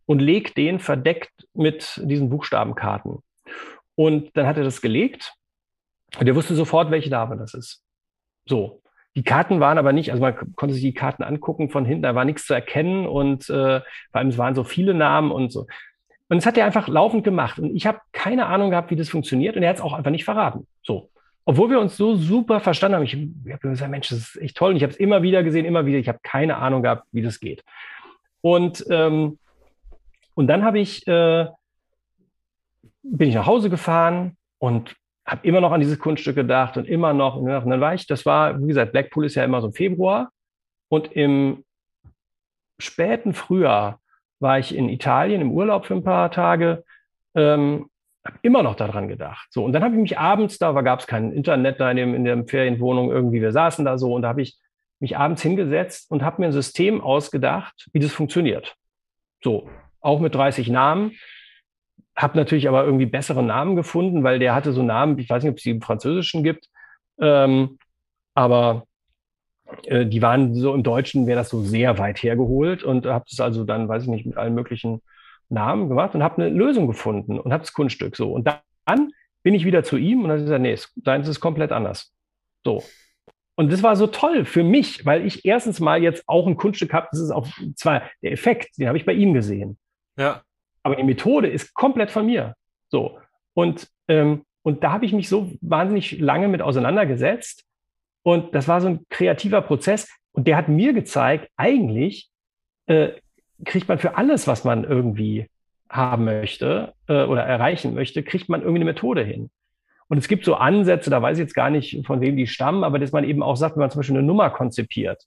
und 0.06 0.20
leg 0.20 0.54
den 0.54 0.78
verdeckt 0.78 1.48
mit 1.56 2.00
diesen 2.04 2.30
Buchstabenkarten. 2.30 3.24
Und 3.96 4.30
dann 4.38 4.46
hat 4.46 4.58
er 4.58 4.64
das 4.64 4.84
gelegt 4.84 5.34
und 6.20 6.28
er 6.28 6.36
wusste 6.36 6.56
sofort, 6.56 6.92
welche 6.92 7.10
Dame 7.10 7.38
das 7.38 7.54
ist. 7.54 7.84
So. 8.46 8.82
Die 9.16 9.24
Karten 9.24 9.62
waren 9.62 9.78
aber 9.78 9.94
nicht, 9.94 10.12
also 10.12 10.22
man 10.22 10.36
konnte 10.56 10.74
sich 10.74 10.84
die 10.84 10.94
Karten 10.94 11.24
angucken 11.24 11.70
von 11.70 11.86
hinten, 11.86 12.04
da 12.04 12.16
war 12.16 12.26
nichts 12.26 12.46
zu 12.46 12.54
erkennen 12.54 13.08
und 13.08 13.50
äh, 13.50 13.80
vor 13.80 13.86
allem 14.12 14.28
es 14.28 14.38
waren 14.38 14.56
so 14.56 14.66
viele 14.66 14.94
Namen 14.94 15.32
und 15.32 15.54
so. 15.54 15.68
Und 16.28 16.38
das 16.38 16.46
hat 16.46 16.58
er 16.58 16.66
einfach 16.66 16.88
laufend 16.88 17.24
gemacht. 17.24 17.60
Und 17.60 17.76
ich 17.76 17.86
habe 17.86 18.00
keine 18.12 18.48
Ahnung 18.48 18.72
gehabt, 18.72 18.90
wie 18.90 18.96
das 18.96 19.10
funktioniert. 19.10 19.56
Und 19.56 19.64
er 19.64 19.70
hat 19.70 19.78
es 19.78 19.82
auch 19.82 19.94
einfach 19.94 20.12
nicht 20.12 20.26
verraten. 20.26 20.68
So. 20.82 21.10
Obwohl 21.46 21.70
wir 21.70 21.80
uns 21.80 21.96
so 21.96 22.16
super 22.16 22.60
verstanden 22.60 22.96
haben. 22.96 23.04
Ich, 23.04 23.14
ich 23.14 23.52
habe 23.52 23.70
gesagt, 23.70 23.92
Mensch, 23.92 24.10
das 24.10 24.20
ist 24.20 24.42
echt 24.42 24.58
toll. 24.58 24.72
Und 24.72 24.78
ich 24.78 24.84
habe 24.84 24.92
es 24.92 24.98
immer 24.98 25.22
wieder 25.22 25.44
gesehen, 25.44 25.66
immer 25.66 25.86
wieder. 25.86 26.00
Ich 26.00 26.08
habe 26.08 26.20
keine 26.24 26.58
Ahnung 26.58 26.82
gehabt, 26.82 27.06
wie 27.12 27.22
das 27.22 27.40
geht. 27.40 27.64
Und, 28.42 28.86
ähm, 28.90 29.38
und 30.34 30.48
dann 30.48 30.64
habe 30.64 30.80
ich, 30.80 31.06
äh, 31.08 31.48
bin 33.04 33.30
ich 33.30 33.36
nach 33.36 33.46
Hause 33.46 33.70
gefahren 33.70 34.36
und 34.58 34.96
habe 35.26 35.48
immer 35.48 35.62
noch 35.62 35.72
an 35.72 35.80
dieses 35.80 36.00
Kunststück 36.00 36.36
gedacht 36.36 36.78
und 36.78 36.88
immer 36.88 37.14
noch. 37.14 37.36
Und 37.36 37.48
dann 37.48 37.82
war 37.82 37.94
ich, 37.94 38.06
das 38.08 38.26
war, 38.26 38.62
wie 38.62 38.68
gesagt, 38.68 38.92
Blackpool 38.92 39.26
ist 39.26 39.36
ja 39.36 39.44
immer 39.44 39.62
so 39.62 39.68
im 39.68 39.74
Februar. 39.74 40.32
Und 40.88 41.12
im 41.14 41.64
späten 42.80 43.34
Frühjahr 43.34 44.00
war 44.40 44.60
ich 44.60 44.76
in 44.76 44.90
Italien 44.90 45.42
im 45.42 45.52
Urlaub 45.52 45.86
für 45.86 45.96
ein 45.96 46.04
paar 46.04 46.30
Tage. 46.30 46.84
Ähm, 47.34 47.90
habe 48.26 48.40
immer 48.42 48.64
noch 48.64 48.76
daran 48.76 49.08
gedacht. 49.08 49.48
So, 49.52 49.64
und 49.64 49.74
dann 49.74 49.84
habe 49.84 49.96
ich 49.96 50.02
mich 50.02 50.18
abends, 50.18 50.58
da 50.58 50.72
gab 50.82 51.00
es 51.00 51.08
kein 51.08 51.32
Internet 51.32 51.80
da 51.80 51.92
in, 51.92 51.98
dem, 51.98 52.16
in 52.16 52.24
der 52.24 52.44
Ferienwohnung 52.46 53.12
irgendwie, 53.12 53.42
wir 53.42 53.52
saßen 53.52 53.86
da 53.86 53.98
so 53.98 54.14
und 54.14 54.24
da 54.24 54.30
habe 54.30 54.42
ich 54.42 54.58
mich 55.00 55.18
abends 55.18 55.42
hingesetzt 55.42 56.10
und 56.10 56.24
habe 56.24 56.42
mir 56.42 56.48
ein 56.48 56.54
System 56.54 57.02
ausgedacht, 57.02 57.88
wie 57.94 58.00
das 58.00 58.14
funktioniert. 58.14 58.76
So, 59.44 59.70
auch 60.00 60.20
mit 60.20 60.34
30 60.34 60.70
Namen. 60.70 61.12
Habe 62.16 62.38
natürlich 62.38 62.68
aber 62.68 62.86
irgendwie 62.86 63.06
bessere 63.06 63.44
Namen 63.44 63.76
gefunden, 63.76 64.24
weil 64.24 64.40
der 64.40 64.56
hatte 64.56 64.72
so 64.72 64.84
Namen, 64.84 65.20
ich 65.20 65.30
weiß 65.30 65.44
nicht, 65.44 65.52
ob 65.52 65.58
es 65.58 65.64
die 65.64 65.72
im 65.72 65.82
Französischen 65.82 66.44
gibt, 66.44 66.70
ähm, 67.20 67.78
aber 68.34 68.86
äh, 69.86 70.06
die 70.06 70.22
waren 70.22 70.54
so 70.56 70.74
im 70.74 70.84
Deutschen, 70.84 71.28
wäre 71.28 71.40
das 71.40 71.50
so 71.50 71.62
sehr 71.62 71.98
weit 71.98 72.22
hergeholt 72.22 72.84
und 72.84 73.06
habe 73.06 73.26
das 73.30 73.40
also 73.40 73.64
dann, 73.64 73.88
weiß 73.88 74.04
ich 74.04 74.10
nicht, 74.10 74.26
mit 74.26 74.38
allen 74.38 74.56
möglichen 74.56 75.02
Namen 75.50 75.90
gemacht 75.90 76.16
und 76.16 76.24
habe 76.24 76.42
eine 76.42 76.50
Lösung 76.50 76.88
gefunden 76.88 77.40
und 77.40 77.52
habe 77.52 77.64
das 77.64 77.74
Kunststück 77.74 78.16
so. 78.16 78.32
Und 78.32 78.48
dann 78.48 79.12
bin 79.44 79.54
ich 79.54 79.66
wieder 79.66 79.84
zu 79.84 79.98
ihm 79.98 80.24
und 80.24 80.30
dann 80.30 80.42
hat 80.42 80.50
er 80.50 80.60
nee, 80.60 80.78
deins 80.96 81.28
ist 81.28 81.40
komplett 81.40 81.72
anders. 81.72 82.14
So. 82.64 82.84
Und 83.56 83.72
das 83.72 83.84
war 83.84 83.96
so 83.96 84.08
toll 84.08 84.44
für 84.44 84.64
mich, 84.64 85.06
weil 85.06 85.26
ich 85.26 85.46
erstens 85.46 85.80
mal 85.80 86.02
jetzt 86.02 86.24
auch 86.28 86.46
ein 86.46 86.58
Kunststück 86.58 86.94
habe, 86.94 87.08
das 87.12 87.22
ist 87.22 87.32
auch 87.32 87.48
zwar 87.76 88.04
der 88.22 88.32
Effekt, 88.32 88.78
den 88.78 88.88
habe 88.88 88.98
ich 88.98 89.06
bei 89.06 89.14
ihm 89.14 89.34
gesehen. 89.34 89.78
Ja. 90.18 90.42
Aber 90.86 90.96
die 90.96 91.04
Methode 91.04 91.48
ist 91.48 91.74
komplett 91.74 92.12
von 92.12 92.28
mir. 92.28 92.54
So. 92.90 93.18
Und, 93.56 93.90
ähm, 94.08 94.46
und 94.62 94.84
da 94.84 94.92
habe 94.92 95.06
ich 95.06 95.14
mich 95.14 95.28
so 95.28 95.52
wahnsinnig 95.62 96.20
lange 96.20 96.48
mit 96.48 96.62
auseinandergesetzt. 96.62 97.66
Und 98.22 98.54
das 98.54 98.68
war 98.68 98.82
so 98.82 98.90
ein 98.90 99.00
kreativer 99.10 99.64
Prozess. 99.64 100.08
Und 100.34 100.46
der 100.46 100.58
hat 100.58 100.70
mir 100.70 100.94
gezeigt, 100.94 101.50
eigentlich 101.58 102.30
äh, 102.86 103.14
kriegt 103.66 103.88
man 103.88 103.98
für 103.98 104.16
alles, 104.16 104.46
was 104.46 104.64
man 104.64 104.84
irgendwie 104.84 105.48
haben 105.90 106.26
möchte 106.26 106.94
äh, 107.08 107.24
oder 107.24 107.42
erreichen 107.42 107.96
möchte, 107.96 108.22
kriegt 108.22 108.48
man 108.48 108.62
irgendwie 108.62 108.82
eine 108.82 108.92
Methode 108.92 109.24
hin. 109.24 109.50
Und 110.08 110.20
es 110.20 110.28
gibt 110.28 110.46
so 110.46 110.54
Ansätze, 110.54 111.10
da 111.10 111.20
weiß 111.20 111.40
ich 111.40 111.46
jetzt 111.46 111.56
gar 111.56 111.72
nicht, 111.72 112.06
von 112.06 112.22
wem 112.22 112.38
die 112.38 112.46
stammen, 112.46 112.84
aber 112.84 113.00
dass 113.00 113.12
man 113.12 113.24
eben 113.24 113.42
auch 113.42 113.56
sagt, 113.56 113.76
wenn 113.76 113.82
man 113.82 113.90
zum 113.90 114.02
Beispiel 114.02 114.18
eine 114.18 114.28
Nummer 114.28 114.52
konzipiert, 114.52 115.24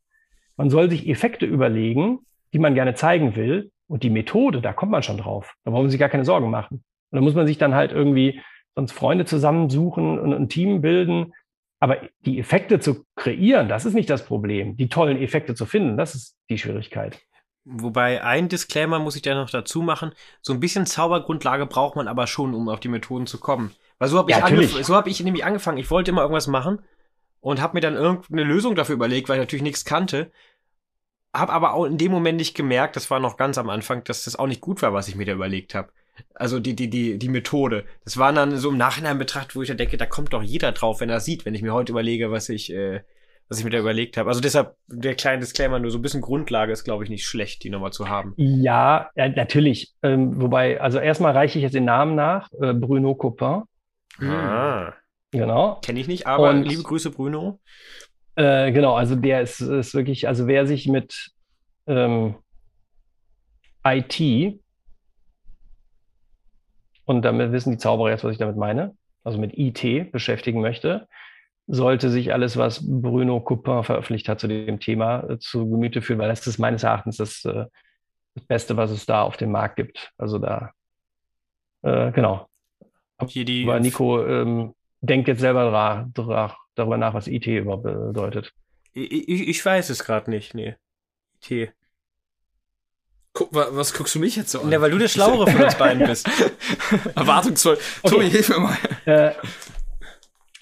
man 0.57 0.71
soll 0.71 0.89
sich 0.89 1.09
Effekte 1.09 1.47
überlegen, 1.47 2.21
die 2.53 2.61
man 2.61 2.77
gerne 2.77 2.95
zeigen 2.95 3.35
will, 3.35 3.73
und 3.89 4.03
die 4.03 4.11
Methode, 4.11 4.61
da 4.61 4.73
kommt 4.73 4.93
man 4.93 5.03
schon 5.03 5.19
drauf. 5.19 5.55
Da 5.65 5.71
brauchen 5.71 5.91
sich 5.91 5.99
gar 5.99 6.09
keine 6.09 6.25
Sorgen 6.25 6.51
machen. 6.51 6.85
Und 7.11 7.17
da 7.17 7.21
muss 7.21 7.35
man 7.35 7.47
sich 7.47 7.59
dann 7.59 7.75
halt 7.75 7.91
irgendwie 7.91 8.41
sonst 8.75 8.93
Freunde 8.93 9.25
zusammensuchen 9.25 10.19
und 10.19 10.33
ein 10.33 10.49
Team 10.49 10.81
bilden. 10.81 11.33
Aber 11.81 11.97
die 12.21 12.39
Effekte 12.39 12.81
zu 12.81 13.05
kreieren, 13.17 13.69
das 13.69 13.87
ist 13.87 13.95
nicht 13.95 14.11
das 14.11 14.27
Problem. 14.27 14.77
Die 14.77 14.89
tollen 14.89 15.21
Effekte 15.21 15.55
zu 15.55 15.65
finden, 15.65 15.97
das 15.97 16.15
ist 16.15 16.37
die 16.51 16.59
Schwierigkeit. 16.59 17.21
Wobei 17.65 18.23
ein 18.23 18.49
Disclaimer 18.49 18.99
muss 18.99 19.17
ich 19.17 19.23
da 19.23 19.35
noch 19.35 19.51
dazu 19.51 19.83
machen. 19.83 20.13
So 20.43 20.53
ein 20.53 20.61
bisschen 20.61 20.87
Zaubergrundlage 20.87 21.67
braucht 21.67 21.97
man 21.97 22.09
aber 22.09 22.27
schon, 22.27 22.55
um 22.55 22.69
auf 22.69 22.81
die 22.81 22.89
Methoden 22.89 23.27
zu 23.27 23.39
kommen. 23.39 23.73
Weil 23.99 24.09
so 24.09 24.19
habe 24.19 24.31
ich, 24.31 24.37
ja, 24.77 24.83
so 24.83 24.95
hab 24.95 25.07
ich 25.07 25.23
nämlich 25.23 25.45
angefangen. 25.45 25.79
Ich 25.79 25.91
wollte 25.91 26.11
immer 26.11 26.23
irgendwas 26.23 26.47
machen 26.47 26.81
und 27.41 27.61
habe 27.61 27.75
mir 27.75 27.81
dann 27.81 27.95
irgendeine 27.95 28.45
Lösung 28.45 28.75
dafür 28.75 28.95
überlegt, 28.95 29.29
weil 29.29 29.37
ich 29.37 29.43
natürlich 29.43 29.63
nichts 29.63 29.85
kannte 29.85 30.31
habe 31.35 31.53
aber 31.53 31.75
auch 31.75 31.85
in 31.85 31.99
dem 31.99 32.11
Moment 32.13 32.39
nicht 32.39 32.55
gemerkt, 32.57 32.97
das 32.97 33.11
war 33.11 33.21
noch 33.21 33.37
ganz 33.37 33.59
am 33.59 33.69
Anfang, 33.71 34.05
dass 34.05 34.25
das 34.25 34.37
auch 34.37 34.47
nicht 34.47 34.61
gut 34.61 34.83
war, 34.83 34.93
was 34.93 35.09
ich 35.09 35.15
mir 35.15 35.27
da 35.27 35.33
überlegt 35.33 35.75
habe. 35.75 35.91
Also 36.35 36.59
die, 36.59 36.75
die, 36.75 36.91
die, 36.91 37.19
die 37.19 37.29
Methode. 37.29 37.85
Das 38.05 38.17
war 38.17 38.33
dann 38.33 38.57
so 38.57 38.71
im 38.71 38.77
Nachhinein 38.77 39.19
betrachtet, 39.19 39.55
wo 39.55 39.63
ich 39.63 39.69
da 39.69 39.75
denke, 39.75 39.97
da 39.97 40.07
kommt 40.07 40.33
doch 40.33 40.43
jeder 40.43 40.73
drauf, 40.73 41.01
wenn 41.01 41.11
er 41.11 41.21
sieht, 41.21 41.45
wenn 41.45 41.55
ich 41.55 41.63
mir 41.63 41.73
heute 41.73 41.93
überlege, 41.93 42.33
was 42.33 42.49
ich, 42.49 42.73
äh, 42.73 43.03
was 43.49 43.59
ich 43.59 43.65
mir 43.65 43.71
da 43.71 43.79
überlegt 43.79 44.17
habe. 44.17 44.29
Also 44.29 44.41
deshalb 44.41 44.75
der 44.89 45.15
kleine 45.15 45.41
Disclaimer, 45.41 45.79
nur 45.79 45.91
so 45.91 45.99
ein 45.99 46.03
bisschen 46.03 46.21
Grundlage 46.21 46.73
ist, 46.73 46.85
glaube 46.85 47.05
ich, 47.05 47.11
nicht 47.11 47.25
schlecht, 47.27 47.63
die 47.63 47.71
nochmal 47.71 47.93
zu 47.93 48.09
haben. 48.09 48.35
Ja, 48.37 49.11
ja 49.15 49.29
natürlich. 49.29 49.95
Ähm, 50.03 50.41
wobei, 50.41 50.81
also 50.81 50.99
erstmal 50.99 51.33
reiche 51.33 51.59
ich 51.59 51.63
jetzt 51.63 51.75
den 51.75 51.85
Namen 51.85 52.15
nach. 52.15 52.51
Äh, 52.61 52.75
Bruno 52.75 53.15
Coupin. 53.15 53.63
Ah. 54.21 54.93
Genau. 55.31 55.79
Kenne 55.85 56.01
ich 56.01 56.09
nicht, 56.09 56.27
aber 56.27 56.51
Und- 56.51 56.65
liebe 56.65 56.83
Grüße, 56.83 57.11
Bruno. 57.11 57.61
Äh, 58.39 58.71
genau, 58.71 58.95
also 58.95 59.17
der 59.17 59.41
ist, 59.41 59.61
ist 59.61 59.95
wirklich, 59.95 60.29
also 60.29 60.47
wer 60.47 60.65
sich 60.65 60.87
mit 60.87 61.33
ähm, 61.89 62.37
IT 63.85 64.61
und 67.05 67.23
damit 67.23 67.51
wissen 67.51 67.73
die 67.73 67.79
Zauberer 67.79 68.11
jetzt, 68.11 68.23
was 68.23 68.31
ich 68.31 68.39
damit 68.39 68.57
meine, 68.57 68.97
also 69.25 69.39
mit 69.39 69.59
IT 69.59 70.13
beschäftigen 70.13 70.61
möchte, 70.61 71.09
sollte 71.67 72.11
sich 72.11 72.33
alles, 72.33 72.57
was 72.57 72.81
Bruno 72.87 73.41
Coupin 73.41 73.83
veröffentlicht 73.83 74.29
hat 74.29 74.39
zu 74.39 74.47
dem 74.47 74.79
Thema, 74.79 75.29
äh, 75.29 75.39
zu 75.41 75.69
Gemüte 75.69 76.01
führen, 76.01 76.21
weil 76.21 76.29
das 76.29 76.47
ist 76.47 76.59
meines 76.59 76.85
Erachtens 76.85 77.17
das, 77.17 77.45
äh, 77.45 77.65
das 78.37 78.45
Beste, 78.47 78.77
was 78.77 78.93
es 78.93 79.05
da 79.05 79.23
auf 79.23 79.37
dem 79.37 79.51
Markt 79.51 79.75
gibt. 79.75 80.13
Also 80.17 80.39
da, 80.39 80.71
äh, 81.83 82.13
genau. 82.13 82.47
Hier 83.27 83.45
die 83.45 83.65
Aber 83.65 83.81
Nico 83.81 84.25
ähm, 84.25 84.75
denkt 85.01 85.27
jetzt 85.27 85.41
selber 85.41 85.69
dra 85.69 86.09
dra 86.15 86.57
darüber 86.79 86.97
nach, 86.97 87.15
was 87.15 87.27
IT 87.27 87.47
überhaupt 87.47 87.85
bedeutet. 87.85 88.53
Ich, 88.93 89.49
ich, 89.49 89.65
weiß 89.65 89.91
es 89.91 90.05
gerade 90.05 90.31
nicht, 90.31 90.55
nee. 90.55 90.75
T. 91.41 91.71
Guck, 93.33 93.55
wa- 93.55 93.69
was 93.71 93.93
guckst 93.93 94.15
du 94.15 94.19
mich 94.19 94.35
jetzt 94.37 94.51
so 94.51 94.61
an? 94.61 94.73
Ja, 94.73 94.81
weil 94.81 94.91
du 94.91 94.99
der 94.99 95.09
Schlauere 95.09 95.47
von 95.49 95.63
uns 95.63 95.77
beiden 95.77 96.07
bist. 96.07 96.29
Erwartungsvoll. 97.15 97.79
Okay. 98.03 98.15
Tobi, 98.15 98.31
hilf 98.31 98.49
mir 98.49 98.59
mal. 98.59 98.77
Äh, 99.05 99.33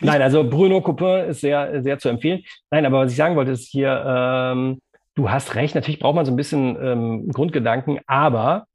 nein, 0.00 0.20
also 0.20 0.44
Bruno 0.44 0.82
Coupin 0.82 1.30
ist 1.30 1.40
sehr, 1.40 1.82
sehr 1.82 1.98
zu 1.98 2.08
empfehlen. 2.08 2.42
Nein, 2.70 2.84
aber 2.84 3.00
was 3.00 3.12
ich 3.12 3.16
sagen 3.16 3.36
wollte, 3.36 3.52
ist 3.52 3.68
hier, 3.68 4.04
ähm, 4.06 4.80
du 5.14 5.30
hast 5.30 5.54
recht, 5.54 5.74
natürlich 5.74 6.00
braucht 6.00 6.16
man 6.16 6.26
so 6.26 6.32
ein 6.32 6.36
bisschen 6.36 6.76
ähm, 6.82 7.28
Grundgedanken, 7.32 8.00
aber 8.06 8.66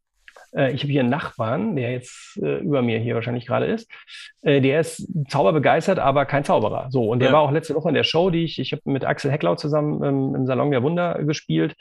äh, 0.56 0.72
ich 0.72 0.84
habe 0.84 0.92
hier 0.92 1.02
einen 1.02 1.10
Nachbarn, 1.10 1.76
der 1.76 1.92
jetzt 1.92 2.38
äh, 2.42 2.58
über 2.60 2.82
mir 2.82 3.00
hier 3.00 3.16
wahrscheinlich 3.16 3.46
gerade 3.46 3.66
ist. 3.66 3.90
Äh, 4.42 4.62
der 4.62 4.80
ist 4.82 5.08
zauberbegeistert, 5.30 6.00
aber 6.00 6.26
kein 6.26 6.44
Zauberer. 6.44 6.88
So, 6.92 7.10
und 7.10 7.20
der 7.20 7.30
Ja. 7.30 7.34
war 7.34 7.42
auch 7.42 7.52
letzte 7.52 7.76
Woche 7.76 7.90
in 7.90 7.96
der 7.96 8.04
Show, 8.04 8.30
die 8.30 8.44
ich, 8.44 8.60
ich 8.60 8.72
habe 8.72 8.82
mit 8.86 9.06
Axel 9.06 9.32
Hecklau 9.32 9.56
zusammen 9.56 10.04
ähm, 10.04 10.36
im 10.36 10.46
Salon 10.46 10.72
der 10.72 10.84
Wunder 10.84 11.24
gespielt. 11.24 11.76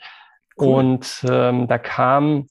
Cool. 0.59 0.67
Und 0.67 1.25
ähm, 1.29 1.67
da 1.67 1.77
kam 1.77 2.47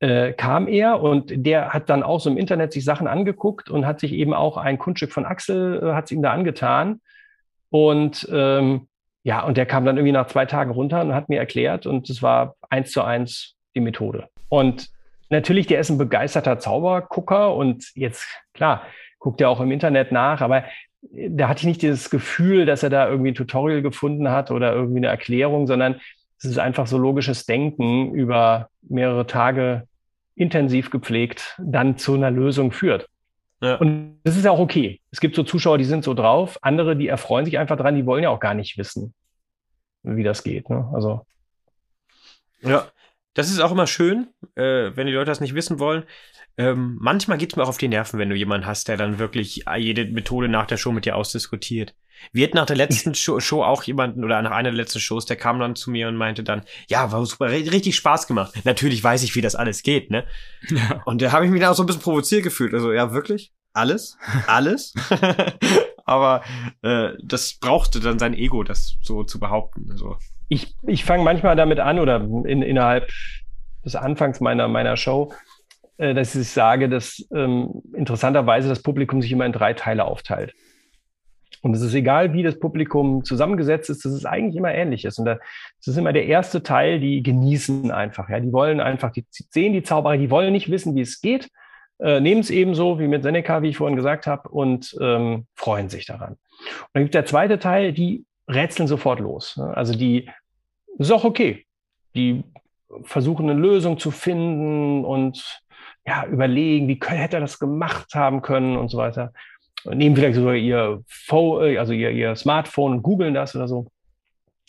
äh, 0.00 0.32
kam 0.32 0.68
er 0.68 1.00
und 1.02 1.32
der 1.34 1.70
hat 1.70 1.90
dann 1.90 2.02
auch 2.04 2.20
so 2.20 2.30
im 2.30 2.36
Internet 2.36 2.72
sich 2.72 2.84
Sachen 2.84 3.08
angeguckt 3.08 3.68
und 3.68 3.84
hat 3.84 3.98
sich 4.00 4.12
eben 4.12 4.32
auch 4.32 4.56
ein 4.56 4.78
Kunststück 4.78 5.12
von 5.12 5.24
Axel, 5.26 5.82
äh, 5.82 5.92
hat 5.94 6.10
ihm 6.12 6.22
da 6.22 6.32
angetan. 6.32 7.00
Und 7.70 8.28
ähm, 8.32 8.88
ja, 9.24 9.42
und 9.44 9.56
der 9.56 9.66
kam 9.66 9.84
dann 9.84 9.96
irgendwie 9.96 10.12
nach 10.12 10.28
zwei 10.28 10.46
Tagen 10.46 10.70
runter 10.70 11.00
und 11.00 11.14
hat 11.14 11.28
mir 11.28 11.38
erklärt, 11.38 11.86
und 11.86 12.08
es 12.08 12.22
war 12.22 12.54
eins 12.70 12.92
zu 12.92 13.02
eins 13.02 13.56
die 13.74 13.80
Methode. 13.80 14.28
Und 14.48 14.90
natürlich, 15.28 15.66
der 15.66 15.80
ist 15.80 15.90
ein 15.90 15.98
begeisterter 15.98 16.58
Zaubergucker 16.58 17.54
und 17.54 17.90
jetzt, 17.94 18.26
klar, 18.54 18.82
guckt 19.18 19.40
er 19.40 19.50
auch 19.50 19.60
im 19.60 19.72
Internet 19.72 20.12
nach, 20.12 20.40
aber 20.40 20.64
äh, 21.12 21.30
da 21.30 21.48
hatte 21.48 21.60
ich 21.60 21.66
nicht 21.66 21.82
das 21.82 22.10
Gefühl, 22.10 22.66
dass 22.66 22.82
er 22.82 22.90
da 22.90 23.08
irgendwie 23.08 23.32
ein 23.32 23.34
Tutorial 23.34 23.82
gefunden 23.82 24.30
hat 24.30 24.50
oder 24.50 24.72
irgendwie 24.72 24.98
eine 24.98 25.08
Erklärung, 25.08 25.66
sondern 25.66 26.00
es 26.38 26.44
ist 26.44 26.58
einfach 26.58 26.86
so 26.86 26.98
logisches 26.98 27.46
Denken 27.46 28.14
über 28.14 28.68
mehrere 28.82 29.26
Tage 29.26 29.84
intensiv 30.36 30.90
gepflegt 30.90 31.56
dann 31.60 31.98
zu 31.98 32.14
einer 32.14 32.30
Lösung 32.30 32.70
führt. 32.70 33.08
Ja. 33.60 33.74
Und 33.74 34.20
das 34.22 34.36
ist 34.36 34.44
ja 34.44 34.52
auch 34.52 34.60
okay. 34.60 35.00
Es 35.10 35.20
gibt 35.20 35.34
so 35.34 35.42
Zuschauer, 35.42 35.78
die 35.78 35.84
sind 35.84 36.04
so 36.04 36.14
drauf, 36.14 36.58
andere, 36.62 36.96
die 36.96 37.08
erfreuen 37.08 37.44
sich 37.44 37.58
einfach 37.58 37.76
dran, 37.76 37.96
die 37.96 38.06
wollen 38.06 38.22
ja 38.22 38.30
auch 38.30 38.38
gar 38.38 38.54
nicht 38.54 38.78
wissen, 38.78 39.14
wie 40.04 40.22
das 40.22 40.44
geht. 40.44 40.70
Ne? 40.70 40.88
Also 40.94 41.26
Ja, 42.60 42.86
das 43.38 43.50
ist 43.50 43.60
auch 43.60 43.70
immer 43.72 43.86
schön, 43.86 44.28
äh, 44.56 44.90
wenn 44.94 45.06
die 45.06 45.12
Leute 45.12 45.30
das 45.30 45.40
nicht 45.40 45.54
wissen 45.54 45.78
wollen. 45.78 46.04
Ähm, 46.56 46.98
manchmal 47.00 47.38
geht's 47.38 47.54
mir 47.54 47.62
auch 47.62 47.68
auf 47.68 47.78
die 47.78 47.86
Nerven, 47.86 48.18
wenn 48.18 48.30
du 48.30 48.34
jemanden 48.34 48.66
hast, 48.66 48.88
der 48.88 48.96
dann 48.96 49.20
wirklich 49.20 49.64
jede 49.76 50.06
Methode 50.06 50.48
nach 50.48 50.66
der 50.66 50.76
Show 50.76 50.90
mit 50.90 51.04
dir 51.04 51.14
ausdiskutiert. 51.14 51.94
Wir 52.32 52.44
hatten 52.46 52.56
nach 52.56 52.66
der 52.66 52.74
letzten 52.74 53.14
Show, 53.14 53.38
Show 53.38 53.62
auch 53.62 53.84
jemanden 53.84 54.24
oder 54.24 54.42
nach 54.42 54.50
einer 54.50 54.70
der 54.70 54.76
letzten 54.76 54.98
Shows, 54.98 55.24
der 55.24 55.36
kam 55.36 55.60
dann 55.60 55.76
zu 55.76 55.92
mir 55.92 56.08
und 56.08 56.16
meinte 56.16 56.42
dann, 56.42 56.62
ja, 56.88 57.12
war 57.12 57.24
super, 57.24 57.46
ri- 57.46 57.70
richtig 57.70 57.94
Spaß 57.94 58.26
gemacht. 58.26 58.54
Natürlich 58.64 59.04
weiß 59.04 59.22
ich, 59.22 59.36
wie 59.36 59.40
das 59.40 59.54
alles 59.54 59.84
geht, 59.84 60.10
ne? 60.10 60.24
Ja. 60.68 61.00
Und 61.04 61.22
da 61.22 61.30
habe 61.30 61.44
ich 61.44 61.52
mich 61.52 61.60
dann 61.60 61.70
auch 61.70 61.76
so 61.76 61.84
ein 61.84 61.86
bisschen 61.86 62.02
provoziert 62.02 62.42
gefühlt. 62.42 62.74
Also, 62.74 62.92
ja, 62.92 63.12
wirklich? 63.12 63.52
Alles? 63.72 64.18
Alles? 64.48 64.94
Aber 66.04 66.42
äh, 66.82 67.10
das 67.22 67.54
brauchte 67.60 68.00
dann 68.00 68.18
sein 68.18 68.34
Ego, 68.34 68.64
das 68.64 68.96
so 69.00 69.22
zu 69.22 69.38
behaupten. 69.38 69.86
Also, 69.92 70.16
ich, 70.48 70.74
ich 70.86 71.04
fange 71.04 71.24
manchmal 71.24 71.56
damit 71.56 71.80
an 71.80 71.98
oder 71.98 72.16
in, 72.20 72.62
innerhalb 72.62 73.10
des 73.84 73.96
Anfangs 73.96 74.40
meiner, 74.40 74.68
meiner 74.68 74.96
Show, 74.96 75.32
äh, 75.98 76.14
dass 76.14 76.34
ich 76.34 76.48
sage, 76.48 76.88
dass 76.88 77.26
ähm, 77.34 77.82
interessanterweise 77.94 78.68
das 78.68 78.82
Publikum 78.82 79.22
sich 79.22 79.32
immer 79.32 79.46
in 79.46 79.52
drei 79.52 79.74
Teile 79.74 80.04
aufteilt. 80.04 80.54
Und 81.60 81.74
es 81.74 81.82
ist 81.82 81.94
egal, 81.94 82.32
wie 82.32 82.42
das 82.42 82.58
Publikum 82.58 83.24
zusammengesetzt 83.24 83.90
ist, 83.90 84.04
das 84.04 84.12
ist 84.12 84.24
eigentlich 84.24 84.56
immer 84.56 84.72
ähnliches. 84.72 85.18
Und 85.18 85.24
das 85.24 85.38
ist 85.84 85.96
immer 85.96 86.12
der 86.12 86.26
erste 86.26 86.62
Teil, 86.62 87.00
die 87.00 87.22
genießen 87.22 87.90
einfach. 87.90 88.28
Ja, 88.28 88.38
die 88.38 88.52
wollen 88.52 88.80
einfach, 88.80 89.10
die 89.10 89.24
sehen 89.30 89.72
die 89.72 89.82
Zauberer, 89.82 90.16
die 90.16 90.30
wollen 90.30 90.52
nicht 90.52 90.70
wissen, 90.70 90.94
wie 90.94 91.00
es 91.00 91.20
geht, 91.20 91.48
äh, 91.98 92.20
nehmen 92.20 92.40
es 92.40 92.50
eben 92.50 92.74
so 92.74 93.00
wie 93.00 93.08
mit 93.08 93.24
Seneca, 93.24 93.62
wie 93.62 93.70
ich 93.70 93.76
vorhin 93.76 93.96
gesagt 93.96 94.26
habe, 94.26 94.48
und 94.48 94.96
ähm, 95.00 95.46
freuen 95.54 95.88
sich 95.88 96.06
daran. 96.06 96.32
Und 96.32 96.90
dann 96.92 97.02
gibt 97.02 97.14
der 97.14 97.26
zweite 97.26 97.58
Teil, 97.58 97.92
die 97.92 98.24
rätseln 98.48 98.86
sofort 98.86 99.20
los. 99.20 99.56
Ne? 99.56 99.76
Also 99.76 99.94
die, 99.94 100.30
ist 101.06 101.12
auch 101.12 101.24
okay. 101.24 101.64
Die 102.14 102.42
versuchen 103.02 103.48
eine 103.48 103.60
Lösung 103.60 103.98
zu 103.98 104.10
finden 104.10 105.04
und 105.04 105.62
ja, 106.06 106.24
überlegen, 106.26 106.88
wie 106.88 106.96
kö- 106.96 107.10
hätte 107.10 107.36
er 107.36 107.40
das 107.40 107.58
gemacht 107.58 108.14
haben 108.14 108.40
können 108.42 108.76
und 108.76 108.88
so 108.88 108.98
weiter. 108.98 109.32
Und 109.84 109.98
nehmen 109.98 110.16
vielleicht 110.16 110.36
sogar 110.36 110.54
ihr, 110.54 111.02
Pho 111.06 111.62
äh, 111.62 111.78
also 111.78 111.92
ihr, 111.92 112.10
ihr 112.10 112.34
Smartphone 112.34 112.92
und 112.92 113.02
googeln 113.02 113.34
das 113.34 113.54
oder 113.54 113.68
so. 113.68 113.86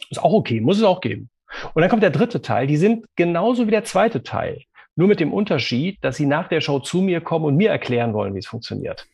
Ist 0.09 0.21
auch 0.21 0.33
okay, 0.33 0.61
muss 0.61 0.77
es 0.77 0.83
auch 0.83 1.01
geben. 1.01 1.29
Und 1.73 1.81
dann 1.81 1.89
kommt 1.89 2.03
der 2.03 2.11
dritte 2.11 2.41
Teil, 2.41 2.67
die 2.67 2.77
sind 2.77 3.05
genauso 3.15 3.65
wie 3.65 3.71
der 3.71 3.83
zweite 3.83 4.21
Teil. 4.21 4.63
Nur 4.95 5.07
mit 5.07 5.19
dem 5.19 5.33
Unterschied, 5.33 5.97
dass 6.01 6.17
sie 6.17 6.25
nach 6.25 6.49
der 6.49 6.61
Show 6.61 6.79
zu 6.79 7.01
mir 7.01 7.21
kommen 7.21 7.45
und 7.45 7.55
mir 7.55 7.69
erklären 7.69 8.13
wollen, 8.13 8.35
wie 8.35 8.39
es 8.39 8.47
funktioniert. 8.47 9.07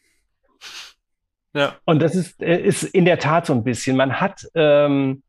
ja. 1.53 1.75
Und 1.85 2.01
das 2.01 2.15
ist, 2.15 2.41
äh, 2.41 2.59
ist 2.59 2.83
in 2.83 3.05
der 3.05 3.19
Tat 3.19 3.45
so 3.45 3.53
ein 3.53 3.63
bisschen. 3.63 3.95
Man 3.95 4.19
hat, 4.19 4.47
ähm, 4.55 5.21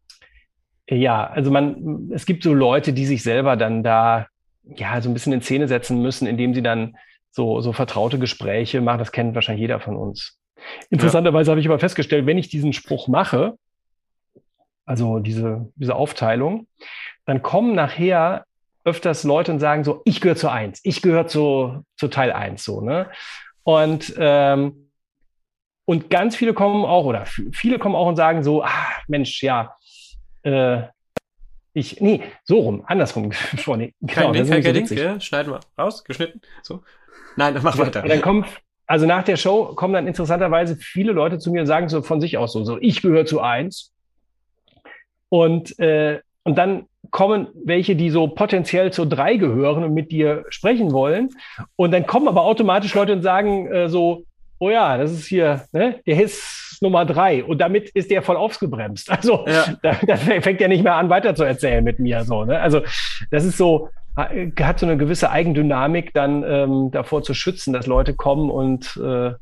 ja, 0.88 1.26
also 1.26 1.50
man, 1.50 2.10
es 2.12 2.26
gibt 2.26 2.42
so 2.42 2.54
Leute, 2.54 2.92
die 2.92 3.06
sich 3.06 3.22
selber 3.22 3.56
dann 3.56 3.82
da, 3.82 4.28
ja, 4.64 5.00
so 5.00 5.10
ein 5.10 5.14
bisschen 5.14 5.32
in 5.32 5.42
Szene 5.42 5.68
setzen 5.68 6.00
müssen, 6.00 6.26
indem 6.26 6.54
sie 6.54 6.62
dann 6.62 6.96
so, 7.30 7.60
so 7.60 7.72
vertraute 7.72 8.18
Gespräche 8.18 8.80
machen. 8.80 8.98
Das 8.98 9.12
kennt 9.12 9.34
wahrscheinlich 9.34 9.62
jeder 9.62 9.80
von 9.80 9.96
uns. 9.96 10.38
Interessanterweise 10.90 11.50
habe 11.50 11.60
ich 11.60 11.66
aber 11.66 11.78
festgestellt, 11.78 12.26
wenn 12.26 12.38
ich 12.38 12.48
diesen 12.48 12.72
Spruch 12.72 13.08
mache, 13.08 13.56
also 14.84 15.18
diese, 15.18 15.68
diese 15.74 15.94
Aufteilung, 15.94 16.66
dann 17.24 17.42
kommen 17.42 17.74
nachher 17.74 18.44
öfters 18.84 19.24
Leute 19.24 19.52
und 19.52 19.58
sagen 19.58 19.84
so, 19.84 20.00
ich 20.04 20.20
gehöre 20.20 20.36
zu 20.36 20.48
eins, 20.48 20.80
ich 20.84 21.02
gehöre 21.02 21.26
zu, 21.26 21.84
zu 21.96 22.08
Teil 22.08 22.32
eins, 22.32 22.64
so, 22.64 22.80
ne? 22.80 23.10
Und, 23.64 24.14
ähm, 24.16 24.90
und 25.84 26.08
ganz 26.08 26.36
viele 26.36 26.54
kommen 26.54 26.84
auch, 26.84 27.04
oder 27.04 27.26
viele 27.26 27.80
kommen 27.80 27.96
auch 27.96 28.06
und 28.06 28.16
sagen 28.16 28.44
so, 28.44 28.62
ah, 28.62 28.86
Mensch, 29.08 29.42
ja, 29.42 29.75
äh, 30.46 30.82
ich, 31.72 32.00
nee, 32.00 32.22
so 32.44 32.60
rum, 32.60 32.84
andersrum 32.86 33.30
gesprochen. 33.50 33.80
Nee, 33.80 33.94
Kein 34.06 34.32
Ding, 34.32 34.48
kein 34.48 34.62
Ding. 34.62 34.86
Ja, 34.96 35.20
schneiden 35.20 35.52
wir 35.52 35.60
raus, 35.78 36.04
geschnitten. 36.04 36.40
So. 36.62 36.82
Nein, 37.36 37.52
dann 37.52 37.62
mach 37.62 37.76
weiter. 37.76 38.02
Und 38.02 38.08
dann 38.08 38.22
kommen, 38.22 38.46
also 38.86 39.04
nach 39.04 39.24
der 39.24 39.36
Show 39.36 39.74
kommen 39.74 39.92
dann 39.92 40.06
interessanterweise 40.06 40.76
viele 40.76 41.12
Leute 41.12 41.38
zu 41.38 41.50
mir 41.50 41.60
und 41.60 41.66
sagen 41.66 41.88
so 41.88 42.00
von 42.00 42.20
sich 42.20 42.38
aus 42.38 42.52
so, 42.52 42.64
so 42.64 42.78
ich 42.80 43.02
gehöre 43.02 43.26
zu 43.26 43.40
eins. 43.40 43.92
Und, 45.28 45.78
äh, 45.78 46.20
und 46.44 46.56
dann 46.56 46.86
kommen 47.10 47.48
welche, 47.54 47.96
die 47.96 48.10
so 48.10 48.28
potenziell 48.28 48.92
zu 48.92 49.04
drei 49.04 49.36
gehören 49.36 49.84
und 49.84 49.92
mit 49.92 50.10
dir 50.12 50.44
sprechen 50.48 50.92
wollen. 50.92 51.30
Und 51.74 51.90
dann 51.90 52.06
kommen 52.06 52.28
aber 52.28 52.42
automatisch 52.42 52.94
Leute 52.94 53.12
und 53.12 53.22
sagen 53.22 53.66
äh, 53.66 53.88
so, 53.88 54.24
oh 54.58 54.70
ja, 54.70 54.96
das 54.96 55.12
ist 55.12 55.26
hier, 55.26 55.66
ne, 55.72 56.00
der 56.06 56.22
ist 56.22 56.78
Nummer 56.80 57.04
drei. 57.04 57.44
Und 57.44 57.58
damit 57.58 57.90
ist 57.90 58.10
der 58.10 58.22
voll 58.22 58.36
aufgebremst. 58.36 59.10
Also 59.10 59.44
Ja. 59.46 59.76
da, 59.82 59.98
da 60.06 60.16
fängt 60.16 60.60
er 60.60 60.68
nicht 60.68 60.84
mehr 60.84 60.94
an, 60.94 61.10
weiter 61.10 61.34
zu 61.34 61.44
erzählen 61.44 61.82
mit 61.82 61.98
mir. 61.98 62.24
So, 62.24 62.44
ne? 62.44 62.60
Also 62.60 62.82
das 63.30 63.44
ist 63.44 63.56
so, 63.56 63.88
hat 64.16 64.80
so 64.80 64.86
eine 64.86 64.96
gewisse 64.96 65.30
Eigendynamik, 65.30 66.14
dann 66.14 66.42
ähm, 66.42 66.90
davor 66.90 67.22
zu 67.22 67.34
schützen, 67.34 67.72
dass 67.72 67.86
Leute 67.86 68.14
kommen 68.14 68.50
und 68.50 68.96
äh, 69.02 69.32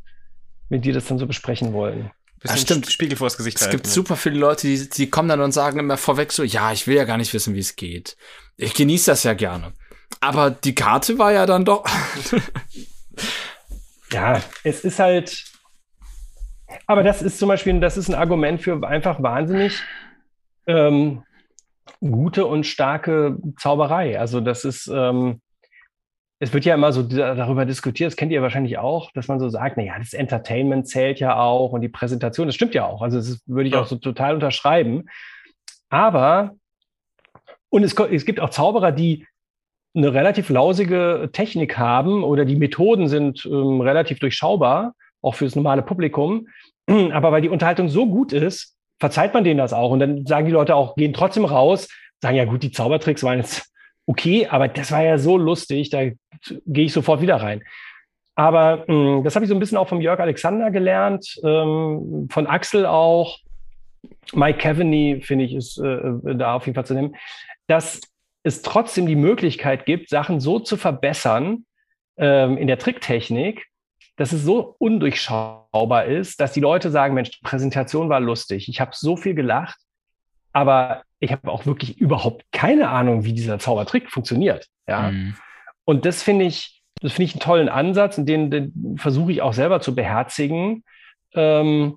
mit 0.68 0.84
dir 0.84 0.92
das 0.92 1.06
dann 1.06 1.18
so 1.18 1.26
besprechen 1.26 1.72
wollen. 1.72 2.10
Ja, 2.44 2.56
stimmt. 2.56 2.90
Spiegel 2.90 3.16
vors 3.16 3.36
Gesicht 3.36 3.56
Es 3.56 3.62
halten. 3.62 3.76
gibt 3.76 3.86
super 3.86 4.16
viele 4.16 4.38
Leute, 4.38 4.66
die, 4.66 4.88
die 4.88 5.08
kommen 5.08 5.28
dann 5.28 5.40
und 5.40 5.52
sagen 5.52 5.78
immer 5.78 5.96
vorweg 5.96 6.32
so, 6.32 6.42
ja, 6.42 6.72
ich 6.72 6.86
will 6.86 6.96
ja 6.96 7.04
gar 7.04 7.16
nicht 7.16 7.32
wissen, 7.32 7.54
wie 7.54 7.60
es 7.60 7.76
geht. 7.76 8.16
Ich 8.56 8.74
genieße 8.74 9.10
das 9.10 9.22
ja 9.22 9.34
gerne. 9.34 9.72
Aber 10.20 10.50
die 10.50 10.74
Karte 10.74 11.18
war 11.18 11.32
ja 11.32 11.46
dann 11.46 11.64
doch. 11.64 11.84
Ja, 14.12 14.40
es 14.62 14.84
ist 14.84 14.98
halt, 14.98 15.44
Aber 16.86 17.02
das 17.02 17.22
ist 17.22 17.38
zum 17.38 17.48
Beispiel, 17.48 17.78
das 17.80 17.96
ist 17.96 18.08
ein 18.08 18.14
Argument 18.14 18.60
für 18.60 18.86
einfach 18.86 19.22
wahnsinnig 19.22 19.82
ähm, 20.66 21.22
gute 22.00 22.46
und 22.46 22.64
starke 22.64 23.38
Zauberei. 23.58 24.18
Also 24.18 24.40
das 24.40 24.64
ist, 24.64 24.88
ähm, 24.92 25.40
es 26.40 26.52
wird 26.52 26.64
ja 26.64 26.74
immer 26.74 26.92
so 26.92 27.02
darüber 27.02 27.64
diskutiert, 27.64 28.08
das 28.08 28.16
kennt 28.16 28.32
ihr 28.32 28.42
wahrscheinlich 28.42 28.78
auch, 28.78 29.10
dass 29.12 29.28
man 29.28 29.40
so 29.40 29.48
sagt, 29.48 29.76
naja, 29.76 29.94
das 29.98 30.12
Entertainment 30.12 30.88
zählt 30.88 31.20
ja 31.20 31.36
auch 31.36 31.72
und 31.72 31.80
die 31.80 31.88
Präsentation, 31.88 32.46
das 32.46 32.54
stimmt 32.54 32.74
ja 32.74 32.84
auch. 32.84 33.02
Also 33.02 33.18
das 33.18 33.40
würde 33.46 33.68
ich 33.68 33.76
auch 33.76 33.86
so 33.86 33.96
total 33.96 34.34
unterschreiben. 34.34 35.08
Aber, 35.88 36.54
und 37.70 37.84
es, 37.84 37.94
es 37.94 38.24
gibt 38.24 38.40
auch 38.40 38.50
Zauberer, 38.50 38.92
die 38.92 39.26
eine 39.94 40.12
relativ 40.12 40.48
lausige 40.48 41.30
Technik 41.32 41.78
haben 41.78 42.24
oder 42.24 42.44
die 42.44 42.56
Methoden 42.56 43.08
sind 43.08 43.46
ähm, 43.46 43.80
relativ 43.80 44.18
durchschaubar, 44.18 44.94
auch 45.22 45.34
fürs 45.34 45.54
normale 45.54 45.82
Publikum. 45.82 46.48
Aber 47.12 47.32
weil 47.32 47.42
die 47.42 47.48
Unterhaltung 47.48 47.88
so 47.88 48.06
gut 48.06 48.32
ist, 48.32 48.76
verzeiht 48.98 49.34
man 49.34 49.44
denen 49.44 49.58
das 49.58 49.72
auch. 49.72 49.90
Und 49.90 50.00
dann 50.00 50.26
sagen 50.26 50.46
die 50.46 50.52
Leute 50.52 50.74
auch, 50.74 50.96
gehen 50.96 51.12
trotzdem 51.12 51.44
raus, 51.44 51.88
sagen, 52.20 52.36
ja 52.36 52.44
gut, 52.44 52.62
die 52.62 52.72
Zaubertricks 52.72 53.22
waren 53.22 53.38
jetzt 53.38 53.70
okay, 54.06 54.46
aber 54.48 54.68
das 54.68 54.92
war 54.92 55.02
ja 55.02 55.16
so 55.16 55.38
lustig, 55.38 55.88
da 55.88 56.10
gehe 56.66 56.84
ich 56.84 56.92
sofort 56.92 57.22
wieder 57.22 57.36
rein. 57.36 57.62
Aber 58.34 58.84
mh, 58.86 59.16
hm, 59.16 59.24
das 59.24 59.34
habe 59.34 59.44
ich 59.44 59.48
so 59.48 59.54
ein 59.54 59.60
bisschen 59.60 59.78
auch 59.78 59.88
vom 59.88 60.00
Jörg 60.00 60.20
Alexander 60.20 60.70
gelernt, 60.70 61.40
ähm, 61.42 62.28
von 62.30 62.46
Axel 62.46 62.84
auch. 62.84 63.38
Mike 64.34 64.58
Cavaney, 64.58 65.22
finde 65.22 65.46
ich, 65.46 65.54
ist 65.54 65.78
äh, 65.78 65.98
da 66.36 66.56
auf 66.56 66.66
jeden 66.66 66.74
Fall 66.74 66.84
zu 66.84 66.94
nehmen, 66.94 67.16
dass 67.66 68.00
es 68.44 68.62
trotzdem 68.62 69.06
die 69.06 69.16
Möglichkeit 69.16 69.86
gibt, 69.86 70.10
Sachen 70.10 70.38
so 70.38 70.60
zu 70.60 70.76
verbessern 70.76 71.64
ähm, 72.16 72.56
in 72.58 72.68
der 72.68 72.78
Tricktechnik, 72.78 73.66
dass 74.16 74.32
es 74.32 74.44
so 74.44 74.76
undurchschaubar 74.78 76.04
ist, 76.04 76.40
dass 76.40 76.52
die 76.52 76.60
Leute 76.60 76.90
sagen, 76.90 77.14
Mensch, 77.14 77.30
die 77.30 77.42
Präsentation 77.42 78.08
war 78.08 78.20
lustig, 78.20 78.68
ich 78.68 78.80
habe 78.80 78.92
so 78.94 79.16
viel 79.16 79.34
gelacht, 79.34 79.78
aber 80.52 81.02
ich 81.18 81.32
habe 81.32 81.50
auch 81.50 81.66
wirklich 81.66 81.98
überhaupt 81.98 82.44
keine 82.52 82.90
Ahnung, 82.90 83.24
wie 83.24 83.32
dieser 83.32 83.58
Zaubertrick 83.58 84.10
funktioniert. 84.10 84.68
Ja. 84.86 85.10
Mhm. 85.10 85.36
Und 85.84 86.04
das 86.04 86.22
finde 86.22 86.44
ich, 86.44 86.82
das 87.00 87.12
finde 87.12 87.24
ich 87.24 87.32
einen 87.32 87.40
tollen 87.40 87.68
Ansatz 87.68 88.18
und 88.18 88.26
den, 88.26 88.50
den 88.50 88.96
versuche 88.98 89.32
ich 89.32 89.42
auch 89.42 89.54
selber 89.54 89.80
zu 89.80 89.94
beherzigen, 89.94 90.84
ähm, 91.32 91.96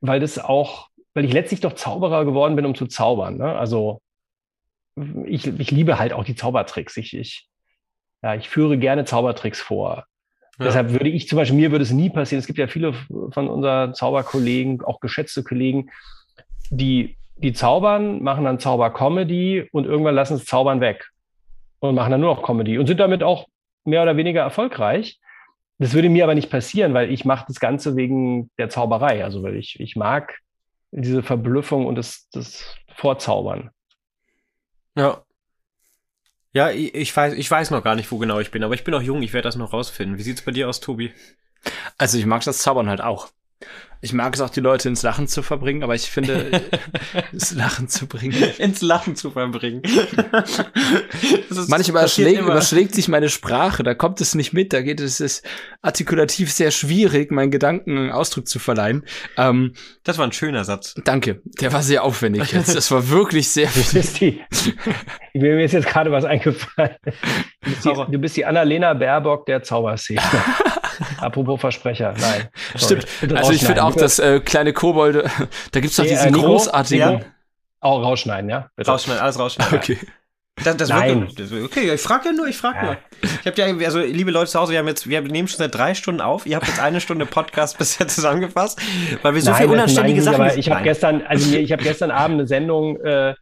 weil 0.00 0.20
das 0.20 0.38
auch, 0.38 0.88
weil 1.14 1.24
ich 1.24 1.32
letztlich 1.32 1.60
doch 1.60 1.74
Zauberer 1.74 2.24
geworden 2.24 2.56
bin, 2.56 2.66
um 2.66 2.74
zu 2.74 2.86
zaubern. 2.86 3.38
Ne? 3.38 3.56
Also 3.56 4.00
ich, 5.26 5.46
ich 5.46 5.70
liebe 5.70 5.98
halt 5.98 6.12
auch 6.12 6.24
die 6.24 6.34
Zaubertricks. 6.34 6.96
Ich, 6.96 7.16
ich, 7.16 7.48
ja, 8.22 8.34
ich 8.34 8.48
führe 8.48 8.78
gerne 8.78 9.04
Zaubertricks 9.04 9.60
vor. 9.60 10.04
Ja. 10.58 10.66
Deshalb 10.66 10.92
würde 10.92 11.08
ich 11.08 11.28
zum 11.28 11.36
Beispiel, 11.36 11.56
mir 11.56 11.70
würde 11.70 11.84
es 11.84 11.92
nie 11.92 12.10
passieren. 12.10 12.40
Es 12.40 12.46
gibt 12.46 12.58
ja 12.58 12.66
viele 12.66 12.92
von 13.30 13.48
unseren 13.48 13.94
Zauberkollegen, 13.94 14.82
auch 14.82 15.00
geschätzte 15.00 15.42
Kollegen, 15.42 15.90
die, 16.70 17.16
die 17.36 17.52
zaubern, 17.52 18.22
machen 18.22 18.44
dann 18.44 18.58
Zaubercomedy 18.58 19.68
und 19.72 19.86
irgendwann 19.86 20.14
lassen 20.14 20.34
es 20.34 20.44
Zaubern 20.44 20.80
weg 20.80 21.08
und 21.80 21.94
machen 21.94 22.10
dann 22.10 22.20
nur 22.20 22.34
noch 22.34 22.42
Comedy 22.42 22.78
und 22.78 22.86
sind 22.86 23.00
damit 23.00 23.22
auch 23.22 23.46
mehr 23.84 24.02
oder 24.02 24.16
weniger 24.16 24.42
erfolgreich. 24.42 25.18
Das 25.78 25.94
würde 25.94 26.10
mir 26.10 26.24
aber 26.24 26.34
nicht 26.34 26.50
passieren, 26.50 26.92
weil 26.92 27.10
ich 27.10 27.24
mache 27.24 27.46
das 27.48 27.58
Ganze 27.58 27.96
wegen 27.96 28.50
der 28.58 28.68
Zauberei. 28.68 29.24
Also 29.24 29.42
weil 29.42 29.56
ich, 29.56 29.80
ich 29.80 29.96
mag 29.96 30.38
diese 30.92 31.22
Verblüffung 31.22 31.86
und 31.86 31.94
das, 31.94 32.28
das 32.32 32.76
Vorzaubern. 32.94 33.70
Ja. 34.96 35.24
Ja, 36.52 36.70
ich, 36.70 37.16
weiß, 37.16 37.34
ich 37.34 37.48
weiß 37.48 37.70
noch 37.70 37.84
gar 37.84 37.94
nicht, 37.94 38.10
wo 38.10 38.18
genau 38.18 38.40
ich 38.40 38.50
bin, 38.50 38.64
aber 38.64 38.74
ich 38.74 38.82
bin 38.82 38.94
auch 38.94 39.02
jung, 39.02 39.22
ich 39.22 39.32
werde 39.32 39.46
das 39.46 39.54
noch 39.56 39.72
rausfinden. 39.72 40.18
Wie 40.18 40.22
sieht's 40.22 40.42
bei 40.42 40.50
dir 40.50 40.68
aus, 40.68 40.80
Tobi? 40.80 41.12
Also 41.96 42.18
ich 42.18 42.26
mag 42.26 42.42
das 42.44 42.58
Zaubern 42.58 42.88
halt 42.88 43.00
auch. 43.00 43.28
Ich 44.02 44.12
mag 44.14 44.34
es 44.34 44.40
auch, 44.40 44.48
die 44.50 44.60
Leute 44.60 44.88
ins 44.88 45.02
Lachen 45.02 45.28
zu 45.28 45.42
verbringen, 45.42 45.82
aber 45.82 45.94
ich 45.94 46.10
finde, 46.10 46.62
ins 47.32 47.52
Lachen 47.52 47.88
zu 47.88 48.06
bringen. 48.06 48.34
ins 48.58 48.80
Lachen 48.80 49.14
zu 49.14 49.30
verbringen. 49.30 49.82
Manchmal 51.68 52.02
überschlägt, 52.02 52.40
überschlägt 52.40 52.94
sich 52.94 53.08
meine 53.08 53.28
Sprache, 53.28 53.82
da 53.82 53.94
kommt 53.94 54.20
es 54.20 54.34
nicht 54.34 54.52
mit, 54.52 54.72
da 54.72 54.80
geht 54.80 55.00
es, 55.00 55.20
ist 55.20 55.46
artikulativ 55.82 56.50
sehr 56.50 56.70
schwierig, 56.70 57.30
meinen 57.30 57.50
Gedanken 57.50 58.10
Ausdruck 58.10 58.48
zu 58.48 58.58
verleihen. 58.58 59.04
Ähm, 59.36 59.74
das 60.02 60.16
war 60.16 60.26
ein 60.26 60.32
schöner 60.32 60.64
Satz. 60.64 60.94
Danke, 61.04 61.42
der 61.44 61.72
war 61.72 61.82
sehr 61.82 62.02
aufwendig 62.02 62.52
jetzt. 62.52 62.74
Das 62.74 62.90
war 62.90 63.10
wirklich 63.10 63.50
sehr 63.50 63.68
viel. 63.68 64.40
Mir 65.34 65.62
ist 65.62 65.72
jetzt 65.72 65.86
gerade 65.86 66.10
was 66.10 66.24
eingefallen. 66.24 66.96
Du 67.04 67.70
bist 67.70 67.84
die, 67.84 68.12
du 68.12 68.18
bist 68.18 68.36
die 68.36 68.44
Annalena 68.46 68.94
Baerbock 68.94 69.46
der 69.46 69.62
Zauberszene. 69.62 70.20
Apropos 71.24 71.60
Versprecher, 71.60 72.14
nein. 72.20 72.48
Sorry. 72.76 73.02
Stimmt. 73.02 73.36
Also 73.36 73.52
ich 73.52 73.64
finde 73.64 73.84
auch, 73.84 73.94
dass 73.94 74.18
äh, 74.18 74.40
kleine 74.40 74.72
Kobolde, 74.72 75.30
da 75.72 75.80
gibt's 75.80 75.96
doch 75.96 76.04
diesen 76.04 76.34
äh, 76.34 76.38
großartigen. 76.38 77.12
Ja. 77.12 77.20
Auch 77.80 78.02
rausschneiden, 78.02 78.50
ja? 78.50 78.68
Bitte. 78.76 78.90
Rausschneiden, 78.90 79.22
alles 79.22 79.38
rausschneiden. 79.38 79.78
Okay. 79.78 79.98
Das, 80.62 80.76
das 80.76 80.88
Nein. 80.90 81.28
Wird, 81.34 81.64
okay, 81.64 81.94
ich 81.94 82.00
frage 82.00 82.26
ja 82.26 82.32
nur, 82.32 82.46
ich 82.46 82.56
frage 82.56 82.76
ja. 82.76 82.84
nur. 82.84 82.96
Ich 83.22 83.46
habe 83.46 83.80
ja, 83.80 83.86
also 83.86 84.00
liebe 84.00 84.30
Leute 84.30 84.50
zu 84.50 84.60
Hause, 84.60 84.72
wir 84.72 84.78
haben 84.78 84.88
jetzt, 84.88 85.08
wir 85.08 85.20
nehmen 85.22 85.48
schon 85.48 85.58
seit 85.58 85.74
drei 85.74 85.94
Stunden 85.94 86.20
auf. 86.20 86.44
Ihr 86.44 86.56
habt 86.56 86.66
jetzt 86.66 86.80
eine 86.80 87.00
Stunde 87.00 87.24
Podcast 87.24 87.78
bisher 87.78 88.06
zusammengefasst, 88.08 88.78
weil 89.22 89.34
wir 89.34 89.40
so 89.40 89.50
Nein, 89.50 89.62
viel 89.62 89.70
unanständige 89.70 90.22
Sachen. 90.22 90.42
Aber 90.42 90.56
ich 90.56 90.70
habe 90.70 90.82
gestern, 90.82 91.22
also 91.22 91.56
ich 91.56 91.72
habe 91.72 91.82
gestern 91.82 92.10
Abend 92.10 92.40
eine 92.40 92.46
Sendung 92.46 93.00
äh, 93.00 93.34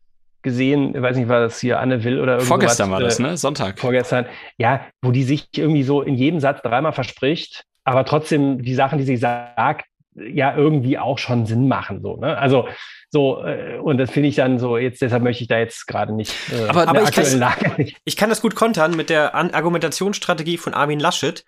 gesehen, 0.43 0.95
ich 0.95 1.03
weiß 1.03 1.17
nicht, 1.17 1.29
war 1.29 1.41
das 1.41 1.59
hier 1.61 1.81
Anne 1.81 2.05
Will 2.05 2.21
oder 2.21 2.35
irgendwas. 2.35 2.49
Vorgestern 2.49 2.91
war 2.91 3.01
das, 3.01 3.19
äh, 3.19 3.23
ne? 3.23 3.37
Sonntag. 3.37 3.79
Vorgestern, 3.79 4.27
ja, 4.57 4.87
wo 5.03 5.11
die 5.11 5.25
sich 5.25 5.49
irgendwie 5.57 5.83
so 5.83 6.03
in 6.03 6.15
jedem 6.15 6.39
Satz 6.39 6.63
dreimal 6.63 6.93
verspricht 6.93 7.65
aber 7.89 8.05
trotzdem 8.05 8.63
die 8.63 8.75
Sachen, 8.75 8.99
die 8.99 9.05
sie 9.05 9.17
sagt, 9.17 9.87
ja 10.15 10.55
irgendwie 10.55 10.99
auch 10.99 11.19
schon 11.19 11.47
Sinn 11.47 11.69
machen. 11.69 12.03
So, 12.03 12.17
ne? 12.17 12.37
Also 12.37 12.69
so, 13.11 13.43
äh, 13.43 13.79
und 13.79 13.97
das 13.97 14.11
finde 14.11 14.29
ich 14.29 14.35
dann 14.35 14.59
so, 14.59 14.77
jetzt 14.77 15.01
deshalb 15.01 15.23
möchte 15.23 15.43
ich 15.43 15.49
da 15.49 15.59
jetzt 15.59 15.87
gerade 15.87 16.13
nicht. 16.13 16.35
Äh, 16.53 16.69
aber 16.69 16.89
aber 16.89 17.03
ich, 17.05 17.13
kann, 17.13 17.87
ich 18.05 18.17
kann 18.17 18.29
das 18.29 18.43
gut 18.43 18.55
kontern 18.55 18.95
mit 18.95 19.09
der 19.09 19.35
An 19.35 19.53
Argumentationsstrategie 19.53 20.59
von 20.59 20.75
Armin 20.75 21.01
Laschet. 21.01 21.45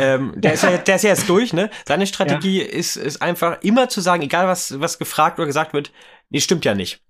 ähm, 0.00 0.34
der, 0.36 0.52
ist 0.52 0.62
ja, 0.62 0.76
der 0.76 0.96
ist 0.96 1.02
ja 1.02 1.10
jetzt 1.10 1.28
durch, 1.28 1.52
ne? 1.52 1.70
Seine 1.86 2.06
Strategie 2.06 2.60
ja. 2.60 2.68
ist, 2.68 2.96
ist 2.96 3.20
einfach 3.20 3.62
immer 3.62 3.88
zu 3.88 4.00
sagen, 4.00 4.22
egal 4.22 4.46
was, 4.46 4.78
was 4.80 4.98
gefragt 4.98 5.38
oder 5.38 5.46
gesagt 5.46 5.72
wird, 5.72 5.90
nee, 6.30 6.40
stimmt 6.40 6.64
ja 6.64 6.74
nicht. 6.74 7.00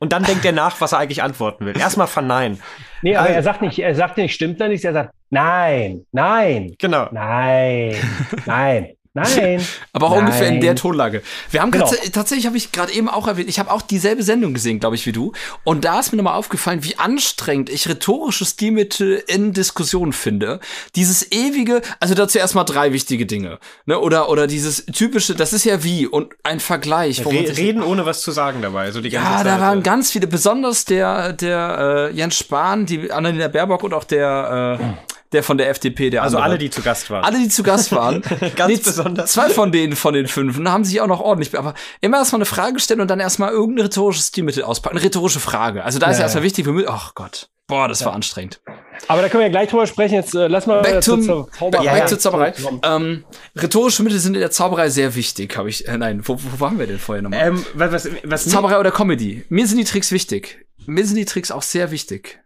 Und 0.00 0.12
dann 0.12 0.24
denkt 0.24 0.44
er 0.44 0.52
nach, 0.52 0.80
was 0.80 0.92
er 0.92 0.98
eigentlich 0.98 1.22
antworten 1.22 1.66
will. 1.66 1.78
Erstmal 1.78 2.06
verneinen. 2.06 2.60
Nee, 3.02 3.16
aber 3.16 3.26
also, 3.26 3.36
er 3.36 3.42
sagt 3.42 3.62
nicht, 3.62 3.78
er 3.78 3.94
sagt 3.94 4.16
nicht, 4.16 4.34
stimmt 4.34 4.60
da 4.60 4.68
nicht, 4.68 4.84
er 4.84 4.92
sagt, 4.92 5.14
nein, 5.30 6.06
nein. 6.12 6.74
Genau. 6.78 7.08
Nein, 7.12 7.96
nein. 8.46 8.98
Nein. 9.14 9.66
Aber 9.92 10.06
auch 10.06 10.10
Nein. 10.16 10.26
ungefähr 10.26 10.48
in 10.48 10.60
der 10.60 10.76
Tonlage. 10.76 11.22
Wir 11.50 11.62
haben 11.62 11.70
genau. 11.70 11.86
tats 11.86 12.10
tatsächlich, 12.10 12.46
habe 12.46 12.56
ich 12.56 12.72
gerade 12.72 12.92
eben 12.92 13.08
auch 13.08 13.26
erwähnt, 13.26 13.48
ich 13.48 13.58
habe 13.58 13.70
auch 13.70 13.82
dieselbe 13.82 14.22
Sendung 14.22 14.54
gesehen, 14.54 14.80
glaube 14.80 14.96
ich, 14.96 15.06
wie 15.06 15.12
du. 15.12 15.32
Und 15.64 15.84
da 15.84 16.00
ist 16.00 16.12
mir 16.12 16.18
nochmal 16.18 16.34
aufgefallen, 16.34 16.84
wie 16.84 16.98
anstrengend 16.98 17.70
ich 17.70 17.88
rhetorische 17.88 18.44
Stilmittel 18.44 19.22
in 19.26 19.52
Diskussionen 19.52 20.12
finde. 20.12 20.60
Dieses 20.94 21.32
ewige, 21.32 21.82
also 22.00 22.14
dazu 22.14 22.38
erstmal 22.38 22.64
drei 22.64 22.92
wichtige 22.92 23.26
Dinge. 23.26 23.58
Ne? 23.86 23.98
Oder, 23.98 24.28
oder 24.28 24.46
dieses 24.46 24.86
typische, 24.86 25.34
das 25.34 25.52
ist 25.52 25.64
ja 25.64 25.82
wie 25.84 26.06
und 26.06 26.34
ein 26.42 26.60
Vergleich. 26.60 27.24
Re 27.24 27.56
reden 27.56 27.82
ohne 27.82 28.06
was 28.06 28.20
zu 28.20 28.30
sagen 28.30 28.62
dabei. 28.62 28.90
So 28.90 29.00
die 29.00 29.10
ganze 29.10 29.30
ja, 29.30 29.36
Zeit. 29.38 29.46
da 29.46 29.60
waren 29.60 29.82
ganz 29.82 30.10
viele, 30.10 30.26
besonders 30.26 30.84
der, 30.84 31.32
der 31.32 32.10
äh, 32.10 32.14
Jens 32.14 32.36
Spahn, 32.36 32.86
die 32.86 33.10
Annalena 33.10 33.48
Baerbock 33.48 33.82
und 33.82 33.94
auch 33.94 34.04
der 34.04 34.78
äh, 34.80 34.84
der 35.32 35.42
von 35.42 35.58
der 35.58 35.68
FDP, 35.68 36.10
der 36.10 36.22
Also 36.22 36.36
andere. 36.36 36.50
alle, 36.52 36.58
die 36.58 36.70
zu 36.70 36.82
Gast 36.82 37.10
waren. 37.10 37.24
Alle, 37.24 37.38
die 37.38 37.48
zu 37.48 37.62
Gast 37.62 37.92
waren. 37.92 38.22
Ganz 38.56 38.72
nee, 38.72 38.80
besonders. 38.82 39.32
Zwei 39.32 39.50
von 39.50 39.72
denen, 39.72 39.94
von 39.94 40.14
den 40.14 40.26
fünf, 40.26 40.58
haben 40.64 40.84
sich 40.84 41.00
auch 41.00 41.06
noch 41.06 41.20
ordentlich, 41.20 41.56
aber 41.58 41.74
immer 42.00 42.18
erstmal 42.18 42.38
eine 42.38 42.46
Frage 42.46 42.80
stellen 42.80 43.00
und 43.00 43.08
dann 43.08 43.20
erstmal 43.20 43.50
irgendein 43.50 43.86
rhetorisches 43.86 44.28
Stilmittel 44.28 44.62
auspacken. 44.62 44.96
Eine 44.96 45.04
rhetorische 45.04 45.40
Frage. 45.40 45.84
Also 45.84 45.98
da 45.98 46.06
ja, 46.06 46.12
ist 46.12 46.18
ja 46.18 46.24
erstmal 46.24 46.44
wichtig, 46.44 46.66
ach 46.88 47.14
Gott. 47.14 47.48
Boah, 47.66 47.86
das 47.86 48.00
ja. 48.00 48.06
war 48.06 48.14
anstrengend. 48.14 48.62
Aber 49.08 49.20
da 49.20 49.28
können 49.28 49.40
wir 49.40 49.46
ja 49.46 49.50
gleich 49.50 49.68
drüber 49.68 49.86
sprechen. 49.86 50.14
Jetzt 50.14 50.34
äh, 50.34 50.48
lass 50.48 50.66
mal 50.66 50.80
back, 50.80 51.02
zum, 51.02 51.22
zur 51.22 51.50
Zauberei. 51.52 51.84
Ja, 51.84 51.92
back 51.92 52.08
zur 52.08 52.18
Zauberei. 52.18 52.54
Ähm, 52.82 53.24
rhetorische 53.54 54.02
Mittel 54.02 54.18
sind 54.18 54.34
in 54.34 54.40
der 54.40 54.50
Zauberei 54.50 54.88
sehr 54.88 55.14
wichtig, 55.14 55.54
habe 55.58 55.68
ich. 55.68 55.86
Äh, 55.86 55.98
nein, 55.98 56.22
wo, 56.24 56.38
wo 56.38 56.60
waren 56.60 56.78
wir 56.78 56.86
denn 56.86 56.98
vorher 56.98 57.20
nochmal? 57.20 57.48
Ähm, 57.48 57.66
was, 57.74 57.92
was, 57.92 58.08
was 58.24 58.48
Zauberei 58.48 58.78
oder 58.78 58.90
Comedy. 58.90 59.44
Mir 59.50 59.66
sind 59.66 59.76
die 59.76 59.84
Tricks 59.84 60.12
wichtig. 60.12 60.66
Mir 60.86 61.04
sind 61.04 61.16
die 61.16 61.26
Tricks 61.26 61.50
auch 61.50 61.60
sehr 61.60 61.90
wichtig 61.90 62.40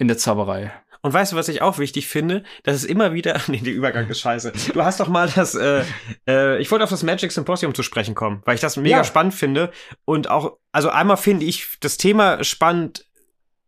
in 0.00 0.08
der 0.08 0.18
Zauberei. 0.18 0.72
Und 1.02 1.12
weißt 1.12 1.32
du, 1.32 1.36
was 1.36 1.48
ich 1.48 1.62
auch 1.62 1.78
wichtig 1.78 2.08
finde? 2.08 2.42
Das 2.62 2.76
ist 2.76 2.84
immer 2.84 3.12
wieder, 3.12 3.40
nee, 3.46 3.58
der 3.58 3.72
Übergang 3.72 4.08
ist 4.08 4.20
scheiße. 4.20 4.52
Du 4.72 4.84
hast 4.84 5.00
doch 5.00 5.08
mal 5.08 5.28
das, 5.34 5.54
äh, 5.54 5.84
äh, 6.28 6.60
ich 6.60 6.70
wollte 6.70 6.84
auf 6.84 6.90
das 6.90 7.02
Magic 7.02 7.32
Symposium 7.32 7.74
zu 7.74 7.82
sprechen 7.82 8.14
kommen, 8.14 8.42
weil 8.44 8.54
ich 8.54 8.60
das 8.60 8.76
mega 8.76 8.98
ja. 8.98 9.04
spannend 9.04 9.34
finde. 9.34 9.70
Und 10.04 10.30
auch, 10.30 10.58
also 10.72 10.90
einmal 10.90 11.16
finde 11.16 11.46
ich 11.46 11.78
das 11.80 11.96
Thema 11.96 12.44
spannend, 12.44 13.06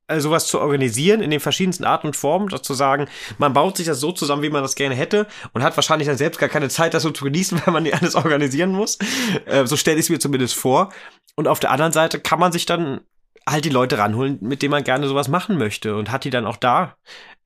äh, 0.08 0.20
sowas 0.20 0.46
zu 0.46 0.60
organisieren 0.60 1.22
in 1.22 1.30
den 1.30 1.40
verschiedensten 1.40 1.84
Arten 1.84 2.08
und 2.08 2.16
Formen, 2.16 2.50
zu 2.62 2.74
sagen, 2.74 3.08
man 3.38 3.52
baut 3.52 3.76
sich 3.76 3.86
das 3.86 4.00
so 4.00 4.12
zusammen, 4.12 4.42
wie 4.42 4.50
man 4.50 4.62
das 4.62 4.74
gerne 4.74 4.94
hätte 4.94 5.26
und 5.52 5.62
hat 5.62 5.76
wahrscheinlich 5.76 6.08
dann 6.08 6.18
selbst 6.18 6.38
gar 6.38 6.48
keine 6.48 6.68
Zeit, 6.68 6.92
das 6.92 7.02
so 7.02 7.10
zu 7.10 7.24
genießen, 7.24 7.62
weil 7.64 7.72
man 7.72 7.84
nicht 7.84 7.94
alles 7.94 8.14
organisieren 8.14 8.72
muss. 8.72 8.98
Äh, 9.46 9.66
so 9.66 9.76
stelle 9.76 9.98
ich 9.98 10.06
es 10.06 10.10
mir 10.10 10.18
zumindest 10.18 10.54
vor. 10.54 10.92
Und 11.34 11.48
auf 11.48 11.60
der 11.60 11.70
anderen 11.70 11.92
Seite 11.92 12.20
kann 12.20 12.38
man 12.38 12.52
sich 12.52 12.66
dann 12.66 13.00
halt 13.48 13.64
die 13.64 13.70
Leute 13.70 13.98
ranholen, 13.98 14.38
mit 14.40 14.62
denen 14.62 14.70
man 14.70 14.84
gerne 14.84 15.06
sowas 15.08 15.28
machen 15.28 15.58
möchte 15.58 15.96
und 15.96 16.10
hat 16.10 16.24
die 16.24 16.30
dann 16.30 16.46
auch 16.46 16.56
da. 16.56 16.96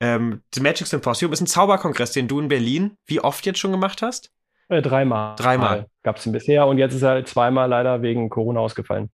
Ähm, 0.01 0.43
das 0.51 0.63
Magic 0.63 0.87
Symposium 0.87 1.33
ist 1.33 1.41
ein 1.41 1.47
Zauberkongress, 1.47 2.13
den 2.13 2.29
du 2.29 2.41
in 2.41 2.49
Berlin 2.49 2.97
wie 3.07 3.21
oft 3.21 3.47
jetzt 3.47 3.59
schon 3.59 3.73
gemacht 3.73 4.03
hast? 4.03 4.31
Äh, 4.69 4.83
dreimal. 4.83 5.37
Dreimal. 5.37 5.87
Gab 6.03 6.17
es 6.17 6.27
ihn 6.27 6.33
bisher 6.33 6.67
und 6.67 6.79
jetzt 6.79 6.95
ist 6.95 7.03
er 7.03 7.11
halt 7.11 7.29
zweimal 7.29 7.69
leider 7.69 8.03
wegen 8.03 8.29
Corona 8.29 8.61
ausgefallen. 8.61 9.11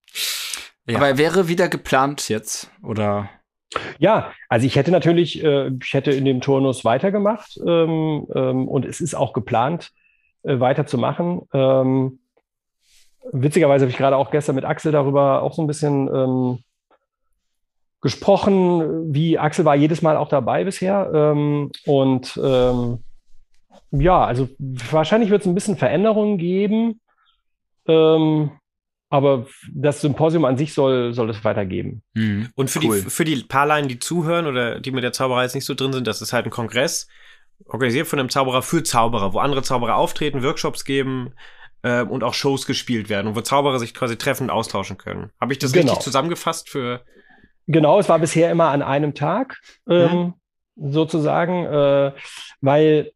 Ja. 0.87 0.97
Aber 0.97 1.09
er 1.09 1.19
wäre 1.19 1.49
wieder 1.49 1.69
geplant 1.69 2.29
jetzt, 2.29 2.71
oder? 2.83 3.29
Ja, 3.99 4.33
also 4.49 4.67
ich 4.67 4.77
hätte 4.77 4.91
natürlich, 4.91 5.43
äh, 5.43 5.71
ich 5.83 5.95
hätte 5.95 6.11
in 6.11 6.25
dem 6.25 6.41
Turnus 6.41 6.85
weitergemacht 6.85 7.59
ähm, 7.67 8.27
ähm, 8.35 8.69
und 8.69 8.85
es 8.85 9.01
ist 9.01 9.15
auch 9.15 9.33
geplant, 9.33 9.93
äh, 10.43 10.59
weiterzumachen. 10.59 11.43
Ähm, 11.53 12.21
witzigerweise 13.31 13.85
habe 13.85 13.91
ich 13.91 13.97
gerade 13.97 14.17
auch 14.17 14.31
gestern 14.31 14.57
mit 14.57 14.65
Axel 14.65 14.93
darüber 14.93 15.43
auch 15.43 15.55
so 15.55 15.63
ein 15.63 15.69
bisschen 15.69 16.09
ähm, 16.13 16.59
gesprochen, 18.03 19.15
wie 19.15 19.39
Axel 19.39 19.65
war 19.65 19.77
jedes 19.77 20.03
Mal 20.03 20.17
auch 20.17 20.29
dabei 20.29 20.65
bisher. 20.65 21.11
Ähm, 21.15 21.71
und 21.87 22.39
ähm, 22.43 22.99
ja, 23.93 24.25
also 24.25 24.49
wahrscheinlich 24.59 25.31
wird 25.31 25.43
es 25.43 25.47
ein 25.47 25.55
bisschen 25.55 25.77
Veränderungen 25.77 26.37
geben. 26.37 27.01
Ähm, 27.87 28.51
aber 29.09 29.47
das 29.71 30.01
Symposium 30.01 30.45
an 30.47 30.57
sich 30.57 30.73
soll, 30.73 31.13
soll 31.13 31.31
es 31.31 31.45
weitergeben. 31.45 32.03
Mhm. 32.15 32.49
Und 32.55 32.71
für, 32.71 32.81
cool. 32.83 33.03
die, 33.03 33.11
für 33.11 33.25
die 33.25 33.37
paar 33.45 33.67
Laien, 33.67 33.87
die 33.87 33.99
zuhören 33.99 34.47
oder 34.47 34.81
die 34.81 34.91
mit 34.91 35.05
der 35.05 35.13
Zauberei 35.13 35.43
jetzt 35.43 35.55
nicht 35.55 35.67
so 35.67 35.75
drin 35.75 35.93
sind, 35.93 36.07
das 36.07 36.23
ist 36.23 36.33
halt 36.33 36.47
ein 36.47 36.51
Kongress, 36.51 37.09
organisiert 37.67 38.07
von 38.07 38.19
einem 38.19 38.31
Zauberer 38.31 38.63
für 38.63 38.83
Zauberer, 38.83 39.35
wo 39.35 39.39
andere 39.39 39.63
Zauberer 39.63 39.97
auftreten, 39.97 40.43
Workshops 40.43 40.87
geben 40.87 41.35
äh, 41.83 42.03
und 42.03 42.25
auch 42.25 42.33
Shows 42.35 42.67
gespielt 42.67 43.11
werden 43.11 43.29
und 43.29 43.37
wo 43.37 43.43
Zauberer 43.43 43.79
sich 43.79 43.93
quasi 43.93 44.17
treffen 44.17 44.45
und 44.45 44.51
austauschen 44.51 44.97
können. 44.97 45.31
Habe 45.39 45.53
ich 45.53 45.59
das 45.59 45.73
genau. 45.73 45.93
richtig 45.93 46.05
zusammengefasst 46.05 46.71
für 46.71 47.05
Genau, 47.67 47.99
es 47.99 48.09
war 48.09 48.19
bisher 48.19 48.51
immer 48.51 48.69
an 48.69 48.83
einem 48.83 49.15
Tag, 49.15 49.61
ähm, 49.89 50.35
mhm. 50.77 50.91
sozusagen, 50.93 51.65
äh, 51.67 52.13
weil, 52.61 53.13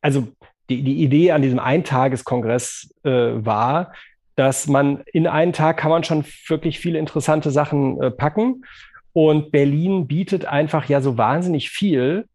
also 0.00 0.28
die, 0.68 0.82
die 0.82 1.02
Idee 1.02 1.32
an 1.32 1.42
diesem 1.42 1.58
Eintageskongress 1.58 2.94
äh, 3.04 3.10
war, 3.10 3.92
dass 4.34 4.66
man 4.66 5.02
in 5.12 5.26
einen 5.26 5.52
Tag 5.52 5.78
kann 5.78 5.90
man 5.90 6.04
schon 6.04 6.24
wirklich 6.46 6.78
viele 6.78 6.98
interessante 6.98 7.50
Sachen 7.50 8.00
äh, 8.02 8.10
packen. 8.10 8.64
Und 9.12 9.50
Berlin 9.50 10.06
bietet 10.06 10.44
einfach 10.44 10.86
ja 10.90 11.00
so 11.00 11.16
wahnsinnig 11.16 11.70
viel 11.70 12.26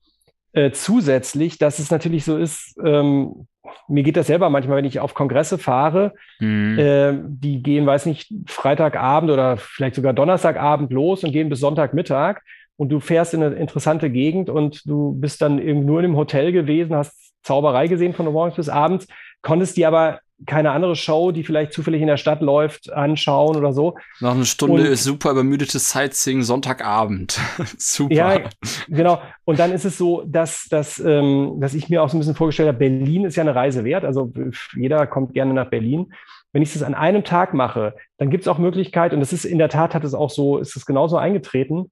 äh, 0.54 0.72
zusätzlich, 0.72 1.58
dass 1.58 1.80
es 1.80 1.92
natürlich 1.92 2.26
so 2.26 2.38
ist, 2.38 2.78
ähm, 2.84 3.48
mir 3.88 4.04
geht 4.04 4.18
das 4.18 4.28
selber 4.28 4.50
manchmal, 4.50 4.78
wenn 4.78 4.86
ich 4.86 5.00
auf 5.00 5.14
Kongresse 5.14 5.58
fahre, 5.58 6.14
mhm. 6.40 6.80
äh, 6.80 7.14
die 7.24 7.62
gehen, 7.62 7.86
weiß 7.86 8.06
nicht, 8.06 8.32
Freitagabend 8.48 9.32
oder 9.32 9.58
vielleicht 9.58 9.96
sogar 9.96 10.14
Donnerstagabend 10.14 10.92
los 10.92 11.24
und 11.24 11.32
gehen 11.32 11.50
bis 11.50 11.60
Sonntagmittag 11.60 12.42
und 12.78 12.90
du 12.90 13.00
fährst 13.00 13.34
in 13.34 13.44
eine 13.44 13.56
interessante 13.56 14.10
Gegend 14.10 14.50
und 14.50 14.90
du 14.90 15.14
bist 15.14 15.42
dann 15.42 15.60
eben 15.60 15.86
nur 15.86 16.00
in 16.00 16.06
einem 16.06 16.18
Hotel 16.18 16.52
gewesen, 16.52 16.96
hast 16.96 17.34
Zauberei 17.44 17.88
gesehen 17.88 18.14
von 18.14 18.26
morgens 18.26 18.56
bis 18.56 18.70
abends, 18.70 19.08
konntest 19.42 19.78
die 19.78 19.86
aber 19.86 20.20
keine 20.46 20.72
andere 20.72 20.96
Show, 20.96 21.32
die 21.32 21.44
vielleicht 21.44 21.74
zufällig 21.74 22.02
in 22.02 22.08
der 22.08 22.18
Stadt 22.18 22.42
läuft, 22.42 22.92
anschauen 22.92 23.56
oder 23.56 23.74
so. 23.74 23.98
Noch 24.20 24.36
eine 24.36 24.46
Stunde 24.46 24.90
und, 24.90 24.96
super 24.96 25.32
übermüdetes 25.32 25.92
Sightseeing 25.92 26.42
Sonntagabend. 26.42 27.40
super. 27.78 28.14
Ja, 28.14 28.40
genau. 28.88 29.22
Und 29.46 29.60
dann 29.60 29.72
ist 29.72 29.86
es 29.86 29.98
so, 29.98 30.24
dass, 30.26 30.68
dass, 30.70 31.00
ähm, 31.00 31.58
dass 31.60 31.74
ich 31.74 31.90
mir 31.90 32.04
auch 32.04 32.10
so 32.10 32.18
ein 32.18 32.20
bisschen 32.20 32.36
vorgestellt 32.36 32.70
habe, 32.70 32.80
Berlin 32.80 33.26
ist 33.26 33.36
ja 33.36 33.42
eine 33.42 33.56
Reise 33.56 33.84
wert. 33.84 34.04
Also 34.04 34.32
jeder 34.76 35.06
kommt 35.08 35.34
gerne 35.34 35.54
nach 35.54 35.70
Berlin. 35.70 36.14
Wenn 36.54 36.64
ich 36.64 36.74
das 36.74 36.84
an 36.84 36.96
einem 36.96 37.24
Tag 37.24 37.54
mache, 37.54 37.96
dann 38.18 38.30
gibt 38.30 38.42
es 38.42 38.48
auch 38.48 38.58
Möglichkeit, 38.58 39.14
und 39.14 39.20
das 39.20 39.32
ist 39.32 39.46
in 39.46 39.58
der 39.58 39.70
Tat 39.70 39.96
hat 39.96 40.04
es 40.04 40.14
auch 40.14 40.30
so, 40.30 40.58
ist 40.58 40.76
es 40.76 40.86
genauso 40.86 41.18
eingetreten, 41.18 41.92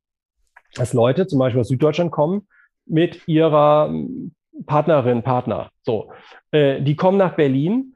dass 0.76 0.94
Leute 0.94 1.28
zum 1.28 1.40
Beispiel 1.40 1.62
aus 1.62 1.70
Süddeutschland 1.70 2.12
kommen 2.12 2.48
mit 2.86 3.28
ihrer 3.28 3.94
Partnerin, 4.66 5.24
Partner. 5.24 5.70
So, 5.84 6.12
äh, 6.52 6.82
die 6.82 6.96
kommen 6.96 7.18
nach 7.18 7.36
Berlin 7.36 7.96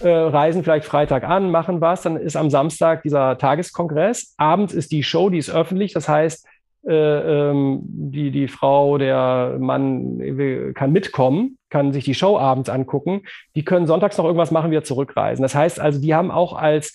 äh, 0.00 0.08
reisen 0.08 0.62
vielleicht 0.62 0.86
Freitag 0.86 1.24
an, 1.24 1.50
machen 1.50 1.80
was, 1.80 2.02
dann 2.02 2.16
ist 2.16 2.36
am 2.36 2.50
Samstag 2.50 3.02
dieser 3.02 3.38
Tageskongress. 3.38 4.34
Abends 4.36 4.72
ist 4.72 4.92
die 4.92 5.02
Show, 5.02 5.30
die 5.30 5.38
ist 5.38 5.50
öffentlich, 5.50 5.92
das 5.92 6.08
heißt, 6.08 6.46
äh, 6.86 7.50
ähm, 7.50 7.80
die, 7.82 8.30
die 8.30 8.48
Frau, 8.48 8.98
der 8.98 9.56
Mann 9.58 10.72
kann 10.74 10.92
mitkommen, 10.92 11.58
kann 11.70 11.92
sich 11.92 12.04
die 12.04 12.14
Show 12.14 12.38
abends 12.38 12.70
angucken. 12.70 13.22
Die 13.56 13.64
können 13.64 13.86
sonntags 13.86 14.16
noch 14.16 14.24
irgendwas 14.24 14.52
machen, 14.52 14.70
wieder 14.70 14.84
zurückreisen. 14.84 15.42
Das 15.42 15.54
heißt 15.54 15.80
also, 15.80 16.00
die 16.00 16.14
haben 16.14 16.30
auch 16.30 16.54
als 16.54 16.94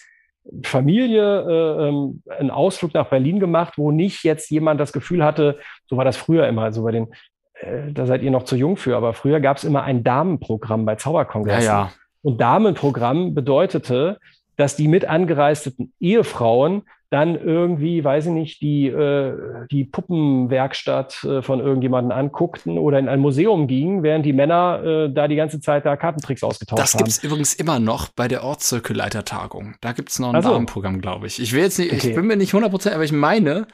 Familie 0.64 1.42
äh, 1.42 1.88
ähm, 1.90 2.22
einen 2.28 2.52
Ausflug 2.52 2.94
nach 2.94 3.10
Berlin 3.10 3.40
gemacht, 3.40 3.74
wo 3.78 3.92
nicht 3.92 4.24
jetzt 4.24 4.50
jemand 4.50 4.80
das 4.80 4.92
Gefühl 4.94 5.24
hatte, 5.24 5.60
so 5.86 5.96
war 5.96 6.06
das 6.06 6.18
früher 6.18 6.48
immer, 6.48 6.74
so 6.74 6.84
bei 6.84 6.92
den, 6.92 7.14
äh, 7.54 7.92
da 7.94 8.06
seid 8.06 8.24
ihr 8.24 8.32
noch 8.32 8.44
zu 8.44 8.56
jung 8.56 8.76
für, 8.76 8.98
aber 8.98 9.14
früher 9.14 9.40
gab 9.40 9.58
es 9.58 9.64
immer 9.64 9.84
ein 9.84 10.04
Damenprogramm 10.04 10.86
bei 10.86 10.96
Zauberkongressen. 10.96 11.66
Ja, 11.66 11.84
ja. 11.86 11.92
Und 12.24 12.42
Damenprogramm 12.42 13.36
bedeutete, 13.36 14.18
dass 14.56 14.76
die 14.76 14.88
mit 14.88 15.06
angereisteten 15.06 15.94
Ehefrauen 16.00 16.84
dann 17.14 17.36
irgendwie, 17.40 18.04
weiß 18.04 18.26
ich 18.26 18.32
nicht, 18.32 18.62
die, 18.62 18.88
äh, 18.88 19.68
die 19.70 19.84
Puppenwerkstatt 19.84 21.24
äh, 21.24 21.42
von 21.44 21.60
irgendjemanden 21.60 22.12
anguckten 22.12 22.80
oder 22.80 22.98
in 22.98 23.08
ein 23.08 23.20
Museum 23.20 23.68
gingen, 23.68 24.02
während 24.02 24.26
die 24.26 24.34
Männer 24.34 24.82
äh, 24.84 25.14
da 25.14 25.28
die 25.28 25.36
ganze 25.36 25.62
Zeit 25.62 25.86
da 25.86 25.96
Kartentricks 25.96 26.44
ausgetauscht 26.44 26.82
das 26.82 26.94
haben. 26.96 27.04
Das 27.04 27.20
gibt 27.20 27.24
es 27.24 27.24
übrigens 27.24 27.54
immer 27.54 27.80
noch 27.80 28.08
bei 28.08 28.28
der 28.28 28.44
Ortszirkelleitertagung. 28.44 29.76
Da 29.80 29.92
gibt 29.92 30.10
es 30.10 30.18
noch 30.18 30.30
ein 30.30 30.38
also, 30.38 30.50
Damenprogramm, 30.50 31.02
glaube 31.02 31.28
ich. 31.28 31.40
Ich 31.40 31.54
will 31.54 31.62
jetzt 31.62 31.78
nicht, 31.78 31.94
okay. 31.94 32.10
ich 32.10 32.16
bin 32.16 32.26
mir 32.26 32.36
nicht 32.36 32.56
100%, 32.56 32.92
aber 32.92 33.04
ich 33.04 33.12
meine, 33.12 33.68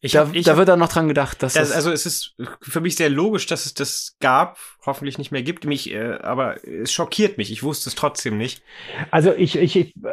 ich 0.00 0.12
da, 0.12 0.20
hab, 0.20 0.34
ich 0.34 0.44
da 0.44 0.56
wird 0.56 0.68
dann 0.68 0.78
noch 0.78 0.88
dran 0.88 1.08
gedacht, 1.08 1.42
dass 1.42 1.54
das, 1.54 1.72
also 1.72 1.90
es 1.90 2.06
ist 2.06 2.36
für 2.60 2.80
mich 2.80 2.96
sehr 2.96 3.10
logisch, 3.10 3.46
dass 3.46 3.66
es 3.66 3.74
das 3.74 4.16
gab, 4.20 4.58
hoffentlich 4.84 5.18
nicht 5.18 5.32
mehr 5.32 5.42
gibt. 5.42 5.64
Mich, 5.64 5.92
äh, 5.92 6.18
aber 6.22 6.64
es 6.66 6.92
schockiert 6.92 7.38
mich. 7.38 7.50
Ich 7.50 7.62
wusste 7.62 7.88
es 7.88 7.94
trotzdem 7.94 8.36
nicht. 8.36 8.62
Also 9.10 9.32
ich, 9.32 9.56
ich, 9.56 9.76
ich 9.76 9.96
äh, 9.96 10.10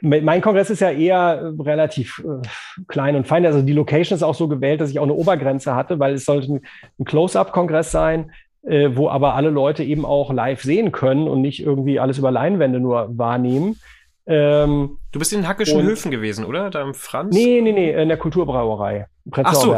mein 0.00 0.40
Kongress 0.40 0.70
ist 0.70 0.80
ja 0.80 0.90
eher 0.90 1.54
relativ 1.58 2.22
äh, 2.24 2.46
klein 2.86 3.16
und 3.16 3.26
fein. 3.26 3.44
Also 3.44 3.62
die 3.62 3.72
Location 3.72 4.14
ist 4.14 4.22
auch 4.22 4.34
so 4.34 4.46
gewählt, 4.46 4.80
dass 4.80 4.90
ich 4.90 4.98
auch 4.98 5.04
eine 5.04 5.14
Obergrenze 5.14 5.74
hatte, 5.74 5.98
weil 5.98 6.14
es 6.14 6.24
sollte 6.24 6.52
ein, 6.54 6.60
ein 6.98 7.04
Close-up-Kongress 7.04 7.90
sein, 7.90 8.30
äh, 8.62 8.90
wo 8.92 9.08
aber 9.08 9.34
alle 9.34 9.50
Leute 9.50 9.82
eben 9.82 10.04
auch 10.04 10.32
live 10.32 10.62
sehen 10.62 10.92
können 10.92 11.26
und 11.26 11.40
nicht 11.40 11.60
irgendwie 11.60 11.98
alles 11.98 12.18
über 12.18 12.30
Leinwände 12.30 12.78
nur 12.78 13.18
wahrnehmen. 13.18 13.80
Ähm, 14.28 14.98
du 15.10 15.18
bist 15.18 15.32
in 15.32 15.40
den 15.40 15.48
Hackischen 15.48 15.82
Höfen 15.82 16.10
gewesen, 16.10 16.44
oder? 16.44 16.68
Da 16.70 16.82
im 16.82 16.94
Franz? 16.94 17.34
Nee, 17.34 17.60
nee, 17.62 17.72
nee, 17.72 17.90
in 17.90 18.08
der 18.08 18.18
Kulturbrauerei. 18.18 19.06
Ach 19.32 19.54
so. 19.54 19.74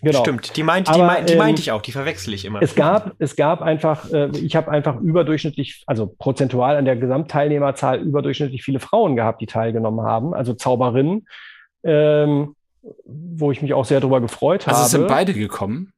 Genau. 0.00 0.20
Stimmt, 0.20 0.56
die, 0.56 0.62
meint, 0.62 0.94
die, 0.94 1.00
meint, 1.00 1.28
die 1.28 1.32
ähm, 1.32 1.38
meinte 1.40 1.60
ich 1.60 1.72
auch, 1.72 1.82
die 1.82 1.90
verwechsel 1.90 2.32
ich 2.32 2.44
immer. 2.44 2.62
Es 2.62 2.76
gab, 2.76 3.14
es 3.18 3.34
gab 3.34 3.62
einfach, 3.62 4.08
äh, 4.12 4.28
ich 4.28 4.54
habe 4.54 4.70
einfach 4.70 5.00
überdurchschnittlich, 5.00 5.82
also 5.86 6.06
prozentual 6.06 6.76
an 6.76 6.84
der 6.84 6.94
Gesamtteilnehmerzahl 6.94 7.98
überdurchschnittlich 7.98 8.62
viele 8.62 8.78
Frauen 8.78 9.16
gehabt, 9.16 9.40
die 9.40 9.46
teilgenommen 9.46 10.06
haben, 10.06 10.34
also 10.34 10.54
Zauberinnen, 10.54 11.26
ähm, 11.82 12.54
wo 13.04 13.50
ich 13.50 13.60
mich 13.60 13.74
auch 13.74 13.84
sehr 13.84 13.98
darüber 13.98 14.20
gefreut 14.20 14.68
also 14.68 14.76
habe. 14.76 14.84
Also 14.84 14.98
sind 14.98 15.08
beide 15.08 15.34
gekommen? 15.34 15.92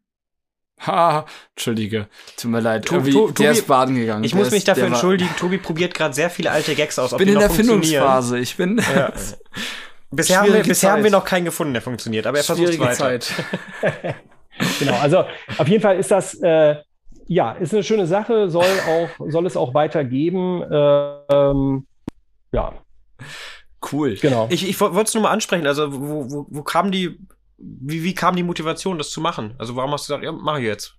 Ha, 0.87 1.27
entschuldige. 1.55 2.09
Tut 2.37 2.51
mir 2.51 2.61
leid. 2.61 2.87
Tobi, 2.87 3.13
Tobi, 3.13 3.35
der 3.35 3.53
ist 3.53 3.67
baden 3.67 3.97
gegangen. 3.97 4.25
Ich 4.25 4.33
der 4.33 4.41
muss 4.41 4.51
mich 4.51 4.65
dafür 4.65 4.87
entschuldigen. 4.87 5.31
Tobi 5.37 5.59
probiert 5.59 5.93
gerade 5.93 6.15
sehr 6.15 6.31
viele 6.31 6.51
alte 6.51 6.75
Gags 6.75 6.99
aus. 6.99 7.13
Ich 7.13 7.19
bin 7.19 7.29
in 7.29 7.39
der 7.39 7.51
Findungsphase. 7.51 8.39
Ich 8.39 8.57
bin. 8.57 8.81
Ja. 8.95 9.13
bisher 10.11 10.41
haben, 10.41 10.53
wir, 10.53 10.63
bisher 10.63 10.93
haben 10.93 11.05
wir 11.05 11.11
noch 11.11 11.25
keinen 11.25 11.45
gefunden, 11.45 11.75
der 11.75 11.83
funktioniert, 11.83 12.27
aber 12.27 12.39
er 12.39 12.45
versucht 12.45 12.79
weiter. 12.79 12.95
Zeit. 12.95 13.33
genau, 14.79 14.99
also 14.99 15.25
auf 15.59 15.69
jeden 15.69 15.83
Fall 15.83 15.99
ist 15.99 16.11
das, 16.11 16.35
äh, 16.41 16.77
ja, 17.27 17.53
ist 17.53 17.75
eine 17.75 17.85
schöne 17.85 18.07
Sache, 18.07 18.49
soll 18.49 18.65
auch, 18.89 19.31
soll 19.31 19.47
es 19.47 19.57
auch 19.57 19.75
weitergeben. 19.75 20.63
Äh, 20.63 21.13
ähm, 21.31 21.87
ja. 22.53 22.73
Cool. 23.93 24.17
Genau. 24.17 24.47
Ich, 24.51 24.69
ich 24.69 24.81
wollte 24.81 25.03
es 25.03 25.15
nur 25.15 25.23
mal 25.23 25.31
ansprechen. 25.31 25.67
Also, 25.67 25.93
wo, 25.93 26.31
wo, 26.31 26.47
wo 26.49 26.63
kam 26.63 26.91
die 26.91 27.19
wie, 27.61 28.03
wie 28.03 28.15
kam 28.15 28.37
die 28.37 28.43
Motivation, 28.43 28.99
das 28.99 29.11
zu 29.11 29.21
machen? 29.21 29.55
Also 29.59 29.77
warum 29.77 29.93
hast 29.93 30.09
du 30.09 30.13
gesagt, 30.13 30.25
ja, 30.25 30.33
mach 30.33 30.59
ich 30.59 30.65
jetzt? 30.65 30.97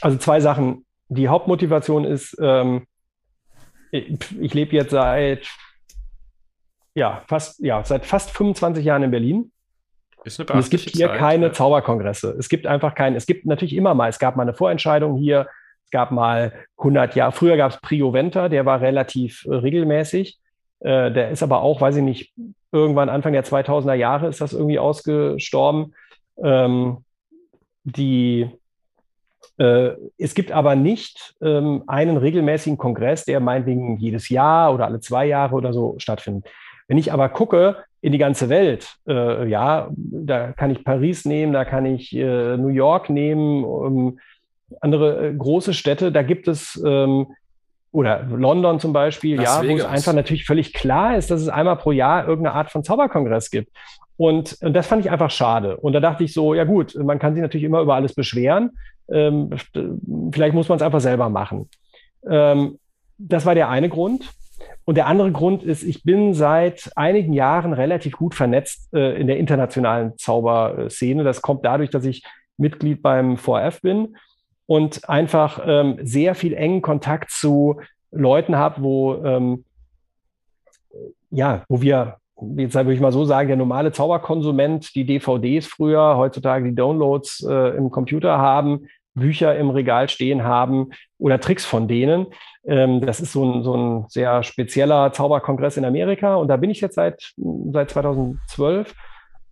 Also 0.00 0.16
zwei 0.18 0.40
Sachen. 0.40 0.84
Die 1.08 1.28
Hauptmotivation 1.28 2.04
ist, 2.04 2.36
ähm, 2.40 2.86
ich, 3.90 4.18
ich 4.38 4.54
lebe 4.54 4.76
jetzt 4.76 4.90
seit 4.90 5.48
ja, 6.94 7.22
fast, 7.26 7.60
ja, 7.60 7.82
seit 7.84 8.04
fast 8.06 8.30
25 8.30 8.84
Jahren 8.84 9.04
in 9.04 9.10
Berlin. 9.10 9.52
Ist 10.24 10.40
eine 10.40 10.50
Und 10.50 10.58
es 10.58 10.70
gibt 10.70 10.90
hier 10.90 11.08
Zeit, 11.08 11.18
keine 11.18 11.46
ja. 11.46 11.52
Zauberkongresse. 11.52 12.34
Es 12.38 12.48
gibt 12.48 12.66
einfach 12.66 12.94
keinen. 12.94 13.16
Es 13.16 13.26
gibt 13.26 13.46
natürlich 13.46 13.74
immer 13.74 13.94
mal. 13.94 14.08
Es 14.08 14.18
gab 14.18 14.36
mal 14.36 14.42
eine 14.42 14.54
Vorentscheidung 14.54 15.16
hier. 15.16 15.46
Es 15.84 15.90
gab 15.90 16.10
mal 16.10 16.52
100 16.78 17.14
Jahre. 17.14 17.32
Früher 17.32 17.56
gab 17.56 17.72
es 17.72 17.80
Prio 17.80 18.12
Venta, 18.12 18.48
der 18.48 18.66
war 18.66 18.80
relativ 18.80 19.46
äh, 19.46 19.54
regelmäßig. 19.54 20.38
Äh, 20.80 21.10
der 21.12 21.30
ist 21.30 21.42
aber 21.42 21.62
auch, 21.62 21.80
weiß 21.80 21.96
ich 21.96 22.02
nicht, 22.02 22.32
irgendwann 22.72 23.08
Anfang 23.08 23.32
der 23.32 23.44
2000er 23.44 23.94
Jahre 23.94 24.28
ist 24.28 24.40
das 24.40 24.52
irgendwie 24.52 24.78
ausgestorben. 24.78 25.94
Ähm, 26.42 26.98
die, 27.84 28.50
äh, 29.58 29.90
es 30.18 30.34
gibt 30.34 30.52
aber 30.52 30.76
nicht 30.76 31.34
ähm, 31.40 31.84
einen 31.86 32.16
regelmäßigen 32.16 32.78
Kongress, 32.78 33.24
der 33.24 33.40
meinetwegen 33.40 33.98
jedes 33.98 34.28
Jahr 34.28 34.74
oder 34.74 34.86
alle 34.86 35.00
zwei 35.00 35.26
Jahre 35.26 35.54
oder 35.54 35.72
so 35.72 35.94
stattfindet. 35.98 36.46
Wenn 36.86 36.98
ich 36.98 37.12
aber 37.12 37.28
gucke 37.28 37.76
in 38.00 38.12
die 38.12 38.18
ganze 38.18 38.48
Welt, 38.48 38.96
äh, 39.06 39.48
ja, 39.48 39.90
da 39.92 40.52
kann 40.52 40.70
ich 40.70 40.84
Paris 40.84 41.24
nehmen, 41.24 41.52
da 41.52 41.64
kann 41.64 41.84
ich 41.86 42.14
äh, 42.14 42.56
New 42.56 42.68
York 42.68 43.10
nehmen, 43.10 43.64
ähm, 43.64 44.18
andere 44.80 45.28
äh, 45.28 45.34
große 45.34 45.74
Städte, 45.74 46.12
da 46.12 46.22
gibt 46.22 46.48
es 46.48 46.80
ähm, 46.84 47.28
oder 47.90 48.24
London 48.24 48.80
zum 48.80 48.92
Beispiel, 48.92 49.36
Las 49.36 49.62
ja, 49.62 49.68
wo 49.68 49.76
es 49.76 49.84
einfach 49.84 50.12
natürlich 50.12 50.44
völlig 50.44 50.72
klar 50.72 51.16
ist, 51.16 51.30
dass 51.30 51.40
es 51.40 51.48
einmal 51.48 51.76
pro 51.76 51.92
Jahr 51.92 52.28
irgendeine 52.28 52.54
Art 52.54 52.70
von 52.70 52.84
Zauberkongress 52.84 53.50
gibt. 53.50 53.70
Und, 54.16 54.58
und 54.60 54.74
das 54.74 54.86
fand 54.86 55.04
ich 55.04 55.10
einfach 55.10 55.30
schade. 55.30 55.76
Und 55.76 55.92
da 55.92 56.00
dachte 56.00 56.24
ich 56.24 56.34
so, 56.34 56.54
ja 56.54 56.64
gut, 56.64 56.94
man 56.96 57.18
kann 57.18 57.34
sich 57.34 57.40
natürlich 57.40 57.64
immer 57.64 57.80
über 57.80 57.94
alles 57.94 58.14
beschweren. 58.14 58.72
Ähm, 59.10 59.50
vielleicht 60.32 60.54
muss 60.54 60.68
man 60.68 60.76
es 60.76 60.82
einfach 60.82 61.00
selber 61.00 61.28
machen. 61.28 61.70
Ähm, 62.28 62.78
das 63.16 63.46
war 63.46 63.54
der 63.54 63.68
eine 63.68 63.88
Grund. 63.88 64.28
Und 64.84 64.96
der 64.96 65.06
andere 65.06 65.30
Grund 65.32 65.62
ist, 65.62 65.82
ich 65.82 66.02
bin 66.02 66.34
seit 66.34 66.90
einigen 66.96 67.32
Jahren 67.32 67.72
relativ 67.72 68.16
gut 68.16 68.34
vernetzt 68.34 68.92
äh, 68.92 69.20
in 69.20 69.26
der 69.26 69.38
internationalen 69.38 70.16
Zauberszene. 70.18 71.24
Das 71.24 71.42
kommt 71.42 71.64
dadurch, 71.64 71.90
dass 71.90 72.04
ich 72.04 72.24
Mitglied 72.56 73.02
beim 73.02 73.36
4F 73.36 73.82
bin 73.82 74.16
und 74.68 75.08
einfach 75.08 75.60
ähm, 75.66 75.98
sehr 76.02 76.34
viel 76.34 76.52
engen 76.52 76.82
Kontakt 76.82 77.30
zu 77.30 77.80
Leuten 78.10 78.56
habe, 78.56 78.82
wo 78.82 79.14
ähm, 79.24 79.64
ja, 81.30 81.64
wo 81.68 81.80
wir 81.80 82.18
jetzt 82.56 82.74
würde 82.74 82.92
ich 82.92 83.00
mal 83.00 83.10
so 83.10 83.24
sagen, 83.24 83.48
der 83.48 83.56
normale 83.56 83.92
Zauberkonsument 83.92 84.94
die 84.94 85.06
DVDs 85.06 85.66
früher, 85.66 86.16
heutzutage 86.16 86.68
die 86.68 86.74
Downloads 86.74 87.44
äh, 87.48 87.76
im 87.76 87.90
Computer 87.90 88.38
haben, 88.38 88.86
Bücher 89.14 89.56
im 89.56 89.70
Regal 89.70 90.08
stehen 90.08 90.44
haben 90.44 90.90
oder 91.18 91.40
Tricks 91.40 91.64
von 91.64 91.88
denen. 91.88 92.26
Ähm, 92.66 93.00
das 93.00 93.20
ist 93.20 93.32
so 93.32 93.44
ein, 93.44 93.64
so 93.64 93.74
ein 93.74 94.04
sehr 94.08 94.42
spezieller 94.42 95.12
Zauberkongress 95.14 95.78
in 95.78 95.86
Amerika 95.86 96.36
und 96.36 96.48
da 96.48 96.58
bin 96.58 96.68
ich 96.68 96.82
jetzt 96.82 96.94
seit, 96.94 97.32
seit 97.72 97.90
2012 97.90 98.94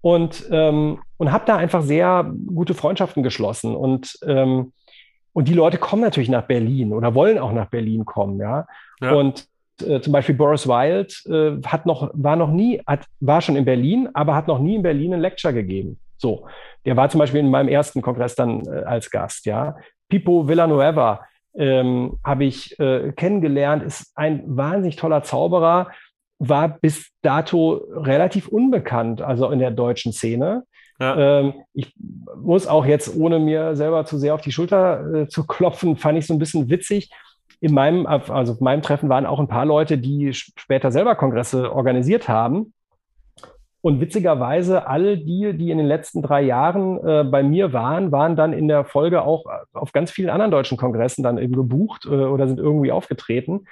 und, 0.02 0.46
ähm, 0.52 1.00
und 1.16 1.32
habe 1.32 1.46
da 1.46 1.56
einfach 1.56 1.82
sehr 1.82 2.30
gute 2.54 2.74
Freundschaften 2.74 3.22
geschlossen 3.22 3.74
und 3.74 4.18
ähm, 4.26 4.72
und 5.36 5.48
die 5.48 5.52
Leute 5.52 5.76
kommen 5.76 6.00
natürlich 6.00 6.30
nach 6.30 6.46
Berlin 6.46 6.94
oder 6.94 7.14
wollen 7.14 7.38
auch 7.38 7.52
nach 7.52 7.66
Berlin 7.66 8.06
kommen, 8.06 8.40
ja. 8.40 8.66
Ja. 9.02 9.12
Und 9.12 9.46
äh, 9.86 10.00
zum 10.00 10.14
Beispiel 10.14 10.34
Boris 10.34 10.66
Wilde 10.66 11.12
äh, 11.26 11.62
hat 11.66 11.84
noch, 11.84 12.10
war 12.14 12.36
noch 12.36 12.50
nie, 12.50 12.80
hat, 12.86 13.04
war 13.20 13.42
schon 13.42 13.54
in 13.54 13.66
Berlin, 13.66 14.08
aber 14.14 14.34
hat 14.34 14.48
noch 14.48 14.58
nie 14.58 14.76
in 14.76 14.82
Berlin 14.82 15.12
ein 15.12 15.20
Lecture 15.20 15.52
gegeben. 15.52 15.98
So. 16.16 16.46
Der 16.86 16.96
war 16.96 17.10
zum 17.10 17.18
Beispiel 17.18 17.40
in 17.40 17.50
meinem 17.50 17.68
ersten 17.68 18.00
Kongress 18.00 18.34
dann 18.34 18.64
äh, 18.64 18.84
als 18.86 19.10
Gast, 19.10 19.44
ja. 19.44 19.76
Pipo 20.08 20.48
Villanueva 20.48 21.20
ähm, 21.54 22.18
habe 22.24 22.46
ich 22.46 22.80
äh, 22.80 23.12
kennengelernt, 23.12 23.82
ist 23.82 24.12
ein 24.14 24.42
wahnsinnig 24.46 24.96
toller 24.96 25.22
Zauberer, 25.22 25.90
war 26.38 26.78
bis 26.80 27.10
dato 27.20 27.82
relativ 27.92 28.48
unbekannt, 28.48 29.20
also 29.20 29.50
in 29.50 29.58
der 29.58 29.70
deutschen 29.70 30.14
Szene. 30.14 30.62
Ähm, 31.00 31.54
ich 31.74 31.94
muss 32.36 32.66
auch 32.66 32.86
jetzt, 32.86 33.16
ohne 33.16 33.38
mir 33.38 33.76
selber 33.76 34.04
zu 34.04 34.18
sehr 34.18 34.34
auf 34.34 34.40
die 34.40 34.52
Schulter 34.52 35.14
äh, 35.14 35.28
zu 35.28 35.46
klopfen, 35.46 35.96
fand 35.96 36.18
ich 36.18 36.26
so 36.26 36.34
ein 36.34 36.38
bisschen 36.38 36.70
witzig. 36.70 37.10
In 37.60 37.72
meinem, 37.72 38.06
also 38.06 38.52
auf 38.52 38.60
meinem 38.60 38.82
Treffen 38.82 39.08
waren 39.08 39.24
auch 39.24 39.40
ein 39.40 39.48
paar 39.48 39.64
Leute, 39.64 39.96
die 39.96 40.32
später 40.34 40.92
selber 40.92 41.14
Kongresse 41.14 41.72
organisiert 41.72 42.28
haben. 42.28 42.74
Und 43.80 44.00
witzigerweise, 44.00 44.88
alle 44.88 45.16
die, 45.16 45.56
die 45.56 45.70
in 45.70 45.78
den 45.78 45.86
letzten 45.86 46.20
drei 46.20 46.42
Jahren 46.42 46.98
äh, 47.06 47.24
bei 47.24 47.42
mir 47.42 47.72
waren, 47.72 48.10
waren 48.10 48.34
dann 48.34 48.52
in 48.52 48.66
der 48.68 48.84
Folge 48.84 49.22
auch 49.22 49.46
auf 49.72 49.92
ganz 49.92 50.10
vielen 50.10 50.28
anderen 50.28 50.50
deutschen 50.50 50.76
Kongressen 50.76 51.22
dann 51.22 51.38
eben 51.38 51.54
gebucht 51.54 52.04
äh, 52.04 52.08
oder 52.08 52.48
sind 52.48 52.58
irgendwie 52.58 52.90
aufgetreten. 52.90 53.66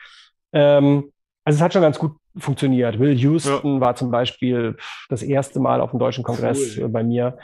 Ähm, 0.52 1.10
also 1.44 1.56
es 1.56 1.62
hat 1.62 1.72
schon 1.72 1.82
ganz 1.82 1.98
gut 1.98 2.12
funktioniert. 2.36 2.98
Will 2.98 3.16
Houston 3.16 3.74
ja. 3.74 3.80
war 3.80 3.96
zum 3.96 4.10
Beispiel 4.10 4.76
das 5.08 5.22
erste 5.22 5.60
Mal 5.60 5.80
auf 5.80 5.90
dem 5.90 6.00
deutschen 6.00 6.24
Kongress 6.24 6.78
cool. 6.78 6.84
äh, 6.84 6.88
bei 6.88 7.04
mir. 7.04 7.38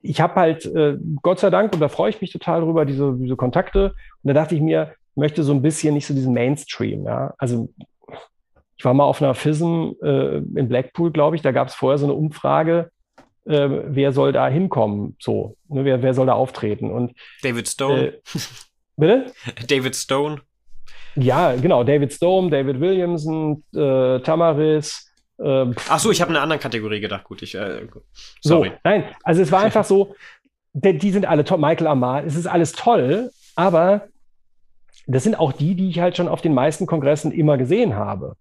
Ich 0.00 0.20
habe 0.20 0.34
halt, 0.36 0.64
äh, 0.64 0.96
Gott 1.22 1.40
sei 1.40 1.50
Dank, 1.50 1.74
und 1.74 1.80
da 1.80 1.88
freue 1.88 2.10
ich 2.10 2.20
mich 2.20 2.32
total 2.32 2.62
drüber, 2.62 2.86
diese, 2.86 3.14
diese 3.18 3.36
Kontakte. 3.36 3.94
Und 4.22 4.28
da 4.28 4.32
dachte 4.32 4.54
ich 4.54 4.62
mir, 4.62 4.94
möchte 5.14 5.42
so 5.42 5.52
ein 5.52 5.62
bisschen 5.62 5.94
nicht 5.94 6.06
so 6.06 6.14
diesen 6.14 6.32
Mainstream. 6.32 7.04
Ja? 7.04 7.34
Also 7.36 7.68
ich 8.76 8.84
war 8.84 8.94
mal 8.94 9.04
auf 9.04 9.22
einer 9.22 9.34
FISM 9.34 9.92
äh, 10.02 10.38
in 10.38 10.68
Blackpool, 10.68 11.12
glaube 11.12 11.36
ich. 11.36 11.42
Da 11.42 11.52
gab 11.52 11.68
es 11.68 11.74
vorher 11.74 11.98
so 11.98 12.06
eine 12.06 12.14
Umfrage, 12.14 12.90
äh, 13.46 13.68
wer 13.68 14.12
soll 14.12 14.32
da 14.32 14.48
hinkommen? 14.48 15.16
So, 15.20 15.56
ne? 15.68 15.84
wer, 15.84 16.02
wer 16.02 16.14
soll 16.14 16.26
da 16.26 16.32
auftreten? 16.32 16.90
Und 16.90 17.12
David 17.42 17.68
Stone. 17.68 18.06
Äh, 18.06 18.20
bitte? 18.96 19.32
David 19.68 19.94
Stone. 19.96 20.40
Ja, 21.16 21.54
genau. 21.54 21.84
David 21.84 22.12
Stone, 22.12 22.50
David 22.50 22.80
Williamson, 22.80 23.62
äh, 23.74 24.20
Tamaris. 24.20 25.10
Äh, 25.38 25.66
Ach 25.88 25.98
so, 25.98 26.10
ich 26.10 26.20
habe 26.20 26.30
eine 26.30 26.40
andere 26.40 26.58
Kategorie 26.58 27.00
gedacht. 27.00 27.24
Gut, 27.24 27.42
ich. 27.42 27.54
Äh, 27.54 27.86
sorry. 28.40 28.68
So, 28.68 28.74
nein, 28.84 29.04
also 29.22 29.42
es 29.42 29.52
war 29.52 29.62
einfach 29.62 29.84
so, 29.84 30.14
die, 30.72 30.98
die 30.98 31.10
sind 31.10 31.26
alle 31.26 31.44
toll. 31.44 31.58
Michael 31.58 31.86
Amal, 31.86 32.24
es 32.26 32.36
ist 32.36 32.46
alles 32.46 32.72
toll, 32.72 33.30
aber 33.54 34.08
das 35.06 35.22
sind 35.22 35.38
auch 35.38 35.52
die, 35.52 35.74
die 35.74 35.88
ich 35.88 36.00
halt 36.00 36.16
schon 36.16 36.28
auf 36.28 36.40
den 36.40 36.54
meisten 36.54 36.86
Kongressen 36.86 37.32
immer 37.32 37.58
gesehen 37.58 37.94
habe. 37.94 38.36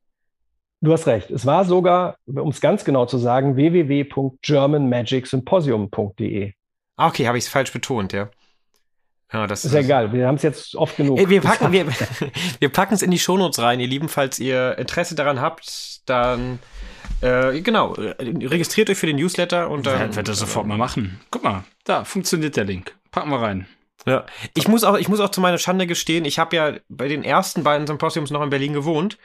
Du 0.81 0.91
hast 0.91 1.07
recht. 1.07 1.31
Es 1.31 1.45
war 1.45 1.63
sogar, 1.63 2.17
um 2.25 2.49
es 2.49 2.59
ganz 2.59 2.83
genau 2.83 3.05
zu 3.05 3.17
sagen, 3.17 3.55
www.germanmagicsymposium.de. 3.55 6.51
Ah, 6.97 7.07
okay, 7.07 7.25
habe 7.25 7.37
ich 7.37 7.45
es 7.45 7.49
falsch 7.49 7.71
betont, 7.71 8.11
ja. 8.11 8.29
Ja, 9.31 9.45
das 9.45 9.63
ist 9.63 9.73
ja 9.73 9.81
egal. 9.81 10.11
Wir 10.11 10.27
haben 10.27 10.35
es 10.35 10.41
jetzt 10.41 10.75
oft 10.75 10.97
genug. 10.97 11.19
Ey, 11.19 11.29
wir 11.29 11.41
packen 11.41 11.71
wir, 11.71 11.85
wir 12.59 12.69
packen 12.69 12.95
es 12.95 13.01
in 13.01 13.11
die 13.11 13.19
Shownotes 13.19 13.59
rein, 13.59 13.79
ihr 13.79 13.87
Lieben, 13.87 14.09
falls 14.09 14.39
ihr 14.39 14.77
Interesse 14.77 15.13
daran 15.13 15.39
habt, 15.39 16.09
dann 16.09 16.59
äh, 17.21 17.61
genau, 17.61 17.91
registriert 17.93 18.89
euch 18.89 18.97
für 18.97 19.07
den 19.07 19.17
Newsletter 19.17 19.69
und 19.69 19.85
dann 19.85 19.99
werden 19.99 20.15
wir 20.15 20.23
das 20.23 20.39
sofort 20.39 20.65
mal 20.65 20.77
machen. 20.77 21.19
Guck 21.31 21.43
mal, 21.43 21.63
da 21.83 22.05
funktioniert 22.05 22.55
der 22.55 22.63
Link. 22.63 22.95
Packen 23.11 23.29
wir 23.29 23.41
rein. 23.41 23.67
Ja, 24.05 24.25
ich 24.55 24.67
muss 24.67 24.83
auch, 24.83 24.97
ich 24.97 25.09
muss 25.09 25.19
auch 25.19 25.29
zu 25.29 25.41
meiner 25.41 25.57
Schande 25.57 25.85
gestehen, 25.85 26.25
ich 26.25 26.39
habe 26.39 26.55
ja 26.55 26.73
bei 26.87 27.07
den 27.07 27.23
ersten 27.23 27.63
beiden 27.63 27.85
Symposiums 27.85 28.31
noch 28.31 28.41
in 28.41 28.49
Berlin 28.49 28.73
gewohnt. 28.73 29.17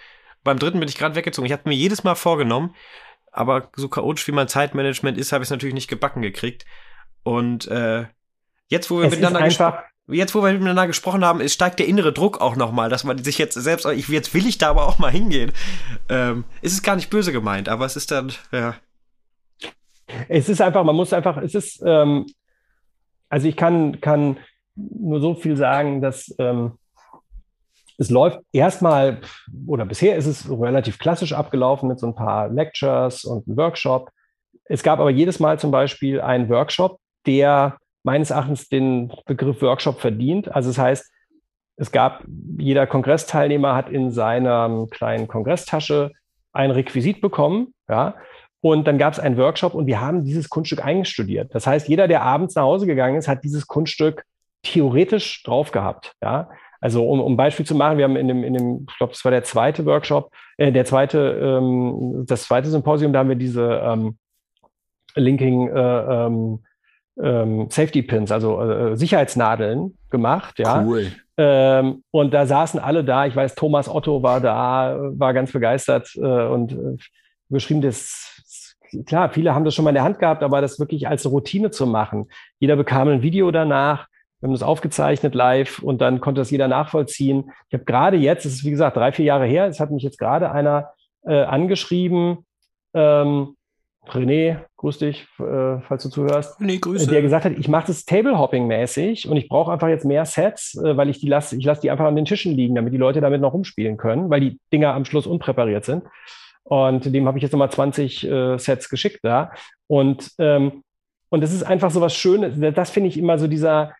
Beim 0.43 0.59
dritten 0.59 0.81
bin 0.81 0.89
ich 0.89 0.99
gerade 0.99 1.15
weggezogen. 1.15 1.47
Ich 1.47 1.53
hatte 1.53 1.69
mir 1.69 1.77
jedes 1.77 2.05
Mal 2.05 2.17
vorgenommen, 2.17 2.75
aber 3.31 3.71
so 3.77 3.89
chaotisch 3.89 4.27
wie 4.27 4.33
mein 4.33 4.49
Zeitmanagement 4.49 5.17
ist, 5.17 5.33
habe 5.33 5.43
ich 5.43 5.47
es 5.47 5.51
natürlich 5.51 5.75
nicht 5.75 5.89
gebacken 5.89 6.21
gekriegt. 6.21 6.67
Und 7.23 7.67
äh, 7.69 8.07
jetzt, 8.69 8.91
wo 8.91 8.99
wir 8.99 9.07
es 9.07 9.13
miteinander 9.13 9.47
ist 9.47 9.61
einfach 9.61 9.85
jetzt, 10.09 10.35
wo 10.35 10.43
wir 10.43 10.53
miteinander 10.53 10.87
gesprochen 10.87 11.25
haben, 11.25 11.47
steigt 11.49 11.79
der 11.79 11.87
innere 11.87 12.13
Druck 12.13 12.41
auch 12.41 12.57
nochmal, 12.57 12.91
dass 12.91 13.05
man 13.05 13.23
sich 13.23 13.39
jetzt 13.39 13.55
selbst, 13.55 13.87
ich, 13.87 14.09
jetzt 14.09 14.35
will 14.35 14.47
ich 14.47 14.59
da 14.59 14.71
aber 14.71 14.87
auch 14.87 14.99
mal 14.99 15.11
hingehen. 15.11 15.53
Ähm, 16.09 16.45
ist 16.63 16.83
gar 16.83 16.97
nicht 16.97 17.11
böse 17.11 17.33
gemeint, 17.33 17.69
aber 17.69 17.87
es 17.87 17.97
ist 17.97 18.11
dann, 18.11 18.33
ja. 18.53 18.75
Es 20.29 20.49
ist 20.49 20.61
einfach, 20.61 20.85
man 20.85 20.97
muss 20.97 21.13
einfach, 21.13 21.39
es 21.39 21.55
ist, 21.55 21.83
ähm, 21.85 22.27
also 23.29 23.49
ich 23.49 23.57
kann, 23.57 24.01
kann 24.01 24.37
nur 24.75 25.21
so 25.21 25.35
viel 25.35 25.57
sagen, 25.57 26.03
dass 26.03 26.35
ähm, 26.39 26.73
es 27.97 28.11
läuft 28.11 28.41
erstmal, 28.53 29.21
oder 29.67 29.87
bisher 29.87 30.17
ist 30.17 30.27
es 30.27 30.51
relativ 30.51 30.99
klassisch 30.99 31.33
abgelaufen 31.33 31.89
mit 31.89 31.99
so 31.99 32.07
ein 32.09 32.15
paar 32.15 32.49
Lectures 32.49 33.25
und 33.25 33.47
einem 33.47 33.57
Workshop. 33.57 34.11
Es 34.65 34.83
gab 34.83 34.99
aber 34.99 35.11
jedes 35.11 35.41
Mal 35.41 35.59
zum 35.59 35.71
Beispiel 35.71 36.21
einen 36.21 36.49
Workshop, 36.49 36.99
der 37.27 37.79
meines 38.05 38.31
Erachtens 38.31 38.69
den 38.69 39.13
Begriff 39.27 39.61
Workshop 39.63 40.01
verdient. 40.01 40.55
Also 40.55 40.71
das 40.71 40.79
heißt, 40.79 41.11
es 41.77 41.91
gab, 41.91 42.23
jeder 42.57 42.87
Kongressteilnehmer 42.87 43.75
hat 43.75 43.91
in 43.91 44.13
seiner 44.13 44.87
kleinen 44.91 45.27
Kongresstasche 45.27 46.13
ein 46.53 46.71
Requisit 46.71 47.21
bekommen, 47.21 47.75
ja, 47.89 48.15
und 48.61 48.87
dann 48.87 48.97
gab 48.97 49.13
es 49.13 49.19
einen 49.19 49.37
Workshop 49.37 49.75
und 49.75 49.87
wir 49.87 50.01
haben 50.01 50.25
dieses 50.25 50.49
Kunststück 50.49 50.83
eingestudiert. 50.83 51.55
Das 51.55 51.67
heißt, 51.67 51.89
jeder, 51.89 52.09
der 52.09 52.23
abends 52.23 52.55
nach 52.55 52.63
Hause 52.63 52.87
gegangen 52.87 53.17
ist, 53.17 53.29
hat 53.29 53.45
dieses 53.45 53.67
Kunststück 53.67 54.25
theoretisch 54.63 55.43
drauf 55.43 55.73
gehabt, 55.73 56.15
ja. 56.23 56.49
Also 56.81 57.09
um, 57.09 57.21
um 57.21 57.37
Beispiel 57.37 57.65
zu 57.65 57.75
machen, 57.75 57.97
wir 57.97 58.05
haben 58.05 58.17
in 58.17 58.29
dem, 58.29 58.45
in 58.45 58.55
dem, 58.55 58.87
ich 58.89 58.97
glaube, 58.99 59.13
das 59.15 59.25
war 59.25 59.31
der 59.31 59.43
zweite 59.43 59.87
Workshop, 59.87 60.31
äh, 60.59 60.71
der 60.71 60.85
zweite, 60.85 61.19
ähm, 61.43 62.25
das 62.27 62.45
zweite 62.45 62.69
Symposium, 62.69 63.13
da 63.13 63.21
haben 63.21 63.31
wir 63.31 63.37
diese 63.37 63.81
ähm, 63.83 64.19
Linking 65.15 65.69
äh, 65.69 66.27
ähm, 66.27 66.65
ähm, 67.23 67.69
Safety 67.71 68.03
Pins, 68.03 68.33
also 68.33 68.61
äh, 68.61 68.97
Sicherheitsnadeln 68.97 69.97
gemacht, 70.11 70.59
ja. 70.59 70.83
Cool. 70.85 71.13
Ähm, 71.37 72.05
und 72.11 72.33
da 72.33 72.47
saßen 72.47 72.79
alle 72.79 73.03
da. 73.03 73.27
Ich 73.27 73.35
weiß, 73.35 73.57
Thomas 73.57 73.89
Otto 73.89 74.23
war 74.23 74.41
da, 74.41 74.97
war 75.15 75.35
ganz 75.35 75.51
begeistert 75.53 76.15
äh, 76.17 76.21
und 76.21 76.73
äh, 76.73 76.97
geschrieben, 77.51 77.81
das 77.81 78.35
klar, 79.07 79.31
viele 79.31 79.55
haben 79.55 79.65
das 79.65 79.75
schon 79.75 79.85
mal 79.85 79.91
in 79.91 79.97
der 79.97 80.05
Hand 80.05 80.19
gehabt, 80.19 80.43
aber 80.43 80.61
das 80.61 80.79
wirklich 80.79 81.09
als 81.09 81.29
Routine 81.29 81.71
zu 81.71 81.87
machen. 81.87 82.29
Jeder 82.61 82.77
bekam 82.77 83.09
ein 83.09 83.23
Video 83.23 83.51
danach, 83.51 84.07
wir 84.41 84.49
haben 84.49 84.55
das 84.55 84.63
aufgezeichnet 84.63 85.35
live 85.35 85.81
und 85.81 86.01
dann 86.01 86.21
konnte 86.21 86.41
das 86.41 86.51
jeder 86.51 86.69
nachvollziehen. 86.69 87.51
Ich 87.69 87.75
habe 87.75 87.85
gerade 87.85 88.17
jetzt, 88.17 88.45
es 88.45 88.55
ist 88.55 88.65
wie 88.65 88.71
gesagt 88.71 88.97
drei, 88.97 89.11
vier 89.11 89.25
Jahre 89.25 89.47
her, 89.47 89.67
es 89.67 89.81
hat 89.81 89.91
mich 89.91 90.03
jetzt 90.03 90.19
gerade 90.19 90.53
einer 90.53 90.91
äh, 91.27 91.43
angeschrieben, 91.43 92.47
ähm, 92.93 93.57
René, 94.09 94.59
grüß 94.77 94.99
dich, 94.99 95.27
äh, 95.39 95.81
falls 95.81 96.03
du 96.03 96.09
zuhörst, 96.11 96.61
nee, 96.61 96.79
Grüße. 96.79 97.11
der 97.11 97.23
gesagt 97.23 97.45
hat, 97.45 97.53
ich 97.53 97.69
mache 97.69 97.87
das 97.87 98.05
Table-Hopping-mäßig 98.05 99.29
und 99.29 99.37
ich 99.37 99.49
brauche 99.49 99.73
einfach 99.73 99.89
jetzt 99.89 100.05
mehr 100.05 100.25
Sets, 100.25 100.75
äh, 100.77 100.97
weil 100.97 101.09
ich 101.09 101.21
die 101.21 101.29
lasse, 101.29 101.57
ich 101.57 101.65
lasse 101.65 101.81
die 101.81 101.91
einfach 101.91 102.05
an 102.05 102.17
den 102.17 102.27
Tischen 102.27 102.53
liegen, 102.55 102.75
damit 102.75 102.93
die 102.93 102.99
Leute 102.99 103.21
damit 103.21 103.41
noch 103.41 103.55
rumspielen 103.55 103.97
können, 103.97 104.31
weil 104.31 104.41
die 104.41 104.59
Dinger 104.73 104.95
am 104.95 105.05
Schluss 105.05 105.27
unpräpariert 105.27 105.85
sind. 105.85 106.05
Und 106.65 107.13
dem 107.13 107.27
habe 107.27 107.39
ich 107.39 107.43
jetzt 107.43 107.53
nochmal 107.53 107.71
20 107.71 108.25
äh, 108.25 108.59
Sets 108.59 108.89
geschickt 108.89 109.21
da. 109.23 109.53
Und, 109.87 110.33
ähm, 110.39 110.83
und 111.29 111.43
das 111.43 111.53
ist 111.53 111.63
einfach 111.63 111.91
so 111.91 112.01
was 112.01 112.15
Schönes. 112.15 112.55
Das 112.75 112.91
finde 112.91 113.09
ich 113.09 113.19
immer 113.19 113.39
so 113.39 113.47
dieser, 113.47 113.95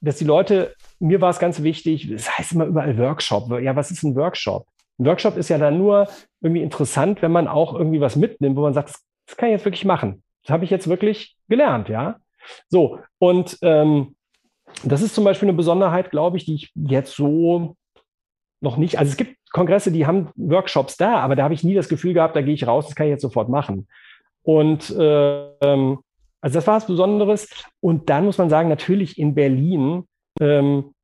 dass 0.00 0.16
die 0.16 0.24
Leute, 0.24 0.74
mir 0.98 1.20
war 1.20 1.30
es 1.30 1.38
ganz 1.38 1.62
wichtig, 1.62 2.10
das 2.10 2.38
heißt 2.38 2.52
immer 2.52 2.66
überall 2.66 2.98
Workshop. 2.98 3.50
Ja, 3.60 3.76
was 3.76 3.90
ist 3.90 4.02
ein 4.02 4.16
Workshop? 4.16 4.66
Ein 4.98 5.06
Workshop 5.06 5.36
ist 5.36 5.48
ja 5.48 5.58
dann 5.58 5.78
nur 5.78 6.08
irgendwie 6.40 6.62
interessant, 6.62 7.22
wenn 7.22 7.30
man 7.30 7.46
auch 7.46 7.74
irgendwie 7.74 8.00
was 8.00 8.16
mitnimmt, 8.16 8.56
wo 8.56 8.62
man 8.62 8.74
sagt, 8.74 8.90
das, 8.90 9.07
das 9.28 9.36
kann 9.36 9.50
ich 9.50 9.52
jetzt 9.52 9.64
wirklich 9.64 9.84
machen. 9.84 10.22
Das 10.42 10.52
habe 10.52 10.64
ich 10.64 10.70
jetzt 10.70 10.88
wirklich 10.88 11.36
gelernt, 11.48 11.88
ja. 11.88 12.16
So, 12.68 12.98
und 13.18 13.58
ähm, 13.62 14.16
das 14.84 15.02
ist 15.02 15.14
zum 15.14 15.24
Beispiel 15.24 15.48
eine 15.48 15.56
Besonderheit, 15.56 16.10
glaube 16.10 16.38
ich, 16.38 16.46
die 16.46 16.54
ich 16.54 16.72
jetzt 16.74 17.14
so 17.14 17.76
noch 18.60 18.76
nicht, 18.76 18.98
also 18.98 19.10
es 19.10 19.16
gibt 19.16 19.36
Kongresse, 19.50 19.92
die 19.92 20.06
haben 20.06 20.30
Workshops 20.34 20.96
da, 20.96 21.16
aber 21.18 21.36
da 21.36 21.44
habe 21.44 21.54
ich 21.54 21.62
nie 21.62 21.74
das 21.74 21.88
Gefühl 21.88 22.14
gehabt, 22.14 22.36
da 22.36 22.42
gehe 22.42 22.54
ich 22.54 22.66
raus, 22.66 22.86
das 22.86 22.94
kann 22.94 23.06
ich 23.06 23.12
jetzt 23.12 23.22
sofort 23.22 23.48
machen. 23.48 23.86
Und 24.42 24.90
äh, 24.90 25.48
ähm, 25.60 25.98
also 26.40 26.54
das 26.54 26.66
war 26.66 26.76
was 26.76 26.86
Besonderes. 26.86 27.48
Und 27.80 28.08
dann 28.08 28.24
muss 28.24 28.38
man 28.38 28.50
sagen, 28.50 28.68
natürlich 28.68 29.18
in 29.18 29.34
Berlin, 29.34 30.04
ähm, 30.40 30.94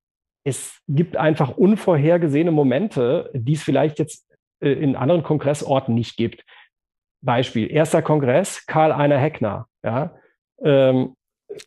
es 0.45 0.79
gibt 0.89 1.17
einfach 1.17 1.57
unvorhergesehene 1.57 2.51
Momente, 2.51 3.31
die 3.35 3.55
es 3.55 3.63
vielleicht 3.63 3.99
jetzt 3.99 4.27
äh, 4.61 4.73
in 4.73 4.97
anderen 4.97 5.23
Kongressorten 5.23 5.95
nicht 5.95 6.17
gibt. 6.17 6.45
Beispiel, 7.25 7.71
erster 7.71 8.03
Kongress, 8.03 8.67
Karl 8.67 8.93
Einer 8.93 9.19
Heckner, 9.19 9.67
ja, 9.83 10.15
ähm, 10.63 11.15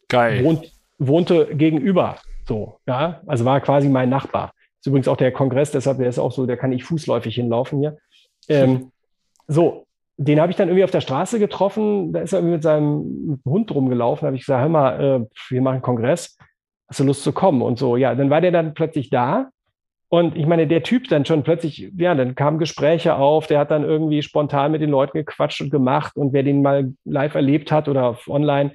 Geil. 0.09 0.43
Wohnt, 0.43 0.71
wohnte 0.97 1.55
gegenüber, 1.55 2.17
so, 2.47 2.79
ja, 2.87 3.21
also 3.27 3.45
war 3.45 3.61
quasi 3.61 3.89
mein 3.89 4.09
Nachbar. 4.09 4.53
Ist 4.79 4.87
übrigens 4.87 5.07
auch 5.07 5.17
der 5.17 5.31
Kongress, 5.31 5.71
deshalb 5.71 5.97
der 5.97 6.09
ist 6.09 6.19
auch 6.19 6.31
so, 6.31 6.45
der 6.45 6.57
kann 6.57 6.71
ich 6.71 6.83
fußläufig 6.83 7.35
hinlaufen 7.35 7.79
hier. 7.79 7.97
Ähm, 8.47 8.91
so, 9.47 9.87
den 10.17 10.39
habe 10.39 10.51
ich 10.51 10.57
dann 10.57 10.67
irgendwie 10.67 10.83
auf 10.83 10.91
der 10.91 11.01
Straße 11.01 11.39
getroffen. 11.39 12.11
Da 12.11 12.21
ist 12.21 12.33
er 12.33 12.41
mit 12.41 12.63
seinem 12.63 13.39
Hund 13.45 13.73
rumgelaufen. 13.73 14.21
Da 14.21 14.27
habe 14.27 14.35
ich 14.35 14.43
gesagt, 14.43 14.61
hör 14.61 14.69
mal, 14.69 15.01
äh, 15.01 15.25
wir 15.49 15.61
machen 15.61 15.81
Kongress. 15.81 16.37
Hast 16.87 16.99
du 16.99 17.03
Lust 17.03 17.23
zu 17.23 17.33
kommen? 17.33 17.61
Und 17.61 17.77
so, 17.77 17.97
ja, 17.97 18.15
dann 18.15 18.29
war 18.29 18.41
der 18.41 18.51
dann 18.51 18.73
plötzlich 18.73 19.09
da. 19.09 19.49
Und 20.09 20.37
ich 20.37 20.45
meine, 20.45 20.67
der 20.67 20.83
Typ 20.83 21.09
dann 21.09 21.25
schon 21.25 21.43
plötzlich, 21.43 21.91
ja, 21.97 22.15
dann 22.15 22.35
kamen 22.35 22.59
Gespräche 22.59 23.15
auf, 23.15 23.47
der 23.47 23.59
hat 23.59 23.71
dann 23.71 23.83
irgendwie 23.83 24.21
spontan 24.21 24.71
mit 24.71 24.81
den 24.81 24.89
Leuten 24.89 25.17
gequatscht 25.17 25.61
und 25.61 25.69
gemacht. 25.69 26.15
Und 26.15 26.31
wer 26.31 26.43
den 26.43 26.61
mal 26.61 26.93
live 27.03 27.35
erlebt 27.35 27.71
hat 27.71 27.89
oder 27.89 28.17
online, 28.27 28.71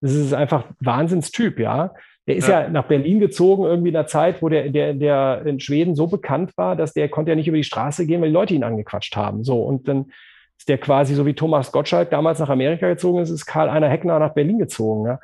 das 0.00 0.12
ist 0.12 0.34
einfach 0.34 0.64
Wahnsinnstyp, 0.80 1.60
ja. 1.60 1.92
Der 2.26 2.36
ist 2.36 2.48
ja. 2.48 2.62
ja. 2.62 2.68
nach 2.68 2.84
Berlin 2.84 3.20
gezogen, 3.20 3.64
irgendwie 3.64 3.90
in 3.90 3.96
einer 3.96 4.06
Zeit, 4.06 4.42
wo 4.42 4.48
der, 4.48 4.68
der, 4.70 4.94
der 4.94 5.42
in 5.44 5.60
Schweden 5.60 5.94
so 5.94 6.06
bekannt 6.06 6.56
war, 6.56 6.76
dass 6.76 6.92
der 6.92 7.08
konnte 7.08 7.30
ja 7.32 7.36
nicht 7.36 7.48
über 7.48 7.56
die 7.56 7.64
Straße 7.64 8.06
gehen, 8.06 8.20
weil 8.20 8.28
die 8.28 8.34
Leute 8.34 8.54
ihn 8.54 8.64
angequatscht 8.64 9.16
haben. 9.16 9.44
So, 9.44 9.62
und 9.62 9.88
dann 9.88 10.12
ist 10.58 10.68
der 10.68 10.78
quasi 10.78 11.14
so 11.14 11.26
wie 11.26 11.34
Thomas 11.34 11.72
Gottschalk 11.72 12.10
damals 12.10 12.38
nach 12.38 12.48
Amerika 12.48 12.88
gezogen 12.88 13.20
ist, 13.20 13.30
ist 13.30 13.46
Karl 13.46 13.68
Einer 13.68 13.88
Heckner 13.88 14.18
nach 14.18 14.34
Berlin 14.34 14.58
gezogen. 14.58 15.06
Ja? 15.06 15.20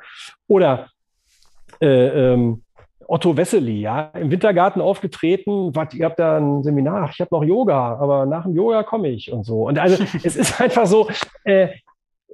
Oder 0.47 0.89
äh, 1.81 2.33
ähm, 2.33 2.63
Otto 3.09 3.35
Wessely, 3.35 3.81
ja, 3.81 4.11
im 4.13 4.29
Wintergarten 4.29 4.81
aufgetreten, 4.81 5.75
was, 5.75 5.93
ihr 5.95 6.05
habt 6.05 6.19
da 6.19 6.37
ein 6.37 6.61
Seminar, 6.61 7.09
ich 7.11 7.19
habe 7.19 7.29
noch 7.31 7.43
Yoga, 7.43 7.97
aber 7.97 8.27
nach 8.27 8.43
dem 8.43 8.55
Yoga 8.55 8.83
komme 8.83 9.09
ich 9.09 9.31
und 9.31 9.43
so. 9.45 9.67
Und 9.67 9.79
also 9.79 10.03
es 10.23 10.35
ist 10.35 10.61
einfach 10.61 10.85
so, 10.85 11.09
äh, 11.43 11.69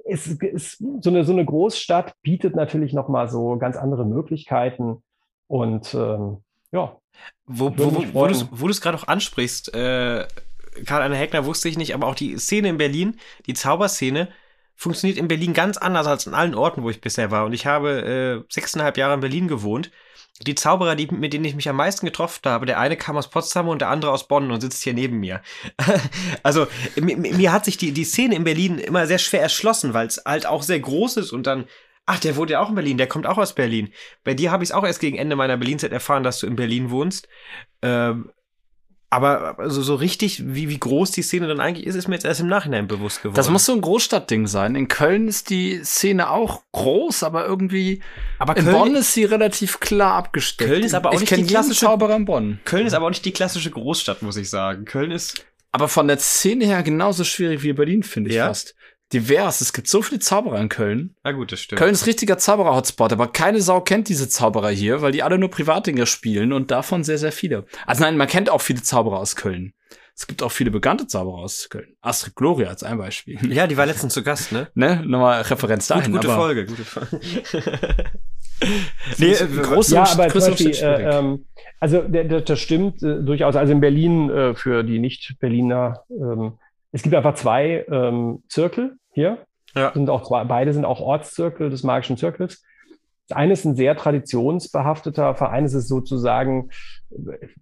es 0.03 0.27
ist 0.27 0.83
so 0.99 1.09
eine, 1.09 1.23
so 1.23 1.31
eine 1.31 1.45
Großstadt 1.45 2.13
bietet 2.21 2.55
natürlich 2.55 2.91
nochmal 2.91 3.29
so 3.29 3.57
ganz 3.57 3.77
andere 3.77 4.05
Möglichkeiten 4.05 5.01
und 5.47 5.93
ähm, 5.93 6.43
ja. 6.71 6.97
Wo, 7.45 7.71
wo, 7.77 7.95
wo, 8.13 8.27
wo 8.51 8.65
du 8.65 8.71
es 8.71 8.81
gerade 8.81 8.97
auch 8.97 9.07
ansprichst, 9.07 9.73
äh, 9.73 10.25
Karl-Anne 10.85 11.15
Heckner 11.15 11.45
wusste 11.45 11.69
ich 11.69 11.77
nicht, 11.77 11.93
aber 11.93 12.07
auch 12.07 12.15
die 12.15 12.37
Szene 12.37 12.67
in 12.67 12.77
Berlin, 12.77 13.15
die 13.45 13.53
Zauberszene, 13.53 14.27
funktioniert 14.75 15.17
in 15.17 15.29
Berlin 15.29 15.53
ganz 15.53 15.77
anders 15.77 16.05
als 16.05 16.27
in 16.27 16.33
allen 16.33 16.53
Orten, 16.53 16.83
wo 16.83 16.89
ich 16.89 16.99
bisher 16.99 17.31
war. 17.31 17.45
Und 17.45 17.53
ich 17.53 17.65
habe 17.65 18.43
äh, 18.43 18.53
sechseinhalb 18.53 18.97
Jahre 18.97 19.13
in 19.13 19.21
Berlin 19.21 19.47
gewohnt. 19.47 19.89
Die 20.41 20.55
Zauberer, 20.55 20.95
die, 20.95 21.07
mit 21.07 21.31
denen 21.31 21.45
ich 21.45 21.55
mich 21.55 21.69
am 21.69 21.77
meisten 21.77 22.05
getroffen 22.05 22.41
habe, 22.45 22.65
der 22.65 22.77
eine 22.77 22.97
kam 22.97 23.15
aus 23.15 23.29
Potsdam 23.29 23.69
und 23.69 23.79
der 23.79 23.89
andere 23.89 24.11
aus 24.11 24.27
Bonn 24.27 24.51
und 24.51 24.59
sitzt 24.59 24.83
hier 24.83 24.93
neben 24.93 25.19
mir. 25.19 25.41
also 26.43 26.67
mir, 26.95 27.15
mir 27.15 27.53
hat 27.53 27.63
sich 27.63 27.77
die, 27.77 27.93
die 27.93 28.03
Szene 28.03 28.35
in 28.35 28.43
Berlin 28.43 28.77
immer 28.77 29.07
sehr 29.07 29.19
schwer 29.19 29.41
erschlossen, 29.41 29.93
weil 29.93 30.07
es 30.07 30.21
halt 30.25 30.45
auch 30.45 30.61
sehr 30.63 30.79
groß 30.79 31.17
ist 31.17 31.31
und 31.31 31.47
dann 31.47 31.65
Ach, 32.07 32.19
der 32.19 32.35
wohnt 32.35 32.51
ja 32.51 32.59
auch 32.59 32.69
in 32.69 32.75
Berlin, 32.75 32.99
der 32.99 33.07
kommt 33.07 33.25
auch 33.25 33.39
aus 33.39 33.55
Berlin. 33.55 33.91
Bei 34.23 34.35
dir 34.35 34.51
habe 34.51 34.63
ich 34.63 34.69
es 34.69 34.75
auch 34.75 34.83
erst 34.83 34.99
gegen 34.99 35.17
Ende 35.17 35.35
meiner 35.35 35.57
Berlinzeit 35.57 35.91
erfahren, 35.91 36.21
dass 36.21 36.39
du 36.39 36.45
in 36.45 36.55
Berlin 36.55 36.91
wohnst. 36.91 37.27
Ähm, 37.81 38.31
aber 39.15 39.57
also 39.59 39.81
so 39.81 39.95
richtig, 39.95 40.43
wie, 40.45 40.67
wie 40.67 40.77
groß 40.77 41.11
die 41.11 41.21
Szene 41.21 41.47
dann 41.47 41.61
eigentlich 41.61 41.87
ist, 41.87 41.95
ist 41.95 42.09
mir 42.09 42.15
jetzt 42.15 42.25
erst 42.25 42.41
im 42.41 42.47
Nachhinein 42.47 42.85
bewusst 42.85 43.21
geworden. 43.21 43.37
Das 43.37 43.49
muss 43.49 43.63
so 43.63 43.71
ein 43.71 43.79
Großstadtding 43.79 44.45
sein. 44.45 44.75
In 44.75 44.89
Köln 44.89 45.29
ist 45.29 45.49
die 45.49 45.81
Szene 45.85 46.29
auch 46.29 46.63
groß, 46.73 47.23
aber 47.23 47.45
irgendwie 47.45 48.03
aber 48.39 48.57
in 48.57 48.65
Köln, 48.65 48.75
Bonn 48.75 48.95
ist 48.95 49.13
sie 49.13 49.23
relativ 49.23 49.79
klar 49.79 50.15
abgesteckt. 50.15 50.69
Köln 50.69 50.83
ist 50.83 50.93
aber 50.93 51.11
auch 51.11 51.13
ich 51.13 51.21
nicht 51.21 51.37
die 51.37 51.45
klassische 51.45 51.85
Zauberer 51.85 52.17
in 52.17 52.25
Bonn. 52.25 52.59
Köln 52.65 52.85
ist 52.85 52.93
aber 52.93 53.05
auch 53.05 53.09
nicht 53.09 53.23
die 53.23 53.31
klassische 53.31 53.71
Großstadt, 53.71 54.21
muss 54.21 54.35
ich 54.35 54.49
sagen. 54.49 54.83
Köln 54.83 55.11
ist 55.11 55.45
aber 55.71 55.87
von 55.87 56.09
der 56.09 56.17
Szene 56.17 56.65
her 56.65 56.83
genauso 56.83 57.23
schwierig 57.23 57.63
wie 57.63 57.71
Berlin, 57.71 58.03
finde 58.03 58.31
ich 58.31 58.35
ja? 58.35 58.47
fast 58.47 58.75
divers. 59.13 59.61
Es 59.61 59.73
gibt 59.73 59.87
so 59.87 60.01
viele 60.01 60.19
Zauberer 60.19 60.59
in 60.59 60.69
Köln. 60.69 61.15
Na 61.23 61.31
gut, 61.31 61.51
das 61.51 61.59
stimmt. 61.59 61.79
Köln 61.79 61.93
ist 61.93 62.07
richtiger 62.07 62.37
Zauberer-Hotspot, 62.37 63.13
aber 63.13 63.27
keine 63.27 63.61
Sau 63.61 63.81
kennt 63.81 64.09
diese 64.09 64.29
Zauberer 64.29 64.69
hier, 64.69 65.01
weil 65.01 65.11
die 65.11 65.23
alle 65.23 65.37
nur 65.37 65.49
Privatdinger 65.49 66.05
spielen 66.05 66.53
und 66.53 66.71
davon 66.71 67.03
sehr, 67.03 67.17
sehr 67.17 67.31
viele. 67.31 67.65
Also 67.85 68.03
nein, 68.03 68.17
man 68.17 68.27
kennt 68.27 68.49
auch 68.49 68.61
viele 68.61 68.81
Zauberer 68.81 69.19
aus 69.19 69.35
Köln. 69.35 69.73
Es 70.17 70.27
gibt 70.27 70.41
auch 70.41 70.51
viele 70.51 70.71
bekannte 70.71 71.07
Zauberer 71.07 71.39
aus 71.39 71.67
Köln. 71.69 71.93
Astrid 72.01 72.35
Gloria 72.35 72.69
als 72.69 72.83
ein 72.83 72.97
Beispiel. 72.97 73.37
Ja, 73.51 73.67
die 73.67 73.75
war 73.75 73.85
letztens 73.85 74.13
zu 74.13 74.23
Gast, 74.23 74.53
ne? 74.53 74.69
ne? 74.73 75.03
Nochmal 75.05 75.41
Referenz 75.41 75.87
dahin. 75.87 76.13
Gute, 76.13 76.27
gute 76.27 76.35
Folge, 76.35 76.65
gute 76.65 76.85
Folge. 76.85 77.19
nee, 79.17 79.33
äh, 79.33 79.47
große, 79.61 79.95
ja, 79.95 80.07
aber 80.07 80.29
zum 80.29 80.51
Beispiel, 80.51 80.71
äh, 80.71 81.17
ähm, 81.17 81.45
also 81.81 82.01
der, 82.01 82.41
das 82.41 82.59
stimmt 82.59 83.03
äh, 83.03 83.21
durchaus. 83.21 83.57
Also 83.57 83.73
in 83.73 83.81
Berlin 83.81 84.29
äh, 84.29 84.55
für 84.55 84.83
die 84.83 84.99
Nicht-Berliner, 84.99 86.05
ähm, 86.09 86.53
es 86.95 87.01
gibt 87.01 87.13
einfach 87.13 87.35
zwei 87.35 87.85
ähm, 87.91 88.41
Zirkel 88.47 88.95
hier. 89.11 89.39
Ja. 89.75 89.91
Sind 89.93 90.09
auch 90.09 90.25
zwei, 90.25 90.45
beide 90.45 90.71
sind 90.71 90.85
auch 90.85 91.01
Ortszirkel 91.01 91.69
des 91.69 91.83
magischen 91.83 92.15
Zirkels. 92.15 92.63
Das 93.27 93.35
eine 93.35 93.51
ist 93.51 93.65
ein 93.65 93.75
sehr 93.75 93.97
traditionsbehafteter 93.97 95.35
Verein. 95.35 95.65
Es 95.65 95.73
ist 95.73 95.89
sozusagen, 95.89 96.69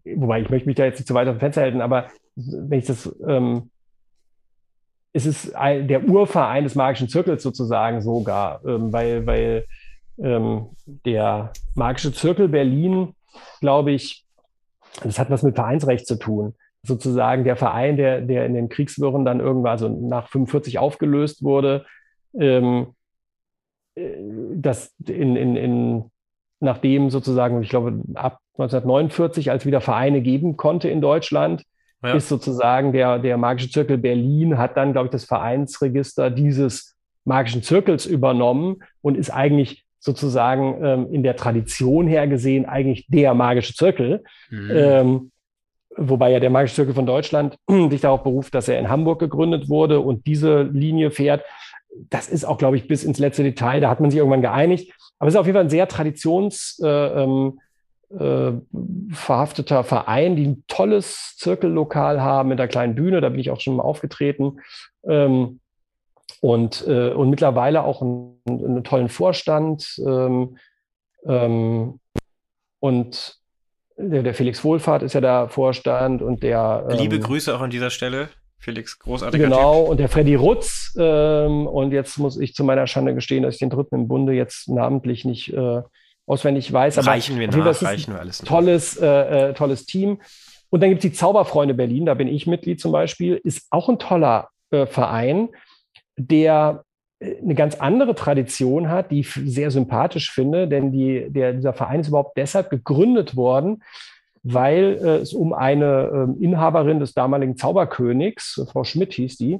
wobei 0.05 0.41
ich 0.41 0.51
möchte 0.51 0.67
mich 0.67 0.75
da 0.75 0.85
jetzt 0.85 0.99
nicht 0.99 1.07
zu 1.07 1.15
weit 1.15 1.27
auf 1.27 1.37
dem 1.37 1.39
Fenster 1.39 1.61
halten, 1.61 1.81
aber 1.81 2.09
wenn 2.35 2.77
ich 2.77 2.85
das, 2.85 3.11
ähm, 3.27 3.71
es 5.13 5.25
ist 5.25 5.55
ein, 5.55 5.87
der 5.87 6.03
Urverein 6.03 6.63
des 6.63 6.75
magischen 6.75 7.09
Zirkels 7.09 7.41
sozusagen 7.41 8.01
sogar, 8.01 8.63
ähm, 8.67 8.93
weil, 8.93 9.25
weil 9.25 9.65
ähm, 10.19 10.67
der 10.85 11.53
magische 11.73 12.13
Zirkel 12.13 12.49
Berlin, 12.49 13.15
glaube 13.61 13.93
ich, 13.93 14.27
das 15.01 15.17
hat 15.17 15.31
was 15.31 15.41
mit 15.41 15.55
Vereinsrecht 15.55 16.05
zu 16.05 16.19
tun. 16.19 16.53
Sozusagen 16.85 17.43
der 17.43 17.55
Verein, 17.55 17.95
der, 17.95 18.21
der 18.21 18.45
in 18.45 18.53
den 18.53 18.69
Kriegswirren 18.69 19.23
dann 19.23 19.39
irgendwann, 19.39 19.71
also 19.71 19.89
nach 19.89 20.27
45 20.27 20.79
aufgelöst 20.79 21.43
wurde, 21.43 21.85
ähm, 22.37 22.87
äh, 23.95 24.17
das 24.55 24.93
in, 25.07 25.35
in, 25.35 25.55
in, 25.55 26.11
nachdem 26.59 27.09
sozusagen, 27.09 27.61
ich 27.63 27.69
glaube, 27.69 28.01
ab 28.15 28.39
1949, 28.57 29.49
als 29.49 29.65
wieder 29.65 29.81
Vereine 29.81 30.21
geben 30.21 30.57
konnte 30.57 30.89
in 30.89 31.01
Deutschland, 31.01 31.63
ja. 32.03 32.13
ist 32.13 32.29
sozusagen 32.29 32.91
der, 32.91 33.19
der 33.19 33.37
Magische 33.37 33.69
Zirkel 33.69 33.97
Berlin, 33.97 34.57
hat 34.57 34.77
dann, 34.77 34.91
glaube 34.91 35.07
ich, 35.07 35.11
das 35.11 35.25
Vereinsregister 35.25 36.29
dieses 36.29 36.95
Magischen 37.25 37.63
Zirkels 37.63 38.05
übernommen 38.05 38.83
und 39.01 39.17
ist 39.17 39.29
eigentlich 39.29 39.85
sozusagen 39.99 40.83
ähm, 40.83 41.07
in 41.13 41.23
der 41.23 41.37
Tradition 41.37 42.07
her 42.07 42.27
gesehen 42.27 42.65
eigentlich 42.65 43.07
der 43.07 43.33
Magische 43.33 43.73
Zirkel. 43.73 44.23
Mhm. 44.49 44.71
Ähm, 44.71 45.31
wobei 45.97 46.31
ja 46.31 46.39
der 46.39 46.49
Magische 46.49 46.75
Zirkel 46.75 46.93
von 46.93 47.05
Deutschland 47.05 47.57
sich 47.89 48.01
darauf 48.01 48.23
beruft, 48.23 48.55
dass 48.55 48.67
er 48.67 48.79
in 48.79 48.89
Hamburg 48.89 49.19
gegründet 49.19 49.69
wurde 49.69 49.99
und 49.99 50.25
diese 50.27 50.63
Linie 50.63 51.11
fährt 51.11 51.43
das 52.09 52.27
ist 52.27 52.45
auch, 52.45 52.57
glaube 52.57 52.77
ich, 52.77 52.87
bis 52.87 53.03
ins 53.03 53.19
letzte 53.19 53.43
Detail, 53.43 53.81
da 53.81 53.89
hat 53.89 53.99
man 53.99 54.09
sich 54.09 54.17
irgendwann 54.17 54.41
geeinigt. 54.41 54.93
Aber 55.19 55.27
es 55.27 55.35
ist 55.35 55.39
auf 55.39 55.45
jeden 55.45 55.55
Fall 55.55 55.65
ein 55.65 55.69
sehr 55.69 55.87
traditionsverhafteter 55.87 57.15
äh, 58.19 59.79
ähm, 59.79 59.79
äh, 59.79 59.83
Verein, 59.83 60.35
die 60.35 60.47
ein 60.47 60.63
tolles 60.67 61.35
Zirkellokal 61.37 62.21
haben 62.21 62.49
mit 62.49 62.59
einer 62.59 62.67
kleinen 62.67 62.95
Bühne, 62.95 63.21
da 63.21 63.29
bin 63.29 63.39
ich 63.39 63.51
auch 63.51 63.61
schon 63.61 63.75
mal 63.75 63.83
aufgetreten. 63.83 64.59
Ähm, 65.07 65.59
und, 66.41 66.85
äh, 66.87 67.11
und 67.11 67.29
mittlerweile 67.29 67.83
auch 67.83 68.01
einen, 68.01 68.41
einen 68.47 68.83
tollen 68.83 69.09
Vorstand. 69.09 70.01
Ähm, 70.05 70.57
ähm, 71.25 71.99
und 72.79 73.37
der, 73.97 74.23
der, 74.23 74.33
Felix 74.33 74.63
Wohlfahrt 74.63 75.03
ist 75.03 75.13
ja 75.13 75.21
da 75.21 75.47
Vorstand 75.47 76.21
und 76.21 76.43
der. 76.43 76.87
Liebe 76.89 77.15
ähm, 77.15 77.21
Grüße 77.21 77.55
auch 77.55 77.61
an 77.61 77.69
dieser 77.69 77.89
Stelle. 77.89 78.29
Felix, 78.57 78.97
großartiger 78.97 79.43
Genau, 79.43 79.81
typ. 79.81 79.89
und 79.89 79.99
der 79.99 80.09
Freddy 80.09 80.35
Rutz. 80.35 80.95
Ähm, 80.97 81.67
und 81.67 81.91
jetzt 81.91 82.17
muss 82.17 82.39
ich 82.39 82.53
zu 82.53 82.63
meiner 82.63 82.87
Schande 82.87 83.13
gestehen, 83.13 83.43
dass 83.43 83.55
ich 83.55 83.59
den 83.59 83.69
dritten 83.69 83.95
im 83.95 84.07
Bunde 84.07 84.33
jetzt 84.33 84.69
namentlich 84.69 85.25
nicht 85.25 85.53
äh, 85.53 85.81
auswendig 86.25 86.71
weiß. 86.71 86.97
Aber 86.97 87.07
reichen 87.07 87.37
wir 87.39 87.47
nach, 87.49 87.81
reichen 87.81 88.13
wir 88.13 88.21
alles 88.21 88.41
nach. 88.41 88.47
Tolles, 88.47 88.97
äh, 88.97 89.49
äh, 89.49 89.53
tolles 89.53 89.85
Team. 89.85 90.21
Und 90.69 90.81
dann 90.81 90.89
gibt 90.89 91.03
es 91.03 91.11
die 91.11 91.15
Zauberfreunde 91.15 91.73
Berlin, 91.73 92.05
da 92.05 92.13
bin 92.13 92.27
ich 92.27 92.47
Mitglied 92.47 92.79
zum 92.79 92.91
Beispiel, 92.91 93.39
ist 93.43 93.67
auch 93.69 93.89
ein 93.89 93.99
toller 93.99 94.49
äh, 94.71 94.85
Verein, 94.87 95.49
der 96.15 96.83
eine 97.41 97.55
ganz 97.55 97.75
andere 97.75 98.15
Tradition 98.15 98.89
hat, 98.89 99.11
die 99.11 99.21
ich 99.21 99.31
sehr 99.31 99.71
sympathisch 99.71 100.31
finde, 100.31 100.67
denn 100.67 100.91
die, 100.91 101.27
der, 101.29 101.53
dieser 101.53 101.73
Verein 101.73 102.01
ist 102.01 102.09
überhaupt 102.09 102.37
deshalb 102.37 102.69
gegründet 102.69 103.35
worden, 103.35 103.83
weil 104.43 104.99
äh, 105.01 105.17
es 105.17 105.33
um 105.33 105.53
eine 105.53 106.35
äh, 106.39 106.43
Inhaberin 106.43 106.99
des 106.99 107.13
damaligen 107.13 107.55
Zauberkönigs, 107.55 108.65
Frau 108.71 108.83
Schmidt 108.83 109.13
hieß 109.13 109.37
die, 109.37 109.59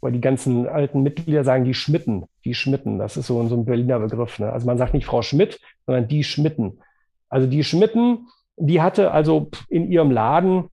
weil 0.00 0.12
die 0.12 0.20
ganzen 0.20 0.66
alten 0.66 1.02
Mitglieder 1.02 1.44
sagen 1.44 1.64
die 1.64 1.74
Schmitten, 1.74 2.24
die 2.44 2.54
Schmitten, 2.54 2.98
das 2.98 3.16
ist 3.16 3.26
so, 3.26 3.46
so 3.48 3.56
ein 3.56 3.64
Berliner 3.64 3.98
Begriff. 3.98 4.38
Ne? 4.38 4.52
Also 4.52 4.66
man 4.66 4.78
sagt 4.78 4.94
nicht 4.94 5.06
Frau 5.06 5.22
Schmidt, 5.22 5.60
sondern 5.86 6.08
die 6.08 6.24
Schmitten. 6.24 6.78
Also 7.28 7.46
die 7.46 7.64
Schmitten, 7.64 8.28
die 8.56 8.82
hatte 8.82 9.10
also 9.12 9.50
in 9.68 9.90
ihrem 9.90 10.10
Laden 10.10 10.64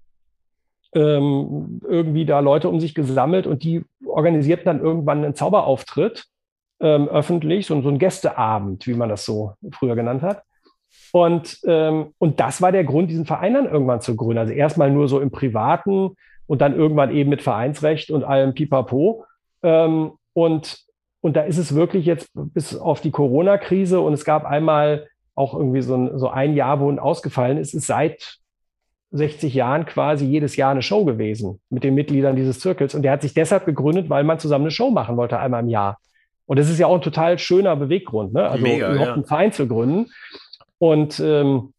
ähm, 0.94 1.82
irgendwie 1.88 2.26
da 2.26 2.40
Leute 2.40 2.70
um 2.70 2.80
sich 2.80 2.96
gesammelt 2.96 3.48
und 3.48 3.64
die 3.64 3.84
organisierten 4.10 4.66
dann 4.66 4.82
irgendwann 4.82 5.24
einen 5.24 5.36
Zauberauftritt 5.36 6.26
ähm, 6.80 7.08
öffentlich, 7.08 7.66
so, 7.66 7.82
so 7.82 7.90
ein 7.90 8.00
Gästeabend, 8.00 8.88
wie 8.88 8.94
man 8.94 9.10
das 9.10 9.26
so 9.26 9.54
früher 9.72 9.96
genannt 9.96 10.22
hat. 10.22 10.44
Und, 11.12 11.60
ähm, 11.66 12.14
und 12.18 12.40
das 12.40 12.62
war 12.62 12.72
der 12.72 12.84
Grund, 12.84 13.10
diesen 13.10 13.26
Verein 13.26 13.54
dann 13.54 13.70
irgendwann 13.70 14.02
zu 14.02 14.16
gründen. 14.16 14.40
Also 14.40 14.54
erstmal 14.54 14.92
nur 14.92 15.08
so 15.08 15.20
im 15.20 15.32
Privaten 15.32 16.16
und 16.46 16.62
dann 16.62 16.76
irgendwann 16.76 17.12
eben 17.12 17.30
mit 17.30 17.42
Vereinsrecht 17.42 18.12
und 18.12 18.24
allem 18.24 18.54
Pipapo. 18.54 19.26
Ähm, 19.64 20.12
und, 20.34 20.80
und 21.22 21.36
da 21.36 21.42
ist 21.42 21.58
es 21.58 21.76
wirklich 21.76 22.06
jetzt 22.06 22.30
bis 22.34 22.76
auf 22.78 23.02
die 23.02 23.12
Corona-Krise 23.12 24.00
und 24.00 24.14
es 24.14 24.26
gab 24.26 24.46
einmal 24.46 25.08
auch 25.36 25.54
irgendwie 25.54 25.82
so 25.82 25.96
ein, 25.96 26.18
so 26.18 26.30
ein 26.30 26.56
Jahr, 26.56 26.80
wo 26.80 26.90
ein 26.90 27.00
ausgefallen 27.00 27.58
ist, 27.58 27.74
ist 27.74 27.88
seit 27.88 28.38
60 29.12 29.54
Jahren 29.54 29.86
quasi 29.86 30.26
jedes 30.26 30.56
Jahr 30.56 30.72
eine 30.72 30.82
Show 30.82 31.06
gewesen 31.06 31.62
mit 31.70 31.84
den 31.84 31.96
Mitgliedern 31.96 32.36
dieses 32.36 32.60
Zirkels. 32.60 32.94
Und 32.94 33.04
der 33.04 33.14
hat 33.14 33.22
sich 33.22 33.34
deshalb 33.34 33.66
gegründet, 33.66 34.10
weil 34.10 34.24
man 34.24 34.40
zusammen 34.40 34.66
eine 34.66 34.72
Show 34.72 34.90
machen 34.90 35.18
wollte, 35.18 35.40
einmal 35.40 35.64
im 35.64 35.70
Jahr. 35.70 36.00
Und 36.46 36.60
das 36.60 36.70
ist 36.70 36.80
ja 36.80 36.88
auch 36.88 36.96
ein 36.96 37.02
total 37.02 37.40
schöner 37.40 37.76
Beweggrund, 37.76 38.34
ne? 38.34 38.50
Also 38.50 38.64
Mega, 38.64 38.90
überhaupt 38.90 39.08
ja. 39.08 39.14
einen 39.14 39.26
Verein 39.26 39.52
zu 39.52 39.68
gründen. 39.68 40.12
Und, 40.78 41.20
ähm, 41.20 41.74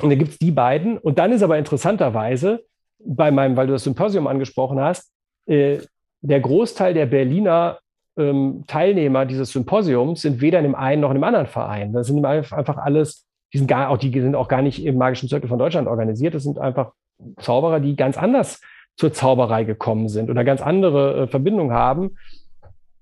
und 0.00 0.10
da 0.10 0.14
gibt 0.14 0.32
es 0.32 0.38
die 0.38 0.50
beiden. 0.50 0.98
Und 0.98 1.18
dann 1.18 1.32
ist 1.32 1.42
aber 1.42 1.58
interessanterweise 1.58 2.64
bei 2.98 3.30
meinem, 3.30 3.56
weil 3.56 3.66
du 3.66 3.72
das 3.72 3.84
Symposium 3.84 4.26
angesprochen 4.26 4.80
hast, 4.80 5.10
äh, 5.46 5.78
der 6.20 6.40
Großteil 6.40 6.94
der 6.94 7.06
Berliner 7.06 7.78
ähm, 8.16 8.64
Teilnehmer 8.66 9.26
dieses 9.26 9.50
Symposiums 9.50 10.22
sind 10.22 10.40
weder 10.40 10.58
in 10.58 10.64
dem 10.64 10.74
einen 10.74 11.02
noch 11.02 11.10
in 11.10 11.16
dem 11.16 11.24
anderen 11.24 11.46
Verein. 11.46 11.92
Das 11.92 12.06
sind 12.06 12.24
einfach 12.24 12.76
alles, 12.78 13.26
die 13.54 13.58
sind 13.58 13.68
gar 13.68 13.88
auch, 13.88 13.98
die 13.98 14.10
sind 14.10 14.34
auch 14.34 14.48
gar 14.48 14.62
nicht 14.62 14.84
im 14.84 14.98
Magischen 14.98 15.28
Zirkel 15.28 15.48
von 15.48 15.60
Deutschland 15.60 15.86
organisiert. 15.86 16.34
Das 16.34 16.42
sind 16.42 16.58
einfach 16.58 16.90
Zauberer, 17.38 17.78
die 17.78 17.94
ganz 17.94 18.18
anders 18.18 18.60
zur 18.96 19.12
Zauberei 19.12 19.62
gekommen 19.62 20.08
sind 20.08 20.28
oder 20.28 20.42
ganz 20.42 20.60
andere 20.60 21.22
äh, 21.22 21.26
Verbindungen 21.28 21.72
haben. 21.72 22.16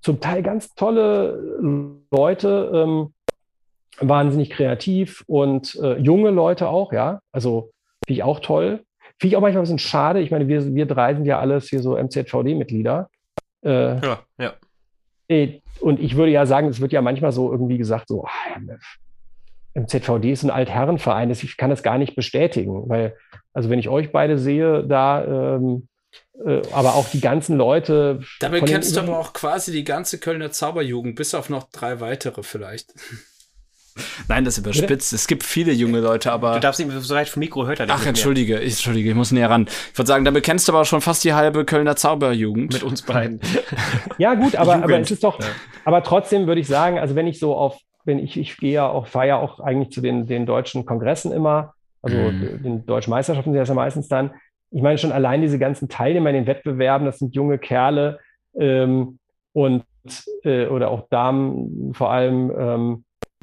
Zum 0.01 0.19
Teil 0.19 0.43
ganz 0.43 0.75
tolle 0.75 1.99
Leute, 2.11 2.71
ähm, 2.71 3.13
wahnsinnig 3.99 4.51
kreativ 4.51 5.23
und 5.25 5.75
äh, 5.81 5.97
junge 5.97 6.29
Leute 6.29 6.69
auch, 6.69 6.93
ja. 6.93 7.21
Also 7.31 7.71
finde 8.05 8.19
ich 8.19 8.23
auch 8.23 8.39
toll. 8.39 8.83
Finde 9.19 9.33
ich 9.33 9.35
auch 9.37 9.41
manchmal 9.41 9.61
ein 9.61 9.65
bisschen 9.65 9.79
schade. 9.79 10.19
Ich 10.19 10.29
meine, 10.29 10.47
wir, 10.47 10.75
wir 10.75 10.85
drei 10.85 11.15
sind 11.15 11.25
ja 11.25 11.39
alles 11.39 11.67
hier 11.69 11.81
so 11.81 11.97
MZVD-Mitglieder. 11.97 13.09
Äh, 13.63 14.05
ja, 14.05 14.19
ja. 14.37 14.53
Äh, 15.29 15.61
und 15.79 15.99
ich 15.99 16.15
würde 16.15 16.31
ja 16.31 16.45
sagen, 16.45 16.67
es 16.67 16.79
wird 16.79 16.91
ja 16.91 17.01
manchmal 17.01 17.31
so 17.31 17.51
irgendwie 17.51 17.79
gesagt, 17.79 18.07
so, 18.07 18.27
ah, 19.75 19.79
MZVD 19.79 20.31
ist 20.31 20.43
ein 20.43 20.49
Altherrenverein. 20.49 21.29
Ich 21.31 21.57
kann 21.57 21.69
das 21.69 21.83
gar 21.83 21.97
nicht 21.97 22.15
bestätigen, 22.15 22.89
weil, 22.89 23.15
also 23.53 23.69
wenn 23.69 23.79
ich 23.79 23.89
euch 23.89 24.11
beide 24.11 24.37
sehe, 24.37 24.85
da, 24.85 25.55
ähm, 25.55 25.87
äh, 26.45 26.61
aber 26.71 26.95
auch 26.95 27.09
die 27.09 27.21
ganzen 27.21 27.57
Leute. 27.57 28.19
Damit 28.39 28.65
kennst 28.65 28.95
du 28.95 29.01
aber 29.01 29.19
auch 29.19 29.33
quasi 29.33 29.71
die 29.71 29.83
ganze 29.83 30.19
Kölner 30.19 30.51
Zauberjugend, 30.51 31.15
bis 31.15 31.33
auf 31.35 31.49
noch 31.49 31.69
drei 31.71 31.99
weitere 31.99 32.43
vielleicht. 32.43 32.93
Nein, 34.27 34.43
das 34.43 34.55
ist 34.55 34.65
überspitzt. 34.65 35.11
Bitte? 35.11 35.15
Es 35.15 35.27
gibt 35.27 35.43
viele 35.43 35.71
junge 35.71 35.99
Leute, 35.99 36.31
aber. 36.31 36.55
Du 36.55 36.59
darfst 36.59 36.79
nicht 36.79 36.91
so 36.91 37.13
weit 37.13 37.29
vom 37.29 37.41
Mikro 37.41 37.67
hört 37.67 37.79
er 37.79 37.87
Ach, 37.89 38.05
entschuldige, 38.05 38.59
ich, 38.59 38.73
entschuldige, 38.73 39.09
ich 39.09 39.15
muss 39.15 39.31
näher 39.31 39.49
ran. 39.49 39.67
Ich 39.91 39.97
würde 39.97 40.07
sagen, 40.07 40.25
damit 40.25 40.43
kennst 40.43 40.67
du 40.67 40.71
aber 40.71 40.85
schon 40.85 41.01
fast 41.01 41.23
die 41.23 41.33
halbe 41.33 41.63
Kölner 41.65 41.95
Zauberjugend. 41.95 42.73
Mit 42.73 42.83
uns 42.83 43.03
beiden. 43.03 43.39
ja, 44.17 44.33
gut, 44.33 44.55
aber, 44.57 44.75
aber 44.75 44.99
es 44.99 45.11
ist 45.11 45.23
doch, 45.23 45.39
ja. 45.39 45.45
aber 45.85 46.03
trotzdem 46.03 46.47
würde 46.47 46.61
ich 46.61 46.67
sagen, 46.67 46.97
also 46.97 47.15
wenn 47.15 47.27
ich 47.27 47.39
so 47.39 47.55
auf, 47.55 47.77
wenn 48.05 48.19
ich, 48.19 48.37
ich 48.37 48.57
gehe 48.57 48.73
ja 48.73 48.87
auch, 48.87 49.07
fahre 49.07 49.27
ja 49.27 49.37
auch 49.37 49.59
eigentlich 49.59 49.91
zu 49.91 50.01
den, 50.01 50.27
den 50.27 50.45
deutschen 50.45 50.85
Kongressen 50.85 51.31
immer, 51.31 51.73
also 52.01 52.17
mhm. 52.17 52.63
den 52.63 52.85
deutschen 52.85 53.11
Meisterschaften 53.11 53.51
sind 53.51 53.59
das 53.59 53.69
ja 53.69 53.75
meistens 53.75 54.07
dann. 54.07 54.31
Ich 54.71 54.81
meine 54.81 54.97
schon 54.97 55.11
allein 55.11 55.41
diese 55.41 55.59
ganzen 55.59 55.87
Teilnehmer 55.87 56.29
in 56.29 56.35
den 56.35 56.47
Wettbewerben, 56.47 57.05
das 57.05 57.19
sind 57.19 57.35
junge 57.35 57.57
Kerle 57.57 58.19
ähm, 58.59 59.19
und 59.53 59.85
äh, 60.43 60.67
oder 60.67 60.89
auch 60.89 61.07
Damen 61.09 61.93
vor 61.93 62.11
allem, 62.11 62.51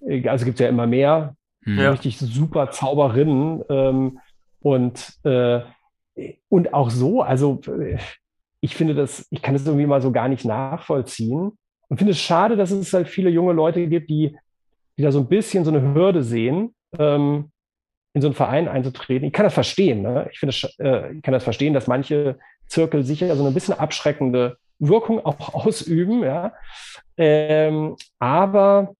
ähm, 0.05 0.29
also 0.29 0.45
gibt 0.45 0.57
es 0.57 0.65
ja 0.65 0.69
immer 0.69 0.87
mehr, 0.87 1.35
ja. 1.65 1.91
richtig 1.91 2.19
super 2.19 2.71
Zauberinnen 2.71 3.63
ähm, 3.71 4.19
und, 4.61 5.15
äh, 5.25 5.61
und 6.49 6.75
auch 6.75 6.91
so, 6.91 7.23
also 7.23 7.61
ich 8.61 8.75
finde 8.77 8.95
das, 8.95 9.27
ich 9.31 9.41
kann 9.41 9.55
das 9.55 9.67
irgendwie 9.67 9.87
mal 9.87 10.03
so 10.03 10.13
gar 10.13 10.29
nicht 10.29 10.45
nachvollziehen 10.45 11.53
und 11.89 11.97
finde 11.97 12.13
es 12.13 12.21
schade, 12.21 12.57
dass 12.57 12.71
es 12.71 12.93
halt 12.93 13.09
viele 13.09 13.31
junge 13.31 13.53
Leute 13.53 13.87
gibt, 13.87 14.11
die, 14.11 14.37
die 15.01 15.05
da 15.05 15.13
so 15.13 15.21
ein 15.21 15.29
bisschen 15.29 15.65
so 15.65 15.71
eine 15.71 15.95
Hürde 15.95 16.23
sehen, 16.23 16.75
ähm, 16.99 17.51
in 18.13 18.21
so 18.21 18.29
einen 18.29 18.35
Verein 18.35 18.69
einzutreten. 18.69 19.27
Ich 19.27 19.33
kann 19.33 19.45
das 19.45 19.55
verstehen, 19.55 20.03
ne? 20.03 20.29
ich 20.31 20.39
finde, 20.39 20.55
äh, 20.79 21.15
ich 21.15 21.23
kann 21.23 21.33
das 21.33 21.45
verstehen, 21.45 21.73
dass 21.73 21.87
manche 21.87 22.39
Zirkel 22.67 23.03
sicher 23.05 23.35
so 23.35 23.45
eine 23.45 23.55
bisschen 23.55 23.79
abschreckende 23.79 24.59
Wirkung 24.79 25.25
auch 25.25 25.55
ausüben, 25.67 26.23
ja. 26.23 26.53
Ähm, 27.17 27.97
aber 28.19 28.95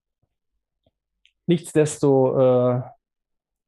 Nichtsdesto 1.51 2.39
äh, 2.39 2.81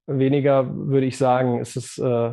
weniger 0.07 0.73
würde 0.73 1.05
ich 1.05 1.18
sagen, 1.18 1.60
ist 1.60 1.76
es, 1.76 1.97
äh, 1.97 2.31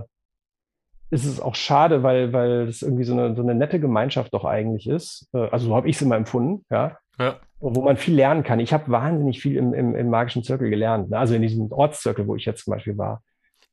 ist 1.11 1.25
es 1.25 1.41
auch 1.41 1.57
schade, 1.57 2.05
weil, 2.05 2.33
weil 2.33 2.69
es 2.69 2.83
irgendwie 2.83 3.03
so 3.03 3.15
eine, 3.15 3.35
so 3.35 3.43
eine 3.43 3.57
nette 3.57 3.81
Gemeinschaft 3.81 4.33
doch 4.33 4.45
eigentlich 4.45 4.89
ist. 4.89 5.29
Äh, 5.33 5.49
also 5.51 5.67
so 5.67 5.77
habe 5.77 5.89
ich 5.89 5.97
es 5.97 6.03
immer 6.03 6.17
empfunden, 6.17 6.65
ja. 6.71 6.99
Ja. 7.21 7.39
Wo 7.61 7.83
man 7.83 7.99
viel 7.99 8.15
lernen 8.15 8.43
kann. 8.43 8.59
Ich 8.59 8.73
habe 8.73 8.91
wahnsinnig 8.91 9.43
viel 9.43 9.57
im, 9.57 9.75
im, 9.75 9.95
im 9.95 10.09
magischen 10.09 10.43
Zirkel 10.43 10.71
gelernt. 10.71 11.11
Ne? 11.11 11.19
Also 11.19 11.35
in 11.35 11.43
diesem 11.43 11.71
Ortszirkel, 11.71 12.27
wo 12.27 12.35
ich 12.35 12.47
jetzt 12.47 12.65
zum 12.65 12.73
Beispiel 12.73 12.97
war. 12.97 13.23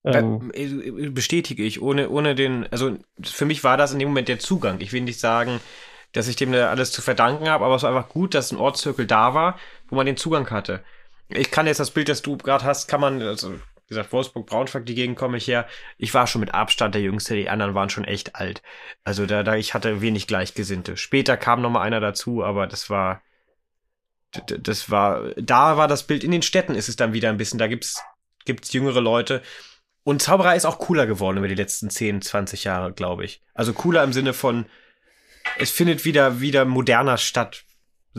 Ähm, 0.03 0.51
äh, 0.53 1.09
Bestätige 1.09 1.63
ich, 1.63 1.81
ohne, 1.81 2.09
ohne 2.09 2.35
den, 2.35 2.67
also 2.71 2.97
für 3.21 3.45
mich 3.45 3.63
war 3.63 3.77
das 3.77 3.93
in 3.93 3.99
dem 3.99 4.09
Moment 4.09 4.27
der 4.27 4.39
Zugang. 4.39 4.79
Ich 4.81 4.93
will 4.93 5.01
nicht 5.01 5.19
sagen, 5.19 5.59
dass 6.11 6.27
ich 6.27 6.35
dem 6.35 6.51
da 6.51 6.69
alles 6.69 6.91
zu 6.91 7.01
verdanken 7.01 7.49
habe, 7.49 7.65
aber 7.65 7.75
es 7.75 7.83
war 7.83 7.95
einfach 7.95 8.09
gut, 8.09 8.33
dass 8.33 8.51
ein 8.51 8.57
Ortszirkel 8.57 9.05
da 9.05 9.33
war, 9.33 9.57
wo 9.89 9.95
man 9.95 10.05
den 10.05 10.17
Zugang 10.17 10.49
hatte. 10.49 10.83
Ich 11.29 11.51
kann 11.51 11.67
jetzt 11.67 11.79
das 11.79 11.91
Bild, 11.91 12.09
das 12.09 12.21
du 12.21 12.37
gerade 12.37 12.63
hast, 12.65 12.87
kann 12.87 13.01
man, 13.01 13.21
also 13.21 13.53
wie 13.53 13.59
gesagt, 13.89 14.11
Wolfsburg, 14.11 14.47
Braunschweig, 14.47 14.85
die 14.85 14.95
Gegend 14.95 15.17
komme 15.17 15.37
ich 15.37 15.47
her. 15.47 15.65
Ich 15.97 16.13
war 16.13 16.27
schon 16.27 16.41
mit 16.41 16.53
Abstand 16.53 16.95
der 16.95 17.01
Jüngste, 17.01 17.35
die 17.35 17.49
anderen 17.49 17.73
waren 17.73 17.89
schon 17.89 18.03
echt 18.03 18.35
alt. 18.35 18.61
Also 19.03 19.25
da, 19.25 19.43
da 19.43 19.55
ich 19.55 19.73
hatte 19.73 20.01
wenig 20.01 20.27
Gleichgesinnte. 20.27 20.97
Später 20.97 21.37
kam 21.37 21.61
noch 21.61 21.69
mal 21.69 21.81
einer 21.81 21.99
dazu, 21.99 22.43
aber 22.43 22.67
das 22.67 22.89
war, 22.89 23.21
das 24.45 24.89
war, 24.89 25.33
da 25.35 25.77
war 25.77 25.87
das 25.87 26.03
Bild. 26.03 26.23
In 26.23 26.31
den 26.31 26.41
Städten 26.41 26.75
ist 26.75 26.89
es 26.89 26.95
dann 26.95 27.13
wieder 27.13 27.29
ein 27.29 27.37
bisschen, 27.37 27.59
da 27.59 27.67
gibt's, 27.67 28.01
gibt's 28.45 28.73
jüngere 28.73 29.01
Leute. 29.01 29.41
Und 30.03 30.21
Zauberei 30.21 30.55
ist 30.55 30.65
auch 30.65 30.79
cooler 30.79 31.05
geworden 31.05 31.37
über 31.37 31.47
die 31.47 31.55
letzten 31.55 31.89
10, 31.89 32.21
20 32.21 32.63
Jahre, 32.63 32.93
glaube 32.93 33.25
ich. 33.25 33.41
Also 33.53 33.73
cooler 33.73 34.03
im 34.03 34.13
Sinne 34.13 34.33
von, 34.33 34.65
es 35.59 35.71
findet 35.71 36.05
wieder, 36.05 36.39
wieder 36.39 36.65
moderner 36.65 37.17
statt 37.17 37.65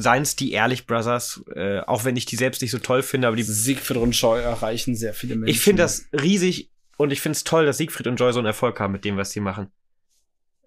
seien 0.00 0.22
es 0.22 0.36
die 0.36 0.52
Ehrlich 0.52 0.86
Brothers, 0.86 1.42
äh, 1.54 1.80
auch 1.80 2.04
wenn 2.04 2.16
ich 2.16 2.24
die 2.24 2.36
selbst 2.36 2.62
nicht 2.62 2.70
so 2.70 2.78
toll 2.78 3.02
finde, 3.02 3.26
aber 3.26 3.36
die 3.36 3.42
Siegfried 3.42 3.96
und 3.96 4.12
Joy 4.12 4.40
erreichen 4.40 4.94
sehr 4.94 5.12
viele 5.12 5.34
Menschen. 5.34 5.52
Ich 5.52 5.60
finde 5.60 5.82
das 5.82 6.06
riesig 6.12 6.70
und 6.96 7.10
ich 7.10 7.20
finde 7.20 7.36
es 7.36 7.44
toll, 7.44 7.66
dass 7.66 7.78
Siegfried 7.78 8.06
und 8.06 8.16
Joy 8.16 8.32
so 8.32 8.38
einen 8.38 8.46
Erfolg 8.46 8.78
haben 8.80 8.92
mit 8.92 9.04
dem, 9.04 9.16
was 9.16 9.32
sie 9.32 9.40
machen. 9.40 9.70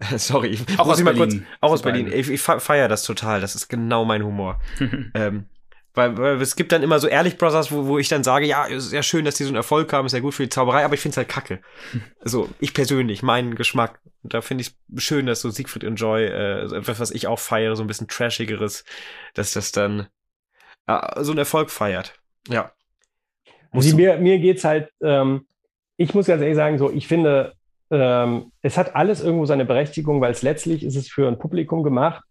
Sorry, 0.16 0.48
ich 0.48 0.78
auch 0.78 0.88
aus 0.88 1.02
Berlin. 1.02 1.18
Kurz, 1.18 1.34
auch 1.60 1.70
aus 1.72 1.82
Berlin. 1.82 2.10
Ich, 2.12 2.28
ich 2.28 2.40
feiere 2.40 2.88
das 2.88 3.04
total. 3.04 3.40
Das 3.40 3.54
ist 3.54 3.68
genau 3.68 4.04
mein 4.04 4.24
Humor. 4.24 4.60
ähm, 5.14 5.46
weil, 5.94 6.16
weil 6.16 6.40
es 6.40 6.56
gibt 6.56 6.72
dann 6.72 6.82
immer 6.82 6.98
so 6.98 7.06
Ehrlich 7.06 7.36
Brothers, 7.36 7.70
wo, 7.70 7.86
wo 7.86 7.98
ich 7.98 8.08
dann 8.08 8.24
sage, 8.24 8.46
ja, 8.46 8.64
ist 8.64 8.92
ja 8.92 9.02
schön, 9.02 9.24
dass 9.24 9.34
die 9.34 9.44
so 9.44 9.50
einen 9.50 9.56
Erfolg 9.56 9.92
haben, 9.92 10.06
ist 10.06 10.12
ja 10.12 10.20
gut 10.20 10.34
für 10.34 10.44
die 10.44 10.48
Zauberei, 10.48 10.84
aber 10.84 10.94
ich 10.94 11.00
finde 11.00 11.12
es 11.12 11.16
halt 11.18 11.28
kacke. 11.28 11.60
Also 12.20 12.48
ich 12.60 12.72
persönlich, 12.72 13.22
mein 13.22 13.54
Geschmack. 13.54 14.00
Da 14.22 14.40
finde 14.40 14.62
ich 14.62 15.02
schön, 15.02 15.26
dass 15.26 15.40
so 15.40 15.50
Siegfried 15.50 15.84
und 15.84 15.96
Joy, 15.96 16.24
äh, 16.24 16.68
so 16.68 16.76
etwas, 16.76 17.00
was 17.00 17.10
ich 17.10 17.26
auch 17.26 17.40
feiere, 17.40 17.74
so 17.74 17.82
ein 17.82 17.88
bisschen 17.88 18.06
trashigeres, 18.06 18.84
dass 19.34 19.52
das 19.52 19.72
dann 19.72 20.06
äh, 20.86 21.22
so 21.22 21.32
einen 21.32 21.38
Erfolg 21.38 21.70
feiert. 21.70 22.14
Ja. 22.48 22.72
Also 23.72 23.96
mir, 23.96 24.18
mir 24.18 24.38
geht's 24.38 24.64
halt, 24.64 24.92
ähm, 25.02 25.46
ich 25.96 26.14
muss 26.14 26.26
ganz 26.26 26.40
ehrlich 26.42 26.56
sagen, 26.56 26.78
so, 26.78 26.90
ich 26.90 27.08
finde, 27.08 27.54
ähm, 27.92 28.52
es 28.62 28.78
hat 28.78 28.96
alles 28.96 29.22
irgendwo 29.22 29.44
seine 29.44 29.66
Berechtigung, 29.66 30.20
weil 30.20 30.32
es 30.32 30.42
letztlich 30.42 30.82
ist 30.82 30.96
es 30.96 31.08
für 31.08 31.28
ein 31.28 31.38
Publikum 31.38 31.82
gemacht. 31.82 32.24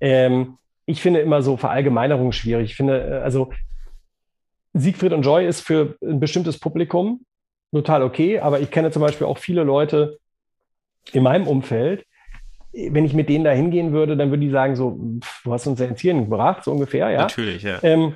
Ähm, 0.00 0.58
ich 0.84 1.00
finde 1.00 1.20
immer 1.20 1.40
so 1.40 1.56
Verallgemeinerungen 1.56 2.32
schwierig. 2.32 2.70
Ich 2.70 2.76
finde, 2.76 3.00
äh, 3.00 3.22
also 3.22 3.50
Siegfried 4.74 5.14
und 5.14 5.22
Joy 5.22 5.46
ist 5.46 5.62
für 5.62 5.96
ein 6.02 6.20
bestimmtes 6.20 6.60
Publikum 6.60 7.24
total 7.72 8.02
okay, 8.02 8.38
aber 8.38 8.60
ich 8.60 8.70
kenne 8.70 8.90
zum 8.90 9.02
Beispiel 9.02 9.26
auch 9.26 9.38
viele 9.38 9.64
Leute 9.64 10.18
in 11.12 11.22
meinem 11.22 11.46
Umfeld, 11.46 12.04
wenn 12.72 13.06
ich 13.06 13.14
mit 13.14 13.30
denen 13.30 13.44
da 13.44 13.50
hingehen 13.50 13.92
würde, 13.92 14.14
dann 14.14 14.30
würde 14.30 14.44
die 14.44 14.50
sagen 14.50 14.76
so, 14.76 14.98
pff, 15.20 15.42
du 15.44 15.52
hast 15.52 15.66
uns 15.66 15.80
ja 15.80 15.86
ins 15.86 16.00
Hirn 16.02 16.24
gebracht, 16.24 16.64
so 16.64 16.72
ungefähr, 16.72 17.10
ja. 17.10 17.22
Natürlich, 17.22 17.62
ja. 17.62 17.78
Ähm, 17.82 18.14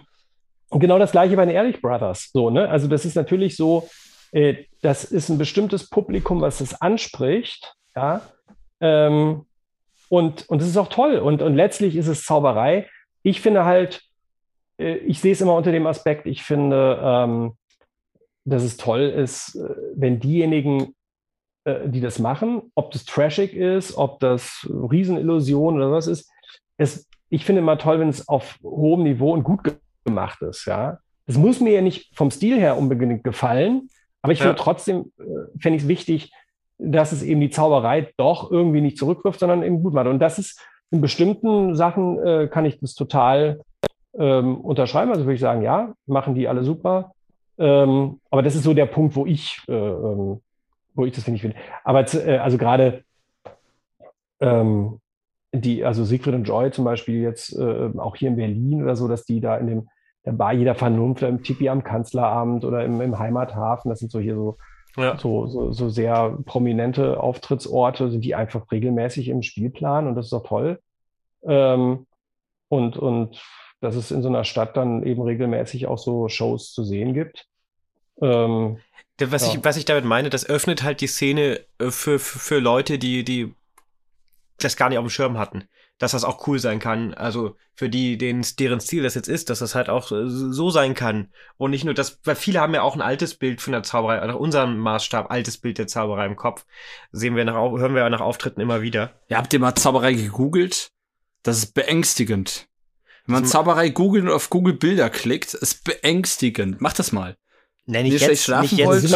und 0.69 0.81
genau 0.81 0.98
das 0.98 1.12
gleiche 1.12 1.36
bei 1.36 1.47
den 1.47 1.55
Ehrlich 1.55 1.81
Brothers, 1.81 2.31
so, 2.32 2.51
ne? 2.51 2.69
Also 2.69 2.86
das 2.86 3.06
ist 3.06 3.14
natürlich 3.14 3.56
so, 3.56 3.89
äh, 4.33 4.65
das 4.81 5.05
ist 5.05 5.29
ein 5.29 5.39
bestimmtes 5.39 5.89
Publikum, 5.89 6.41
was 6.41 6.59
das 6.59 6.81
anspricht, 6.81 7.75
ja. 7.95 8.23
Ähm, 8.81 9.47
und, 10.09 10.49
und 10.49 10.61
ist 10.61 10.77
auch 10.77 10.89
toll. 10.89 11.19
Und, 11.19 11.41
und 11.41 11.55
letztlich 11.55 11.97
ist 11.97 12.09
es 12.09 12.25
Zauberei. 12.25 12.89
Ich 13.23 13.41
finde 13.41 13.65
halt, 13.65 14.03
äh, 14.79 14.97
ich 14.97 15.21
sehe 15.21 15.33
es 15.33 15.41
immer 15.41 15.55
unter 15.55 15.73
dem 15.73 15.87
Aspekt, 15.87 16.27
ich 16.27 16.43
finde, 16.43 16.99
ähm, 17.03 17.53
dass 18.45 18.63
es 18.63 18.77
toll 18.77 19.03
ist, 19.03 19.55
äh, 19.55 19.75
wenn 19.95 20.19
diejenigen, 20.19 20.95
die 21.65 22.01
das 22.01 22.19
machen, 22.19 22.73
ob 22.75 22.91
das 22.91 23.05
trashig 23.05 23.55
ist, 23.55 23.97
ob 23.97 24.19
das 24.19 24.69
Riesenillusion 24.69 25.77
oder 25.77 25.93
was 25.93 26.09
ist, 26.09 26.29
es, 26.77 27.09
ich 27.29 27.45
finde 27.45 27.61
immer 27.61 27.79
toll, 27.79 28.01
wenn 28.01 28.09
es 28.09 28.27
auf 28.27 28.59
hohem 28.65 29.05
Niveau 29.05 29.33
und 29.33 29.45
gut 29.45 29.77
gemacht 30.05 30.43
ist. 30.43 30.65
Ja, 30.65 30.99
es 31.25 31.37
muss 31.37 31.61
mir 31.61 31.75
ja 31.75 31.81
nicht 31.81 32.17
vom 32.17 32.33
Stil 32.33 32.59
her 32.59 32.77
unbedingt 32.77 33.23
gefallen, 33.23 33.89
aber 34.23 34.32
ich 34.32 34.39
ja. 34.39 34.47
finde 34.47 34.61
trotzdem, 34.61 35.12
äh, 35.19 35.59
fände 35.61 35.77
ich 35.77 35.82
es 35.82 35.89
wichtig, 35.89 36.32
dass 36.78 37.12
es 37.12 37.23
eben 37.23 37.40
die 37.40 37.51
Zauberei 37.51 38.12
doch 38.16 38.51
irgendwie 38.51 38.81
nicht 38.81 38.99
zurückwirft, 38.99 39.40
sondern 39.40 39.62
eben 39.62 39.82
gut 39.82 39.94
macht. 39.94 40.07
Und 40.07 40.19
das 40.19 40.39
ist 40.39 40.61
in 40.90 41.01
bestimmten 41.01 41.74
Sachen 41.74 42.24
äh, 42.24 42.49
kann 42.49 42.65
ich 42.65 42.78
das 42.81 42.94
total 42.94 43.61
ähm, 44.19 44.59
unterschreiben. 44.61 45.11
Also 45.11 45.24
würde 45.24 45.35
ich 45.35 45.40
sagen, 45.40 45.62
ja, 45.62 45.94
machen 46.07 46.35
die 46.35 46.49
alle 46.49 46.65
super. 46.65 47.12
Ähm, 47.59 48.20
aber 48.31 48.43
das 48.43 48.55
ist 48.55 48.65
so 48.65 48.74
der 48.74 48.86
Punkt, 48.86 49.16
wo 49.16 49.27
ich, 49.27 49.61
äh, 49.69 49.73
ähm, 49.73 50.40
wo 50.94 51.05
ich 51.05 51.12
das 51.12 51.24
finde 51.24 51.36
ich 51.36 51.44
will. 51.44 51.55
Aber 51.85 52.05
äh, 52.15 52.39
also 52.39 52.59
gerade 52.59 53.05
ähm, 54.40 54.99
die, 55.53 55.85
also 55.85 56.05
Siegfried 56.05 56.35
und 56.35 56.44
Joy 56.44 56.70
zum 56.70 56.85
Beispiel 56.85 57.23
jetzt 57.23 57.57
äh, 57.57 57.90
auch 57.99 58.16
hier 58.16 58.28
in 58.28 58.36
Berlin 58.36 58.82
oder 58.82 58.97
so, 58.97 59.09
dass 59.09 59.24
die 59.24 59.40
da 59.40 59.57
in 59.57 59.66
dem 59.66 59.89
der 60.24 60.32
Bar 60.32 60.53
jeder 60.53 60.74
Vernunft 60.74 61.23
im 61.23 61.43
Tipi 61.43 61.69
am 61.69 61.82
Kanzleramt 61.82 62.65
oder 62.65 62.85
im, 62.85 63.01
im 63.01 63.19
Heimathafen, 63.19 63.89
das 63.89 63.99
sind 63.99 64.12
so 64.12 64.20
hier 64.20 64.35
so 64.35 64.57
ja. 64.97 65.19
So, 65.19 65.47
so, 65.47 65.73
so 65.73 65.89
sehr 65.89 66.39
prominente 66.44 67.19
Auftrittsorte 67.19 68.11
sind 68.11 68.24
die 68.24 68.35
einfach 68.35 68.70
regelmäßig 68.70 69.28
im 69.28 69.43
Spielplan 69.43 70.07
und 70.07 70.16
das 70.16 70.27
ist 70.27 70.32
auch 70.35 70.47
toll. 70.47 70.81
Ähm, 71.44 72.07
und, 72.69 72.97
und 72.97 73.43
dass 73.81 73.97
es 73.97 74.11
in 74.11 74.23
so 74.23 74.28
einer 74.28 74.44
Stadt 74.44 74.77
dann 74.77 75.03
eben 75.03 75.23
regelmäßig 75.23 75.86
auch 75.86 75.99
so 75.99 76.28
Shows 76.28 76.73
zu 76.73 76.85
sehen 76.85 77.15
gibt. 77.15 77.47
Ähm, 78.20 78.78
was, 79.19 79.47
ja. 79.47 79.55
ich, 79.55 79.65
was 79.65 79.77
ich 79.77 79.85
damit 79.85 80.05
meine, 80.05 80.31
das 80.31 80.47
öffnet 80.49 80.82
halt 80.82 81.01
die 81.01 81.07
Szene 81.07 81.61
äh, 81.78 81.90
für, 81.90 82.19
für, 82.19 82.39
für 82.39 82.59
Leute, 82.59 82.99
die, 82.99 83.24
die 83.24 83.55
das 84.59 84.77
gar 84.77 84.90
nicht 84.90 84.99
auf 84.99 85.05
dem 85.05 85.11
Schirm 85.11 85.39
hatten 85.39 85.65
dass 85.98 86.12
das 86.12 86.24
auch 86.24 86.47
cool 86.47 86.59
sein 86.59 86.78
kann. 86.78 87.14
Also 87.14 87.56
für 87.74 87.89
die, 87.89 88.19
denen, 88.19 88.44
deren 88.59 88.81
Stil 88.81 89.02
das 89.02 89.14
jetzt 89.14 89.28
ist, 89.28 89.51
dass 89.51 89.60
das 89.60 89.74
halt 89.74 89.89
auch 89.89 90.09
so 90.09 90.70
sein 90.70 90.94
kann. 90.94 91.31
Und 91.56 91.70
nicht 91.70 91.85
nur 91.85 91.94
das, 91.94 92.19
weil 92.24 92.36
viele 92.36 92.60
haben 92.60 92.74
ja 92.74 92.82
auch 92.82 92.94
ein 92.94 93.02
altes 93.02 93.35
Bild 93.35 93.60
von 93.60 93.73
der 93.73 93.82
Zauberei, 93.82 94.27
nach 94.27 94.35
unserem 94.35 94.78
Maßstab, 94.78 95.31
altes 95.31 95.59
Bild 95.59 95.78
der 95.78 95.86
Zauberei 95.86 96.27
im 96.27 96.36
Kopf. 96.36 96.66
Sehen 97.12 97.36
wir 97.36 97.44
nach, 97.44 97.55
hören 97.55 97.94
wir 97.94 98.09
nach 98.10 98.20
Auftritten 98.20 98.60
immer 98.60 98.82
wieder. 98.82 99.20
Ja, 99.28 99.39
habt 99.39 99.52
ihr 99.52 99.60
mal 99.60 99.74
Zauberei 99.74 100.14
gegoogelt? 100.14 100.90
Das 101.43 101.59
ist 101.59 101.74
beängstigend. 101.74 102.69
Wenn 103.27 103.35
man 103.35 103.44
Zauberei 103.44 103.89
googelt 103.89 104.24
und 104.24 104.31
auf 104.32 104.51
Google 104.51 104.74
Bilder 104.74 105.09
klickt, 105.09 105.55
ist 105.55 105.85
beängstigend. 105.85 106.81
Mach 106.81 106.93
das 106.93 107.12
mal. 107.12 107.36
Nenn 107.86 108.06
ich 108.06 108.20
jetzt, 108.20 108.44
schlafen 108.44 108.77
nicht 108.77 108.78
jetzt, 108.78 109.12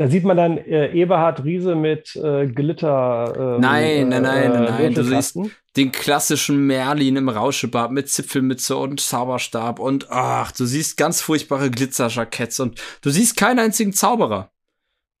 da 0.00 0.08
sieht 0.08 0.24
man 0.24 0.38
dann 0.38 0.56
äh, 0.56 0.94
Eberhard 0.94 1.44
Riese 1.44 1.74
mit 1.74 2.16
äh, 2.16 2.46
Glitter. 2.46 3.58
Äh, 3.58 3.60
nein, 3.60 4.08
nein, 4.08 4.22
nein, 4.22 4.50
nein, 4.50 4.64
nein. 4.64 4.94
Du 4.94 5.04
siehst 5.04 5.38
den 5.76 5.92
klassischen 5.92 6.66
Merlin 6.66 7.16
im 7.16 7.28
Rauschebart 7.28 7.92
mit 7.92 8.08
Zipfelmütze 8.08 8.78
und 8.78 8.98
Zauberstab 8.98 9.78
und 9.78 10.10
ach, 10.10 10.52
du 10.52 10.64
siehst 10.64 10.96
ganz 10.96 11.20
furchtbare 11.20 11.70
Glitzerjacketts 11.70 12.60
und 12.60 12.80
du 13.02 13.10
siehst 13.10 13.36
keinen 13.36 13.58
einzigen 13.58 13.92
Zauberer. 13.92 14.50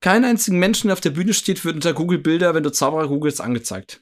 Keinen 0.00 0.24
einzigen 0.24 0.58
Menschen, 0.58 0.88
der 0.88 0.94
auf 0.94 1.02
der 1.02 1.10
Bühne 1.10 1.34
steht, 1.34 1.62
wird 1.62 1.74
unter 1.74 1.92
Google 1.92 2.16
Bilder, 2.16 2.54
wenn 2.54 2.62
du 2.62 2.72
Zauberer 2.72 3.06
googelst, 3.06 3.42
angezeigt. 3.42 4.00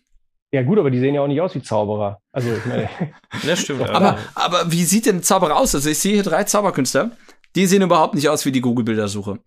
Ja 0.52 0.62
gut, 0.62 0.78
aber 0.78 0.92
die 0.92 1.00
sehen 1.00 1.12
ja 1.12 1.22
auch 1.22 1.26
nicht 1.26 1.40
aus 1.40 1.56
wie 1.56 1.62
Zauberer. 1.62 2.20
Also 2.30 2.52
ich 2.54 2.64
meine. 2.66 2.88
das 3.44 3.58
stimmt. 3.58 3.82
aber, 3.90 4.16
aber 4.36 4.70
wie 4.70 4.84
sieht 4.84 5.06
denn 5.06 5.16
ein 5.16 5.22
Zauberer 5.24 5.56
aus? 5.56 5.74
Also 5.74 5.90
ich 5.90 5.98
sehe 5.98 6.14
hier 6.14 6.22
drei 6.22 6.44
Zauberkünstler. 6.44 7.10
Die 7.56 7.66
sehen 7.66 7.82
überhaupt 7.82 8.14
nicht 8.14 8.28
aus 8.28 8.44
wie 8.46 8.52
die 8.52 8.60
Google-Bildersuche. 8.60 9.38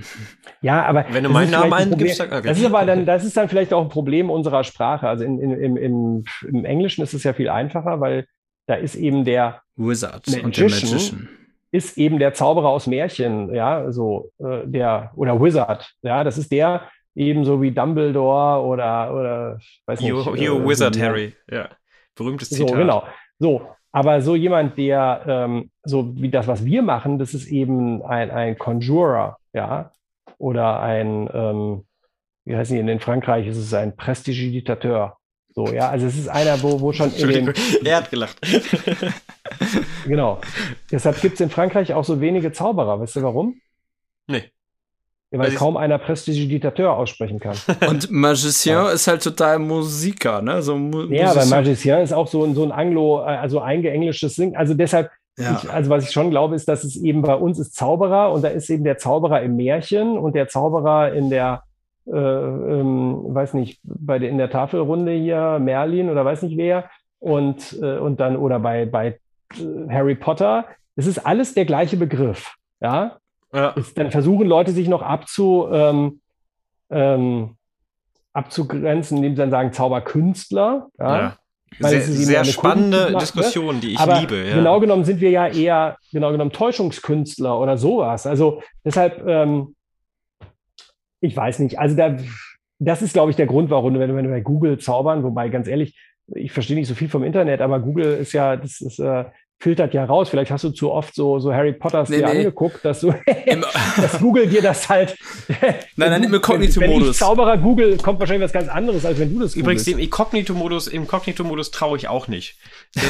Ja, 0.61 0.83
aber 0.83 1.05
wenn 1.11 1.23
du 1.23 1.29
meinen 1.29 1.51
Namen 1.51 1.71
eingibst, 1.71 2.19
dann, 2.19 2.33
okay. 2.33 2.47
das 2.47 2.57
ist 2.57 2.65
aber 2.65 2.85
dann, 2.85 3.05
das 3.05 3.23
ist 3.23 3.37
dann 3.37 3.47
vielleicht 3.47 3.73
auch 3.73 3.83
ein 3.83 3.89
Problem 3.89 4.29
unserer 4.29 4.63
Sprache. 4.63 5.07
Also 5.07 5.23
in, 5.23 5.39
in, 5.39 5.51
im, 5.51 5.77
im, 5.77 6.23
im 6.47 6.65
Englischen 6.65 7.03
ist 7.03 7.13
es 7.13 7.23
ja 7.23 7.33
viel 7.33 7.49
einfacher, 7.49 7.99
weil 7.99 8.25
da 8.67 8.75
ist 8.75 8.95
eben 8.95 9.23
der 9.25 9.61
Wizard 9.75 10.27
Magician, 10.27 10.45
und 10.45 10.57
der 10.57 10.63
Magician 10.69 11.29
ist 11.71 11.97
eben 11.97 12.19
der 12.19 12.33
Zauberer 12.33 12.69
aus 12.69 12.87
Märchen, 12.87 13.53
ja, 13.53 13.91
so 13.91 14.31
äh, 14.39 14.65
der 14.65 15.11
oder 15.15 15.41
Wizard, 15.41 15.93
ja, 16.01 16.23
das 16.23 16.37
ist 16.37 16.51
der 16.51 16.89
ebenso 17.15 17.61
wie 17.61 17.71
Dumbledore 17.71 18.65
oder 18.65 19.13
oder 19.13 19.59
weiß 19.85 20.01
nicht. 20.01 20.09
You, 20.09 20.35
you 20.35 20.57
äh, 20.57 20.69
Wizard 20.69 20.99
Harry, 20.99 21.33
ja, 21.49 21.69
berühmtes 22.15 22.49
Zitat. 22.49 22.69
So 22.69 22.75
genau. 22.75 23.03
So, 23.39 23.67
aber 23.91 24.21
so 24.21 24.35
jemand, 24.35 24.77
der, 24.77 25.23
ähm, 25.27 25.71
so 25.83 26.15
wie 26.15 26.29
das, 26.29 26.47
was 26.47 26.65
wir 26.65 26.81
machen, 26.81 27.19
das 27.19 27.33
ist 27.33 27.47
eben 27.47 28.03
ein, 28.03 28.31
ein 28.31 28.57
Conjurer, 28.57 29.37
ja, 29.53 29.91
oder 30.37 30.79
ein, 30.81 31.29
ähm, 31.33 31.85
wie 32.45 32.55
heißt 32.55 32.71
die, 32.71 32.79
in 32.79 32.99
Frankreich 32.99 33.47
ist 33.47 33.57
es 33.57 33.73
ein 33.73 33.95
Prestidigitateur. 33.95 35.17
So, 35.53 35.67
ja, 35.67 35.89
also 35.89 36.07
es 36.07 36.17
ist 36.17 36.29
einer, 36.29 36.61
wo, 36.63 36.79
wo 36.79 36.93
schon 36.93 37.13
in 37.13 37.27
dem, 37.29 37.53
Er 37.83 37.97
hat 37.97 38.09
gelacht. 38.09 38.39
genau. 40.05 40.39
Deshalb 40.89 41.19
gibt 41.19 41.35
es 41.35 41.41
in 41.41 41.49
Frankreich 41.49 41.93
auch 41.93 42.05
so 42.05 42.21
wenige 42.21 42.53
Zauberer. 42.53 42.99
Weißt 43.01 43.17
du 43.17 43.23
warum? 43.23 43.59
Nee. 44.27 44.49
Weil, 45.31 45.47
weil 45.47 45.55
kaum 45.55 45.77
einer 45.77 45.97
Prestidigitateur 45.97 46.93
aussprechen 46.93 47.39
kann. 47.39 47.55
Und 47.89 48.11
Magicien 48.11 48.75
ja. 48.75 48.89
ist 48.89 49.07
halt 49.07 49.23
total 49.23 49.59
Musiker, 49.59 50.41
ne? 50.41 50.61
So 50.61 50.77
Mu 50.77 51.03
ja, 51.03 51.31
aber 51.31 51.45
Magicien 51.45 51.99
ist 52.01 52.11
auch 52.11 52.27
so, 52.27 52.43
ein 52.43 52.53
so 52.53 52.63
ein 52.63 52.71
Anglo, 52.71 53.19
also 53.19 53.61
eingeenglischtes 53.61 54.35
Singen. 54.35 54.57
Also 54.57 54.73
deshalb, 54.73 55.09
ja. 55.37 55.57
ich, 55.57 55.69
also 55.69 55.89
was 55.89 56.03
ich 56.03 56.11
schon 56.11 56.31
glaube, 56.31 56.55
ist, 56.55 56.67
dass 56.67 56.83
es 56.83 56.97
eben 56.97 57.21
bei 57.21 57.35
uns 57.35 57.59
ist 57.59 57.75
Zauberer 57.75 58.33
und 58.33 58.43
da 58.43 58.49
ist 58.49 58.69
eben 58.69 58.83
der 58.83 58.97
Zauberer 58.97 59.41
im 59.41 59.55
Märchen 59.55 60.17
und 60.17 60.35
der 60.35 60.49
Zauberer 60.49 61.13
in 61.13 61.29
der, 61.29 61.63
äh, 62.07 62.17
ähm, 62.17 63.21
weiß 63.29 63.53
nicht, 63.53 63.79
bei 63.83 64.19
der, 64.19 64.29
in 64.29 64.37
der 64.37 64.49
Tafelrunde 64.49 65.13
hier, 65.13 65.59
Merlin 65.59 66.09
oder 66.09 66.25
weiß 66.25 66.41
nicht 66.41 66.57
wer 66.57 66.89
und, 67.19 67.79
äh, 67.81 67.97
und 67.97 68.19
dann, 68.19 68.35
oder 68.35 68.59
bei, 68.59 68.85
bei 68.85 69.19
äh, 69.53 69.89
Harry 69.89 70.15
Potter. 70.15 70.65
Es 70.97 71.07
ist 71.07 71.25
alles 71.25 71.53
der 71.53 71.63
gleiche 71.63 71.95
Begriff. 71.95 72.55
Ja, 72.81 73.20
ja. 73.53 73.69
Ist, 73.71 73.97
dann 73.97 74.11
versuchen 74.11 74.47
Leute 74.47 74.71
sich 74.71 74.87
noch 74.87 75.01
abzu, 75.01 75.67
ähm, 75.71 76.21
ähm, 76.89 77.55
abzugrenzen, 78.33 79.17
indem 79.17 79.35
sie 79.35 79.41
dann 79.41 79.51
sagen 79.51 79.73
Zauberkünstler. 79.73 80.87
Ja. 80.97 81.17
ja. 81.17 81.37
Sehr, 81.79 82.01
sehr 82.01 82.43
spannende 82.43 83.15
Diskussion, 83.17 83.79
die 83.79 83.93
ich 83.93 83.99
Aber 83.99 84.19
liebe. 84.19 84.45
Ja. 84.45 84.55
Genau 84.55 84.79
genommen 84.81 85.05
sind 85.05 85.21
wir 85.21 85.29
ja 85.29 85.47
eher, 85.47 85.97
genau 86.11 86.31
genommen, 86.31 86.51
Täuschungskünstler 86.51 87.57
oder 87.57 87.77
sowas. 87.77 88.27
Also 88.27 88.61
deshalb, 88.83 89.25
ähm, 89.25 89.75
ich 91.21 91.35
weiß 91.35 91.59
nicht, 91.59 91.79
also 91.79 91.95
da, 91.95 92.17
das 92.79 93.01
ist, 93.01 93.13
glaube 93.13 93.31
ich, 93.31 93.37
der 93.37 93.45
Grund, 93.45 93.69
warum, 93.69 93.97
wenn 93.97 94.15
wir 94.15 94.29
bei 94.29 94.41
Google 94.41 94.79
zaubern, 94.79 95.23
wobei 95.23 95.47
ganz 95.47 95.67
ehrlich, 95.67 95.97
ich 96.35 96.51
verstehe 96.51 96.75
nicht 96.75 96.87
so 96.87 96.93
viel 96.93 97.09
vom 97.09 97.23
Internet, 97.23 97.61
aber 97.61 97.79
Google 97.79 98.17
ist 98.17 98.33
ja, 98.33 98.57
das 98.57 98.81
ist, 98.81 98.99
äh, 98.99 99.25
filtert 99.61 99.93
ja 99.93 100.05
raus. 100.05 100.29
Vielleicht 100.29 100.49
hast 100.51 100.63
du 100.63 100.71
zu 100.71 100.91
oft 100.91 101.13
so, 101.13 101.39
so 101.39 101.53
Harry 101.53 101.73
Potters 101.73 102.09
nee, 102.09 102.17
dir 102.17 102.25
nee. 102.25 102.39
angeguckt, 102.39 102.83
dass 102.83 103.01
du 103.01 103.13
dass 103.97 104.19
Google 104.19 104.47
dir 104.47 104.61
das 104.61 104.89
halt. 104.89 105.15
nein, 105.95 106.09
nein, 106.09 106.23
im 106.23 106.33
Inkognito-Modus. 106.33 107.01
Wenn 107.03 107.11
ich 107.11 107.17
Zauberer 107.17 107.57
Google 107.57 107.97
kommt 107.97 108.19
wahrscheinlich 108.19 108.43
was 108.43 108.53
ganz 108.53 108.69
anderes, 108.69 109.05
als 109.05 109.19
wenn 109.19 109.33
du 109.33 109.41
das 109.41 109.55
Übrigens, 109.55 109.87
im 109.87 109.99
Inkognito-Modus, 109.99 110.87
im 110.87 111.03
Inkognito-Modus 111.03 111.69
traue 111.69 111.97
ich 111.97 112.07
auch 112.07 112.27
nicht. 112.27 112.55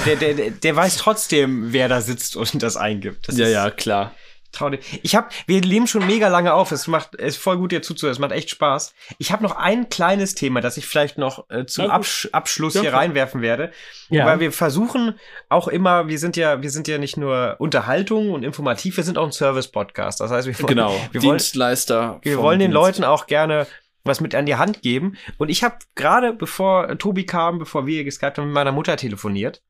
Der, 0.06 0.16
der, 0.18 0.34
der, 0.34 0.52
der 0.52 0.76
weiß 0.76 0.98
trotzdem, 0.98 1.72
wer 1.72 1.88
da 1.88 2.02
sitzt 2.02 2.36
und 2.36 2.62
das 2.62 2.76
eingibt. 2.76 3.30
Das 3.30 3.38
ja, 3.38 3.48
ja, 3.48 3.70
klar. 3.72 4.14
Trau 4.52 4.70
dir. 4.70 4.80
Ich 5.02 5.16
hab, 5.16 5.32
wir 5.48 5.62
leben 5.62 5.88
schon 5.88 6.06
mega 6.06 6.28
lange 6.28 6.54
auf. 6.54 6.72
Es 6.72 6.88
macht, 6.88 7.16
es 7.16 7.36
ist 7.36 7.38
voll 7.38 7.58
gut 7.58 7.72
dir 7.72 7.82
zuzuhören. 7.82 8.14
Es 8.14 8.20
macht 8.20 8.32
echt 8.32 8.50
Spaß. 8.50 8.94
Ich 9.18 9.32
habe 9.32 9.44
noch 9.44 9.56
ein 9.56 9.90
kleines 9.90 10.36
Thema, 10.36 10.60
das 10.62 10.78
ich 10.78 10.86
vielleicht 10.86 11.18
noch 11.18 11.50
äh, 11.50 11.66
zum 11.66 11.90
Absch 11.90 12.28
Abschluss 12.32 12.80
hier 12.80 12.94
reinwerfen 12.94 13.42
werde. 13.42 13.72
Ja. 14.10 14.26
Weil 14.26 14.40
wir 14.40 14.52
versuchen 14.52 15.16
auch 15.50 15.68
immer, 15.68 16.08
wir 16.08 16.20
sind 16.20 16.36
ja, 16.36 16.62
wir 16.62 16.70
sind 16.70 16.88
ja 16.88 16.98
nicht 16.98 17.16
nur 17.16 17.56
Unterhaltung 17.60 18.32
und 18.32 18.44
informativ, 18.44 18.98
wir 18.98 19.04
sind 19.04 19.18
auch 19.18 19.26
ein 19.26 19.32
Service-Podcast. 19.32 20.20
Das 20.20 20.32
heißt, 20.32 20.48
wir 20.48 20.58
wollen, 20.60 20.68
genau, 20.68 21.00
wir 21.12 21.22
Dienstleister. 21.22 22.20
wir 22.22 22.38
wollen 22.38 22.60
den 22.60 22.72
Dienst. 22.72 22.82
Leuten 22.82 23.04
auch 23.06 23.28
gerne 23.28 23.68
was 24.04 24.20
mit 24.20 24.36
an 24.36 24.46
die 24.46 24.56
Hand 24.56 24.82
geben. 24.82 25.18
Und 25.38 25.50
ich 25.50 25.64
habe 25.64 25.78
gerade, 25.96 26.34
bevor 26.34 26.98
Tobi 26.98 27.26
kam, 27.26 27.60
bevor 27.60 27.86
wir 27.86 28.04
geskypt 28.04 28.38
haben, 28.38 28.46
mit 28.46 28.54
meiner 28.54 28.72
Mutter 28.72 28.98
telefoniert. 28.98 29.62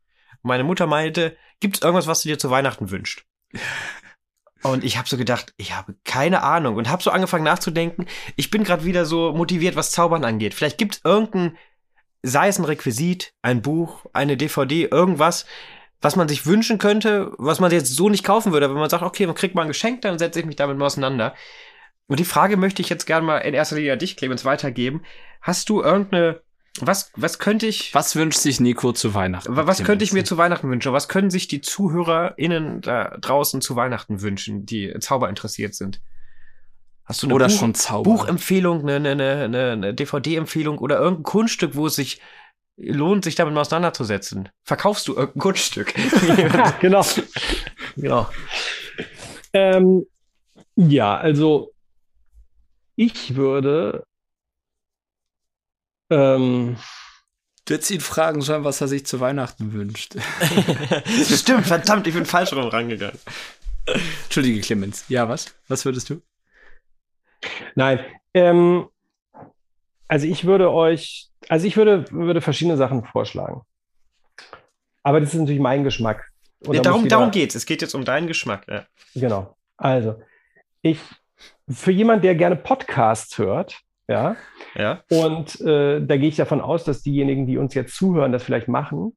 Meine 0.42 0.64
Mutter 0.64 0.88
meinte, 0.88 1.38
gibt's 1.60 1.82
irgendwas, 1.82 2.08
was 2.08 2.24
du 2.24 2.30
dir 2.30 2.40
zu 2.40 2.50
Weihnachten 2.50 2.90
wünscht? 2.92 3.26
Und 4.64 4.84
ich 4.84 4.98
habe 4.98 5.10
so 5.10 5.18
gedacht, 5.18 5.54
ich 5.58 5.76
habe 5.76 5.96
keine 6.04 6.44
Ahnung 6.44 6.76
und 6.76 6.90
habe 6.90 7.02
so 7.02 7.10
angefangen 7.12 7.44
nachzudenken. 7.44 8.06
Ich 8.36 8.52
bin 8.52 8.64
gerade 8.64 8.86
wieder 8.86 9.06
so 9.06 9.34
motiviert, 9.34 9.76
was 9.76 9.92
Zaubern 9.92 10.24
angeht. 10.24 10.54
Vielleicht 10.54 10.78
gibt 10.78 10.96
es 10.96 11.02
irgendein, 11.04 11.58
sei 12.22 12.48
es 12.48 12.60
ein 12.60 12.66
Requisit, 12.66 13.34
ein 13.42 13.62
Buch, 13.62 14.06
eine 14.14 14.38
DVD, 14.38 14.88
irgendwas, 14.92 15.46
was 16.02 16.16
man 16.16 16.28
sich 16.28 16.46
wünschen 16.46 16.78
könnte, 16.78 17.32
was 17.38 17.60
man 17.60 17.72
jetzt 17.72 17.96
so 17.96 18.10
nicht 18.10 18.24
kaufen 18.24 18.54
würde. 18.54 18.70
Wenn 18.70 18.78
man 18.78 18.90
sagt, 18.90 19.04
okay, 19.04 19.26
man 19.26 19.36
kriegt 19.36 19.56
mal 19.56 19.64
ein 19.64 19.68
Geschenk, 19.68 20.02
dann 20.02 20.20
setze 20.20 20.40
ich 20.40 20.46
mich 20.46 20.56
damit 20.56 20.78
mal 20.78 20.86
auseinander. 20.86 21.36
Und 22.08 22.20
die 22.20 22.26
Frage 22.26 22.58
möchte 22.58 22.82
ich 22.82 22.90
jetzt 22.90 23.06
gerne 23.06 23.26
mal 23.26 23.38
in 23.40 23.54
erster 23.54 23.78
Linie 23.78 23.94
an 23.94 24.00
dich, 24.00 24.18
Clemens, 24.18 24.46
weitergeben. 24.46 25.04
Hast 25.42 25.70
du 25.70 25.82
irgendeine 25.82 26.42
was, 26.80 27.12
was 27.16 27.38
könnte 27.38 27.68
ich. 27.68 27.94
Was 27.94 28.16
wünscht 28.16 28.40
sich 28.40 28.60
Nico 28.60 28.94
zu 28.94 29.14
Weihnachten? 29.14 29.56
Was 29.56 29.84
könnte 29.84 30.06
ich 30.06 30.14
mir 30.14 30.24
zu 30.24 30.38
Weihnachten 30.38 30.70
wünschen? 30.70 30.94
Was 30.94 31.10
können 31.10 31.30
sich 31.30 31.48
die 31.48 31.62
ZuhörerInnen 31.62 32.82
da 32.82 33.18
draußen 33.20 33.60
zu 33.62 33.76
Weihnachten 33.76 34.22
wünschen, 34.22 34.66
die 34.66 34.94
Zauber 35.00 35.28
interessiert 35.28 35.76
sind? 35.76 36.02
Hast 37.04 37.24
du 37.24 37.28
eine 37.28 37.36
oder 37.36 37.48
Buch, 37.48 37.60
schon 37.60 37.74
Zauber. 37.74 38.10
Buchempfehlung, 38.10 38.88
eine, 38.88 39.10
eine, 39.10 39.44
eine, 39.44 39.72
eine 39.72 39.94
DVD-Empfehlung 39.94 40.78
oder 40.78 40.98
irgendein 40.98 41.24
Kunststück, 41.24 41.76
wo 41.76 41.88
es 41.88 41.96
sich 41.96 42.22
lohnt, 42.78 43.26
sich 43.26 43.36
damit 43.36 43.54
mal 43.54 43.62
auseinanderzusetzen? 43.62 44.48
Verkaufst 44.64 45.10
du 45.10 45.16
irgendein 45.16 45.42
Kunststück? 45.42 45.94
genau. 46.80 47.06
genau. 47.98 48.30
Ähm, 49.52 50.06
ja, 50.78 51.18
also 51.18 51.74
ich 52.96 53.36
würde 53.36 54.06
ähm, 56.12 56.78
Du 57.66 57.76
hättest 57.76 57.92
ihn 57.92 58.02
fragen 58.02 58.42
sollen, 58.42 58.64
was 58.64 58.82
er 58.82 58.88
sich 58.88 59.06
zu 59.06 59.20
Weihnachten 59.20 59.72
wünscht. 59.74 60.16
Stimmt, 61.24 61.68
verdammt, 61.68 62.08
ich 62.08 62.14
bin 62.14 62.26
falsch 62.26 62.54
rum 62.54 62.68
rangegangen. 62.68 63.18
Entschuldige, 64.24 64.62
Clemens. 64.62 65.06
Ja, 65.10 65.30
was? 65.30 65.54
Was 65.68 65.86
würdest 65.86 66.10
du? 66.10 66.22
Nein, 67.76 68.00
ähm, 68.34 68.88
also 70.08 70.28
ich 70.28 70.46
würde 70.46 70.72
euch, 70.72 71.30
also 71.50 71.68
ich 71.68 71.78
würde, 71.78 72.06
würde 72.12 72.42
verschiedene 72.42 72.78
Sachen 72.78 73.06
vorschlagen. 73.06 73.62
Aber 75.04 75.20
das 75.20 75.34
ist 75.34 75.40
natürlich 75.40 75.62
mein 75.62 75.84
Geschmack. 75.84 76.32
Ja, 76.68 76.82
darum, 76.82 77.08
darum 77.08 77.32
geht's. 77.32 77.56
Es 77.56 77.66
geht 77.66 77.82
jetzt 77.82 77.96
um 77.96 78.06
deinen 78.06 78.28
Geschmack. 78.28 78.68
Ja. 78.68 78.86
Genau. 79.16 79.56
Also, 79.78 80.22
ich, 80.82 81.00
für 81.70 81.92
jemanden, 81.92 82.24
der 82.24 82.36
gerne 82.36 82.56
Podcasts 82.56 83.38
hört, 83.38 83.82
ja. 84.12 84.36
ja. 84.76 85.02
Und 85.10 85.60
äh, 85.62 86.06
da 86.06 86.18
gehe 86.18 86.30
ich 86.30 86.36
davon 86.36 86.62
aus, 86.62 86.84
dass 86.84 87.02
diejenigen, 87.02 87.48
die 87.48 87.58
uns 87.58 87.74
jetzt 87.74 87.96
zuhören, 87.96 88.32
das 88.32 88.44
vielleicht 88.44 88.68
machen. 88.68 89.16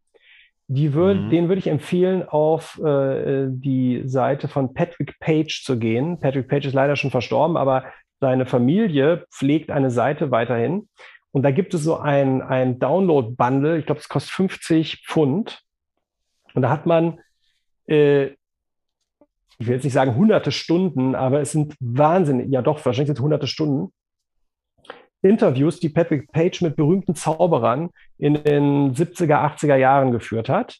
Die 0.67 0.95
würd, 0.95 1.21
mhm. 1.21 1.31
Denen 1.31 1.49
würde 1.49 1.59
ich 1.59 1.67
empfehlen, 1.67 2.27
auf 2.27 2.81
äh, 2.83 3.47
die 3.49 4.03
Seite 4.07 4.49
von 4.49 4.73
Patrick 4.73 5.19
Page 5.21 5.63
zu 5.63 5.79
gehen. 5.79 6.21
Patrick 6.21 6.49
Page 6.49 6.67
ist 6.67 6.75
leider 6.75 6.97
schon 6.97 7.11
verstorben, 7.11 7.57
aber 7.57 7.85
seine 8.21 8.47
Familie 8.47 9.27
pflegt 9.31 9.71
eine 9.71 9.91
Seite 9.91 10.31
weiterhin. 10.31 10.89
Und 11.33 11.43
da 11.43 11.51
gibt 11.51 11.75
es 11.75 11.83
so 11.83 11.99
ein, 11.99 12.41
ein 12.41 12.79
Download-Bundle, 12.79 13.79
ich 13.79 13.87
glaube, 13.87 14.01
es 14.01 14.09
kostet 14.09 14.33
50 14.33 15.05
Pfund. 15.07 15.61
Und 16.55 16.63
da 16.63 16.71
hat 16.71 16.87
man, 16.87 17.19
äh, 17.87 18.27
ich 19.59 19.67
will 19.67 19.75
jetzt 19.75 19.85
nicht 19.85 19.93
sagen 19.93 20.15
hunderte 20.15 20.53
Stunden, 20.53 21.15
aber 21.15 21.41
es 21.41 21.53
sind 21.53 21.75
wahnsinnig, 21.81 22.51
ja 22.51 22.63
doch, 22.63 22.77
wahrscheinlich 22.85 23.09
sind 23.09 23.19
es 23.19 23.23
hunderte 23.23 23.49
Stunden 23.49 23.93
Interviews, 25.25 25.81
die 25.81 25.89
Patrick 25.89 26.31
Page 26.33 26.61
mit 26.63 26.77
berühmten 26.77 27.15
Zauberern 27.15 27.91
in 28.19 28.35
den 28.35 28.95
70er, 28.95 29.57
80er 29.57 29.77
Jahren 29.77 30.13
geführt 30.13 30.49
hat. 30.49 30.79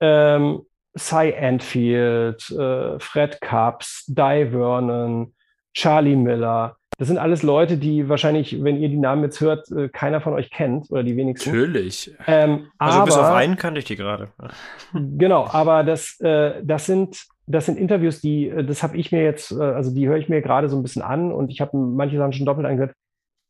Ähm, 0.00 0.62
Cy 0.96 1.34
Anfield, 1.38 2.50
äh, 2.50 2.98
Fred 2.98 3.40
Cups, 3.40 4.04
Di 4.06 4.48
Vernon, 4.50 5.32
Charlie 5.72 6.16
Miller. 6.16 6.76
Das 6.98 7.08
sind 7.08 7.18
alles 7.18 7.42
Leute, 7.42 7.76
die 7.76 8.08
wahrscheinlich, 8.08 8.62
wenn 8.62 8.80
ihr 8.80 8.88
die 8.88 8.96
Namen 8.96 9.24
jetzt 9.24 9.40
hört, 9.40 9.68
äh, 9.72 9.88
keiner 9.88 10.20
von 10.20 10.32
euch 10.34 10.50
kennt 10.50 10.90
oder 10.90 11.02
die 11.02 11.16
wenigsten. 11.16 11.50
Natürlich. 11.50 12.14
Ähm, 12.28 12.68
also 12.78 12.98
aber, 12.98 13.06
bis 13.06 13.16
auf 13.16 13.32
einen 13.32 13.56
kannte 13.56 13.80
ich 13.80 13.84
die 13.84 13.96
gerade. 13.96 14.28
Genau, 14.92 15.48
aber 15.50 15.82
das, 15.82 16.20
äh, 16.20 16.62
das 16.62 16.86
sind 16.86 17.26
das 17.46 17.66
sind 17.66 17.78
Interviews, 17.78 18.20
die, 18.20 18.48
äh, 18.48 18.64
das 18.64 18.82
habe 18.82 18.96
ich 18.96 19.12
mir 19.12 19.22
jetzt, 19.22 19.52
äh, 19.52 19.60
also 19.60 19.94
die 19.94 20.08
höre 20.08 20.16
ich 20.16 20.28
mir 20.28 20.40
gerade 20.40 20.68
so 20.68 20.76
ein 20.76 20.82
bisschen 20.82 21.02
an 21.02 21.32
und 21.32 21.50
ich 21.50 21.60
habe 21.60 21.76
manche 21.76 22.16
Sachen 22.16 22.32
schon 22.32 22.46
doppelt 22.46 22.66
angehört. 22.66 22.94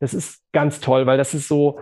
Das 0.04 0.12
ist 0.12 0.42
ganz 0.52 0.80
toll, 0.80 1.06
weil 1.06 1.16
das 1.16 1.32
ist 1.32 1.48
so, 1.48 1.80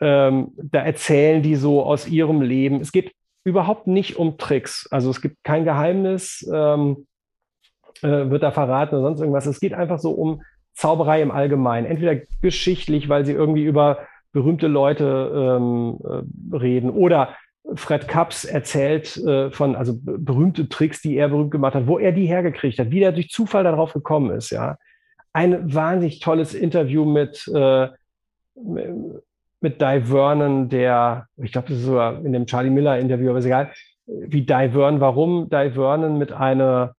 ähm, 0.00 0.52
da 0.56 0.80
erzählen 0.80 1.42
die 1.42 1.56
so 1.56 1.82
aus 1.84 2.08
ihrem 2.08 2.40
Leben. 2.40 2.80
Es 2.80 2.90
geht 2.90 3.12
überhaupt 3.44 3.86
nicht 3.86 4.16
um 4.16 4.38
Tricks. 4.38 4.88
Also 4.90 5.10
es 5.10 5.20
gibt 5.20 5.36
kein 5.44 5.64
Geheimnis, 5.64 6.48
ähm, 6.50 7.06
äh, 8.00 8.30
wird 8.30 8.42
da 8.42 8.50
verraten 8.50 8.94
oder 8.94 9.08
sonst 9.08 9.20
irgendwas. 9.20 9.44
Es 9.44 9.60
geht 9.60 9.74
einfach 9.74 9.98
so 9.98 10.12
um 10.12 10.40
Zauberei 10.72 11.20
im 11.20 11.30
Allgemeinen. 11.30 11.86
Entweder 11.86 12.22
geschichtlich, 12.40 13.10
weil 13.10 13.26
sie 13.26 13.32
irgendwie 13.32 13.64
über 13.64 14.06
berühmte 14.32 14.66
Leute 14.66 15.58
ähm, 15.60 15.98
äh, 16.02 16.56
reden 16.56 16.88
oder 16.88 17.36
Fred 17.74 18.08
Kaps 18.08 18.46
erzählt 18.46 19.18
äh, 19.18 19.50
von, 19.50 19.76
also 19.76 19.98
berühmte 20.02 20.70
Tricks, 20.70 21.02
die 21.02 21.16
er 21.16 21.28
berühmt 21.28 21.50
gemacht 21.50 21.74
hat, 21.74 21.86
wo 21.86 21.98
er 21.98 22.12
die 22.12 22.24
hergekriegt 22.24 22.78
hat, 22.78 22.90
wie 22.90 23.02
er 23.02 23.12
durch 23.12 23.28
Zufall 23.28 23.64
darauf 23.64 23.92
gekommen 23.92 24.30
ist, 24.30 24.48
ja 24.48 24.78
ein 25.32 25.74
wahnsinnig 25.74 26.20
tolles 26.20 26.54
Interview 26.54 27.04
mit, 27.04 27.46
äh, 27.54 27.88
mit 28.54 29.80
Di 29.80 30.00
Vernon, 30.02 30.68
der, 30.68 31.26
ich 31.36 31.52
glaube, 31.52 31.68
das 31.68 31.78
ist 31.78 31.84
sogar 31.84 32.24
in 32.24 32.32
dem 32.32 32.46
Charlie 32.46 32.70
Miller-Interview, 32.70 33.30
aber 33.30 33.38
ist 33.38 33.44
egal, 33.46 33.72
wie 34.06 34.42
Di 34.42 34.70
Vernon, 34.70 35.00
warum 35.00 35.48
Di 35.48 35.70
Vernon 35.70 36.18
mit 36.18 36.32
einem 36.32 36.90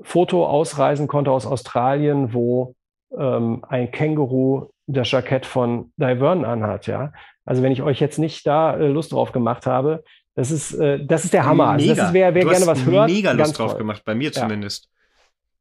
Foto 0.00 0.46
ausreisen 0.46 1.08
konnte 1.08 1.30
aus 1.30 1.46
Australien, 1.46 2.32
wo 2.32 2.74
ähm, 3.16 3.64
ein 3.68 3.90
Känguru 3.90 4.70
das 4.86 5.10
Jackett 5.10 5.46
von 5.46 5.92
Di 5.96 6.16
Vernon 6.16 6.44
anhat, 6.44 6.86
ja. 6.86 7.12
Also 7.44 7.62
wenn 7.62 7.72
ich 7.72 7.82
euch 7.82 8.00
jetzt 8.00 8.18
nicht 8.18 8.46
da 8.46 8.76
äh, 8.76 8.86
Lust 8.88 9.12
drauf 9.12 9.32
gemacht 9.32 9.66
habe, 9.66 10.02
das 10.34 10.50
ist, 10.50 10.74
äh, 10.74 11.04
das 11.04 11.24
ist 11.24 11.32
der 11.32 11.44
Hammer. 11.44 11.74
Mega. 11.74 11.90
Also 11.90 11.94
das 11.94 12.08
ist, 12.08 12.14
wer, 12.14 12.32
gerne 12.32 12.66
was 12.66 12.84
hört. 12.86 13.10
Mega 13.10 13.32
Lust 13.32 13.58
drauf 13.58 13.72
toll. 13.72 13.78
gemacht, 13.78 14.02
bei 14.04 14.14
mir 14.14 14.32
zumindest. 14.32 14.88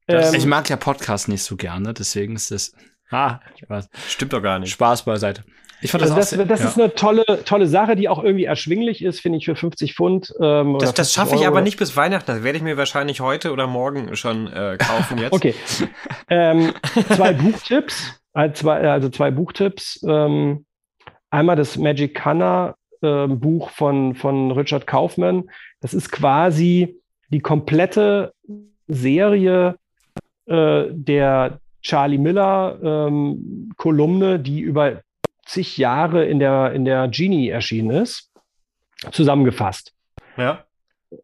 Ähm, 0.08 0.34
ich 0.34 0.46
mag 0.46 0.70
ja 0.70 0.76
Podcasts 0.76 1.28
nicht 1.28 1.44
so 1.44 1.56
gerne, 1.56 1.94
deswegen 1.94 2.36
ist 2.36 2.52
das. 2.52 2.74
Ah, 3.12 3.40
Stimmt 4.08 4.34
doch 4.34 4.42
gar 4.42 4.60
nicht. 4.60 4.72
Spaß 4.72 5.04
beiseite. 5.06 5.44
Ich 5.84 5.92
fand 5.92 6.02
das, 6.02 6.12
also 6.12 6.38
das, 6.38 6.48
das 6.48 6.60
ja. 6.62 6.68
ist 6.68 6.80
eine 6.80 6.96
tolle, 6.96 7.44
tolle 7.44 7.68
Sache, 7.68 7.96
die 7.96 8.08
auch 8.08 8.24
irgendwie 8.24 8.46
erschwinglich 8.46 9.04
ist, 9.04 9.20
finde 9.20 9.38
ich, 9.38 9.46
für 9.46 9.56
50 9.56 9.94
Pfund. 9.94 10.34
Ähm, 10.42 10.78
das 10.80 10.94
das 10.94 11.14
schaffe 11.14 11.36
ich 11.36 11.46
aber 11.46 11.62
nicht 11.62 11.78
bis 11.78 11.98
Weihnachten. 11.98 12.32
Das 12.32 12.44
werde 12.44 12.58
ich 12.58 12.64
mir 12.64 12.78
wahrscheinlich 12.78 13.20
heute 13.20 13.52
oder 13.52 13.68
morgen 13.68 14.16
schon 14.16 14.48
äh, 14.48 14.78
kaufen 14.80 15.18
jetzt. 15.18 15.34
okay. 15.34 15.54
ähm, 16.30 16.74
zwei 17.16 17.34
Buchtipps. 17.34 18.20
Also 18.32 18.54
zwei, 18.54 18.90
also 18.90 19.10
zwei 19.10 19.30
Buchtipps. 19.30 20.02
Ähm, 20.08 20.66
einmal 21.30 21.58
das 21.58 21.78
Magic 21.78 22.16
Canna 22.16 22.76
äh, 23.02 23.28
Buch 23.28 23.70
von, 23.70 24.16
von 24.16 24.52
Richard 24.52 24.88
Kaufman. 24.88 25.50
Das 25.82 25.94
ist 25.94 26.12
quasi 26.12 26.98
die 27.28 27.42
komplette 27.42 28.34
Serie 28.88 29.76
äh, 30.46 30.86
der 30.90 31.60
Charlie 31.82 32.18
Miller 32.18 32.80
ähm, 32.82 33.72
Kolumne, 33.78 34.40
die 34.40 34.62
über 34.62 35.02
zig 35.46 35.78
Jahre 35.78 36.26
in 36.26 36.40
der, 36.40 36.72
in 36.72 36.86
der 36.86 37.08
Genie 37.10 37.50
erschienen 37.50 37.92
ist, 37.92 38.32
zusammengefasst. 39.12 39.94
Ja. 40.38 40.64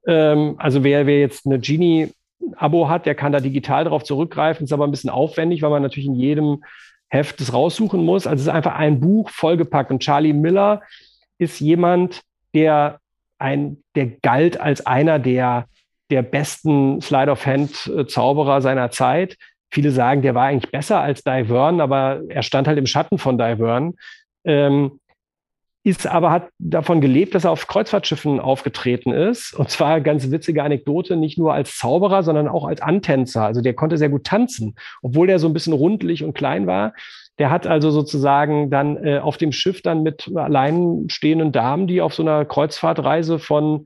Ähm, 0.05 0.55
also 0.57 0.83
wer, 0.83 1.07
wer 1.07 1.19
jetzt 1.19 1.45
eine 1.45 1.59
Genie-Abo 1.59 2.89
hat, 2.89 3.05
der 3.05 3.15
kann 3.15 3.31
da 3.31 3.39
digital 3.39 3.85
darauf 3.85 4.03
zurückgreifen. 4.03 4.65
Ist 4.65 4.73
aber 4.73 4.85
ein 4.85 4.91
bisschen 4.91 5.09
aufwendig, 5.09 5.61
weil 5.61 5.69
man 5.69 5.81
natürlich 5.81 6.07
in 6.07 6.15
jedem 6.15 6.63
Heft 7.07 7.39
das 7.39 7.53
raussuchen 7.53 8.03
muss. 8.03 8.27
Also 8.27 8.41
es 8.41 8.47
ist 8.47 8.53
einfach 8.53 8.75
ein 8.75 8.99
Buch 8.99 9.29
vollgepackt. 9.29 9.91
Und 9.91 10.01
Charlie 10.01 10.33
Miller 10.33 10.81
ist 11.37 11.59
jemand, 11.59 12.21
der 12.53 12.99
ein, 13.39 13.77
der 13.95 14.07
galt 14.07 14.59
als 14.59 14.85
einer 14.85 15.17
der, 15.17 15.67
der 16.10 16.22
besten 16.22 17.02
Slide-of-Hand-Zauberer 17.02 18.61
seiner 18.61 18.91
Zeit. 18.91 19.38
Viele 19.72 19.91
sagen, 19.91 20.22
der 20.22 20.36
war 20.36 20.45
eigentlich 20.45 20.72
besser 20.72 20.99
als 20.99 21.23
Divern, 21.23 21.81
aber 21.81 22.22
er 22.27 22.44
stand 22.44 22.68
halt 22.68 22.80
im 22.80 22.88
Schatten 22.88 23.18
von 23.18 23.38
Divern. 23.38 23.94
Ähm, 24.44 24.99
ist 25.84 26.07
aber 26.07 26.31
hat 26.31 26.49
davon 26.60 26.99
gelebt, 26.99 27.36
dass 27.36 27.45
er 27.45 27.52
auf 27.52 27.68
Kreuzfahrtschiffen 27.68 28.40
aufgetreten 28.40 29.11
ist. 29.11 29.53
Und 29.53 29.69
zwar 29.69 30.02
ganz 30.02 30.30
witzige 30.30 30.64
Anekdote, 30.64 31.15
nicht 31.15 31.38
nur 31.38 31.53
als 31.53 31.77
Zauberer, 31.77 32.22
sondern 32.22 32.48
auch 32.48 32.65
als 32.65 32.81
Antänzer. 32.81 33.45
Also 33.45 33.61
der 33.61 33.73
konnte 33.73 33.98
sehr 33.98 34.10
gut 34.10 34.26
tanzen, 34.26 34.76
obwohl 35.02 35.27
der 35.27 35.40
so 35.40 35.48
ein 35.48 35.53
bisschen 35.53 35.73
rundlich 35.73 36.23
und 36.23 36.34
klein 36.34 36.68
war. 36.68 36.94
Der 37.38 37.49
hat 37.49 37.65
also 37.65 37.91
sozusagen 37.91 38.69
dann 38.69 38.98
äh, 38.98 39.19
auf 39.19 39.38
dem 39.38 39.53
Schiff 39.53 39.81
dann 39.81 40.03
mit 40.03 40.30
alleinstehenden 40.36 41.53
Damen, 41.53 41.88
die 41.88 42.02
auf 42.02 42.14
so 42.14 42.23
einer 42.23 42.44
Kreuzfahrtreise 42.44 43.40
von 43.40 43.86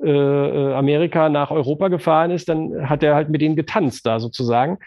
Amerika 0.00 1.28
nach 1.28 1.50
Europa 1.50 1.88
gefahren 1.88 2.30
ist, 2.30 2.48
dann 2.48 2.88
hat 2.88 3.02
er 3.02 3.14
halt 3.14 3.28
mit 3.28 3.40
denen 3.40 3.56
getanzt 3.56 4.04
da 4.06 4.20
sozusagen 4.20 4.78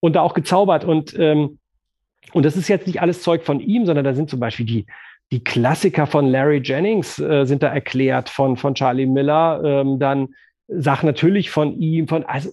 und 0.00 0.14
da 0.14 0.22
auch 0.22 0.34
gezaubert. 0.34 0.84
Und, 0.84 1.16
ähm, 1.18 1.58
und 2.32 2.44
das 2.44 2.56
ist 2.56 2.68
jetzt 2.68 2.86
nicht 2.86 3.00
alles 3.00 3.22
Zeug 3.22 3.44
von 3.44 3.60
ihm, 3.60 3.86
sondern 3.86 4.04
da 4.04 4.14
sind 4.14 4.30
zum 4.30 4.40
Beispiel 4.40 4.66
die, 4.66 4.86
die 5.32 5.42
Klassiker 5.42 6.06
von 6.06 6.26
Larry 6.26 6.60
Jennings 6.64 7.18
äh, 7.18 7.44
sind 7.44 7.62
da 7.62 7.68
erklärt, 7.68 8.28
von, 8.28 8.56
von 8.56 8.74
Charlie 8.74 9.06
Miller, 9.06 9.60
ähm, 9.64 9.98
dann 9.98 10.28
Sachen 10.68 11.06
natürlich 11.06 11.50
von 11.50 11.78
ihm, 11.78 12.08
von, 12.08 12.24
also 12.24 12.50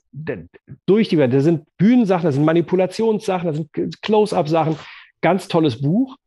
durch 0.85 1.09
die 1.09 1.17
Welt. 1.17 1.33
Da 1.33 1.39
sind 1.39 1.65
Bühnensachen, 1.77 2.25
da 2.25 2.31
sind 2.31 2.45
Manipulationssachen, 2.45 3.47
da 3.47 3.53
sind 3.53 4.01
Close-Up-Sachen. 4.01 4.77
Ganz 5.21 5.47
tolles 5.47 5.81
Buch. 5.81 6.17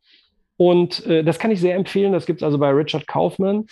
Und 0.57 1.05
äh, 1.05 1.23
das 1.23 1.39
kann 1.39 1.51
ich 1.51 1.61
sehr 1.61 1.75
empfehlen. 1.75 2.11
Das 2.11 2.25
gibt 2.25 2.41
es 2.41 2.43
also 2.43 2.57
bei 2.57 2.69
Richard 2.71 3.07
Kaufman. 3.07 3.67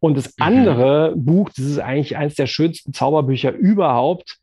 Und 0.00 0.16
das 0.16 0.34
mhm. 0.36 0.44
andere 0.44 1.14
mhm. 1.14 1.24
Buch, 1.24 1.50
das 1.50 1.64
ist 1.64 1.78
eigentlich 1.78 2.16
eines 2.16 2.34
der 2.34 2.46
schönsten 2.46 2.92
Zauberbücher 2.92 3.52
überhaupt. 3.52 4.38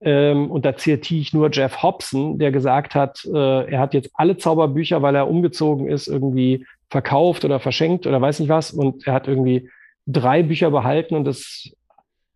Ähm, 0.00 0.50
und 0.50 0.64
da 0.64 0.76
zitiere 0.76 1.20
ich 1.20 1.34
nur 1.34 1.50
Jeff 1.52 1.82
Hobson, 1.82 2.38
der 2.38 2.52
gesagt 2.52 2.94
hat, 2.94 3.24
äh, 3.26 3.70
er 3.70 3.80
hat 3.80 3.92
jetzt 3.92 4.10
alle 4.14 4.38
Zauberbücher, 4.38 5.02
weil 5.02 5.14
er 5.14 5.28
umgezogen 5.28 5.88
ist, 5.88 6.06
irgendwie 6.06 6.64
verkauft 6.88 7.44
oder 7.44 7.60
verschenkt 7.60 8.06
oder 8.06 8.20
weiß 8.20 8.40
nicht 8.40 8.48
was. 8.48 8.70
Und 8.70 9.06
er 9.06 9.12
hat 9.12 9.28
irgendwie 9.28 9.68
drei 10.06 10.42
Bücher 10.42 10.70
behalten 10.70 11.14
und 11.14 11.24
das 11.24 11.70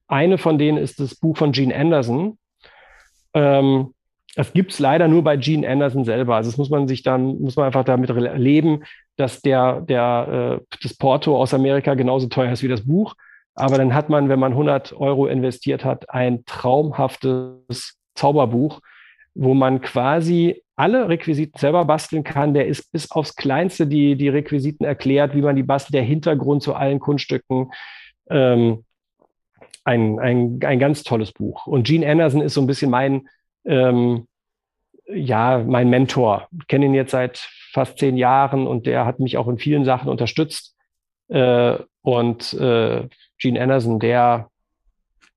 eine 0.07 0.37
von 0.37 0.59
denen 0.59 0.79
ist 0.79 1.01
das 1.01 1.15
Buch 1.15 1.37
von 1.37 1.53
Gene 1.53 1.75
Anderson. 1.75 2.39
Ähm, 3.33 3.94
das 4.37 4.53
gibt 4.53 4.73
es 4.73 4.79
leider 4.79 5.09
nur 5.09 5.23
bei 5.23 5.37
Gene 5.37 5.69
Anderson 5.69 6.05
selber. 6.05 6.37
Also 6.37 6.51
das 6.51 6.59
muss 6.59 6.71
man 6.71 6.89
sich 6.89 7.03
dann, 7.03 7.41
muss 7.41 7.57
man 7.57 7.67
einfach 7.67 7.85
damit 7.85 8.11
leben, 8.37 8.83
dass 9.17 9.43
der, 9.43 9.81
der, 9.83 10.61
äh, 10.61 10.77
das 10.83 10.97
Porto 10.97 11.41
aus 11.41 11.55
Amerika 11.55 11.95
genauso 11.95 12.27
teuer 12.27 12.53
ist 12.53 12.63
wie 12.63 12.69
das 12.69 12.87
Buch. 12.87 13.15
Aber 13.55 13.79
dann 13.79 13.95
hat 13.95 14.09
man, 14.09 14.29
wenn 14.29 14.41
man 14.41 14.53
100 14.53 14.95
Euro 14.95 15.27
investiert 15.27 15.85
hat, 15.85 16.11
ein 16.11 16.45
traumhaftes 16.45 17.97
Zauberbuch, 18.17 18.81
wo 19.35 19.55
man 19.55 19.81
quasi 19.81 20.63
alle 20.77 21.09
Requisiten 21.09 21.59
selber 21.59 21.85
basteln 21.85 22.25
kann. 22.25 22.55
Der 22.55 22.67
ist 22.67 22.91
bis 22.91 23.13
aufs 23.13 23.37
Kleinste 23.37 23.87
die, 23.87 24.17
die 24.17 24.29
Requisiten 24.29 24.85
erklärt, 24.85 25.37
wie 25.37 25.43
man 25.43 25.55
die 25.55 25.63
bastelt, 25.63 25.95
der 25.95 26.03
Hintergrund 26.03 26.63
zu 26.63 26.75
allen 26.75 26.99
Kunststücken. 26.99 27.71
Ähm, 28.29 28.85
ein, 29.85 30.19
ein, 30.19 30.59
ein 30.65 30.79
ganz 30.79 31.05
tolles 31.05 31.33
Buch. 31.33 31.67
Und 31.67 31.87
Gene 31.87 32.11
Anderson 32.11 32.41
ist 32.41 32.55
so 32.55 32.61
ein 32.61 32.67
bisschen 32.67 32.91
mein, 32.91 33.29
ähm, 33.65 34.27
ja, 35.07 35.59
mein 35.59 35.91
Mentor. 35.91 36.49
Ich 36.59 36.67
kenne 36.67 36.87
ihn 36.87 36.95
jetzt 36.95 37.11
seit 37.11 37.39
fast 37.73 37.99
zehn 37.99 38.17
Jahren 38.17 38.67
und 38.67 38.87
der 38.87 39.05
hat 39.05 39.21
mich 39.21 39.37
auch 39.37 39.49
in 39.49 39.59
vielen 39.59 39.85
Sachen 39.85 40.09
unterstützt. 40.09 40.75
Äh, 41.29 41.79
und 42.03 42.53
äh, 42.55 43.09
Gene 43.39 43.61
Anderson, 43.61 43.99
der 43.99 44.51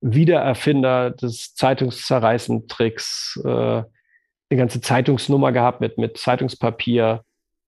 Wiedererfinder 0.01 1.11
des 1.11 1.55
Zeitungszerreißen-Tricks, 1.55 3.41
äh, 3.43 3.49
eine 3.49 4.57
ganze 4.57 4.81
Zeitungsnummer 4.81 5.51
gehabt 5.51 5.81
mit, 5.81 5.97
mit 5.97 6.17
Zeitungspapier 6.17 7.23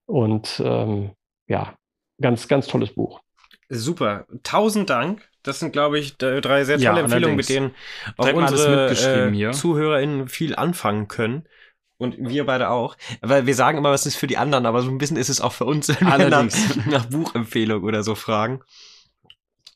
und 0.06 0.62
ähm, 0.64 1.12
ja, 1.48 1.76
ganz, 2.22 2.48
ganz 2.48 2.68
tolles 2.68 2.94
Buch. 2.94 3.22
Super. 3.70 4.26
Tausend 4.44 4.90
Dank. 4.90 5.29
Das 5.44 5.60
sind, 5.60 5.72
glaube 5.72 6.00
ich, 6.00 6.18
drei 6.18 6.64
sehr 6.64 6.78
tolle 6.78 6.98
ja, 6.98 7.00
Empfehlungen, 7.00 7.38
mit 7.38 7.50
denen 7.50 7.74
auch 8.18 8.34
unsere 8.34 8.92
äh, 8.92 9.52
ZuhörerInnen 9.52 10.28
viel 10.28 10.56
anfangen 10.56 11.08
können. 11.08 11.48
Und 11.98 12.16
wir 12.18 12.46
beide 12.46 12.70
auch. 12.70 12.96
Weil 13.22 13.46
wir 13.46 13.56
sagen 13.56 13.78
immer, 13.78 13.92
was 13.92 14.06
ist 14.06 14.16
für 14.16 14.28
die 14.28 14.38
anderen, 14.38 14.66
aber 14.66 14.82
so 14.82 14.90
ein 14.90 14.98
bisschen 14.98 15.18
ist 15.18 15.30
es 15.30 15.42
auch 15.42 15.52
für 15.52 15.66
uns, 15.66 15.90
wenn 16.02 16.08
wir 16.08 16.30
nach, 16.30 16.48
nach 16.88 17.06
Buchempfehlung 17.06 17.84
oder 17.84 18.04
so 18.04 18.16
fragen. 18.16 18.62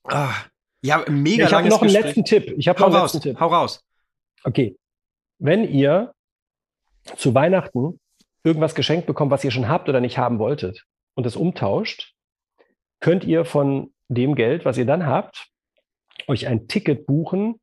Ah, 0.05 0.33
ja, 0.81 1.03
mega 1.09 1.45
Ich 1.45 1.53
habe 1.53 1.67
noch 1.67 1.81
einen 1.81 1.91
letzten 1.91 2.25
Tipp. 2.25 2.53
Ich 2.57 2.67
habe 2.67 2.79
noch 2.79 2.87
einen 2.87 2.95
raus, 2.95 3.13
letzten 3.13 3.29
Tipp. 3.29 3.39
Hau 3.39 3.47
raus. 3.47 3.83
Okay. 4.43 4.77
Wenn 5.39 5.67
ihr 5.69 6.13
zu 7.17 7.33
Weihnachten 7.33 7.99
irgendwas 8.43 8.75
geschenkt 8.75 9.07
bekommt, 9.07 9.31
was 9.31 9.43
ihr 9.43 9.51
schon 9.51 9.67
habt 9.67 9.89
oder 9.89 10.01
nicht 10.01 10.17
haben 10.17 10.39
wolltet 10.39 10.85
und 11.15 11.25
es 11.25 11.35
umtauscht, 11.35 12.13
könnt 12.99 13.23
ihr 13.23 13.45
von 13.45 13.93
dem 14.07 14.35
Geld, 14.35 14.65
was 14.65 14.77
ihr 14.77 14.85
dann 14.85 15.05
habt, 15.05 15.49
euch 16.27 16.47
ein 16.47 16.67
Ticket 16.67 17.05
buchen 17.05 17.59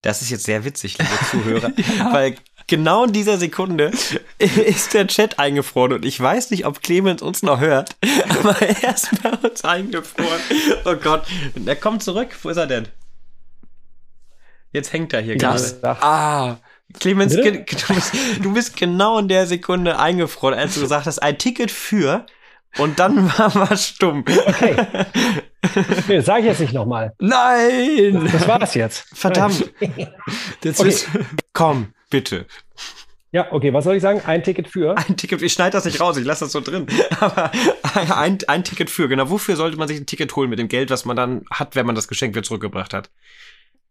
Das 0.00 0.22
ist 0.22 0.30
jetzt 0.30 0.44
sehr 0.44 0.64
witzig, 0.64 0.96
liebe 0.98 1.10
Zuhörer, 1.30 1.72
ja. 1.98 2.12
weil 2.12 2.36
genau 2.68 3.04
in 3.04 3.12
dieser 3.12 3.36
Sekunde 3.36 3.90
ist 4.38 4.94
der 4.94 5.08
Chat 5.08 5.38
eingefroren 5.38 5.94
und 5.94 6.04
ich 6.04 6.20
weiß 6.20 6.50
nicht, 6.50 6.66
ob 6.66 6.82
Clemens 6.82 7.20
uns 7.20 7.42
noch 7.42 7.58
hört, 7.60 7.96
aber 8.28 8.60
er 8.62 8.94
ist 8.94 9.10
bei 9.22 9.30
uns 9.30 9.64
eingefroren. 9.64 10.40
Oh 10.84 10.94
Gott, 10.94 11.26
er 11.66 11.76
kommt 11.76 12.02
zurück. 12.04 12.28
Wo 12.42 12.48
ist 12.48 12.56
er 12.58 12.66
denn? 12.66 12.88
Jetzt 14.72 14.92
hängt 14.92 15.12
er 15.12 15.20
hier 15.20 15.36
gerade. 15.36 15.78
Ah, 15.82 16.58
Clemens, 17.00 17.34
du 17.34 17.42
bist, 17.42 18.12
du 18.40 18.54
bist 18.54 18.76
genau 18.76 19.18
in 19.18 19.28
der 19.28 19.46
Sekunde 19.46 19.98
eingefroren, 19.98 20.58
als 20.58 20.74
du 20.74 20.80
gesagt 20.80 21.06
hast, 21.06 21.18
ein 21.18 21.38
Ticket 21.38 21.70
für 21.70 22.24
und 22.78 22.98
dann 22.98 23.26
war 23.38 23.54
was 23.54 23.88
stumm. 23.88 24.24
Okay. 24.46 24.76
Nee, 26.08 26.20
sage 26.20 26.40
ich 26.40 26.46
jetzt 26.46 26.60
nicht 26.60 26.72
nochmal. 26.72 27.12
Nein! 27.18 28.28
Das 28.32 28.46
war 28.48 28.58
das 28.58 28.74
jetzt. 28.74 29.06
Verdammt. 29.14 29.72
Jetzt 30.62 30.80
okay. 30.80 30.88
ist, 30.88 31.08
komm, 31.52 31.92
bitte. 32.10 32.46
Ja, 33.30 33.52
okay, 33.52 33.72
was 33.74 33.84
soll 33.84 33.96
ich 33.96 34.02
sagen? 34.02 34.22
Ein 34.24 34.42
Ticket 34.42 34.68
für? 34.68 34.96
Ein 34.96 35.16
Ticket, 35.16 35.42
ich 35.42 35.52
schneide 35.52 35.72
das 35.72 35.84
nicht 35.84 36.00
raus, 36.00 36.16
ich 36.16 36.24
lasse 36.24 36.46
das 36.46 36.52
so 36.52 36.60
drin. 36.60 36.86
Aber 37.20 37.50
ein, 37.94 38.38
ein 38.46 38.64
Ticket 38.64 38.88
für, 38.88 39.08
genau. 39.08 39.28
Wofür 39.28 39.56
sollte 39.56 39.76
man 39.76 39.86
sich 39.86 39.98
ein 40.00 40.06
Ticket 40.06 40.34
holen 40.34 40.48
mit 40.48 40.58
dem 40.58 40.68
Geld, 40.68 40.90
was 40.90 41.04
man 41.04 41.16
dann 41.16 41.44
hat, 41.50 41.76
wenn 41.76 41.84
man 41.84 41.94
das 41.94 42.08
Geschenk 42.08 42.34
wieder 42.34 42.42
zurückgebracht 42.42 42.94
hat? 42.94 43.10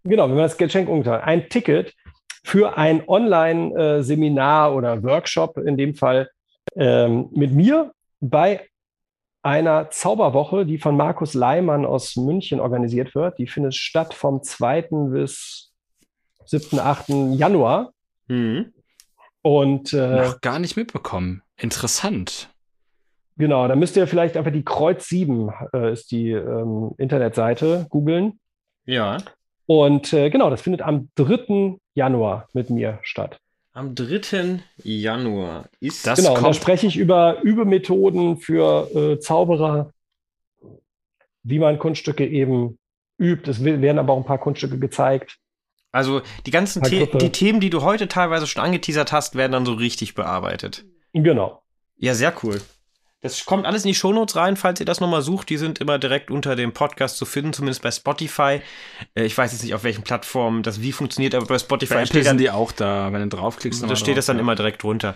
Genau, 0.04 0.24
wenn 0.24 0.36
man 0.36 0.44
das 0.44 0.58
Geschenk 0.58 0.90
umgetan 0.90 1.22
hat. 1.22 1.24
Ein 1.24 1.50
Ticket 1.50 1.94
für 2.44 2.78
ein 2.78 3.08
Online-Seminar 3.08 4.74
oder 4.74 5.04
Workshop, 5.04 5.58
in 5.58 5.78
dem 5.78 5.94
Fall 5.96 6.32
ähm, 6.76 7.30
mit 7.32 7.52
mir 7.52 7.92
bei 8.20 8.68
einer 9.44 9.90
Zauberwoche, 9.90 10.66
die 10.66 10.78
von 10.78 10.98
Markus 10.98 11.34
Leimann 11.34 11.86
aus 11.86 12.16
München 12.16 12.60
organisiert 12.60 13.16
wird. 13.16 13.38
Die 13.38 13.48
findet 13.48 13.76
statt 13.76 14.14
vom 14.14 14.44
2. 14.44 14.88
bis 15.12 15.72
7., 16.46 16.80
8. 16.80 17.10
Januar. 17.38 17.92
Mhm. 18.28 18.74
Und 19.42 19.94
äh, 19.94 20.24
noch 20.26 20.42
gar 20.42 20.60
nicht 20.60 20.76
mitbekommen. 20.76 21.42
Interessant. 21.58 22.50
Genau, 23.38 23.68
da 23.68 23.76
müsst 23.76 23.96
ihr 23.96 24.08
vielleicht 24.08 24.36
einfach 24.36 24.52
die 24.52 24.66
Kreuz 24.66 25.08
7 25.08 25.50
äh, 25.74 25.94
ist 25.94 26.12
die 26.12 26.32
ähm, 26.32 26.94
Internetseite 26.98 27.86
googeln. 27.90 28.40
Ja. 28.86 29.18
Und 29.68 30.12
äh, 30.14 30.30
genau, 30.30 30.50
das 30.50 30.62
findet 30.62 30.82
am 30.82 31.10
3. 31.16 31.78
Januar 31.94 32.50
mit 32.54 32.70
mir 32.70 33.00
statt. 33.04 33.40
Am 33.78 33.94
3. 33.94 34.64
Januar 34.84 35.70
ist 35.80 36.08
das. 36.08 36.18
Genau, 36.18 36.42
da 36.42 36.52
spreche 36.52 36.88
ich 36.88 36.98
über 36.98 37.44
Übemethoden 37.44 38.38
für 38.38 38.90
äh, 38.96 39.20
Zauberer, 39.20 39.94
wie 41.44 41.60
man 41.60 41.78
Kunststücke 41.78 42.26
eben 42.26 42.80
übt. 43.20 43.48
Es 43.48 43.64
werden 43.64 44.00
aber 44.00 44.14
auch 44.14 44.18
ein 44.18 44.26
paar 44.26 44.40
Kunststücke 44.40 44.80
gezeigt. 44.80 45.38
Also 45.92 46.24
die 46.48 46.50
ganzen 46.50 46.84
The 46.84 47.08
die 47.22 47.32
Themen, 47.32 47.60
die 47.60 47.70
du 47.70 47.84
heute 47.84 48.08
teilweise 48.08 48.48
schon 48.48 48.64
angeteasert 48.64 49.12
hast, 49.12 49.36
werden 49.36 49.52
dann 49.52 49.66
so 49.68 49.74
richtig 49.74 50.16
bearbeitet. 50.16 50.84
Genau. 51.14 51.62
Ja, 51.98 52.16
sehr 52.16 52.34
cool. 52.42 52.60
Das 53.22 53.46
kommt 53.46 53.66
alles 53.66 53.84
in 53.84 53.90
die 53.90 53.96
Shownotes 53.96 54.36
rein, 54.36 54.58
falls 54.58 54.80
ihr 54.80 54.86
das 54.86 55.00
nochmal 55.00 55.24
sucht. 55.24 55.50
Die 55.50 55.58
sind 55.58 55.80
immer 55.80 55.98
direkt 55.98 56.30
unter 56.30 56.56
dem 56.56 56.72
Podcast 56.72 57.18
zu 57.18 57.26
finden, 57.26 57.52
zumindest 57.52 57.82
bei 57.82 57.90
Spotify. 57.90 58.62
Äh, 59.16 59.26
ich 59.26 59.36
weiß 59.36 59.52
jetzt 59.54 59.64
nicht, 59.64 59.74
auf 59.74 59.84
welchen 59.84 60.04
Plattformen 60.04 60.62
das 60.62 60.82
wie 60.82 60.92
funktioniert, 60.92 61.34
aber 61.34 61.48
bei 61.48 61.58
Spotify 61.58 61.96
bei 61.96 62.06
steht 62.06 62.28
dann 62.28 62.38
die 62.38 62.52
auch 62.52 62.72
da, 62.72 63.12
wenn 63.12 63.28
du 63.28 63.36
draufklickst. 63.36 63.82
Da 63.82 63.96
steht 63.96 64.10
drauf, 64.10 64.16
das 64.18 64.26
dann 64.28 64.38
ja. 64.38 64.42
immer 64.42 64.56
direkt 64.56 64.84
drunter. 64.84 65.16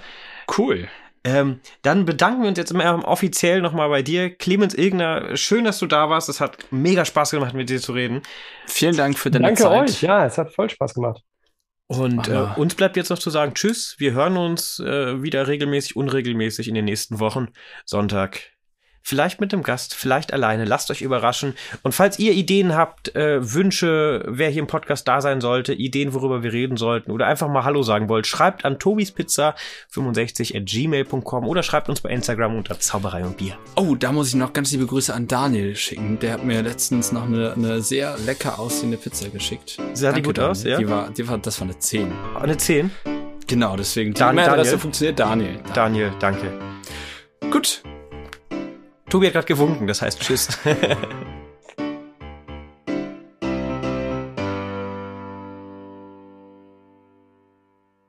Cool. 0.58 0.88
Ähm, 1.24 1.60
dann 1.84 2.06
bedanken 2.06 2.42
wir 2.42 2.50
uns 2.50 2.58
jetzt 2.58 2.72
immer 2.72 3.08
offiziell 3.08 3.62
nochmal 3.62 3.90
bei 3.90 4.02
dir. 4.02 4.36
Clemens 4.36 4.74
Ilgner, 4.74 5.38
schön, 5.38 5.66
dass 5.66 5.78
du 5.78 5.86
da 5.86 6.10
warst. 6.10 6.30
Es 6.30 6.42
hat 6.42 6.58
mega 6.72 7.06
Spaß 7.06 7.32
gemacht, 7.32 7.54
mit 7.54 7.70
dir 7.70 7.80
zu 7.80 7.92
reden. 7.92 8.24
Vielen 8.66 8.98
Dank 8.98 9.20
für 9.20 9.30
deine 9.30 9.46
Danke 9.46 9.62
Zeit. 9.62 9.72
Danke 9.72 9.92
euch, 9.92 10.02
ja, 10.02 10.26
es 10.26 10.40
hat 10.40 10.52
voll 10.52 10.72
Spaß 10.72 10.96
gemacht. 10.96 11.22
Und 11.98 12.30
äh, 12.30 12.48
uns 12.56 12.76
bleibt 12.76 12.96
jetzt 12.96 13.10
noch 13.10 13.20
zu 13.20 13.30
sagen, 13.30 13.54
tschüss, 13.54 13.96
wir 13.98 14.14
hören 14.14 14.38
uns 14.38 14.80
äh, 14.80 15.22
wieder 15.22 15.48
regelmäßig, 15.48 15.98
unregelmäßig 15.98 16.70
in 16.70 16.76
den 16.76 16.86
nächsten 16.86 17.20
Wochen. 17.20 17.50
Sonntag 17.86 18.54
Vielleicht 19.04 19.42
mit 19.42 19.54
einem 19.54 19.64
Gast, 19.64 19.96
vielleicht 19.96 20.34
alleine. 20.34 20.66
Lasst 20.66 20.92
euch 20.92 21.02
überraschen. 21.02 21.56
Und 21.84 21.94
falls 21.94 22.20
ihr 22.20 22.34
Ideen 22.34 22.76
habt, 22.76 23.16
äh, 23.16 23.40
Wünsche, 23.54 24.24
wer 24.28 24.50
hier 24.50 24.62
im 24.62 24.68
Podcast 24.68 25.08
da 25.08 25.22
sein 25.22 25.42
sollte, 25.42 25.74
Ideen, 25.74 26.14
worüber 26.14 26.44
wir 26.44 26.54
reden 26.54 26.78
sollten 26.78 27.12
oder 27.12 27.28
einfach 27.28 27.48
mal 27.48 27.64
Hallo 27.64 27.84
sagen 27.84 28.10
wollt, 28.10 28.28
schreibt 28.28 28.64
an 28.66 28.78
tobispizza65 28.78 30.56
at 30.58 30.66
gmail.com 30.66 31.48
oder 31.48 31.64
schreibt 31.64 31.90
uns 31.90 32.02
bei 32.02 32.10
Instagram 32.10 32.56
unter 32.56 32.80
Zauberei 32.80 33.24
und 33.24 33.38
Bier. 33.38 33.58
Oh, 33.76 33.96
da 33.96 34.12
muss 34.12 34.30
ich 34.30 34.36
noch 34.36 34.54
ganz 34.54 34.72
liebe 34.72 34.86
Grüße 34.86 35.14
an 35.14 35.28
Daniel 35.28 35.76
schicken. 35.76 36.20
Der 36.20 36.34
hat 36.34 36.44
mir 36.44 36.62
letztens 36.62 37.12
noch 37.12 37.26
eine, 37.26 37.54
eine 37.54 37.82
sehr 37.82 38.18
lecker 38.20 38.60
aussehende 38.60 38.98
Pizza 38.98 39.30
geschickt. 39.30 39.78
Sah 39.94 40.12
die 40.12 40.22
gut 40.22 40.38
Daniel. 40.38 40.52
aus, 40.52 40.64
ja? 40.64 40.78
Die 40.78 40.90
war, 40.90 41.10
die 41.10 41.28
war, 41.28 41.38
das 41.38 41.60
war 41.60 41.68
eine 41.68 41.78
10. 41.78 42.12
Eine 42.40 42.58
10? 42.58 42.92
Genau, 43.48 43.76
deswegen. 43.76 44.14
Die 44.14 44.20
Dan 44.20 44.38
Daniel. 44.38 44.78
funktioniert 44.78 45.20
Daniel. 45.20 45.60
Daniel, 45.74 46.12
danke. 46.20 46.58
Gut, 47.52 47.84
Tobi 49.12 49.28
hat 49.28 49.34
gerade 49.34 49.48
gewunken, 49.48 49.88
das 49.88 50.02
heißt 50.02 50.22
Tschüss. 50.22 50.48